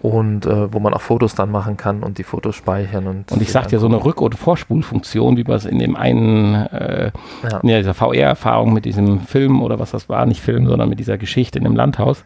Und 0.03 0.47
äh, 0.47 0.73
wo 0.73 0.81
man 0.81 0.93
auch 0.95 1.01
Fotos 1.01 1.37
dann 1.37 1.53
machen 1.53 1.77
kann 1.77 2.03
und 2.03 2.19
die 2.19 2.25
Fotos 2.25 2.57
speichern. 2.57 3.07
Und, 3.07 3.31
Und 3.31 3.41
ich 3.41 3.53
sagte 3.53 3.77
ja, 3.77 3.79
so 3.79 3.87
eine 3.87 3.99
Rück- 3.99 4.21
oder 4.21 4.37
Vorspulfunktion, 4.37 5.37
wie 5.37 5.47
wir 5.47 5.55
es 5.55 5.65
in 5.65 5.79
dem 5.79 5.95
einen, 5.95 6.55
äh, 6.55 7.13
Ja. 7.49 7.59
in 7.59 7.69
dieser 7.69 7.95
VR-Erfahrung 7.95 8.73
mit 8.73 8.85
diesem 8.85 9.21
Film 9.21 9.63
oder 9.63 9.79
was 9.79 9.93
das 9.93 10.09
war, 10.09 10.27
nicht 10.27 10.41
Film, 10.43 10.67
sondern 10.67 10.89
mit 10.89 10.99
dieser 10.99 11.19
Geschichte 11.19 11.57
in 11.59 11.65
dem 11.65 11.77
Landhaus, 11.77 12.25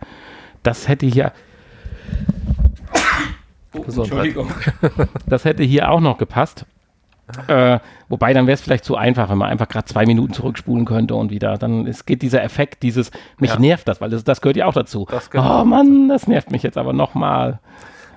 das 0.63 0.89
hätte 0.89 1.05
hier. 1.05 1.33
Oh. 3.75 3.83
Entschuldigung. 3.85 4.49
Das 5.27 5.45
hätte 5.45 5.63
hier 5.63 5.91
auch 5.91 6.01
noch 6.01 6.17
gepasst. 6.17 6.65
Äh, 7.49 7.81
wobei, 8.09 8.33
dann 8.33 8.47
wäre 8.47 8.55
es 8.55 8.61
vielleicht 8.61 8.85
zu 8.85 8.97
einfach, 8.97 9.29
wenn 9.29 9.39
man 9.39 9.49
einfach 9.51 9.69
gerade 9.69 9.87
zwei 9.87 10.07
Minuten 10.07 10.33
zurückspulen 10.33 10.85
könnte 10.85 11.15
und 11.17 11.31
wieder. 11.31 11.59
Dann 11.59 11.87
es 11.87 12.07
geht 12.07 12.23
dieser 12.23 12.43
Effekt, 12.45 12.83
dieses, 12.83 13.11
mich 13.39 13.51
Ja. 13.53 13.59
nervt 13.59 13.89
das, 13.89 14.01
weil 14.01 14.11
das, 14.11 14.23
das 14.23 14.41
gehört 14.41 14.57
ja 14.57 14.67
auch 14.67 14.75
dazu. 14.75 15.09
Oh 15.35 15.65
Mann, 15.65 16.09
das 16.09 16.29
nervt 16.29 16.53
mich 16.53 16.63
jetzt 16.63 16.79
aber 16.79 16.93
nochmal. 16.93 17.59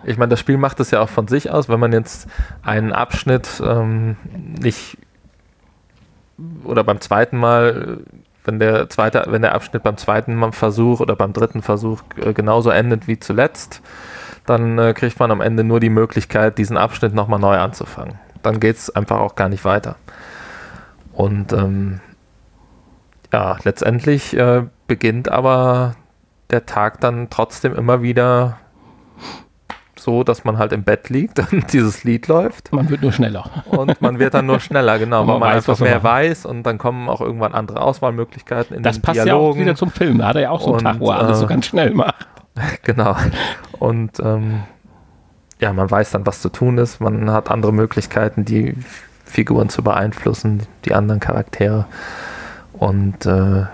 Ich 0.04 0.18
meine, 0.18 0.30
das 0.30 0.40
Spiel 0.40 0.58
macht 0.58 0.80
es 0.80 0.92
ja 0.92 1.02
auch 1.02 1.10
von 1.10 1.28
sich 1.28 1.50
aus, 1.52 1.70
wenn 1.70 1.80
man 1.80 1.92
jetzt 1.92 2.28
einen 2.64 2.94
Abschnitt 2.94 3.62
ähm, 3.66 4.16
nicht 4.62 4.98
oder 6.64 6.84
beim 6.84 7.02
zweiten 7.02 7.38
Mal, 7.38 8.00
wenn 8.46 8.60
der 8.60 8.90
zweite, 8.90 9.26
wenn 9.28 9.42
der 9.42 9.56
Abschnitt 9.56 9.84
beim 9.84 9.98
zweiten 9.98 10.54
Versuch 10.54 11.02
oder 11.02 11.16
beim 11.16 11.34
dritten 11.34 11.62
Versuch 11.62 12.02
äh, 12.18 12.34
genauso 12.34 12.70
endet 12.70 13.08
wie 13.08 13.20
zuletzt, 13.20 13.82
dann 14.46 14.78
äh, 14.80 14.94
kriegt 14.94 15.20
man 15.20 15.32
am 15.32 15.42
Ende 15.42 15.64
nur 15.64 15.80
die 15.80 15.90
Möglichkeit, 15.90 16.58
diesen 16.58 16.78
Abschnitt 16.78 17.14
nochmal 17.14 17.40
neu 17.40 17.58
anzufangen. 17.58 18.16
Dann 18.44 18.60
geht 18.60 18.78
es 18.78 18.90
einfach 18.90 19.20
auch 19.20 19.36
gar 19.36 19.50
nicht 19.50 19.66
weiter. 19.66 19.96
Und 21.14 21.52
ähm, 21.54 22.00
ja, 23.34 23.58
letztendlich 23.64 24.36
äh, 24.36 24.64
beginnt 24.88 25.30
aber 25.30 25.96
der 26.50 26.66
Tag 26.66 27.00
dann 27.02 27.30
trotzdem 27.30 27.76
immer 27.76 28.02
wieder 28.02 28.58
so, 29.98 30.24
dass 30.24 30.46
man 30.46 30.58
halt 30.58 30.72
im 30.72 30.84
Bett 30.84 31.10
liegt 31.10 31.40
und 31.52 31.74
dieses 31.74 32.04
Lied 32.06 32.28
läuft 32.28 32.72
Man 32.72 32.90
wird 32.90 33.02
nur 33.02 33.12
schneller. 33.12 33.50
und 33.66 34.02
man 34.02 34.18
wird 34.18 34.34
dann 34.34 34.46
nur 34.46 34.60
schneller, 34.62 34.98
genau, 34.98 35.22
Und 35.22 35.28
weil 35.28 35.34
man 35.34 35.40
man 35.42 35.50
weiß, 35.50 35.56
einfach 35.58 35.74
was 35.74 35.80
man 35.82 35.90
mehr 35.90 36.04
weiß 36.04 36.46
und 36.46 36.64
dann 36.64 36.78
kommen 36.78 37.10
auch 37.10 37.22
irgendwann 37.22 37.54
andere 37.54 37.82
Auswahlmöglichkeiten 37.82 38.78
in 38.78 38.84
Das 38.84 38.96
den 38.96 39.02
passt 39.02 39.18
ja 39.18 39.24
auch 39.24 39.26
Dialogen. 39.26 39.60
wieder 39.62 39.76
zum 39.76 39.92
Film. 39.92 40.20
Da 40.20 40.28
hat 40.28 40.36
er 40.38 40.44
ja 40.44 40.50
auch 40.52 40.62
so 40.62 40.68
einen 40.68 40.78
Und, 40.78 40.84
Tag, 40.84 41.00
wo 41.00 41.12
er 41.12 41.20
alles 41.20 41.40
so 41.40 41.46
äh, 41.46 41.50
ganz 41.50 41.66
schnell 41.66 41.92
macht. 41.92 42.28
Genau. 42.84 43.16
Und 43.78 44.20
ähm, 44.20 44.64
ja, 45.60 45.74
man 45.74 45.92
weiß 45.92 46.12
dann, 46.12 46.26
was 46.26 46.42
zu 46.42 46.50
tun 46.50 46.78
ist. 46.78 47.02
Man 47.02 47.32
hat 47.32 47.52
andere 47.52 47.74
Möglichkeiten, 47.74 48.46
die 48.46 48.76
Figuren 49.26 49.70
zu 49.70 49.84
beeinflussen, 49.84 50.64
die 50.86 50.94
anderen 50.94 51.20
Charaktere. 51.20 51.86
Und 52.74 53.26
äh, 53.26 53.66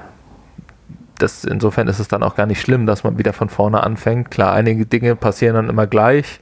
das, 1.17 1.45
insofern 1.45 1.88
ist 1.88 1.99
es 1.99 2.07
dann 2.07 2.23
auch 2.23 2.36
gar 2.36 2.47
nicht 2.47 2.59
schlimm, 2.59 2.86
dass 2.86 3.03
man 3.03 3.17
wieder 3.17 3.33
von 3.33 3.49
vorne 3.49 3.83
anfängt. 3.83 4.31
Klar, 4.31 4.53
einige 4.53 4.86
Dinge 4.86 5.15
passieren 5.15 5.55
dann 5.55 5.69
immer 5.69 5.88
gleich. 5.88 6.39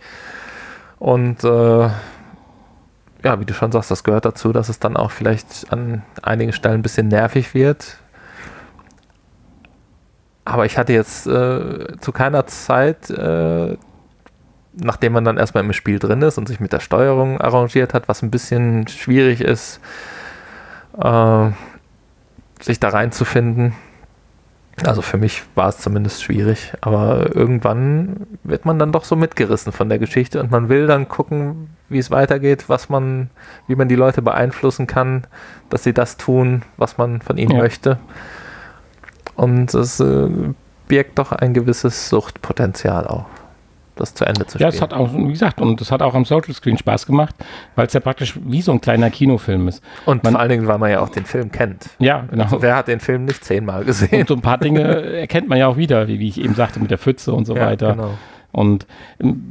Und 0.97 1.43
äh, 1.43 1.89
ja, 3.23 3.39
wie 3.39 3.45
du 3.45 3.53
schon 3.53 3.71
sagst, 3.71 3.91
das 3.91 4.03
gehört 4.03 4.25
dazu, 4.25 4.53
dass 4.53 4.69
es 4.69 4.79
dann 4.79 4.97
auch 4.97 5.11
vielleicht 5.11 5.71
an 5.71 6.03
einigen 6.21 6.53
Stellen 6.53 6.75
ein 6.75 6.81
bisschen 6.81 7.09
nervig 7.09 7.53
wird. 7.53 7.97
Aber 10.45 10.65
ich 10.65 10.77
hatte 10.77 10.93
jetzt 10.93 11.27
äh, 11.27 11.97
zu 11.99 12.11
keiner 12.11 12.47
Zeit, 12.47 13.09
äh, 13.09 13.77
nachdem 14.75 15.13
man 15.13 15.23
dann 15.23 15.37
erstmal 15.37 15.63
im 15.63 15.73
Spiel 15.73 15.99
drin 15.99 16.21
ist 16.21 16.37
und 16.37 16.47
sich 16.47 16.59
mit 16.59 16.73
der 16.73 16.79
Steuerung 16.79 17.39
arrangiert 17.39 17.93
hat, 17.93 18.07
was 18.07 18.21
ein 18.21 18.31
bisschen 18.31 18.87
schwierig 18.87 19.41
ist, 19.41 19.79
äh, 20.99 21.49
sich 22.61 22.79
da 22.79 22.89
reinzufinden. 22.89 23.73
Also 24.83 25.03
für 25.03 25.17
mich 25.17 25.43
war 25.53 25.69
es 25.69 25.77
zumindest 25.77 26.23
schwierig, 26.23 26.73
aber 26.81 27.35
irgendwann 27.35 28.25
wird 28.43 28.65
man 28.65 28.79
dann 28.79 28.91
doch 28.91 29.03
so 29.03 29.15
mitgerissen 29.15 29.71
von 29.71 29.87
der 29.87 29.99
Geschichte 29.99 30.39
und 30.39 30.49
man 30.49 30.67
will 30.67 30.87
dann 30.87 31.07
gucken, 31.07 31.69
wie 31.89 31.99
es 31.99 32.09
weitergeht, 32.09 32.69
was 32.69 32.89
man, 32.89 33.29
wie 33.67 33.75
man 33.75 33.87
die 33.87 33.95
Leute 33.95 34.23
beeinflussen 34.23 34.87
kann, 34.87 35.27
dass 35.69 35.83
sie 35.83 35.93
das 35.93 36.17
tun, 36.17 36.63
was 36.77 36.97
man 36.97 37.21
von 37.21 37.37
ihnen 37.37 37.51
Ja. 37.51 37.57
möchte. 37.59 37.99
Und 39.35 39.71
es 39.75 39.99
äh, 39.99 40.27
birgt 40.87 41.19
doch 41.19 41.31
ein 41.33 41.53
gewisses 41.53 42.09
Suchtpotenzial 42.09 43.05
auch, 43.05 43.25
das 43.95 44.13
zu 44.13 44.25
Ende 44.25 44.45
zu 44.47 44.57
Ja, 44.57 44.67
spielen. 44.71 44.75
es 44.75 44.81
hat 44.81 44.93
auch, 44.93 45.13
wie 45.13 45.27
gesagt, 45.31 45.61
und 45.61 45.79
es 45.81 45.91
hat 45.91 46.01
auch 46.01 46.13
am 46.15 46.25
Social 46.25 46.53
Screen 46.53 46.77
Spaß 46.77 47.05
gemacht, 47.05 47.35
weil 47.75 47.87
es 47.87 47.93
ja 47.93 47.99
praktisch 47.99 48.33
wie 48.43 48.61
so 48.61 48.71
ein 48.71 48.81
kleiner 48.81 49.09
Kinofilm 49.09 49.67
ist. 49.67 49.83
und 50.05 50.23
man- 50.23 50.33
vor 50.33 50.39
allen 50.41 50.49
Dingen, 50.49 50.67
weil 50.67 50.77
man 50.79 50.91
ja 50.91 50.99
auch 51.01 51.09
den 51.09 51.25
Film 51.25 51.51
kennt. 51.51 51.89
Ja, 51.99 52.25
genau. 52.29 52.47
Wer 52.59 52.75
hat 52.75 52.87
den 52.87 52.99
Film 52.99 53.25
nicht 53.25 53.43
zehnmal 53.43 53.83
gesehen? 53.85 54.21
Und 54.21 54.27
so 54.27 54.33
ein 54.35 54.41
paar 54.41 54.57
Dinge 54.57 54.81
erkennt 55.19 55.47
man 55.47 55.57
ja 55.57 55.67
auch 55.67 55.77
wieder, 55.77 56.07
wie, 56.07 56.19
wie 56.19 56.27
ich 56.29 56.39
eben 56.41 56.55
sagte, 56.55 56.79
mit 56.79 56.91
der 56.91 56.97
Pfütze 56.97 57.33
und 57.33 57.45
so 57.45 57.55
Ja, 57.55 57.67
weiter. 57.67 57.91
genau. 57.91 58.11
Und 58.53 58.85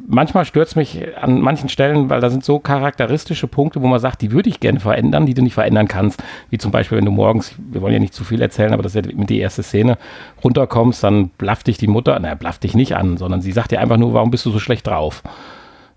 manchmal 0.06 0.44
stört 0.44 0.68
es 0.68 0.76
mich 0.76 1.00
an 1.20 1.40
manchen 1.40 1.68
Stellen, 1.68 2.08
weil 2.08 2.20
da 2.20 2.30
sind 2.30 2.44
so 2.44 2.60
charakteristische 2.60 3.48
Punkte, 3.48 3.82
wo 3.82 3.88
man 3.88 3.98
sagt, 3.98 4.22
die 4.22 4.30
würde 4.30 4.48
ich 4.48 4.60
gerne 4.60 4.78
verändern, 4.78 5.26
die 5.26 5.34
du 5.34 5.42
nicht 5.42 5.54
verändern 5.54 5.88
kannst. 5.88 6.22
Wie 6.50 6.58
zum 6.58 6.70
Beispiel, 6.70 6.98
wenn 6.98 7.04
du 7.04 7.10
morgens, 7.10 7.56
wir 7.58 7.82
wollen 7.82 7.92
ja 7.92 7.98
nicht 7.98 8.14
zu 8.14 8.22
viel 8.22 8.40
erzählen, 8.40 8.72
aber 8.72 8.84
das 8.84 8.94
ist 8.94 9.04
ja 9.04 9.12
die 9.12 9.40
erste 9.40 9.64
Szene, 9.64 9.98
runterkommst, 10.44 11.02
dann 11.02 11.30
blafft 11.30 11.66
dich 11.66 11.78
die 11.78 11.88
Mutter, 11.88 12.16
naja, 12.20 12.36
blafft 12.36 12.62
dich 12.62 12.74
nicht 12.74 12.94
an, 12.94 13.16
sondern 13.16 13.40
sie 13.40 13.50
sagt 13.50 13.72
dir 13.72 13.80
einfach 13.80 13.96
nur, 13.96 14.14
warum 14.14 14.30
bist 14.30 14.46
du 14.46 14.52
so 14.52 14.60
schlecht 14.60 14.86
drauf? 14.86 15.24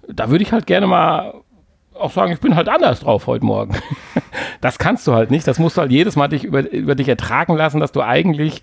Da 0.08 0.32
würde 0.32 0.44
ich 0.44 0.52
halt 0.52 0.66
gerne 0.66 0.88
mal 0.88 1.36
auch 1.94 2.12
sagen, 2.12 2.34
ich 2.34 2.40
bin 2.40 2.56
halt 2.56 2.70
anders 2.70 3.02
drauf 3.02 3.28
heute 3.28 3.46
Morgen. 3.46 3.76
Das 4.62 4.80
kannst 4.80 5.06
du 5.06 5.14
halt 5.14 5.30
nicht. 5.30 5.48
Das 5.48 5.60
musst 5.60 5.78
du 5.78 5.82
halt 5.82 5.92
jedes 5.92 6.16
Mal 6.16 6.28
dich 6.28 6.44
über, 6.44 6.68
über 6.72 6.96
dich 6.96 7.08
ertragen 7.08 7.56
lassen, 7.56 7.80
dass 7.80 7.92
du 7.92 8.02
eigentlich 8.02 8.62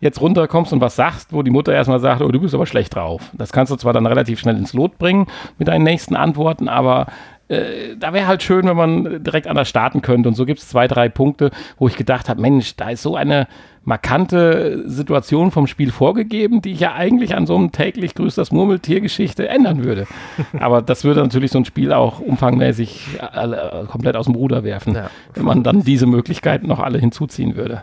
jetzt 0.00 0.20
runterkommst 0.20 0.72
und 0.72 0.80
was 0.80 0.96
sagst, 0.96 1.32
wo 1.32 1.42
die 1.42 1.50
Mutter 1.50 1.72
erstmal 1.72 2.00
sagt, 2.00 2.20
oh, 2.22 2.28
du 2.30 2.40
bist 2.40 2.54
aber 2.54 2.66
schlecht 2.66 2.94
drauf. 2.94 3.30
Das 3.32 3.52
kannst 3.52 3.72
du 3.72 3.76
zwar 3.76 3.92
dann 3.92 4.06
relativ 4.06 4.38
schnell 4.40 4.56
ins 4.56 4.72
Lot 4.72 4.98
bringen 4.98 5.26
mit 5.58 5.68
deinen 5.68 5.84
nächsten 5.84 6.16
Antworten, 6.16 6.68
aber 6.68 7.06
äh, 7.48 7.96
da 7.98 8.12
wäre 8.14 8.26
halt 8.26 8.42
schön, 8.42 8.66
wenn 8.66 8.76
man 8.76 9.22
direkt 9.22 9.46
anders 9.46 9.68
starten 9.68 10.00
könnte. 10.02 10.28
Und 10.28 10.34
so 10.34 10.46
gibt 10.46 10.60
es 10.60 10.68
zwei, 10.68 10.88
drei 10.88 11.08
Punkte, 11.08 11.50
wo 11.78 11.88
ich 11.88 11.96
gedacht 11.96 12.28
habe, 12.28 12.40
Mensch, 12.40 12.74
da 12.76 12.90
ist 12.90 13.02
so 13.02 13.16
eine 13.16 13.46
markante 13.86 14.82
Situation 14.88 15.50
vom 15.50 15.66
Spiel 15.66 15.90
vorgegeben, 15.92 16.62
die 16.62 16.72
ich 16.72 16.80
ja 16.80 16.94
eigentlich 16.94 17.34
an 17.36 17.46
so 17.46 17.54
einem 17.54 17.70
täglich 17.70 18.14
grüßt 18.14 18.38
das 18.38 18.50
Murmeltier-Geschichte 18.50 19.46
ändern 19.46 19.84
würde. 19.84 20.06
Aber 20.58 20.80
das 20.80 21.04
würde 21.04 21.20
natürlich 21.20 21.50
so 21.52 21.58
ein 21.58 21.66
Spiel 21.66 21.92
auch 21.92 22.18
umfangmäßig 22.18 23.18
alle, 23.20 23.86
komplett 23.90 24.16
aus 24.16 24.24
dem 24.24 24.34
Ruder 24.34 24.64
werfen, 24.64 24.94
Ja. 24.94 25.10
wenn 25.34 25.44
man 25.44 25.62
dann 25.62 25.82
diese 25.82 26.06
Möglichkeiten 26.06 26.66
noch 26.66 26.80
alle 26.80 26.98
hinzuziehen 26.98 27.56
würde. 27.56 27.82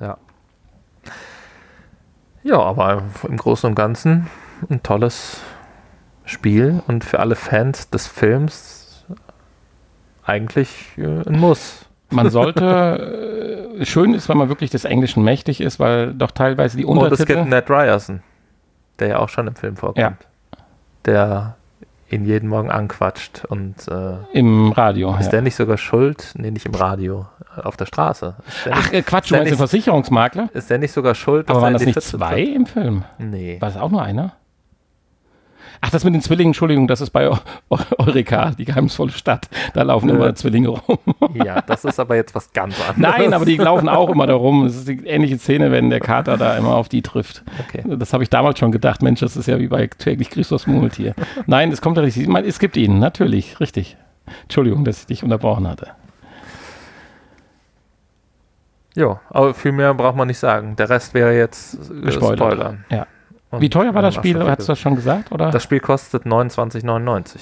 Ja. 0.00 0.18
Ja, 2.46 2.60
aber 2.60 3.02
im 3.26 3.36
Großen 3.36 3.68
und 3.68 3.74
Ganzen 3.74 4.28
ein 4.70 4.80
tolles 4.84 5.40
Spiel 6.24 6.80
und 6.86 7.02
für 7.02 7.18
alle 7.18 7.34
Fans 7.34 7.90
des 7.90 8.06
Films 8.06 9.04
eigentlich 10.24 10.92
äh, 10.96 11.28
ein 11.28 11.40
Muss. 11.40 11.86
Man 12.10 12.30
sollte, 12.30 13.74
äh, 13.80 13.84
schön 13.84 14.14
ist, 14.14 14.28
wenn 14.28 14.36
man 14.36 14.48
wirklich 14.48 14.70
des 14.70 14.84
Englischen 14.84 15.24
mächtig 15.24 15.60
ist, 15.60 15.80
weil 15.80 16.14
doch 16.14 16.30
teilweise 16.30 16.76
die 16.76 16.84
Und 16.84 16.98
es 16.98 17.18
gibt 17.18 17.30
Untertitel, 17.30 17.48
Ned 17.48 17.68
Ryerson, 17.68 18.22
der 19.00 19.08
ja 19.08 19.18
auch 19.18 19.28
schon 19.28 19.48
im 19.48 19.56
Film 19.56 19.76
vorkommt. 19.76 19.98
Ja. 19.98 20.14
Der 21.04 21.56
ihn 22.10 22.24
jeden 22.24 22.48
Morgen 22.48 22.70
anquatscht 22.70 23.44
und 23.44 23.88
äh, 23.88 24.18
im 24.32 24.70
Radio. 24.70 25.16
ist 25.18 25.26
Ja. 25.26 25.30
der 25.32 25.42
nicht 25.42 25.56
sogar 25.56 25.78
schuld? 25.78 26.32
Nee, 26.36 26.52
nicht 26.52 26.66
im 26.66 26.74
Radio, 26.76 27.26
auf 27.64 27.76
der 27.76 27.86
Straße. 27.86 28.34
Ach, 28.70 28.76
nicht, 28.76 28.92
äh, 28.92 29.02
Quatsch, 29.02 29.30
du 29.30 29.36
meinst 29.36 29.50
den 29.50 29.58
Versicherungsmakler? 29.58 30.48
ist 30.52 30.68
der 30.70 30.78
nicht 30.78 30.92
sogar 30.92 31.14
schuld? 31.14 31.48
Aber 31.48 31.58
er 31.58 31.62
waren 31.62 31.72
das 31.72 31.82
nicht 31.84 31.94
Pfütze 31.94 32.16
zwei 32.18 32.40
im 32.40 32.66
Film? 32.66 33.04
Nee. 33.18 33.56
War 33.60 33.68
es 33.68 33.76
auch 33.76 33.90
nur 33.90 34.02
einer? 34.02 34.32
Ach, 35.82 35.90
das 35.90 36.04
mit 36.04 36.14
den 36.14 36.22
Zwillingen, 36.22 36.48
Entschuldigung, 36.50 36.88
das 36.88 37.02
ist 37.02 37.10
bei 37.10 37.28
Eu- 37.28 37.36
Eu- 37.68 37.76
Eureka, 37.98 38.52
die 38.52 38.64
geheimnisvolle 38.64 39.12
Stadt. 39.12 39.46
Da 39.74 39.82
laufen 39.82 40.08
Äh. 40.08 40.12
immer 40.14 40.34
Zwillinge 40.34 40.68
rum. 40.68 40.98
Ja, 41.34 41.60
das 41.60 41.84
ist 41.84 42.00
aber 42.00 42.16
jetzt 42.16 42.34
was 42.34 42.50
ganz 42.52 42.80
anderes. 42.80 42.96
Nein, 42.96 43.34
aber 43.34 43.44
die 43.44 43.56
laufen 43.56 43.88
auch 43.88 44.08
immer 44.08 44.26
da 44.26 44.34
rum. 44.34 44.64
Das 44.64 44.74
ist 44.74 44.88
die 44.88 45.06
ähnliche 45.06 45.38
Szene, 45.38 45.70
wenn 45.70 45.90
der 45.90 46.00
Kater 46.00 46.38
da 46.38 46.56
immer 46.56 46.74
auf 46.76 46.88
die 46.88 47.02
trifft. 47.02 47.44
Okay. 47.68 47.82
Das 47.98 48.14
habe 48.14 48.22
ich 48.22 48.30
damals 48.30 48.58
schon 48.58 48.72
gedacht. 48.72 49.02
Mensch, 49.02 49.20
das 49.20 49.36
ist 49.36 49.46
ja 49.48 49.58
wie 49.58 49.68
bei 49.68 49.86
täglich 49.86 50.30
Christus 50.30 50.66
Murmeltier. 50.66 51.14
Nein, 51.46 51.70
es 51.70 51.82
kommt 51.82 51.98
ja 51.98 52.02
richtig. 52.02 52.22
Ich 52.22 52.28
meine, 52.28 52.46
es 52.46 52.58
gibt 52.58 52.78
ihn, 52.78 52.98
natürlich, 52.98 53.60
richtig. 53.60 53.98
Entschuldigung, 54.44 54.82
dass 54.84 55.00
ich 55.00 55.06
dich 55.06 55.22
unterbrochen 55.24 55.68
hatte. 55.68 55.88
Ja, 58.96 59.20
aber 59.30 59.54
viel 59.54 59.72
mehr 59.72 59.94
braucht 59.94 60.16
man 60.16 60.26
nicht 60.26 60.38
sagen. 60.38 60.74
Der 60.76 60.90
Rest 60.90 61.14
wäre 61.14 61.36
jetzt 61.36 61.78
äh. 61.90 62.10
Spoilern. 62.10 62.84
Ja. 62.90 63.06
Und 63.50 63.60
Wie 63.60 63.70
teuer 63.70 63.94
war 63.94 64.02
das 64.02 64.14
Spiel? 64.14 64.42
Hast 64.42 64.62
du 64.62 64.72
das 64.72 64.78
schon 64.78 64.96
gesagt? 64.96 65.30
Oder? 65.30 65.50
Das 65.50 65.62
Spiel 65.62 65.80
kostet 65.80 66.24
29,99. 66.24 67.36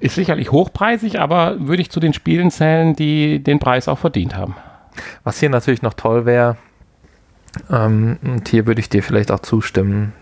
ist 0.00 0.14
sicherlich 0.14 0.50
hochpreisig, 0.50 1.20
aber 1.20 1.56
würde 1.60 1.82
ich 1.82 1.90
zu 1.90 2.00
den 2.00 2.14
Spielen 2.14 2.50
zählen, 2.50 2.96
die 2.96 3.42
den 3.42 3.58
Preis 3.58 3.88
auch 3.88 3.98
verdient 3.98 4.36
haben. 4.36 4.56
Was 5.24 5.38
hier 5.38 5.50
natürlich 5.50 5.82
noch 5.82 5.94
toll 5.94 6.24
wäre, 6.24 6.56
ähm, 7.70 8.18
und 8.22 8.48
hier 8.48 8.66
würde 8.66 8.80
ich 8.80 8.88
dir 8.88 9.02
vielleicht 9.02 9.30
auch 9.30 9.40
zustimmen, 9.40 10.12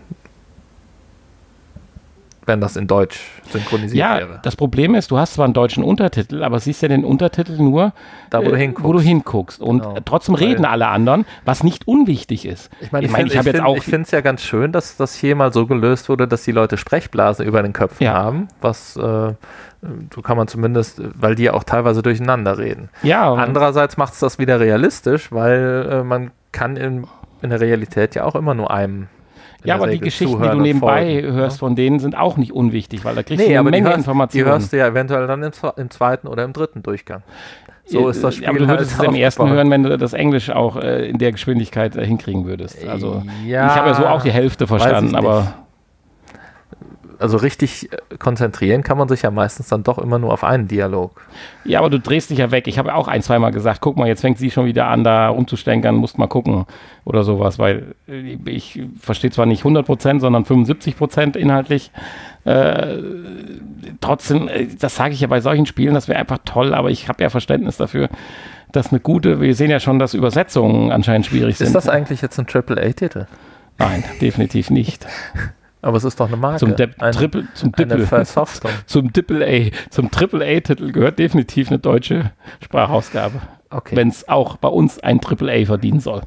wenn 2.45 2.59
das 2.59 2.75
in 2.75 2.87
Deutsch 2.87 3.19
synchronisiert 3.51 3.97
Ja, 3.99 4.17
wäre. 4.17 4.39
das 4.43 4.55
Problem 4.55 4.95
ist, 4.95 5.11
du 5.11 5.17
hast 5.19 5.35
zwar 5.35 5.45
einen 5.45 5.53
deutschen 5.53 5.83
Untertitel, 5.83 6.43
aber 6.43 6.59
siehst 6.59 6.81
ja 6.81 6.87
den 6.87 7.05
Untertitel 7.05 7.57
nur, 7.61 7.93
Da, 8.31 8.39
wo 8.39 8.45
du 8.49 8.55
äh, 8.55 8.57
hinguckst. 8.59 8.83
wo 8.87 8.93
du 8.93 8.99
hinguckst. 8.99 9.61
Und 9.61 9.81
Genau. 9.83 9.95
trotzdem 10.05 10.35
Weil- 10.35 10.45
reden 10.45 10.65
alle 10.65 10.87
anderen, 10.87 11.25
was 11.45 11.63
nicht 11.63 11.87
unwichtig 11.87 12.45
ist. 12.45 12.71
Ich 12.81 12.91
meine, 12.91 13.05
ich, 13.05 13.11
Ich 13.11 13.15
find- 13.17 13.33
ich 13.33 13.39
find- 13.41 13.77
Ich 13.77 13.83
finde 13.83 14.01
es 14.03 14.11
ja 14.11 14.21
ganz 14.21 14.41
schön, 14.41 14.71
dass 14.71 14.97
das 14.97 15.13
hier 15.15 15.35
mal 15.35 15.53
so 15.53 15.67
gelöst 15.67 16.09
wurde, 16.09 16.27
dass 16.27 16.43
die 16.43 16.51
Leute 16.51 16.77
Sprechblasen 16.77 17.45
über 17.45 17.61
den 17.61 17.73
Köpfen 17.73 18.05
Ja. 18.05 18.13
haben. 18.13 18.47
Was, 18.59 18.95
äh, 18.97 18.99
so 20.13 20.21
kann 20.23 20.37
man 20.37 20.47
zumindest, 20.47 21.01
weil 21.19 21.35
die 21.35 21.43
ja 21.43 21.53
auch 21.53 21.63
teilweise 21.63 22.01
durcheinander 22.01 22.57
reden. 22.57 22.89
Ja, 23.03 23.33
Andererseits 23.33 23.97
macht 23.97 24.13
es 24.13 24.19
das 24.19 24.39
wieder 24.39 24.59
realistisch, 24.59 25.31
weil 25.31 25.87
äh, 25.91 26.03
man 26.03 26.31
kann 26.51 26.75
in, 26.77 27.05
in 27.43 27.49
der 27.51 27.59
Realität 27.61 28.15
ja 28.15 28.23
auch 28.25 28.35
immer 28.35 28.53
nur 28.53 28.71
einem 28.71 29.07
Ja, 29.63 29.75
aber 29.75 29.87
die 29.87 29.99
Geschichten, 29.99 30.41
die 30.41 30.49
du 30.49 30.59
nebenbei 30.59 31.21
folgen, 31.21 31.33
hörst 31.33 31.57
ja? 31.57 31.59
von 31.59 31.75
denen, 31.75 31.99
sind 31.99 32.17
auch 32.17 32.37
nicht 32.37 32.51
unwichtig, 32.51 33.05
weil 33.05 33.15
da 33.15 33.23
kriegst 33.23 33.45
nee, 33.45 33.53
du 33.53 33.59
eine 33.59 33.69
Menge 33.69 33.89
hörst, 33.89 33.99
Informationen. 33.99 34.45
Die 34.45 34.51
hörst 34.51 34.73
du 34.73 34.77
ja 34.77 34.87
eventuell 34.87 35.27
dann 35.27 35.43
im, 35.43 35.51
im, 35.77 35.89
zweiten 35.89 36.27
oder 36.27 36.43
im 36.43 36.53
dritten 36.53 36.83
Durchgang. 36.83 37.23
So 37.85 38.07
ist 38.09 38.23
das 38.23 38.35
Spiel. 38.35 38.47
Aber 38.47 38.59
du 38.59 38.67
würdest 38.67 38.97
halt 38.97 39.09
es 39.09 39.15
im 39.15 39.21
ersten 39.21 39.49
hören, 39.49 39.69
wenn 39.69 39.83
du 39.83 39.97
das 39.97 40.13
Englisch 40.13 40.49
auch 40.49 40.77
äh, 40.77 41.09
in 41.09 41.17
der 41.17 41.31
Geschwindigkeit 41.31 41.95
äh, 41.95 42.05
hinkriegen 42.05 42.45
würdest. 42.45 42.87
Also 42.87 43.23
ja, 43.45 43.67
ich 43.67 43.75
habe 43.75 43.89
ja 43.89 43.93
so 43.95 44.05
auch 44.05 44.21
die 44.21 44.31
Hälfte 44.31 44.67
verstanden, 44.67 45.15
aber 45.15 45.53
also 47.21 47.37
richtig 47.37 47.91
äh, 47.91 48.17
konzentrieren 48.17 48.83
kann 48.83 48.97
man 48.97 49.07
sich 49.07 49.21
ja 49.21 49.31
meistens 49.31 49.67
dann 49.67 49.83
doch 49.83 49.97
immer 49.97 50.19
nur 50.19 50.33
auf 50.33 50.43
einen 50.43 50.67
Dialog. 50.67 51.21
Ja, 51.63 51.79
aber 51.79 51.89
du 51.89 51.99
drehst 51.99 52.29
dich 52.29 52.39
ja 52.39 52.51
weg. 52.51 52.67
Ich 52.67 52.77
habe 52.77 52.93
auch 52.95 53.07
ein, 53.07 53.21
zweimal 53.21 53.51
gesagt, 53.51 53.81
guck 53.81 53.97
mal, 53.97 54.07
jetzt 54.07 54.21
fängt 54.21 54.37
sie 54.37 54.51
schon 54.51 54.65
wieder 54.65 54.87
an, 54.87 55.03
da 55.03 55.29
rumzustänkern, 55.29 55.95
musst 55.95 56.17
mal 56.17 56.27
gucken 56.27 56.65
oder 57.05 57.23
sowas, 57.23 57.59
weil 57.59 57.95
äh, 58.07 58.37
ich 58.45 58.81
verstehe 58.99 59.31
zwar 59.31 59.45
nicht 59.45 59.61
100 59.61 59.85
Prozent, 59.85 60.21
sondern 60.21 60.45
75 60.45 60.97
Prozent 60.97 61.35
inhaltlich. 61.35 61.91
Äh, 62.43 62.97
trotzdem, 64.01 64.47
äh, 64.47 64.67
das 64.79 64.95
sage 64.95 65.13
ich 65.13 65.21
ja 65.21 65.27
bei 65.27 65.41
solchen 65.41 65.65
Spielen, 65.65 65.93
das 65.93 66.07
wäre 66.07 66.19
einfach 66.19 66.39
toll, 66.43 66.73
aber 66.73 66.89
ich 66.89 67.07
habe 67.07 67.23
ja 67.23 67.29
Verständnis 67.29 67.77
dafür, 67.77 68.09
dass 68.71 68.91
eine 68.91 68.99
gute, 68.99 69.41
wir 69.41 69.53
sehen 69.55 69.69
ja 69.69 69.79
schon, 69.79 69.99
dass 69.99 70.13
Übersetzungen 70.13 70.91
anscheinend 70.91 71.25
schwierig 71.25 71.57
sind. 71.57 71.67
Ist 71.67 71.75
das 71.75 71.89
eigentlich 71.89 72.21
jetzt 72.21 72.39
ein 72.39 72.47
AAA-Titel? 72.51 73.27
Nein, 73.77 74.03
definitiv 74.21 74.69
nicht. 74.69 75.05
Aber 75.81 75.97
es 75.97 76.03
ist 76.03 76.19
doch 76.19 76.27
eine 76.27 76.37
Marke. 76.37 76.59
Zum, 76.59 76.75
De 76.75 76.89
ein, 76.99 77.11
Triple, 77.11 77.47
zum 77.53 77.71
Dippel, 77.71 78.07
zum 78.85 79.13
Triple 79.13 79.45
A, 79.45 79.89
zum 79.89 80.11
Triple 80.11 80.45
A-Titel 80.45 80.91
gehört 80.91 81.17
definitiv 81.17 81.69
eine 81.69 81.79
deutsche 81.79 82.31
Sprachausgabe. 82.63 83.41
Okay. 83.69 83.95
Wenn 83.95 84.09
es 84.09 84.27
auch 84.27 84.57
bei 84.57 84.67
uns 84.67 84.99
ein 84.99 85.21
Triple 85.21 85.51
A 85.51 85.65
verdienen 85.65 85.99
soll. 85.99 86.21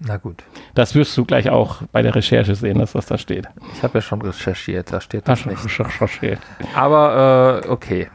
Na 0.00 0.16
gut. 0.16 0.44
Das 0.74 0.94
wirst 0.94 1.16
du 1.16 1.24
gleich 1.24 1.50
auch 1.50 1.82
bei 1.92 2.02
der 2.02 2.14
Recherche 2.14 2.54
sehen, 2.54 2.78
dass 2.78 2.92
das 2.92 3.06
da 3.06 3.18
steht. 3.18 3.48
Ich 3.74 3.82
habe 3.82 3.98
ja 3.98 4.02
schon 4.02 4.22
recherchiert, 4.22 4.92
da 4.92 5.00
steht 5.00 5.26
das 5.26 5.40
Ach, 5.42 5.46
nicht. 5.46 5.64
Recherchiert. 5.64 6.38
Aber 6.74 7.62
äh, 7.64 7.68
okay. 7.68 8.08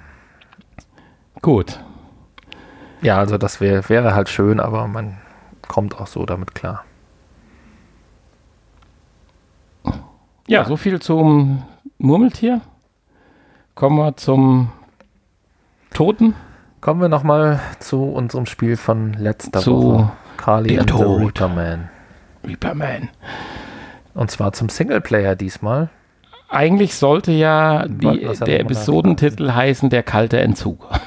Gut. 1.42 1.80
Ja, 3.02 3.18
also 3.18 3.38
das 3.38 3.60
wär, 3.60 3.90
wäre 3.90 4.16
halt 4.16 4.30
schön, 4.30 4.62
aber 4.62 4.88
man 4.88 5.18
kommt 5.68 6.00
auch 6.00 6.08
so 6.08 6.26
damit 6.26 6.56
klar. 6.56 6.86
Ja, 10.48 10.66
so 10.66 10.76
viel 10.76 11.02
zum 11.02 11.64
Murmeltier. 11.98 12.62
Kommen 13.76 13.98
wir 13.98 14.18
zum 14.18 14.70
Toten. 15.94 16.36
Kommen 16.82 17.00
wir 17.00 17.08
nochmal 17.08 17.62
zu 17.80 18.04
unserem 18.04 18.46
Spiel 18.46 18.76
von 18.76 19.14
letzter 19.14 19.62
zu 19.62 19.84
Woche. 19.84 20.12
Carly 20.36 20.78
and 20.78 20.90
Tod. 20.90 21.00
the 21.00 21.24
Reaperman. 21.24 21.90
Reaperman. 22.46 23.10
Und 24.14 24.32
zwar 24.32 24.52
zum 24.52 24.68
Singleplayer 24.68 25.36
diesmal. 25.36 25.90
Eigentlich 26.50 26.96
sollte 26.96 27.32
ja 27.32 27.88
die, 27.88 28.28
der 28.46 28.60
Episodentitel 28.60 29.54
heißen 29.54 29.90
Der 29.90 30.04
kalte 30.04 30.42
Entzug. 30.42 30.90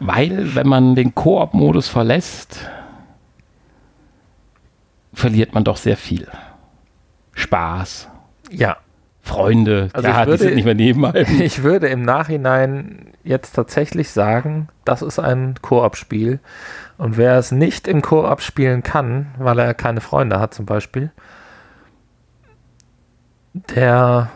Weil, 0.00 0.54
wenn 0.54 0.66
man 0.66 0.94
den 0.96 1.14
Koop-Modus 1.14 1.88
verlässt, 1.88 2.68
verliert 5.14 5.54
man 5.54 5.64
doch 5.64 5.76
sehr 5.76 5.96
viel. 5.96 6.26
Spaß. 7.50 8.08
Ja. 8.50 8.76
Freunde, 9.22 9.90
also 9.92 10.08
ja, 10.08 10.26
würde, 10.26 10.38
die 10.38 10.44
sind 10.44 10.54
nicht 10.54 10.64
mehr 10.64 10.74
neben 10.74 11.04
einem. 11.04 11.26
Ich 11.40 11.62
würde 11.62 11.88
im 11.88 12.02
Nachhinein 12.02 13.12
jetzt 13.22 13.52
tatsächlich 13.52 14.10
sagen, 14.10 14.68
das 14.84 15.02
ist 15.02 15.18
ein 15.18 15.56
Koop-Spiel. 15.60 16.38
Und 16.96 17.16
wer 17.16 17.36
es 17.36 17.52
nicht 17.52 17.86
im 17.86 18.02
Koop 18.02 18.40
spielen 18.40 18.82
kann, 18.82 19.34
weil 19.38 19.58
er 19.58 19.74
keine 19.74 20.00
Freunde 20.00 20.40
hat 20.40 20.54
zum 20.54 20.64
Beispiel, 20.64 21.12
der 23.52 24.30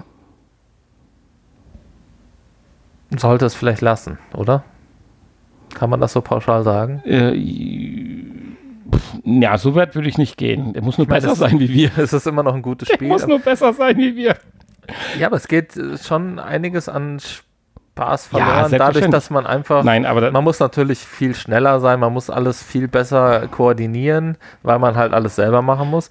sollte 3.17 3.47
es 3.47 3.55
vielleicht 3.55 3.81
lassen, 3.81 4.19
oder? 4.35 4.65
Kann 5.73 5.89
man 5.89 6.01
das 6.01 6.13
so 6.13 6.21
pauschal 6.21 6.63
sagen? 6.63 7.01
Äh, 7.05 7.33
ja, 9.25 9.57
so 9.59 9.75
weit 9.75 9.95
würde 9.95 10.09
ich 10.09 10.19
nicht 10.19 10.37
gehen. 10.37 10.73
Der 10.73 10.83
muss 10.83 10.99
nur 10.99 11.07
meine, 11.07 11.23
besser 11.23 11.35
sein 11.35 11.59
wie 11.59 11.69
wir. 11.69 11.91
Es 11.97 12.13
ist 12.13 12.27
immer 12.27 12.43
noch 12.43 12.55
ein 12.55 12.63
gutes 12.63 12.89
Spiel. 12.93 13.09
Der 13.09 13.09
muss 13.09 13.27
nur 13.27 13.39
besser 13.39 13.73
sein 13.73 13.97
wie 13.97 14.17
wir. 14.17 14.37
Ja, 15.19 15.29
aber 15.29 15.37
es 15.37 15.49
geht 15.49 15.77
äh, 15.77 15.97
schon 15.99 16.39
einiges 16.39 16.89
an 16.89 17.19
Spaß 17.95 18.27
verloren, 18.27 18.73
ja, 18.73 18.79
dadurch, 18.79 19.09
dass 19.09 19.31
man 19.31 19.47
einfach, 19.47 19.85
Nein, 19.85 20.05
aber 20.05 20.31
man 20.33 20.45
muss 20.45 20.59
natürlich 20.59 20.99
viel 20.99 21.35
schneller 21.35 21.79
sein, 21.81 22.01
man 22.01 22.13
muss 22.13 22.29
alles 22.29 22.63
viel 22.63 22.89
besser 22.89 23.47
koordinieren, 23.49 24.37
weil 24.63 24.79
man 24.79 24.97
halt 24.97 25.15
alles 25.15 25.37
selber 25.37 25.63
machen 25.63 25.91
muss. 25.91 26.11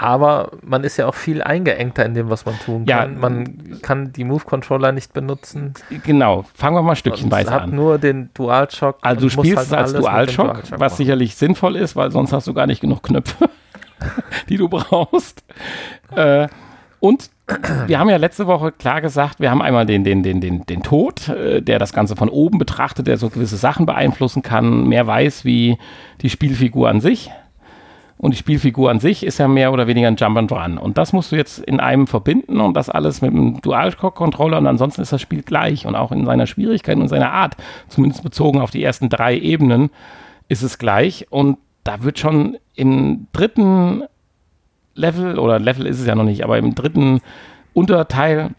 Aber 0.00 0.52
man 0.62 0.84
ist 0.84 0.96
ja 0.96 1.08
auch 1.08 1.14
viel 1.16 1.42
eingeengter 1.42 2.06
in 2.06 2.14
dem, 2.14 2.30
was 2.30 2.46
man 2.46 2.56
tun 2.60 2.86
kann. 2.86 3.14
Ja, 3.14 3.20
man 3.20 3.82
kann 3.82 4.12
die 4.12 4.22
Move-Controller 4.22 4.92
nicht 4.92 5.12
benutzen. 5.12 5.74
Genau, 6.04 6.44
fangen 6.54 6.76
wir 6.76 6.82
mal 6.82 6.94
stückchenweise 6.94 7.50
an. 7.50 7.62
hat 7.62 7.72
nur 7.72 7.98
den 7.98 8.30
DualShock. 8.32 8.98
Also 9.00 9.22
du 9.22 9.28
spielst 9.28 9.56
halt 9.56 9.66
es 9.66 9.72
als 9.72 9.92
DualShock, 9.94 10.46
DualShock 10.46 10.72
was 10.78 10.92
machen. 10.92 10.96
sicherlich 10.98 11.34
sinnvoll 11.34 11.74
ist, 11.74 11.96
weil 11.96 12.12
sonst 12.12 12.32
hast 12.32 12.46
du 12.46 12.54
gar 12.54 12.68
nicht 12.68 12.80
genug 12.80 13.02
Knöpfe, 13.02 13.50
die 14.48 14.56
du 14.56 14.68
brauchst. 14.68 15.42
Äh, 16.14 16.46
und 17.00 17.30
wir 17.88 17.98
haben 17.98 18.08
ja 18.08 18.18
letzte 18.18 18.46
Woche 18.46 18.70
klar 18.70 19.00
gesagt, 19.00 19.40
wir 19.40 19.50
haben 19.50 19.62
einmal 19.62 19.84
den, 19.84 20.04
den, 20.04 20.22
den, 20.22 20.40
den, 20.40 20.64
den 20.64 20.84
Tod, 20.84 21.28
äh, 21.28 21.60
der 21.60 21.80
das 21.80 21.92
Ganze 21.92 22.14
von 22.14 22.28
oben 22.28 22.58
betrachtet, 22.58 23.08
der 23.08 23.16
so 23.16 23.30
gewisse 23.30 23.56
Sachen 23.56 23.84
beeinflussen 23.84 24.42
kann, 24.42 24.86
mehr 24.86 25.08
weiß 25.08 25.44
wie 25.44 25.76
die 26.20 26.30
Spielfigur 26.30 26.88
an 26.88 27.00
sich. 27.00 27.32
Und 28.18 28.32
die 28.32 28.38
Spielfigur 28.38 28.90
an 28.90 28.98
sich 28.98 29.24
ist 29.24 29.38
ja 29.38 29.46
mehr 29.46 29.72
oder 29.72 29.86
weniger 29.86 30.08
ein 30.08 30.16
Jump 30.16 30.36
and 30.36 30.50
Run. 30.50 30.76
Und 30.76 30.98
das 30.98 31.12
musst 31.12 31.30
du 31.30 31.36
jetzt 31.36 31.60
in 31.60 31.78
einem 31.78 32.08
verbinden 32.08 32.60
und 32.60 32.74
das 32.74 32.90
alles 32.90 33.22
mit 33.22 33.30
einem 33.30 33.60
Dual-Controller 33.60 34.58
und 34.58 34.66
ansonsten 34.66 35.02
ist 35.02 35.12
das 35.12 35.20
Spiel 35.20 35.42
gleich 35.42 35.86
und 35.86 35.94
auch 35.94 36.10
in 36.10 36.26
seiner 36.26 36.46
Schwierigkeit 36.46 36.96
und 36.96 37.08
seiner 37.08 37.32
Art, 37.32 37.56
zumindest 37.86 38.24
bezogen 38.24 38.60
auf 38.60 38.72
die 38.72 38.82
ersten 38.82 39.08
drei 39.08 39.38
Ebenen, 39.38 39.90
ist 40.48 40.62
es 40.62 40.78
gleich. 40.78 41.26
Und 41.30 41.58
da 41.84 42.02
wird 42.02 42.18
schon 42.18 42.58
im 42.74 43.28
dritten 43.32 44.02
Level, 44.94 45.38
oder 45.38 45.60
Level 45.60 45.86
ist 45.86 46.00
es 46.00 46.06
ja 46.06 46.16
noch 46.16 46.24
nicht, 46.24 46.42
aber 46.42 46.58
im 46.58 46.74
dritten 46.74 47.20
Unterteil 47.72 48.50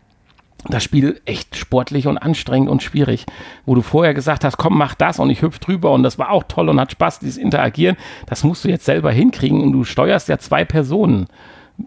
das 0.68 0.84
Spiel 0.84 1.22
echt 1.26 1.56
sportlich 1.56 2.08
und 2.08 2.18
anstrengend 2.18 2.70
und 2.70 2.84
schwierig, 2.84 3.26
wo 3.66 3.76
du 3.76 3.82
vorher 3.82 4.14
gesagt 4.14 4.44
hast, 4.44 4.58
komm, 4.58 4.78
mach 4.78 4.94
das 4.94 5.20
und 5.20 5.30
ich 5.30 5.42
hüpf 5.42 5.60
drüber 5.60 5.92
und 5.92 6.04
das 6.04 6.20
war 6.20 6.32
auch 6.32 6.44
toll 6.44 6.70
und 6.70 6.80
hat 6.80 6.92
Spaß, 6.92 7.20
dieses 7.20 7.38
Interagieren, 7.38 7.96
das 8.26 8.44
musst 8.44 8.66
du 8.66 8.70
jetzt 8.70 8.86
selber 8.86 9.12
hinkriegen 9.12 9.62
und 9.62 9.72
du 9.72 9.84
steuerst 9.84 10.28
ja 10.28 10.38
zwei 10.38 10.66
Personen, 10.66 11.28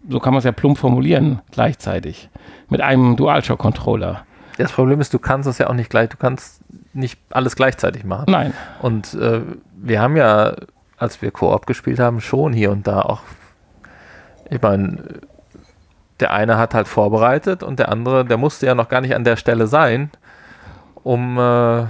so 0.09 0.21
kann 0.21 0.33
man 0.33 0.39
es 0.39 0.45
ja 0.45 0.53
plump 0.53 0.79
formulieren, 0.79 1.43
gleichzeitig, 1.51 2.31
mit 2.69 2.81
einem 2.81 3.17
DualShock-Controller. 3.17 4.25
Das 4.57 4.73
Problem 4.73 5.01
ist, 5.01 5.13
du 5.13 5.19
kannst 5.19 5.49
es 5.49 5.59
ja 5.59 5.69
auch 5.69 5.75
nicht 5.75 5.91
gleich, 5.91 6.09
du 6.09 6.17
kannst 6.17 6.63
nicht 6.95 7.19
alles 7.31 7.57
gleichzeitig 7.57 8.05
machen. 8.05 8.27
Nein. 8.29 8.53
Und 8.81 9.15
äh, 9.15 9.41
wir 9.77 10.01
haben 10.01 10.17
ja, 10.17 10.55
als 10.97 11.21
wir 11.23 11.31
Koop 11.31 11.67
gespielt 11.67 11.99
haben, 11.99 12.21
schon 12.21 12.53
hier 12.53 12.71
und 12.71 12.87
da 12.87 13.03
auch, 13.03 13.21
ich 14.51 14.61
meine, 14.61 15.21
der 16.23 16.33
eine 16.33 16.57
hat 16.57 16.73
halt 16.73 16.87
vorbereitet 16.87 17.65
und 17.65 17.81
der 17.81 17.89
andere, 17.89 18.25
der 18.25 18.37
musste 18.37 18.65
ja 18.65 18.77
noch 18.77 18.89
gar 18.89 19.01
nicht 19.01 19.15
an 19.15 19.25
der 19.25 19.37
Stelle 19.37 19.67
sein, 19.67 20.11
um 21.03 21.37
äh, 21.37 21.87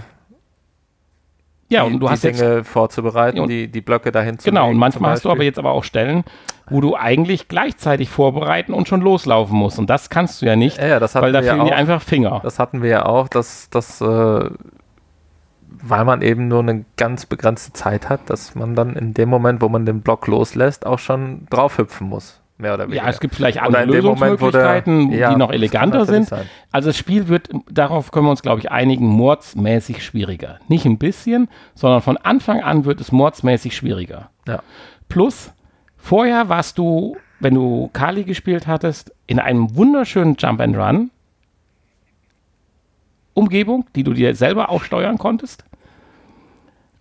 ja, 1.68 1.82
und 1.84 2.00
du 2.00 2.06
die 2.06 2.09
hast 2.09 2.24
Dinge 2.24 2.56
jetzt, 2.56 2.68
vorzubereiten, 2.68 3.36
ja, 3.36 3.46
die, 3.46 3.68
die 3.68 3.80
Blöcke 3.82 4.10
dahin 4.10 4.38
zu 4.38 4.48
Genau, 4.48 4.70
und 4.70 4.78
manchmal 4.78 5.12
hast 5.12 5.26
du 5.26 5.30
aber 5.30 5.42
jetzt 5.42 5.59
aber 5.59 5.72
auch 5.72 5.84
Stellen, 5.84 6.24
wo 6.68 6.80
du 6.80 6.96
eigentlich 6.96 7.48
gleichzeitig 7.48 8.09
vorbereiten 8.09 8.72
und 8.72 8.88
schon 8.88 9.02
loslaufen 9.02 9.56
musst. 9.56 9.78
Und 9.78 9.90
das 9.90 10.09
kannst 10.09 10.40
du 10.40 10.46
ja 10.46 10.56
nicht, 10.56 10.78
ja, 10.78 10.86
ja, 10.86 11.00
weil 11.00 11.32
da 11.32 11.42
fehlen 11.42 11.59
ja 11.59 11.64
dir 11.64 11.76
einfach 11.76 12.00
Finger. 12.00 12.40
Das 12.42 12.59
hatten 12.59 12.82
wir 12.82 12.90
ja 12.90 13.06
auch, 13.06 13.28
dass, 13.28 13.68
dass 13.68 14.00
äh, 14.00 14.50
weil 15.84 16.04
man 16.04 16.22
eben 16.22 16.48
nur 16.48 16.60
eine 16.60 16.84
ganz 16.96 17.26
begrenzte 17.26 17.72
Zeit 17.74 18.09
hat, 18.09 18.30
dass 18.30 18.54
man 18.54 18.74
dann 18.74 18.94
in 18.96 19.14
dem 19.14 19.28
Moment, 19.28 19.60
wo 19.60 19.68
man 19.68 19.84
den 19.84 20.00
Block 20.00 20.26
loslässt, 20.26 20.86
auch 20.86 20.98
schon 20.98 21.46
draufhüpfen 21.50 22.09
muss 22.09 22.41
mehr 22.62 22.74
oder 22.74 22.84
weniger. 22.84 23.02
Ja, 23.02 23.10
es 23.10 23.20
gibt 23.20 23.34
vielleicht 23.34 23.60
andere 23.60 23.84
Lösungsmöglichkeiten, 23.84 24.94
Moment, 24.94 25.12
der, 25.12 25.30
die 25.30 25.36
noch 25.36 25.51
eleganter 25.51 26.06
sind. 26.06 26.28
Sein. 26.28 26.48
Also 26.70 26.89
das 26.89 26.97
Spiel 26.97 27.28
wird, 27.28 27.51
darauf 27.70 28.10
können 28.10 28.26
wir 28.26 28.30
uns, 28.30 28.43
glaube 28.43 28.60
ich, 28.60 28.70
einigen, 28.70 29.06
mordsmäßig 29.06 30.05
schwieriger. 30.05 30.59
Nicht 30.68 30.86
ein 30.86 30.98
bisschen, 30.98 31.48
sondern 31.74 32.01
von 32.01 32.16
Anfang 32.16 32.62
an 32.62 32.84
wird 32.84 33.01
es 33.01 33.12
mordsmäßig 33.12 33.76
schwieriger. 33.76 34.30
Ja. 34.48 34.62
Plus, 35.09 35.52
vorher 35.97 36.48
warst 36.48 36.78
du, 36.78 37.16
wenn 37.40 37.55
du 37.55 37.90
Kali 37.93 38.24
gespielt 38.24 38.66
hattest, 38.66 39.12
in 39.26 39.39
einem 39.39 39.76
wunderschönen 39.76 40.36
Jump 40.39 40.60
and 40.60 40.76
Run 40.76 41.10
Umgebung, 43.34 43.86
die 43.94 44.05
du 44.05 44.12
dir 44.12 44.34
selber 44.34 44.68
auch 44.68 44.82
steuern 44.84 45.18
konntest. 45.18 45.64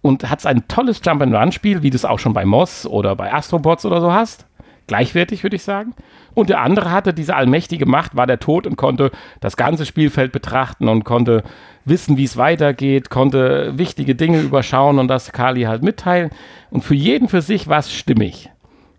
Und 0.02 0.30
hat 0.30 0.44
ein 0.46 0.68
tolles 0.68 1.02
Jump 1.04 1.22
and 1.22 1.36
Run 1.36 1.52
Spiel, 1.52 1.84
wie 1.84 1.90
du 1.90 1.96
es 1.96 2.06
auch 2.06 2.18
schon 2.20 2.34
bei 2.34 2.46
Moss 2.46 2.88
oder 2.88 3.16
bei 3.16 3.32
Astrobots 3.32 3.86
oder 3.86 4.02
so 4.02 4.12
hast 4.12 4.46
gleichwertig, 4.92 5.42
würde 5.44 5.56
ich 5.56 5.64
sagen. 5.64 5.94
Und 6.34 6.50
der 6.50 6.60
andere 6.60 6.92
hatte 6.92 7.14
diese 7.14 7.34
allmächtige 7.34 7.86
Macht, 7.86 8.18
war 8.18 8.28
der 8.28 8.42
Tod 8.42 8.68
und 8.68 8.76
konnte 8.76 9.10
das 9.40 9.56
ganze 9.56 9.86
Spielfeld 9.86 10.34
betrachten 10.34 10.90
und 10.90 11.06
konnte 11.06 11.44
wissen, 11.86 12.18
wie 12.18 12.26
es 12.26 12.36
weitergeht, 12.36 13.10
konnte 13.10 13.78
wichtige 13.78 14.16
Dinge 14.16 14.42
überschauen 14.42 15.00
und 15.00 15.08
das 15.08 15.32
Kali 15.32 15.62
halt 15.62 15.82
mitteilen. 15.82 16.30
Und 16.72 16.84
für 16.84 16.94
jeden 16.94 17.30
für 17.30 17.42
sich 17.42 17.70
war 17.70 17.80
es 17.80 17.94
stimmig. 17.94 18.50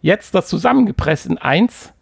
Jetzt 0.00 0.34
das 0.34 0.48
zusammengepresst 0.48 1.26
in 1.26 1.36
eins 1.36 1.92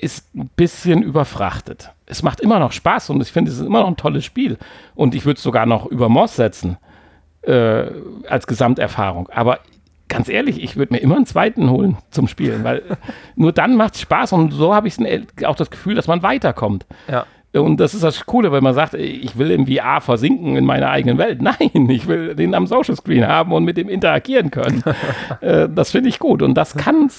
ist 0.00 0.32
ein 0.36 0.48
bisschen 0.54 1.02
überfrachtet. 1.02 1.90
Es 2.06 2.22
macht 2.22 2.38
immer 2.38 2.60
noch 2.60 2.70
Spaß 2.70 3.10
und 3.10 3.20
ich 3.20 3.32
finde, 3.32 3.50
es 3.50 3.58
ist 3.58 3.66
immer 3.66 3.80
noch 3.80 3.88
ein 3.88 3.96
tolles 3.96 4.24
Spiel. 4.24 4.58
Und 4.94 5.16
ich 5.16 5.26
würde 5.26 5.38
es 5.38 5.42
sogar 5.42 5.66
noch 5.66 5.86
über 5.86 6.08
Moss 6.08 6.36
setzen 6.36 6.76
äh, 7.42 7.86
als 8.28 8.46
Gesamterfahrung. 8.46 9.28
Aber 9.30 9.58
ganz 10.08 10.28
ehrlich, 10.28 10.62
ich 10.62 10.76
würde 10.76 10.94
mir 10.94 11.00
immer 11.00 11.16
einen 11.16 11.26
zweiten 11.26 11.70
holen 11.70 11.98
zum 12.10 12.28
Spielen, 12.28 12.64
weil 12.64 12.82
nur 13.36 13.52
dann 13.52 13.76
macht 13.76 13.94
es 13.94 14.00
Spaß 14.02 14.32
und 14.32 14.52
so 14.52 14.74
habe 14.74 14.88
ich 14.88 14.96
auch 15.44 15.56
das 15.56 15.70
Gefühl, 15.70 15.94
dass 15.94 16.06
man 16.06 16.22
weiterkommt. 16.22 16.86
Ja. 17.10 17.26
Und 17.52 17.80
das 17.80 17.94
ist 17.94 18.04
das 18.04 18.26
Coole, 18.26 18.52
wenn 18.52 18.62
man 18.62 18.74
sagt, 18.74 18.92
ich 18.94 19.38
will 19.38 19.50
im 19.50 19.66
VR 19.66 20.02
versinken 20.02 20.56
in 20.56 20.66
meiner 20.66 20.90
eigenen 20.90 21.16
Welt. 21.16 21.40
Nein, 21.42 21.88
ich 21.88 22.06
will 22.06 22.34
den 22.34 22.54
am 22.54 22.66
Social 22.66 22.94
Screen 22.94 23.26
haben 23.26 23.52
und 23.52 23.64
mit 23.64 23.76
dem 23.76 23.88
interagieren 23.88 24.50
können. 24.50 24.82
äh, 25.40 25.68
das 25.68 25.92
finde 25.92 26.10
ich 26.10 26.18
gut. 26.18 26.42
Und 26.42 26.54
das 26.54 26.76
kann, 26.76 27.10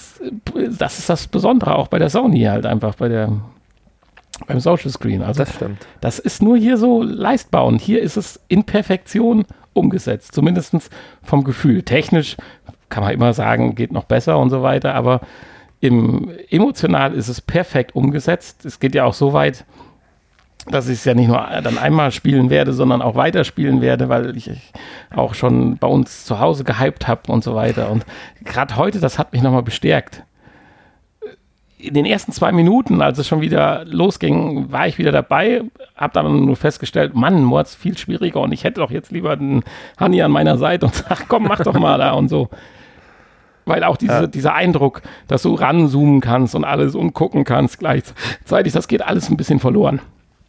das 0.78 1.00
ist 1.00 1.10
das 1.10 1.28
Besondere 1.28 1.76
auch 1.76 1.88
bei 1.88 1.98
der 1.98 2.10
Sony 2.10 2.44
halt 2.44 2.68
einfach, 2.68 2.96
bei 2.96 3.10
der, 3.10 3.32
beim 4.46 4.60
Social 4.60 4.92
Screen. 4.92 5.24
Also, 5.24 5.44
das 5.44 5.56
stimmt. 5.56 5.88
Das 6.00 6.20
ist 6.20 6.44
nur 6.44 6.58
hier 6.58 6.78
so 6.78 7.02
leistbar 7.02 7.66
und 7.66 7.82
hier 7.82 8.02
ist 8.02 8.16
es 8.16 8.40
in 8.48 8.64
Perfektion 8.64 9.46
umgesetzt. 9.74 10.34
Zumindest 10.34 10.92
vom 11.24 11.44
Gefühl. 11.44 11.82
Technisch 11.82 12.38
kann 12.90 13.04
man 13.04 13.14
immer 13.14 13.34
sagen, 13.34 13.76
geht 13.76 13.92
noch 13.92 14.06
besser 14.06 14.38
und 14.38 14.50
so 14.50 14.64
weiter, 14.64 14.96
aber 14.96 15.22
im, 15.80 16.32
emotional 16.50 17.14
ist 17.14 17.28
es 17.28 17.42
perfekt 17.42 17.96
umgesetzt. 17.96 18.66
Es 18.66 18.80
geht 18.80 18.96
ja 18.96 19.06
auch 19.06 19.14
so 19.14 19.34
weit, 19.34 19.66
dass 20.68 20.88
ich 20.88 21.00
es 21.00 21.06
ja 21.06 21.14
nicht 21.14 21.28
nur 21.28 21.38
dann 21.64 21.78
einmal 21.78 22.12
spielen 22.12 22.50
werde, 22.50 22.74
sondern 22.74 23.02
auch 23.02 23.16
weiterspielen 23.16 23.82
werde, 23.82 24.10
weil 24.10 24.36
ich 24.36 24.52
auch 25.16 25.34
schon 25.34 25.78
bei 25.78 25.88
uns 25.88 26.26
zu 26.26 26.40
Hause 26.40 26.64
gehypt 26.64 27.08
habe 27.08 27.32
und 27.32 27.44
so 27.44 27.56
weiter. 27.56 27.90
Und 27.90 28.06
gerade 28.44 28.76
heute, 28.76 29.00
das 29.00 29.18
hat 29.18 29.32
mich 29.32 29.42
nochmal 29.42 29.64
bestärkt. 29.64 30.24
In 31.78 31.94
den 31.94 32.06
ersten 32.06 32.34
zwei 32.34 32.52
Minuten, 32.52 33.02
als 33.02 33.18
es 33.20 33.28
schon 33.28 33.40
wieder 33.40 33.86
losging, 33.86 34.70
war 34.70 34.88
ich 34.88 34.98
wieder 34.98 35.14
dabei, 35.14 35.62
habe 35.96 36.14
dann 36.14 36.46
nur 36.46 36.58
festgestellt, 36.58 37.16
Mann, 37.16 37.42
Mords 37.46 37.74
viel 37.74 37.98
schwieriger 37.98 38.42
und 38.42 38.52
ich 38.52 38.66
hätte 38.66 38.82
doch 38.82 38.92
jetzt 38.92 39.12
lieber 39.12 39.38
den 39.38 39.64
Hanni 39.98 40.22
an 40.22 40.32
meiner 40.32 40.58
Seite 40.58 40.88
und 40.88 40.96
sag, 40.96 41.30
komm, 41.30 41.44
mach 41.44 41.62
doch 41.62 41.80
mal 41.80 41.98
da 41.98 42.12
und 42.12 42.28
so. 42.28 42.50
Weil 43.70 43.84
auch 43.84 43.98
diese, 43.98 44.14
ja. 44.14 44.28
dieser 44.28 44.54
Eindruck, 44.54 45.02
dass 45.28 45.44
du 45.44 45.54
ranzoomen 45.54 46.22
kannst 46.22 46.56
und 46.56 46.66
alles 46.66 46.96
und 46.96 47.14
gucken 47.14 47.44
kannst 47.46 47.80
gleichzeitig, 47.80 48.74
das 48.74 48.88
geht 48.88 49.02
alles 49.02 49.30
ein 49.30 49.38
bisschen 49.38 49.60
verloren. 49.60 50.02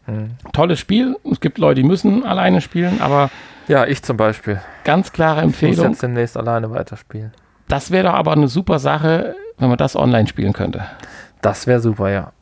Mhm. 0.07 0.31
Tolles 0.53 0.81
Spiel. 0.81 1.17
Es 1.31 1.41
gibt 1.41 1.59
Leute, 1.59 1.83
die 1.83 1.87
müssen 1.87 2.25
alleine 2.25 2.61
spielen, 2.61 3.01
aber. 3.01 3.31
Ja, 3.69 3.87
ich 3.87 4.03
zum 4.03 4.17
Beispiel. 4.17 4.61
Ganz 4.85 5.13
klare 5.13 5.43
Empfehlung. 5.43 5.73
Ich 5.75 5.79
muss 5.79 5.87
jetzt 5.89 6.03
demnächst 6.03 6.37
alleine 6.37 6.71
weiterspielen. 6.71 7.33
Das 7.69 7.91
wäre 7.93 8.09
doch 8.09 8.15
aber 8.15 8.33
eine 8.33 8.49
super 8.49 8.81
Sache, 8.81 9.37
wenn 9.59 9.69
man 9.69 9.79
das 9.79 9.95
online 9.95 10.27
spielen 10.27 10.53
könnte. 10.53 10.87
Das 11.41 11.67
wäre 11.67 11.81
super, 11.81 12.11
ja. 12.11 12.33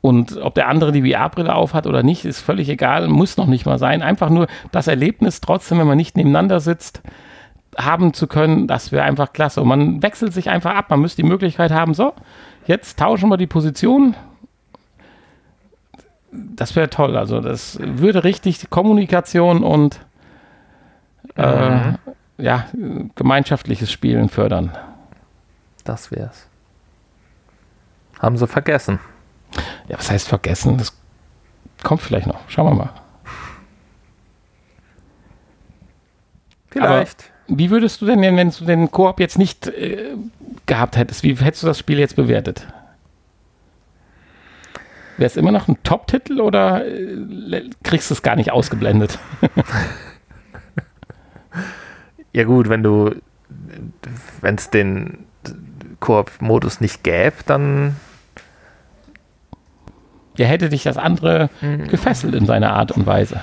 Und 0.00 0.36
ob 0.36 0.54
der 0.54 0.68
andere 0.68 0.92
die 0.92 1.10
VR-Brille 1.10 1.54
aufhat 1.54 1.86
oder 1.86 2.02
nicht, 2.02 2.24
ist 2.24 2.40
völlig 2.40 2.68
egal, 2.68 3.08
muss 3.08 3.36
noch 3.36 3.46
nicht 3.46 3.66
mal 3.66 3.78
sein. 3.78 4.00
Einfach 4.00 4.30
nur 4.30 4.46
das 4.70 4.86
Erlebnis 4.86 5.40
trotzdem, 5.40 5.78
wenn 5.78 5.88
man 5.88 5.96
nicht 5.96 6.16
nebeneinander 6.16 6.60
sitzt, 6.60 7.02
haben 7.76 8.14
zu 8.14 8.26
können, 8.26 8.66
das 8.66 8.92
wäre 8.92 9.04
einfach 9.04 9.32
klasse. 9.32 9.60
Und 9.60 9.68
man 9.68 10.02
wechselt 10.02 10.32
sich 10.32 10.50
einfach 10.50 10.74
ab. 10.74 10.90
Man 10.90 11.00
müsste 11.00 11.22
die 11.22 11.28
Möglichkeit 11.28 11.70
haben, 11.70 11.94
so, 11.94 12.14
jetzt 12.66 12.98
tauschen 12.98 13.28
wir 13.28 13.36
die 13.36 13.46
Position, 13.46 14.14
das 16.30 16.76
wäre 16.76 16.90
toll. 16.90 17.16
Also 17.16 17.40
das 17.40 17.78
würde 17.80 18.24
richtig 18.24 18.68
Kommunikation 18.70 19.62
und 19.62 20.00
äh, 21.36 21.70
mhm. 21.70 21.98
ja, 22.36 22.66
gemeinschaftliches 23.14 23.90
Spielen 23.90 24.28
fördern. 24.28 24.76
Das 25.84 26.10
wär's. 26.10 26.48
Haben 28.18 28.36
sie 28.36 28.46
vergessen. 28.46 28.98
Ja, 29.88 29.98
was 29.98 30.10
heißt 30.10 30.28
vergessen? 30.28 30.76
Das 30.76 30.96
kommt 31.82 32.02
vielleicht 32.02 32.26
noch. 32.26 32.40
Schauen 32.48 32.66
wir 32.66 32.84
mal. 32.84 32.90
Vielleicht. 36.70 37.30
Aber 37.30 37.37
wie 37.48 37.70
würdest 37.70 38.00
du 38.00 38.06
denn, 38.06 38.20
wenn 38.20 38.50
du 38.50 38.64
den 38.64 38.90
Koop 38.90 39.20
jetzt 39.20 39.38
nicht 39.38 39.66
äh, 39.66 40.14
gehabt 40.66 40.96
hättest, 40.96 41.22
wie 41.22 41.34
hättest 41.34 41.62
du 41.62 41.66
das 41.66 41.78
Spiel 41.78 41.98
jetzt 41.98 42.16
bewertet? 42.16 42.66
Wäre 45.16 45.26
es 45.26 45.36
immer 45.36 45.50
noch 45.50 45.66
ein 45.66 45.82
Top-Titel 45.82 46.40
oder 46.40 46.86
äh, 46.86 47.68
kriegst 47.82 48.10
du 48.10 48.14
es 48.14 48.22
gar 48.22 48.36
nicht 48.36 48.52
ausgeblendet? 48.52 49.18
ja 52.32 52.44
gut, 52.44 52.68
wenn 52.68 52.82
du, 52.82 53.16
wenn 54.40 54.54
es 54.54 54.70
den 54.70 55.26
Koop-Modus 56.00 56.80
nicht 56.80 57.02
gäbe, 57.02 57.36
dann 57.46 57.96
ja, 60.36 60.46
hätte 60.46 60.68
dich 60.68 60.84
das 60.84 60.98
andere 60.98 61.50
mhm. 61.62 61.88
gefesselt 61.88 62.34
in 62.34 62.46
seiner 62.46 62.74
Art 62.74 62.92
und 62.92 63.06
Weise. 63.06 63.40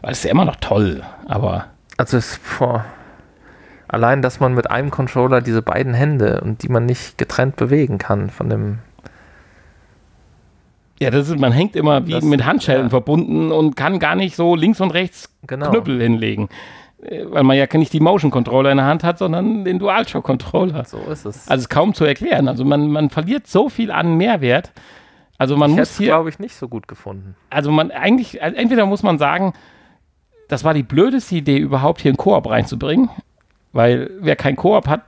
Weil 0.00 0.12
es 0.12 0.18
ist 0.18 0.24
ja 0.24 0.30
immer 0.30 0.44
noch 0.44 0.56
toll, 0.56 1.02
aber. 1.26 1.66
Also 1.98 2.16
es 2.16 2.36
vor. 2.36 2.84
Allein, 3.88 4.22
dass 4.22 4.38
man 4.38 4.54
mit 4.54 4.70
einem 4.70 4.90
Controller 4.90 5.40
diese 5.40 5.62
beiden 5.62 5.94
Hände 5.94 6.40
und 6.42 6.62
die 6.62 6.68
man 6.68 6.86
nicht 6.86 7.18
getrennt 7.18 7.56
bewegen 7.56 7.98
kann 7.98 8.30
von 8.30 8.50
dem 8.50 8.78
ja, 11.00 11.10
das 11.10 11.28
ist, 11.28 11.38
man 11.38 11.52
hängt 11.52 11.76
immer 11.76 12.06
wie 12.06 12.12
das, 12.12 12.24
mit 12.24 12.44
Handschellen 12.44 12.86
ja. 12.86 12.90
verbunden 12.90 13.52
und 13.52 13.76
kann 13.76 14.00
gar 14.00 14.16
nicht 14.16 14.34
so 14.34 14.56
links 14.56 14.80
und 14.80 14.90
rechts 14.90 15.32
genau. 15.46 15.70
Knüppel 15.70 16.00
hinlegen. 16.00 16.48
Äh, 17.02 17.24
weil 17.28 17.44
man 17.44 17.56
ja 17.56 17.66
nicht 17.74 17.92
die 17.92 18.00
Motion 18.00 18.30
Controller 18.30 18.72
in 18.72 18.78
der 18.78 18.86
Hand 18.86 19.04
hat, 19.04 19.18
sondern 19.18 19.64
den 19.64 19.78
DualShock 19.78 20.24
Controller. 20.24 20.84
So 20.84 20.98
ist 21.10 21.24
es. 21.24 21.48
Also 21.48 21.62
ist 21.62 21.68
kaum 21.68 21.94
zu 21.94 22.04
erklären. 22.04 22.48
Also 22.48 22.64
man, 22.64 22.88
man 22.88 23.10
verliert 23.10 23.46
so 23.46 23.68
viel 23.68 23.92
an 23.92 24.16
Mehrwert. 24.16 24.72
Also 25.38 25.56
man 25.56 25.70
ich 25.70 25.76
muss 25.76 25.96
hier. 25.96 26.08
glaube 26.08 26.30
ich, 26.30 26.40
nicht 26.40 26.56
so 26.56 26.68
gut 26.68 26.88
gefunden. 26.88 27.36
Also 27.48 27.70
man 27.70 27.92
eigentlich, 27.92 28.42
also 28.42 28.56
entweder 28.56 28.84
muss 28.86 29.04
man 29.04 29.18
sagen, 29.18 29.52
das 30.48 30.64
war 30.64 30.74
die 30.74 30.82
blödeste 30.82 31.36
Idee, 31.36 31.58
überhaupt 31.58 32.00
hier 32.00 32.10
einen 32.10 32.16
Koop 32.16 32.50
reinzubringen. 32.50 33.08
Weil 33.78 34.10
wer 34.18 34.34
kein 34.34 34.56
Koop 34.56 34.88
hat, 34.88 35.02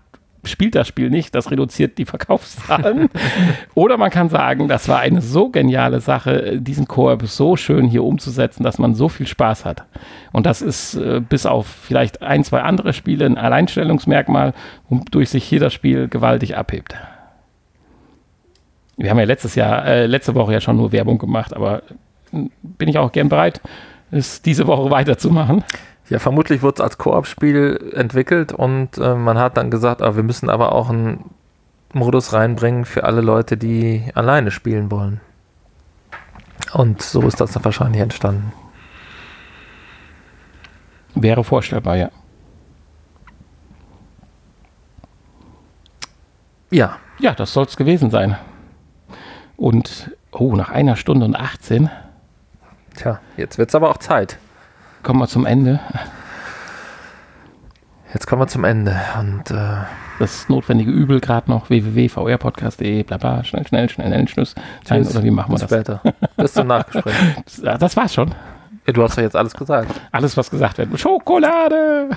spielt 0.45 0.77
das 0.77 0.87
Spiel 0.87 1.11
nicht, 1.11 1.35
das 1.35 1.51
reduziert 1.51 1.99
die 1.99 2.05
Verkaufszahlen. 2.05 3.09
Oder 3.75 3.97
man 3.97 4.11
kann 4.11 4.29
sagen, 4.29 4.69
das 4.69 4.89
war 4.89 5.01
eine 5.01 5.23
so 5.23 5.49
geniale 5.49 5.99
Sache, 6.01 6.61
diesen 6.61 6.87
Koop 6.87 7.27
so 7.27 7.57
schön 7.57 7.89
hier 7.89 8.05
umzusetzen, 8.05 8.63
dass 8.63 8.79
man 8.79 8.95
so 8.95 9.09
viel 9.09 9.27
Spaß 9.27 9.65
hat. 9.65 9.87
Und 10.31 10.47
das 10.47 10.63
ist 10.63 10.95
äh, 10.95 11.21
bis 11.21 11.47
auf 11.47 11.67
vielleicht 11.67 12.23
ein, 12.23 12.45
zwei 12.45 12.63
andere 12.63 12.93
Spiele 12.93 13.27
ein 13.27 13.37
Alleinstellungsmerkmal, 13.37 14.55
wodurch 14.89 15.31
sich 15.31 15.43
hier 15.43 15.59
das 15.59 15.75
Spiel 15.75 16.07
gewaltig 16.07 16.57
abhebt. 16.57 16.95
Wir 18.97 19.11
haben 19.11 19.19
ja 19.19 19.25
letztes 19.25 19.57
Jahr, 19.57 19.85
äh, 19.85 20.07
letzte 20.07 20.37
Woche 20.37 20.53
ja 20.53 20.61
schon 20.61 20.77
nur 20.77 20.93
Werbung 20.93 21.19
gemacht, 21.19 21.57
aber 21.57 21.83
äh, 22.33 22.45
bin 22.63 22.89
ich 22.89 22.99
auch 22.99 23.11
gern 23.11 23.31
bereit, 23.31 23.61
es 24.13 24.43
diese 24.43 24.69
Woche 24.69 24.93
weiterzumachen. 24.93 25.65
Ja, 26.11 26.19
vermutlich 26.19 26.61
wurde 26.61 26.74
es 26.74 26.81
als 26.81 26.99
Koop-Spiel 26.99 27.93
entwickelt 27.95 28.53
und 28.53 28.99
äh, 28.99 29.15
man 29.15 29.39
hat 29.39 29.57
dann 29.57 29.70
gesagt, 29.70 30.03
ah, 30.03 30.16
wir 30.16 30.24
müssen 30.24 30.51
aber 30.51 30.73
auch 30.73 30.91
einen 30.91 31.31
Modus 31.93 32.32
reinbringen 32.32 32.85
für 32.85 33.05
alle 33.05 33.20
Leute, 33.20 33.57
die 33.57 34.11
alleine 34.15 34.51
spielen 34.51 34.91
wollen. 34.91 35.20
Und 36.73 37.01
so 37.01 37.23
ist 37.23 37.41
das 37.41 37.53
dann 37.53 37.65
wahrscheinlich 37.65 38.03
entstanden. 38.03 38.53
Wäre 41.15 41.45
vorstellbar, 41.45 41.97
ja. 41.97 42.11
Ja. 46.70 46.97
Ja, 47.20 47.35
das 47.35 47.53
soll 47.53 47.66
es 47.66 47.77
gewesen 47.77 48.11
sein. 48.11 48.37
Und, 49.57 50.11
oh, 50.32 50.57
nach 50.57 50.70
einer 50.70 50.97
Stunde 50.97 51.24
und 51.24 51.37
18. 51.37 51.89
Tja, 52.97 53.20
jetzt 53.37 53.59
wird 53.59 53.69
es 53.69 53.74
aber 53.77 53.91
auch 53.91 53.99
Zeit 53.99 54.39
kommen 55.02 55.20
wir 55.20 55.28
zum 55.28 55.47
Ende. 55.47 55.81
Jetzt 58.12 58.27
kommen 58.27 58.43
wir 58.43 58.48
zum 58.48 58.64
Ende 58.64 58.98
und 59.18 59.51
äh 59.51 59.85
das 60.20 60.51
notwendige 60.51 60.90
Übel 60.90 61.18
gerade 61.18 61.51
noch 61.51 61.70
www.vrpodcast.de 61.70 63.02
bla 63.05 63.16
bla 63.16 63.43
schnell 63.43 63.66
schnell 63.66 63.89
schnell 63.89 64.09
schnell 64.09 64.28
Schluss 64.28 64.55
sein 64.85 65.06
oder 65.06 65.24
wie 65.24 65.31
machen 65.31 65.52
wir 65.52 65.59
das? 65.59 65.70
Später. 65.70 66.02
Bis 66.36 66.52
zum 66.52 66.66
Nachgespräch. 66.66 67.14
Das, 67.62 67.81
das 67.81 67.97
war's 67.97 68.14
schon. 68.14 68.35
Du 68.85 69.02
hast 69.02 69.16
ja 69.16 69.22
jetzt 69.22 69.36
alles 69.36 69.55
gesagt. 69.55 69.90
Alles 70.12 70.36
was 70.36 70.51
gesagt 70.51 70.78
wird. 70.78 71.01
Schokolade. 71.01 72.10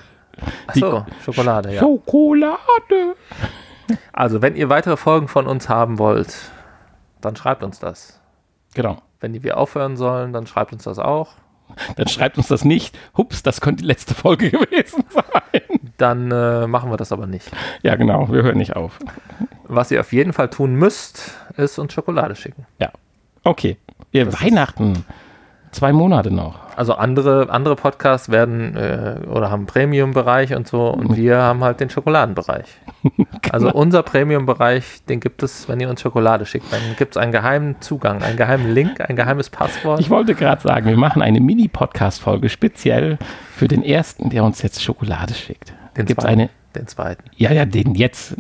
Achso, 0.68 1.06
Schokolade, 1.24 1.74
ja. 1.74 1.80
Schokolade. 1.80 3.16
Also, 4.12 4.42
wenn 4.42 4.56
ihr 4.56 4.70
weitere 4.70 4.98
Folgen 4.98 5.28
von 5.28 5.46
uns 5.48 5.70
haben 5.70 6.00
wollt, 6.00 6.36
dann 7.22 7.36
schreibt 7.36 7.64
uns 7.64 7.80
das. 7.80 8.20
Genau. 8.74 8.98
Wenn 9.20 9.42
wir 9.44 9.58
aufhören 9.58 9.96
sollen, 9.96 10.34
dann 10.34 10.48
schreibt 10.48 10.74
uns 10.74 10.84
das 10.84 11.00
auch 11.00 11.34
dann 11.96 12.08
schreibt 12.08 12.38
uns 12.38 12.48
das 12.48 12.64
nicht. 12.66 12.98
Hups, 13.18 13.44
das 13.44 13.62
könnte 13.62 13.82
die 13.84 13.88
letzte 13.88 14.14
Folge 14.14 14.50
gewesen 14.52 15.04
sein. 15.10 15.80
Dann 15.98 16.32
äh, 16.32 16.68
machen 16.68 16.90
wir 16.92 16.98
das 16.98 17.12
aber 17.12 17.28
nicht. 17.28 17.52
Ja, 17.82 17.96
genau, 17.96 18.32
wir 18.32 18.44
hören 18.44 18.58
nicht 18.58 18.76
auf. 18.76 19.00
Was 19.66 19.92
ihr 19.92 20.00
auf 20.00 20.14
jeden 20.14 20.34
Fall 20.34 20.50
tun 20.50 20.76
müsst, 20.76 21.32
ist 21.58 21.80
uns 21.80 21.94
Schokolade 21.94 22.36
schicken. 22.36 22.66
Ja. 22.80 22.92
Okay. 23.44 23.78
Ja, 24.12 24.32
Weihnachten. 24.42 25.06
Zwei 25.74 25.92
Monate 25.94 26.32
noch. 26.32 26.56
Also 26.76 26.94
andere, 26.94 27.50
andere 27.50 27.76
Podcasts 27.76 28.30
werden 28.30 28.76
äh, 28.76 29.18
oder 29.28 29.52
haben 29.52 29.66
Premium-Bereich 29.66 30.56
und 30.56 30.68
so 30.68 30.88
und 30.88 31.16
wir 31.18 31.38
haben 31.38 31.64
halt 31.64 31.80
den 31.80 31.90
Schokoladenbereich. 31.90 32.66
Also 33.52 33.72
unser 33.72 34.02
Premium-Bereich, 34.02 35.04
den 35.08 35.20
gibt 35.20 35.44
es, 35.44 35.68
wenn 35.68 35.80
ihr 35.80 35.90
uns 35.90 36.02
Schokolade 36.02 36.46
schickt. 36.46 36.72
Dann 36.72 36.80
gibt 36.98 37.16
es 37.16 37.22
einen 37.22 37.32
geheimen 37.32 37.76
Zugang, 37.82 38.24
einen 38.24 38.38
geheimen 38.38 38.74
Link, 38.74 39.00
ein 39.02 39.16
geheimes 39.16 39.50
Passwort. 39.50 40.00
Ich 40.00 40.10
wollte 40.10 40.34
gerade 40.34 40.62
sagen, 40.62 40.88
wir 40.88 40.98
machen 40.98 41.22
eine 41.22 41.40
Mini-Podcast-Folge 41.40 42.50
speziell 42.50 43.20
für 43.54 43.68
den 43.68 43.84
ersten, 43.84 44.30
der 44.30 44.44
uns 44.44 44.62
jetzt 44.62 44.82
Schokolade 44.82 45.34
schickt. 45.34 45.74
den, 45.98 46.06
Gibt's 46.06 46.24
zweiten, 46.24 46.40
eine, 46.40 46.50
den 46.76 46.88
zweiten. 46.88 47.24
ja, 47.36 47.52
ja, 47.52 47.66
den 47.66 47.94
jetzt, 47.94 48.38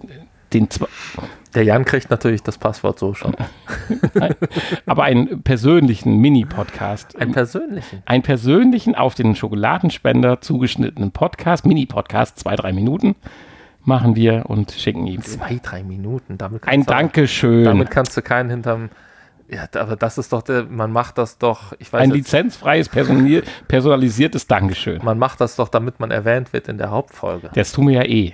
den 0.53 0.67
zwe- 0.69 0.88
Der 1.55 1.63
Jan 1.63 1.85
kriegt 1.85 2.09
natürlich 2.09 2.43
das 2.43 2.57
Passwort 2.57 2.99
so 2.99 3.13
schon. 3.13 3.35
aber 4.85 5.03
einen 5.03 5.43
persönlichen 5.43 6.17
Mini-Podcast. 6.17 7.15
Einen 7.19 7.31
persönlichen. 7.31 8.01
einen 8.05 8.23
persönlichen 8.23 8.95
auf 8.95 9.15
den 9.15 9.35
Schokoladenspender 9.35 10.41
zugeschnittenen 10.41 11.11
Podcast, 11.11 11.65
Mini-Podcast, 11.65 12.39
zwei, 12.39 12.55
drei 12.55 12.73
Minuten 12.73 13.15
machen 13.85 14.15
wir 14.15 14.45
und 14.47 14.71
schicken 14.71 15.05
ihm. 15.07 15.21
Zwei, 15.21 15.59
drei 15.61 15.84
Minuten. 15.84 16.38
Damit 16.38 16.63
Ein 16.63 16.85
kannst 16.85 16.89
du- 16.89 16.93
Dankeschön. 16.93 17.63
Damit 17.65 17.91
kannst 17.91 18.15
du 18.15 18.21
keinen 18.21 18.49
hinterm. 18.49 18.89
Ja, 19.49 19.67
aber 19.80 19.97
das 19.97 20.17
ist 20.17 20.31
doch 20.31 20.41
der, 20.41 20.63
man 20.63 20.91
macht 20.91 21.17
das 21.17 21.38
doch, 21.38 21.73
ich 21.77 21.91
weiß 21.91 22.01
ein 22.01 22.09
jetzt, 22.11 22.17
lizenzfreies, 22.31 22.89
personalisiertes 23.67 24.47
Dankeschön. 24.47 25.01
man 25.03 25.19
macht 25.19 25.41
das 25.41 25.57
doch, 25.57 25.67
damit 25.67 25.99
man 25.99 26.11
erwähnt 26.11 26.53
wird 26.53 26.69
in 26.69 26.77
der 26.77 26.89
Hauptfolge. 26.91 27.49
Das 27.53 27.73
tun 27.73 27.88
wir 27.89 27.95
ja 27.95 28.03
eh. 28.05 28.34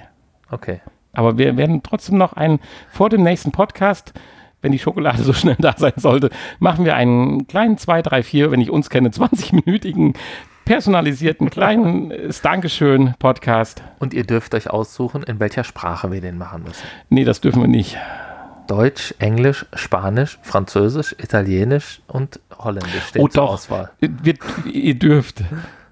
Okay. 0.52 0.82
Aber 1.14 1.38
wir 1.38 1.58
werden 1.58 1.82
trotzdem 1.84 2.18
noch 2.18 2.34
einen, 2.34 2.60
vor 2.90 3.10
dem 3.10 3.24
nächsten 3.24 3.52
Podcast, 3.52 4.14
wenn 4.62 4.72
die 4.72 4.80
Schokolade 4.80 5.24
so 5.24 5.34
schnell 5.34 5.56
da 5.60 5.74
sein 5.78 5.94
sollte, 5.96 6.30
machen 6.60 6.86
wir 6.86 6.96
einen 6.96 7.48
kleinen 7.48 7.78
2, 7.78 8.02
3, 8.02 8.24
4, 8.24 8.52
wenn 8.52 8.62
ich 8.62 8.70
uns 8.70 8.90
kenne, 8.90 9.10
20-minütigen 9.12 10.16
personalisierten 10.66 11.50
kleinen 11.50 12.12
äh, 12.12 12.30
Dankeschön-Podcast. 12.44 13.82
Und 14.00 14.14
ihr 14.14 14.24
dürft 14.24 14.54
euch 14.54 14.70
aussuchen, 14.70 15.24
in 15.24 15.40
welcher 15.40 15.64
Sprache 15.64 16.12
wir 16.12 16.22
den 16.22 16.38
machen 16.38 16.64
müssen. 16.64 16.84
Nee, 17.10 17.24
das 17.24 17.42
dürfen 17.42 17.62
wir 17.62 17.68
nicht. 17.68 17.98
Deutsch, 18.68 19.16
Englisch, 19.18 19.66
Spanisch, 19.74 20.38
Französisch, 20.44 21.16
Italienisch 21.18 22.02
und 22.08 22.40
Holländisch 22.56 23.04
stehen 23.08 23.24
Oh, 23.24 23.28
zur 23.28 23.46
doch. 23.46 23.54
Auswahl. 23.54 23.90
Wir, 24.00 24.36
ihr 24.72 24.94
dürft. 24.94 25.44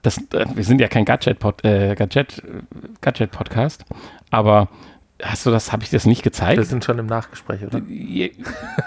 Das, 0.03 0.19
äh, 0.33 0.45
wir 0.53 0.63
sind 0.63 0.79
ja 0.79 0.87
kein 0.87 1.05
Gadget-Pod, 1.05 1.65
äh, 1.65 1.95
Gadget, 1.95 2.37
äh, 2.39 2.61
Gadget-Podcast, 3.01 3.83
aber 4.29 4.69
hast 5.21 5.45
du 5.45 5.51
das, 5.51 5.71
habe 5.71 5.83
ich 5.83 5.89
das 5.89 6.05
nicht 6.05 6.19
Wir 6.19 6.31
gezeigt? 6.31 6.65
sind 6.65 6.83
schon 6.83 6.99
im 6.99 7.05
Nachgespräch, 7.07 7.63
oder? 7.63 7.81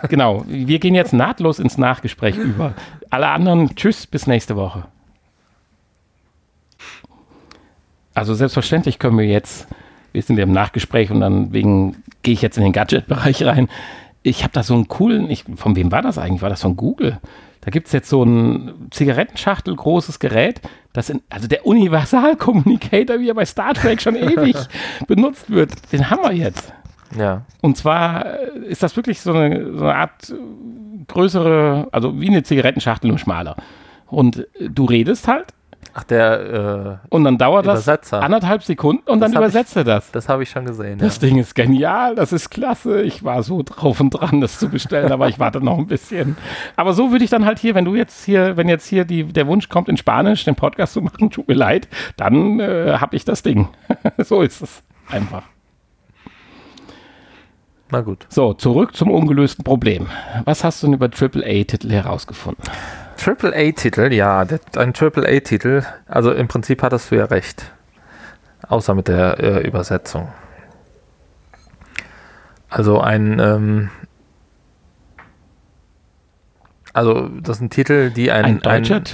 Genau, 0.09 0.45
wir 0.47 0.79
gehen 0.79 0.95
jetzt 0.95 1.13
nahtlos 1.13 1.59
ins 1.59 1.79
Nachgespräch 1.79 2.37
über. 2.37 2.75
Alle 3.11 3.29
anderen, 3.29 3.75
tschüss, 3.75 4.07
bis 4.07 4.27
nächste 4.27 4.57
Woche. 4.57 4.85
Also 8.15 8.35
selbstverständlich 8.35 8.99
können 8.99 9.19
wir 9.19 9.27
jetzt, 9.27 9.69
wir 10.13 10.23
sind 10.23 10.37
ja 10.37 10.43
im 10.43 10.53
Nachgespräch 10.53 11.11
und 11.11 11.21
dann 11.21 11.53
wegen 11.53 12.03
gehe 12.23 12.35
ich 12.35 12.43
jetzt 12.43 12.59
in 12.59 12.65
den 12.65 12.73
Gadget-Bereich 12.73 13.45
rein. 13.45 13.69
Ich 14.23 14.43
habe 14.43 14.53
da 14.53 14.63
so 14.63 14.75
einen 14.75 14.89
coolen, 14.89 15.31
ich, 15.31 15.45
von 15.57 15.77
wem 15.77 15.91
war 15.93 16.03
das 16.03 16.19
eigentlich? 16.19 16.43
War 16.43 16.51
das 16.51 16.61
von 16.63 16.77
Google? 16.77 17.19
Da 17.63 17.71
gibt 17.71 17.89
es 17.89 17.93
jetzt 17.93 18.09
so 18.09 18.23
ein 18.23 18.89
Zigarettenschachtel, 18.91 19.75
großes 19.77 20.19
Gerät, 20.19 20.61
das 20.93 21.11
in, 21.11 21.21
also 21.29 21.47
der 21.47 21.67
Universal-Communicator, 21.67 23.21
wie 23.21 23.29
er 23.29 23.35
bei 23.35 23.45
Star 23.45 23.75
Trek 23.75 24.01
schon 24.01 24.17
ewig 24.17 24.57
benutzt 25.07 25.51
wird, 25.51 25.73
den 25.93 26.11
haben 26.11 26.23
wir 26.23 26.33
jetzt. 26.33 26.73
Ja. 27.19 27.43
Und 27.61 27.77
zwar 27.77 28.27
äh, 28.27 28.67
ist 28.67 28.83
das 28.83 28.97
wirklich 28.97 29.21
so 29.21 29.33
eine, 29.33 29.77
so 29.77 29.85
eine 29.85 29.95
Art 29.95 30.31
äh, 30.31 30.35
größere, 31.07 31.89
also 31.93 32.19
wie 32.21 32.29
eine 32.29 32.43
Zigarettenschachtel, 32.43 33.09
nur 33.09 33.19
schmaler. 33.19 33.57
Und 34.07 34.39
äh, 34.39 34.69
du 34.71 34.85
redest 34.85 35.29
halt 35.29 35.49
Ach, 35.93 36.05
der, 36.05 37.01
äh, 37.03 37.07
und 37.15 37.25
dann 37.25 37.37
dauert 37.37 37.67
das 37.67 37.81
Übersetzer. 37.87 38.23
anderthalb 38.23 38.63
Sekunden 38.63 39.09
und 39.11 39.21
Das 39.21 39.31
dann 39.33 39.37
hab 39.43 39.49
ich- 39.49 39.55
übersetzt 39.55 39.77
er 39.77 39.85
das. 39.85 40.11
das 40.13 40.29
habe 40.29 40.43
ich 40.45 40.51
schon 40.51 40.65
gesehen. 40.65 40.99
Ja. 41.01 41.05
Das 41.07 41.19
Ding 41.19 41.37
ist 41.39 41.55
genial, 41.55 42.15
das 42.15 42.33
ist 42.33 42.51
klasse. 42.51 43.03
Ich 43.03 43.25
war 43.25 43.43
so 43.43 43.63
drauf 43.65 44.01
und 44.01 44.11
dran, 44.11 44.41
das 44.41 44.59
zu 44.59 44.69
bestellen, 44.69 45.11
aber 45.11 45.29
ich 45.29 45.39
warte 45.41 45.61
noch 45.61 45.79
ein 45.79 45.87
bisschen. 45.89 46.37
Aber 46.77 46.93
so 46.93 47.11
würde 47.11 47.25
ich 47.25 47.31
dann 47.31 47.45
halt 47.45 47.59
hier, 47.59 47.75
wenn 47.75 47.85
du 47.85 47.95
jetzt 47.97 48.25
hier, 48.25 48.57
wenn 48.57 48.69
jetzt 48.69 48.87
hier 48.87 49.05
die, 49.05 49.25
der 49.25 49.47
Wunsch 49.49 49.69
kommt, 49.69 49.89
in 49.89 49.97
Spanisch 49.97 50.45
den 50.45 50.55
Podcast 50.55 50.93
zu 50.93 51.01
machen, 51.03 51.31
tut 51.31 51.49
mir 51.49 51.55
leid, 51.55 51.89
dann 52.17 52.61
äh, 52.61 52.99
habe 52.99 53.17
ich 53.17 53.25
das 53.25 53.43
Ding. 53.43 53.69
so 54.19 54.43
ist 54.43 54.63
es 54.63 54.83
einfach. 55.11 55.43
Na 57.93 58.01
gut. 58.03 58.27
So, 58.29 58.55
zurück 58.55 58.95
zum 58.95 59.11
ungelösten 59.11 59.65
Problem. 59.65 60.07
Was 60.45 60.63
hast 60.63 60.83
du 60.83 60.87
denn 60.87 60.95
über 60.95 61.07
AAA-Titel 61.07 61.91
herausgefunden? 61.91 62.63
Triple-A-Titel, 63.23 64.13
ja, 64.13 64.45
der, 64.45 64.61
ein 64.77 64.95
Triple-A-Titel. 64.95 65.83
Also 66.07 66.33
im 66.33 66.49
Prinzip 66.49 66.83
hattest 66.83 67.11
du 67.11 67.17
ja 67.17 67.27
recht. 67.27 67.71
Außer 68.69 68.95
mit 68.95 69.09
der 69.09 69.39
äh, 69.41 69.67
Übersetzung. 69.67 70.29
Also 72.69 73.01
ein, 73.01 73.39
ähm, 73.41 73.91
also 76.93 77.29
das 77.29 77.59
sind 77.59 77.73
Titel, 77.73 78.11
die 78.11 78.31
ein, 78.31 78.45
Ein 78.45 78.61
deutscher 78.61 78.97
ein- 78.97 79.05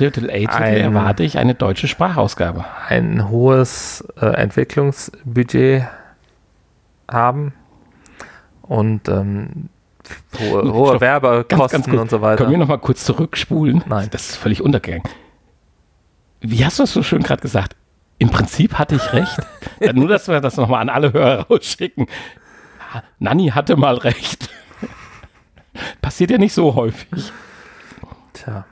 erwarte 0.77 1.23
ich 1.23 1.39
eine 1.39 1.55
deutsche 1.55 1.89
Sprachausgabe. 1.89 2.65
ein, 2.89 3.19
ein 3.19 3.29
hohes 3.29 4.07
äh, 4.21 4.27
Entwicklungsbudget 4.27 5.85
haben 7.11 7.53
und 8.63 9.09
ähm, 9.09 9.69
hohe, 10.39 10.73
hohe 10.73 10.89
Stopp. 10.91 11.01
Werbekosten 11.01 11.59
Ganz, 11.83 11.87
ganz 11.87 12.01
und 12.01 12.11
so 12.11 12.21
weiter. 12.21 12.37
Können 12.39 12.51
wir 12.51 12.59
noch 12.59 12.69
mal 12.69 12.79
kurz 12.79 13.05
zurückspulen? 13.05 13.85
Nein. 13.87 14.09
Das 14.11 14.31
ist 14.31 14.37
völlig 14.37 14.63
untergegangen. 14.63 15.05
Wie 16.41 16.65
hast 16.65 16.79
du 16.79 16.83
das 16.85 16.93
so 16.93 17.03
schön 17.03 17.23
gerade 17.23 17.43
gesagt? 17.43 17.77
Im 18.19 18.31
Prinzip 18.31 18.75
hatte 18.79 18.95
ich 18.95 19.13
recht. 19.13 19.39
nur, 19.95 20.09
dass 20.09 20.29
wir 20.29 20.41
das 20.41 20.57
nochmal 20.57 20.81
an 20.83 20.89
alle 20.89 21.13
Hörer 21.13 21.47
rausschicken. 21.49 22.07
Nanni 23.19 23.49
hatte 23.49 23.77
mal 23.77 23.97
recht. 23.97 24.49
Passiert 26.03 26.31
ja 26.31 26.39
nicht 26.39 26.55
so 26.55 26.75
häufig. 26.75 27.33
Tja. 28.33 28.65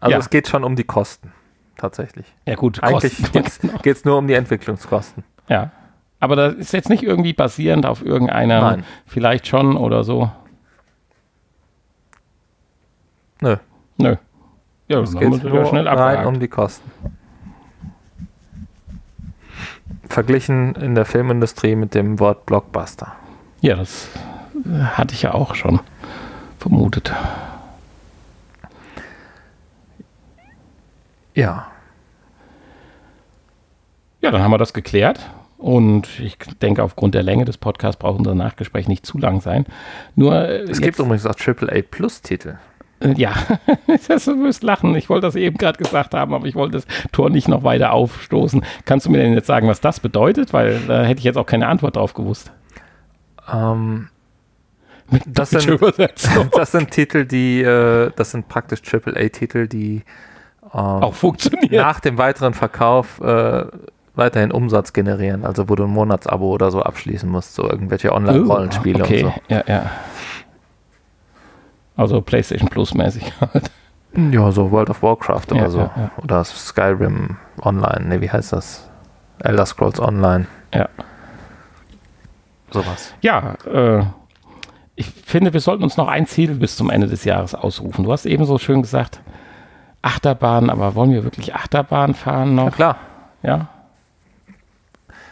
Also 0.00 0.12
Ja. 0.12 0.18
es 0.18 0.30
geht 0.30 0.48
schon 0.48 0.64
um 0.64 0.76
die 0.76 0.84
Kosten, 0.84 1.32
tatsächlich. 1.76 2.26
Ja 2.46 2.54
gut, 2.56 2.82
Eigentlich 2.82 3.32
geht 3.32 3.96
es 3.96 4.04
nur 4.04 4.18
um 4.18 4.26
die 4.26 4.34
Entwicklungskosten. 4.34 5.24
Ja. 5.48 5.70
Aber 6.20 6.36
das 6.36 6.54
ist 6.54 6.72
jetzt 6.72 6.88
nicht 6.90 7.02
irgendwie 7.02 7.32
basierend 7.32 7.86
auf 7.86 8.04
irgendeiner, 8.04 8.60
Nein. 8.60 8.84
vielleicht 9.06 9.46
schon 9.46 9.76
oder 9.76 10.04
so. 10.04 10.30
Nö, 13.40 13.56
Nö. 13.98 14.16
Ja, 14.88 15.00
es 15.00 15.12
geht 15.16 15.44
nur 15.44 15.66
schnell 15.66 15.86
rein 15.86 15.98
abgehakt. 15.98 16.26
um 16.26 16.40
die 16.40 16.48
Kosten. 16.48 16.90
Verglichen 20.08 20.74
in 20.76 20.94
der 20.94 21.04
Filmindustrie 21.04 21.76
mit 21.76 21.94
dem 21.94 22.18
Wort 22.18 22.46
Blockbuster. 22.46 23.12
Ja, 23.60 23.76
das 23.76 24.08
hatte 24.94 25.14
ich 25.14 25.22
ja 25.22 25.34
auch 25.34 25.54
schon 25.54 25.80
vermutet. 26.58 27.12
Ja. 31.34 31.68
Ja, 34.20 34.30
dann 34.30 34.42
haben 34.42 34.50
wir 34.50 34.58
das 34.58 34.72
geklärt. 34.72 35.20
Und 35.58 36.20
ich 36.20 36.38
denke, 36.62 36.82
aufgrund 36.84 37.14
der 37.14 37.22
Länge 37.22 37.44
des 37.44 37.58
Podcasts 37.58 37.98
braucht 37.98 38.18
unser 38.18 38.34
Nachgespräch 38.34 38.86
nicht 38.88 39.04
zu 39.04 39.18
lang 39.18 39.40
sein. 39.40 39.66
Nur, 40.14 40.34
äh, 40.48 40.62
Es 40.62 40.80
gibt 40.80 40.98
übrigens 40.98 41.26
auch 41.26 41.34
AAA 41.38 41.82
Plus 41.82 42.22
Titel. 42.22 42.54
Äh, 43.00 43.12
ja, 43.16 43.32
das, 44.08 44.24
du 44.24 44.42
wirst 44.44 44.62
lachen. 44.62 44.94
Ich 44.96 45.08
wollte 45.08 45.26
das 45.26 45.34
eben 45.36 45.56
gerade 45.56 45.78
gesagt 45.78 46.14
haben, 46.14 46.34
aber 46.34 46.46
ich 46.46 46.54
wollte 46.54 46.78
das 46.78 46.86
Tor 47.12 47.30
nicht 47.30 47.48
noch 47.48 47.62
weiter 47.64 47.92
aufstoßen. 47.92 48.64
Kannst 48.84 49.06
du 49.06 49.10
mir 49.10 49.18
denn 49.18 49.34
jetzt 49.34 49.46
sagen, 49.46 49.68
was 49.68 49.80
das 49.80 50.00
bedeutet? 50.00 50.52
Weil 50.52 50.80
da 50.86 51.02
hätte 51.04 51.18
ich 51.18 51.24
jetzt 51.24 51.36
auch 51.38 51.46
keine 51.46 51.68
Antwort 51.68 51.96
drauf 51.96 52.14
gewusst. 52.14 52.50
Ähm, 53.52 54.08
Das 55.26 55.50
sind- 55.50 55.80
das 56.54 56.72
sind 56.72 56.90
Titel, 56.90 57.24
die, 57.24 57.62
äh, 57.62 58.10
das 58.16 58.30
sind 58.32 58.48
praktisch 58.48 58.80
AAA 58.92 59.28
Titel, 59.30 59.66
die 59.66 60.02
ähm, 60.74 60.80
auch 60.80 61.14
funktioniert. 61.14 61.72
nach 61.72 62.00
dem 62.00 62.18
weiteren 62.18 62.52
Verkauf 62.52 63.20
äh, 63.20 63.64
weiterhin 64.14 64.50
Umsatz 64.52 64.92
generieren, 64.92 65.44
also 65.46 65.68
wo 65.70 65.76
du 65.76 65.84
ein 65.84 65.90
Monatsabo 65.90 66.50
oder 66.52 66.70
so 66.70 66.82
abschließen 66.82 67.28
musst, 67.30 67.54
so 67.54 67.62
irgendwelche 67.70 68.12
Online-Rollenspiele 68.12 68.98
Oh, 69.00 69.06
okay. 69.06 69.24
und 69.24 69.32
ja, 69.48 69.62
ja. 69.66 69.90
Also 71.98 72.22
PlayStation 72.22 72.70
Plus 72.70 72.94
mäßig. 72.94 73.30
so. 73.40 73.46
Ja, 74.30 74.50
so 74.50 74.70
World 74.70 74.88
of 74.88 75.02
Warcraft 75.02 75.42
Ja, 75.52 75.56
oder 75.56 75.70
so. 75.70 75.78
ja, 75.80 75.90
ja. 75.94 76.10
Oder 76.24 76.42
Skyrim 76.42 77.36
Online, 77.60 78.06
ne, 78.08 78.20
wie 78.22 78.30
heißt 78.30 78.54
das? 78.54 78.88
Elder 79.40 79.66
Scrolls 79.66 80.00
Online. 80.00 80.46
Ja. 80.74 80.88
Sowas. 82.70 83.14
Ja, 83.20 83.54
äh, 83.70 84.02
ich 84.96 85.06
finde, 85.10 85.52
wir 85.52 85.60
sollten 85.60 85.84
uns 85.84 85.96
noch 85.98 86.08
ein 86.08 86.26
Ziel 86.26 86.54
bis 86.54 86.76
zum 86.76 86.88
Ende 86.90 87.06
des 87.06 87.24
Jahres 87.24 87.54
ausrufen. 87.54 88.04
Du 88.04 88.10
hast 88.12 88.24
eben 88.26 88.44
so 88.46 88.56
schön 88.58 88.80
gesagt, 88.80 89.20
Achterbahn, 90.02 90.70
aber 90.70 90.94
wollen 90.94 91.12
wir 91.12 91.22
wirklich 91.24 91.54
Achterbahn 91.54 92.14
fahren 92.14 92.54
Na 92.54 92.64
noch? 92.64 92.72
klar. 92.74 92.96
Ja, 93.42 93.68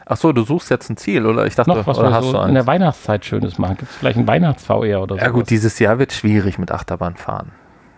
Ach 0.09 0.17
so, 0.17 0.33
du 0.33 0.45
suchst 0.45 0.71
jetzt 0.71 0.89
ein 0.89 0.97
Ziel, 0.97 1.27
oder? 1.27 1.47
Ich 1.47 1.57
dachte, 1.57 1.71
noch 1.71 1.85
was 1.87 1.99
oder 1.99 2.11
wir 2.11 2.15
hast 2.15 2.27
du 2.27 2.31
so 2.31 2.37
in 2.39 2.45
eins? 2.45 2.53
der 2.55 2.67
Weihnachtszeit 2.69 3.25
Schönes 3.25 3.59
machen. 3.59 3.77
Gibt 3.77 3.91
es 3.91 3.97
vielleicht 3.97 4.17
ein 4.19 4.29
Weihnachts-VR 4.29 5.03
oder 5.03 5.17
so? 5.17 5.21
Ja 5.21 5.29
gut, 5.31 5.51
dieses 5.51 5.79
Jahr 5.81 5.99
wird 5.99 6.13
schwierig 6.13 6.59
mit 6.59 6.71
Achterbahn 6.71 7.17
fahren. 7.17 7.51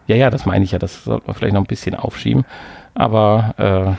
Ja, 0.06 0.16
ja, 0.16 0.30
das 0.30 0.46
meine 0.46 0.64
ich 0.64 0.72
ja. 0.72 0.78
Das 0.78 1.04
sollte 1.04 1.26
man 1.26 1.36
vielleicht 1.36 1.52
noch 1.54 1.60
ein 1.60 1.66
bisschen 1.66 1.94
aufschieben. 1.94 2.46
Aber 2.94 3.54
äh, 3.58 3.92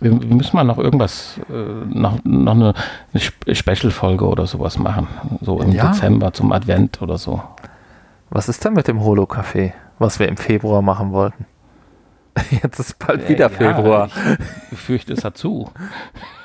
wir, 0.00 0.22
wir 0.22 0.34
müssen 0.36 0.56
mal 0.56 0.64
noch 0.64 0.78
irgendwas, 0.78 1.40
äh, 1.50 1.52
noch, 1.52 2.18
noch 2.24 2.52
eine, 2.54 2.74
eine 3.12 3.20
Spe- 3.20 3.54
Special-Folge 3.54 4.26
oder 4.26 4.46
sowas 4.46 4.78
machen. 4.78 5.08
So 5.40 5.60
im 5.60 5.72
Ja. 5.72 5.88
Dezember 5.88 6.32
zum 6.32 6.52
Advent 6.52 7.02
oder 7.02 7.18
so. 7.18 7.42
Was 8.30 8.48
ist 8.48 8.64
denn 8.64 8.74
mit 8.74 8.86
dem 8.88 9.02
Holo-Café, 9.02 9.72
was 9.98 10.18
wir 10.18 10.28
im 10.28 10.36
Februar 10.36 10.82
machen 10.82 11.12
wollten? 11.12 11.46
Jetzt 12.62 12.78
ist 12.78 12.98
bald 12.98 13.28
wieder 13.28 13.48
Ja, 13.50 13.56
Februar. 13.56 14.08
Ich 14.64 14.70
befürchte, 14.70 15.12
es 15.12 15.24
hat 15.24 15.36
zu. 15.36 15.70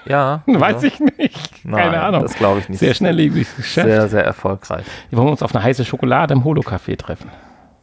Ja. 0.06 0.42
Weiß 0.48 0.82
ich 0.84 1.00
nicht. 1.00 1.64
Nein, 1.66 1.84
Keine 1.84 2.02
Ahnung. 2.02 2.22
Das 2.24 2.34
glaube 2.34 2.60
ich 2.62 2.70
nicht. 2.70 2.80
Sehr 2.80 2.96
schnelllebiges 2.96 3.56
Geschäft. 3.58 3.86
Sehr, 3.86 4.08
sehr 4.08 4.24
erfolgreich. 4.26 4.86
Wir 5.10 5.20
wollen 5.20 5.28
uns 5.30 5.44
auf 5.44 5.54
eine 5.54 5.64
heiße 5.64 5.86
Schokolade 5.86 6.34
im 6.34 6.44
Holo-Café 6.46 6.98
treffen. 6.98 7.30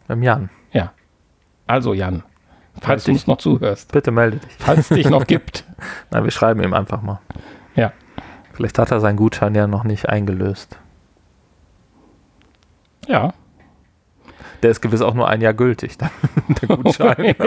Beim 0.08 0.22
Jan. 0.24 0.50
Ja. 0.72 0.92
Also, 1.68 1.92
Jan, 1.94 2.24
falls 2.80 3.04
du 3.04 3.10
Meld 3.12 3.20
uns 3.20 3.26
noch 3.28 3.36
zuhörst, 3.38 3.92
Bitte 3.92 4.10
melde 4.10 4.38
dich. 4.38 4.50
falls 4.58 4.78
es 4.78 4.88
dich 4.88 5.08
noch 5.08 5.24
gibt. 5.26 5.64
Nein, 6.10 6.24
wir 6.24 6.30
schreiben 6.32 6.60
ihm 6.64 6.74
einfach 6.74 7.00
mal. 7.02 7.20
Ja. 7.76 7.92
Vielleicht 8.54 8.78
hat 8.80 8.90
er 8.90 8.98
seinen 8.98 9.16
Gutschein 9.16 9.54
ja 9.54 9.68
noch 9.68 9.84
nicht 9.84 10.08
eingelöst. 10.08 10.78
Ja. 13.06 13.34
Der 14.62 14.70
ist 14.70 14.80
gewiss 14.80 15.02
auch 15.02 15.14
nur 15.14 15.28
ein 15.28 15.40
Jahr 15.40 15.54
gültig, 15.54 15.96
der 15.98 16.76
Gutschein. 16.76 17.34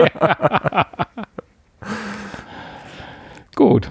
Gut. 3.56 3.90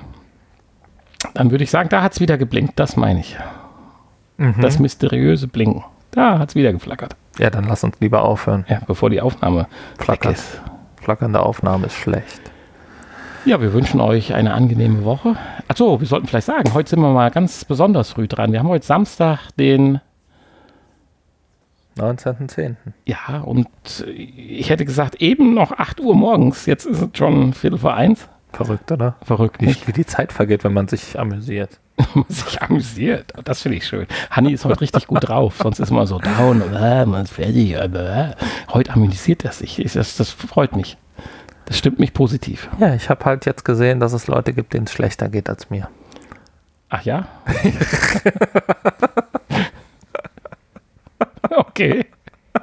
Dann 1.34 1.52
würde 1.52 1.64
ich 1.64 1.70
sagen, 1.72 1.90
da 1.90 2.02
hat 2.02 2.14
es 2.14 2.20
wieder 2.20 2.38
geblinkt. 2.38 2.80
Das 2.80 2.96
meine 2.96 3.20
ich. 3.20 3.38
Mhm. 4.38 4.62
Das 4.62 4.80
mysteriöse 4.80 5.48
Blinken. 5.48 5.84
Da 6.12 6.40
hat 6.40 6.50
es 6.50 6.56
wieder 6.56 6.72
geflackert. 6.74 7.16
ja, 7.38 7.50
dann 7.50 7.66
lass 7.66 7.84
uns 7.84 8.00
lieber 8.00 8.24
aufhören. 8.24 8.66
Ja, 8.68 8.82
bevor 8.88 9.10
die 9.10 9.22
Aufnahme 9.22 9.68
Flackert. 10.00 10.34
ist. 10.38 10.62
Flackernde 11.02 11.40
Aufnahme 11.42 11.86
ist 11.88 11.96
schlecht. 11.96 12.42
Ja, 13.46 13.62
wir 13.62 13.74
wünschen 13.74 14.02
euch 14.02 14.34
eine 14.34 14.54
angenehme 14.54 15.04
Woche. 15.06 15.36
Achso, 15.68 16.00
wir 16.00 16.08
sollten 16.08 16.28
vielleicht 16.28 16.48
sagen, 16.48 16.74
heute 16.74 16.90
sind 16.90 17.00
wir 17.02 17.14
mal 17.14 17.30
ganz 17.32 17.64
besonders 17.64 18.12
früh 18.12 18.28
dran. 18.28 18.52
Wir 18.52 18.60
haben 18.60 18.68
heute 18.68 18.86
Samstag 18.86 19.40
den 19.58 20.02
19.10. 22.00 22.76
Ja, 23.06 23.40
und 23.44 23.68
ich 24.16 24.70
hätte 24.70 24.86
gesagt, 24.86 25.16
eben 25.16 25.54
noch 25.54 25.72
8 25.74 26.00
Uhr 26.00 26.16
morgens. 26.16 26.66
Jetzt 26.66 26.86
ist 26.86 27.02
es 27.02 27.10
schon 27.18 27.54
Viertel 27.54 27.80
vor 27.80 27.94
eins. 27.94 28.28
Verrückt, 28.54 28.92
oder? 28.92 29.16
Verrückt, 29.24 29.62
nicht? 29.62 29.88
Wie 29.88 29.92
die 29.94 30.06
Zeit 30.06 30.34
vergeht, 30.34 30.64
wenn 30.64 30.74
man 30.74 30.88
sich 30.88 31.20
amüsiert. 31.20 31.80
Man 32.16 32.24
sich 32.30 32.62
amüsiert. 32.62 33.34
Das 33.44 33.62
finde 33.62 33.78
ich 33.78 33.86
schön. 33.86 34.08
Hanni 34.32 34.54
ist 34.54 34.64
heute 34.64 34.80
richtig 34.80 35.06
gut 35.08 35.28
drauf. 35.28 35.58
Sonst 35.62 35.80
ist 35.80 35.92
man 35.92 36.08
so 36.08 36.18
down. 36.18 36.64
Ah, 36.74 37.06
man 37.06 37.24
ist 37.26 37.34
fertig. 37.34 37.78
ah. 37.78 38.36
Heute 38.74 38.94
amüsiert 38.94 39.44
er 39.44 39.52
sich. 39.52 39.80
Ich- 39.80 39.92
Das, 39.94 40.16
das 40.16 40.30
freut 40.32 40.78
mich. 40.78 40.98
Das 41.66 41.78
stimmt 41.78 42.00
mich 42.00 42.14
positiv. 42.14 42.70
Ja, 42.80 42.96
ich 42.96 43.10
habe 43.10 43.26
halt 43.26 43.46
jetzt 43.46 43.66
gesehen, 43.66 44.00
dass 44.00 44.14
es 44.14 44.28
Leute 44.28 44.54
gibt, 44.54 44.74
denen 44.74 44.86
es 44.86 44.94
schlechter 44.94 45.28
geht 45.28 45.50
als 45.50 45.70
mir. 45.70 45.90
Ach 46.88 47.04
ja? 47.04 47.28
okay. 51.80 52.06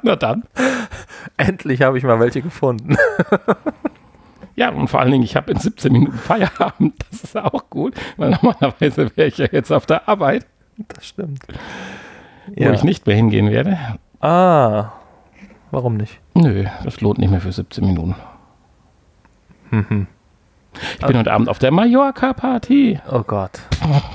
Na 0.03 0.15
dann. 0.15 0.43
Endlich 1.37 1.81
habe 1.81 1.97
ich 1.97 2.03
mal 2.03 2.19
welche 2.19 2.41
gefunden. 2.41 2.97
Ja, 4.55 4.69
und 4.69 4.87
vor 4.87 4.99
allen 4.99 5.11
Dingen, 5.11 5.23
ich 5.23 5.35
habe 5.35 5.51
in 5.51 5.59
17 5.59 5.91
Minuten 5.93 6.17
Feierabend. 6.17 6.95
Das 7.11 7.23
ist 7.23 7.37
auch 7.37 7.69
gut, 7.69 7.93
weil 8.17 8.31
normalerweise 8.31 9.15
wäre 9.15 9.27
ich 9.27 9.37
ja 9.37 9.47
jetzt 9.51 9.71
auf 9.71 9.85
der 9.85 10.07
Arbeit, 10.09 10.45
Das 10.89 11.05
stimmt. 11.07 11.43
wo 12.55 12.69
ich 12.71 12.83
nicht 12.83 13.05
mehr 13.05 13.15
hingehen 13.15 13.51
werde. 13.51 13.77
Ah, 14.19 14.91
warum 15.71 15.95
nicht? 15.97 16.19
Nö, 16.33 16.65
das 16.83 17.01
lohnt 17.01 17.19
nicht 17.19 17.29
mehr 17.29 17.41
für 17.41 17.51
17 17.51 17.85
Minuten. 17.85 18.15
Mhm. 19.69 20.07
Ich 20.99 21.05
bin 21.05 21.17
heute 21.17 21.31
Abend 21.33 21.49
auf 21.49 21.59
der 21.59 21.71
Mallorca-Party. 21.71 22.99
Oh 23.11 23.21
Gott. 23.23 23.51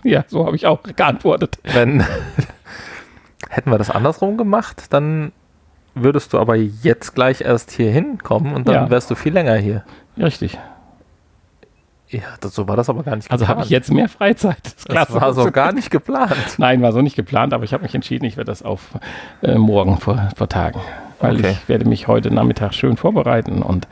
Ja, 0.04 0.24
so 0.28 0.46
habe 0.46 0.54
ich 0.56 0.66
auch 0.66 0.82
geantwortet. 0.82 1.58
Wenn 1.64 2.04
hätten 3.52 3.70
wir 3.70 3.78
das 3.78 3.90
andersrum 3.90 4.36
gemacht, 4.36 4.86
dann 4.90 5.32
würdest 5.94 6.32
du 6.32 6.38
aber 6.38 6.56
jetzt 6.56 7.14
gleich 7.14 7.42
erst 7.42 7.70
hier 7.70 7.90
hinkommen 7.90 8.54
und 8.54 8.66
dann 8.66 8.74
Ja. 8.74 8.90
wärst 8.90 9.10
du 9.10 9.14
viel 9.14 9.32
länger 9.32 9.56
hier. 9.56 9.84
Richtig. 10.18 10.58
Ja, 12.08 12.20
das, 12.40 12.54
so 12.54 12.68
war 12.68 12.76
das 12.76 12.90
aber 12.90 13.02
gar 13.04 13.16
nicht 13.16 13.30
Also 13.30 13.48
habe 13.48 13.60
ich 13.62 13.68
geplant. 13.68 13.86
jetzt 13.86 13.92
mehr 13.92 14.08
Freizeit. 14.08 14.58
Das, 14.86 15.08
Das 15.08 15.14
war 15.20 15.32
so 15.32 15.50
gar 15.50 15.72
nicht 15.72 15.90
geplant. 15.90 16.34
Nein, 16.58 16.82
war 16.82 16.92
so 16.92 17.00
nicht 17.00 17.16
geplant, 17.16 17.54
aber 17.54 17.64
ich 17.64 17.72
habe 17.72 17.82
mich 17.84 17.94
entschieden, 17.94 18.24
ich 18.26 18.36
werde 18.36 18.50
das 18.50 18.62
auf 18.62 18.88
äh, 19.42 19.56
morgen 19.56 19.96
ver 19.98 20.30
vertagen. 20.36 20.80
Weil 21.20 21.36
Okay. 21.38 21.50
ich 21.52 21.68
werde 21.68 21.86
mich 21.88 22.08
heute 22.08 22.30
Nachmittag 22.30 22.74
schön 22.74 22.96
vorbereiten 22.96 23.62
und 23.62 23.88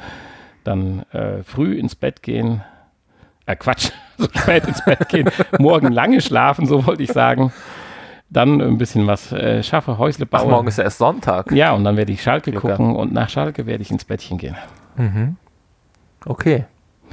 dann 0.65 1.03
äh, 1.13 1.43
früh 1.45 1.75
ins 1.79 1.95
Bett 1.95 2.23
gehen. 2.23 2.63
Äh, 3.47 3.57
Quatsch, 3.57 3.91
so 4.19 4.27
spät 4.35 4.67
ins 4.67 4.85
Bett 4.85 5.09
gehen. 5.09 5.31
Morgen 5.59 5.91
lange 5.91 6.21
schlafen, 6.21 6.67
so 6.67 6.87
wollte 6.87 7.03
ich 7.03 7.13
sagen. 7.13 7.53
Dann 8.33 8.61
ein 8.61 8.79
bisschen 8.79 9.07
was 9.09 9.33
äh, 9.33 9.63
schaffe, 9.63 9.99
Häusle 9.99 10.27
Ach, 10.31 10.39
bauen. 10.41 10.51
morgen 10.51 10.69
ist 10.69 10.79
ja 10.79 10.85
erst 10.85 10.99
Sonntag. 10.99 11.51
ja, 11.53 11.73
und 11.73 11.83
dann 11.85 11.97
werde 11.97 12.13
ich 12.13 12.23
Schalke 12.23 12.53
Glück 12.53 12.63
gucken 12.63 12.95
und 12.95 13.13
nach 13.13 13.29
Schalke 13.29 13.67
werde 13.67 13.83
ich 13.83 13.91
ins 13.91 14.05
Bettchen 14.05 14.39
gehen. 14.39 14.57
Mhm. 14.97 15.37
Okay. 16.25 16.65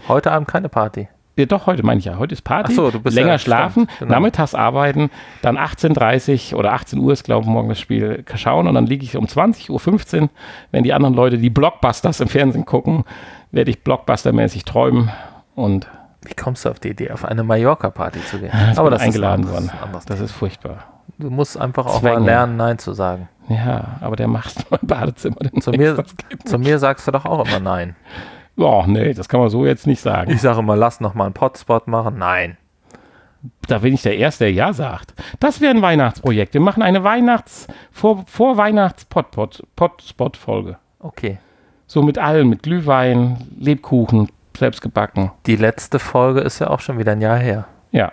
Heute 0.08 0.32
Abend 0.32 0.48
keine 0.48 0.70
Party. 0.70 1.08
Ja, 1.38 1.46
doch, 1.46 1.66
heute 1.68 1.84
meine 1.84 2.00
ich 2.00 2.06
ja. 2.06 2.18
Heute 2.18 2.34
ist 2.34 2.42
Party. 2.44 2.72
Ach 2.74 2.76
so, 2.76 2.92
du 2.92 3.00
bist 3.00 3.16
länger 3.16 3.30
ja- 3.34 3.40
schlafen, 3.40 3.84
stimmt, 3.84 4.00
genau. 4.00 4.12
nachmittags 4.14 4.56
arbeiten, 4.56 5.10
dann 5.44 5.58
18.30 5.58 6.56
oder 6.56 6.74
18 6.74 7.00
Uhr 7.00 7.14
ist, 7.14 7.24
glaube 7.24 7.44
ich, 7.46 7.48
morgen 7.50 7.70
das 7.70 7.80
Spiel 7.80 8.24
schauen 8.36 8.68
und 8.68 8.74
dann 8.76 8.86
liege 8.88 9.04
ich 9.04 9.16
um 9.18 9.26
20.15 9.26 10.22
Uhr, 10.22 10.30
wenn 10.72 10.84
die 10.84 10.94
anderen 10.94 11.14
Leute 11.14 11.38
die 11.38 11.50
Blockbusters 11.52 12.20
im 12.22 12.28
Fernsehen 12.28 12.66
gucken, 12.66 13.04
werde 13.52 13.70
ich 13.72 13.78
Blockbuster-mäßig 13.84 14.66
träumen 14.66 15.10
und 15.56 15.88
Wie 16.24 16.34
kommst 16.34 16.66
du 16.66 16.70
auf 16.70 16.80
die 16.80 16.90
Idee, 16.90 17.12
auf 17.12 17.24
eine 17.26 17.44
Mallorca-Party 17.44 18.20
zu 18.26 18.40
gehen? 18.40 18.52
ich 18.72 18.76
bin 18.80 18.92
das 18.92 19.02
eingeladen 19.02 19.46
ist 19.46 19.52
worden. 19.52 19.72
Das 20.08 20.20
ist 20.20 20.32
furchtbar. 20.32 20.86
Du 21.20 21.30
musst 21.30 21.58
einfach 21.58 21.86
auch 21.86 22.02
Zwänge. 22.02 22.20
mal 22.20 22.26
lernen, 22.26 22.58
Nein 22.58 22.80
zu 22.80 22.92
sagen. 22.94 23.30
Ja, 23.50 23.98
aber 24.02 24.16
der 24.16 24.28
macht 24.28 24.66
mein 24.72 24.80
Badezimmer. 24.84 25.38
Zu 25.60 25.72
mir, 25.72 26.04
zu 26.46 26.60
mir 26.60 26.78
sagst 26.80 27.08
du 27.08 27.12
doch 27.12 27.26
auch 27.26 27.46
immer 27.48 27.60
Nein. 27.60 27.96
Oh, 28.58 28.84
nee, 28.88 29.14
das 29.14 29.30
kann 29.30 29.40
man 29.40 29.50
so 29.50 29.66
jetzt 29.66 29.88
nicht 29.88 30.02
sagen. 30.02 30.32
Ich 30.32 30.42
sage 30.42 30.60
immer, 30.60 30.76
lass 30.76 31.00
noch 31.00 31.14
mal 31.14 31.26
einen 31.26 31.34
Potspot 31.34 31.88
machen. 31.88 32.18
Nein. 32.18 32.58
da 33.68 33.78
bin 33.80 33.94
ich 33.94 34.02
der 34.02 34.18
Erste, 34.18 34.46
der 34.46 34.54
Ja 34.54 34.74
sagt. 34.74 35.14
Das 35.40 35.62
wäre 35.62 35.76
ein 35.76 35.84
Weihnachtsprojekt. 35.84 36.56
Wir 36.56 36.62
machen 36.62 36.82
eine 36.82 37.04
Weihnachts-, 37.04 37.68
vor, 37.92 38.24
vor 38.28 38.58
Weihnachts-Pot-Spot-Folge. 38.58 40.78
Okay. 41.00 41.38
So 41.86 42.02
mit 42.02 42.18
allem, 42.18 42.50
mit 42.50 42.64
Glühwein, 42.64 43.38
Lebkuchen, 43.60 44.30
selbst 44.58 44.82
gebacken. 44.82 45.32
Die 45.46 45.56
letzte 45.56 46.00
Folge 46.00 46.40
ist 46.42 46.58
ja 46.60 46.72
auch 46.72 46.80
schon 46.80 46.98
wieder 46.98 47.12
ein 47.14 47.22
Jahr 47.22 47.38
her. 47.38 47.66
Ja. 47.92 48.12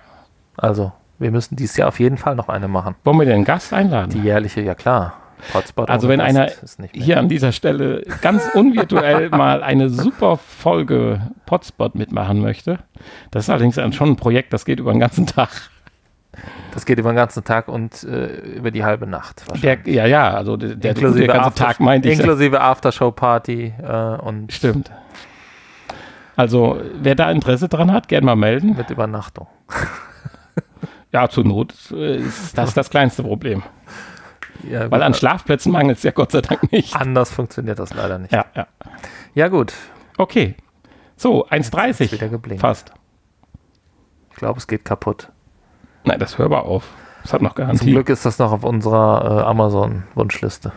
Also, 0.57 0.93
wir 1.19 1.31
müssen 1.31 1.57
dieses 1.57 1.77
Jahr 1.77 1.89
auf 1.89 2.01
jeden 2.01 2.17
Fall 2.17 2.35
noch 2.35 2.49
eine 2.49 2.69
machen. 2.69 2.95
Wollen 3.05 3.21
wir 3.21 3.33
einen 3.35 3.45
Gast 3.45 3.73
einladen? 3.73 4.11
Die 4.11 4.21
jährliche, 4.21 4.61
ja 4.61 4.75
klar. 4.75 5.15
Potspot 5.53 5.91
also 5.91 6.09
wenn 6.09 6.21
einer 6.21 6.49
hier 6.93 7.19
an 7.19 7.29
dieser 7.29 7.53
Stelle 7.53 8.03
ganz 8.23 8.49
unvirtuell 8.55 9.29
mal 9.31 9.63
eine 9.63 9.91
super 9.91 10.39
Folge 10.39 11.21
Potspot 11.45 11.95
mitmachen 11.97 12.41
möchte, 12.41 12.79
das 13.31 13.45
ist 13.45 13.51
allerdings 13.51 13.75
schon 13.95 14.11
ein 14.11 14.17
Projekt, 14.17 14.53
das 14.53 14.65
geht 14.65 14.81
über 14.81 14.93
den 14.93 15.01
ganzen 15.01 15.27
Tag. 15.27 15.51
Das 16.73 16.85
geht 16.87 16.99
über 16.99 17.13
den 17.13 17.17
ganzen 17.17 17.45
Tag 17.45 17.69
und 17.69 18.03
äh, 18.05 18.57
über 18.57 18.71
die 18.71 18.85
halbe 18.85 19.07
Nacht. 19.07 19.43
Der, 19.43 19.49
wahrscheinlich. 19.55 19.95
ja, 19.95 20.07
ja, 20.07 20.31
also 20.35 20.57
der, 20.57 20.75
der, 20.75 20.91
inklusive 20.93 21.27
der 21.27 21.35
ganze 21.35 21.49
After- 21.49 21.65
Tag 21.67 21.81
meinte 21.81 22.09
ich. 22.09 22.19
Inklusive 22.19 22.61
Aftershow-Party 22.61 23.75
äh, 23.81 23.93
und 24.17 24.53
Stimmt. 24.53 24.91
Also 26.37 26.81
wer 27.01 27.15
da 27.15 27.31
Interesse 27.31 27.69
dran 27.69 27.93
hat, 27.93 28.09
gerne 28.09 28.25
mal 28.27 28.35
melden. 28.37 28.75
mit 28.77 28.91
Übernachtung. 28.91 29.47
Ja, 31.15 31.29
zur 31.29 31.45
Not 31.45 31.73
ist 31.93 32.59
das 32.59 32.75
das 32.75 32.91
kleinste 32.91 33.23
Problem. 33.23 33.63
Ja, 34.69 34.91
Weil 34.91 35.01
an 35.05 35.15
Schlafplätzen 35.15 35.71
mangelt 35.71 35.99
es 35.99 36.03
ja 36.03 36.11
Gott 36.11 36.33
sei 36.33 36.41
Dank 36.41 36.73
nicht. 36.73 36.97
anders 36.97 37.31
funktioniert 37.31 37.79
das 37.79 37.95
leider 37.95 38.19
nicht. 38.19 38.33
Ja, 38.33 38.45
ja. 38.57 38.67
Ja, 39.35 39.47
gut. 39.47 39.73
Okay. 40.19 40.57
So, 41.17 41.47
Jetzt 41.53 41.73
1,30 41.73 42.11
wieder 42.11 42.29
geblinkt. 42.29 42.61
fast. 42.63 42.93
Ich 44.33 44.37
glaube, 44.37 44.59
es 44.59 44.67
geht 44.67 44.85
kaputt. 44.85 45.29
Nein, 46.03 46.19
das 46.19 46.37
hör 46.39 46.49
mal 46.49 46.59
auf. 46.59 46.85
Das 47.23 47.33
hat 47.33 47.43
noch 47.43 47.55
Zum 47.55 47.65
Garantie. 47.65 47.93
Glück 47.93 48.09
ist 48.09 48.27
das 48.27 48.41
noch 48.41 48.51
auf 48.51 48.65
unserer 48.65 49.43
äh, 49.43 49.45
Amazon-Wunschliste. 49.45 50.73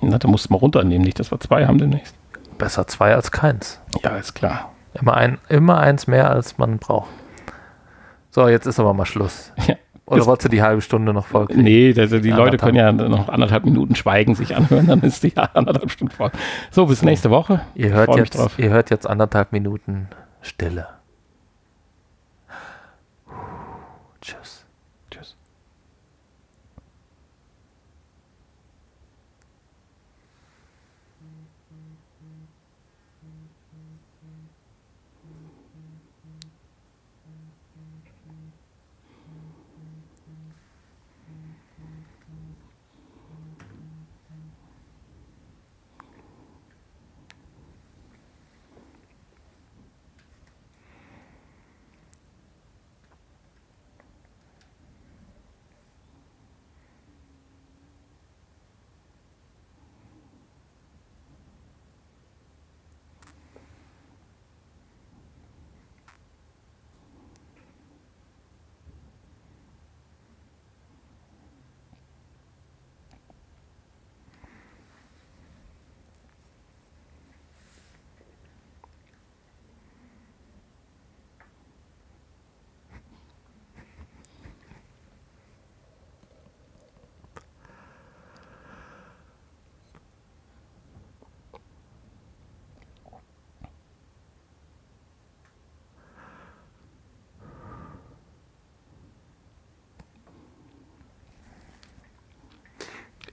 Na, 0.00 0.18
da 0.18 0.26
musst 0.26 0.48
du 0.48 0.54
mal 0.54 0.58
runternehmen, 0.58 1.04
nicht, 1.04 1.20
dass 1.20 1.30
wir 1.30 1.38
zwei 1.38 1.66
haben 1.68 1.78
demnächst. 1.78 2.16
Besser 2.58 2.88
zwei 2.88 3.14
als 3.14 3.30
keins. 3.30 3.80
Ja, 4.02 4.16
ist 4.16 4.34
klar. 4.34 4.72
Immer, 4.94 5.14
ein, 5.14 5.38
immer 5.48 5.78
eins 5.78 6.08
mehr, 6.08 6.30
als 6.30 6.58
man 6.58 6.78
braucht. 6.78 7.10
So, 8.30 8.48
jetzt 8.48 8.66
ist 8.66 8.78
aber 8.78 8.94
mal 8.94 9.06
Schluss. 9.06 9.52
Ja. 9.66 9.76
Oder 10.16 10.26
wolltest 10.26 10.46
du 10.46 10.48
die 10.48 10.60
halbe 10.60 10.82
Stunde 10.82 11.12
noch 11.12 11.24
voll 11.24 11.46
kriegen? 11.46 11.62
Nee, 11.62 11.94
also 11.96 12.18
die 12.18 12.32
Leute 12.32 12.56
können 12.56 12.74
ja 12.74 12.90
noch 12.90 13.28
anderthalb 13.28 13.64
Minuten 13.64 13.94
Schweigen 13.94 14.34
sich 14.34 14.56
anhören, 14.56 14.88
dann 14.88 15.02
ist 15.02 15.22
die 15.22 15.36
anderthalb 15.36 15.88
Stunden 15.88 16.12
voll. 16.12 16.32
So, 16.72 16.86
bis 16.86 17.02
nächste 17.02 17.30
Woche. 17.30 17.60
Ihr 17.76 17.90
hört, 17.90 18.16
jetzt, 18.16 18.36
ihr 18.58 18.70
hört 18.70 18.90
jetzt 18.90 19.06
anderthalb 19.06 19.52
Minuten 19.52 20.08
Stille. 20.42 20.88
Tschüss. 24.20 24.64
Tschüss. 25.12 25.36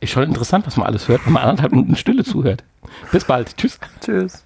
Ist 0.08 0.14
schon 0.14 0.24
interessant, 0.24 0.66
was 0.66 0.78
man 0.78 0.88
alles 0.88 1.10
hört, 1.10 1.26
wenn 1.26 1.34
man 1.34 1.44
anderthalb 1.44 1.74
Minuten 1.74 1.98
Stille 1.98 2.24
zuhört. 2.24 2.64
Bis 3.12 3.26
bald. 3.26 3.58
Tschüss. 3.58 3.78
Tschüss. 4.00 4.46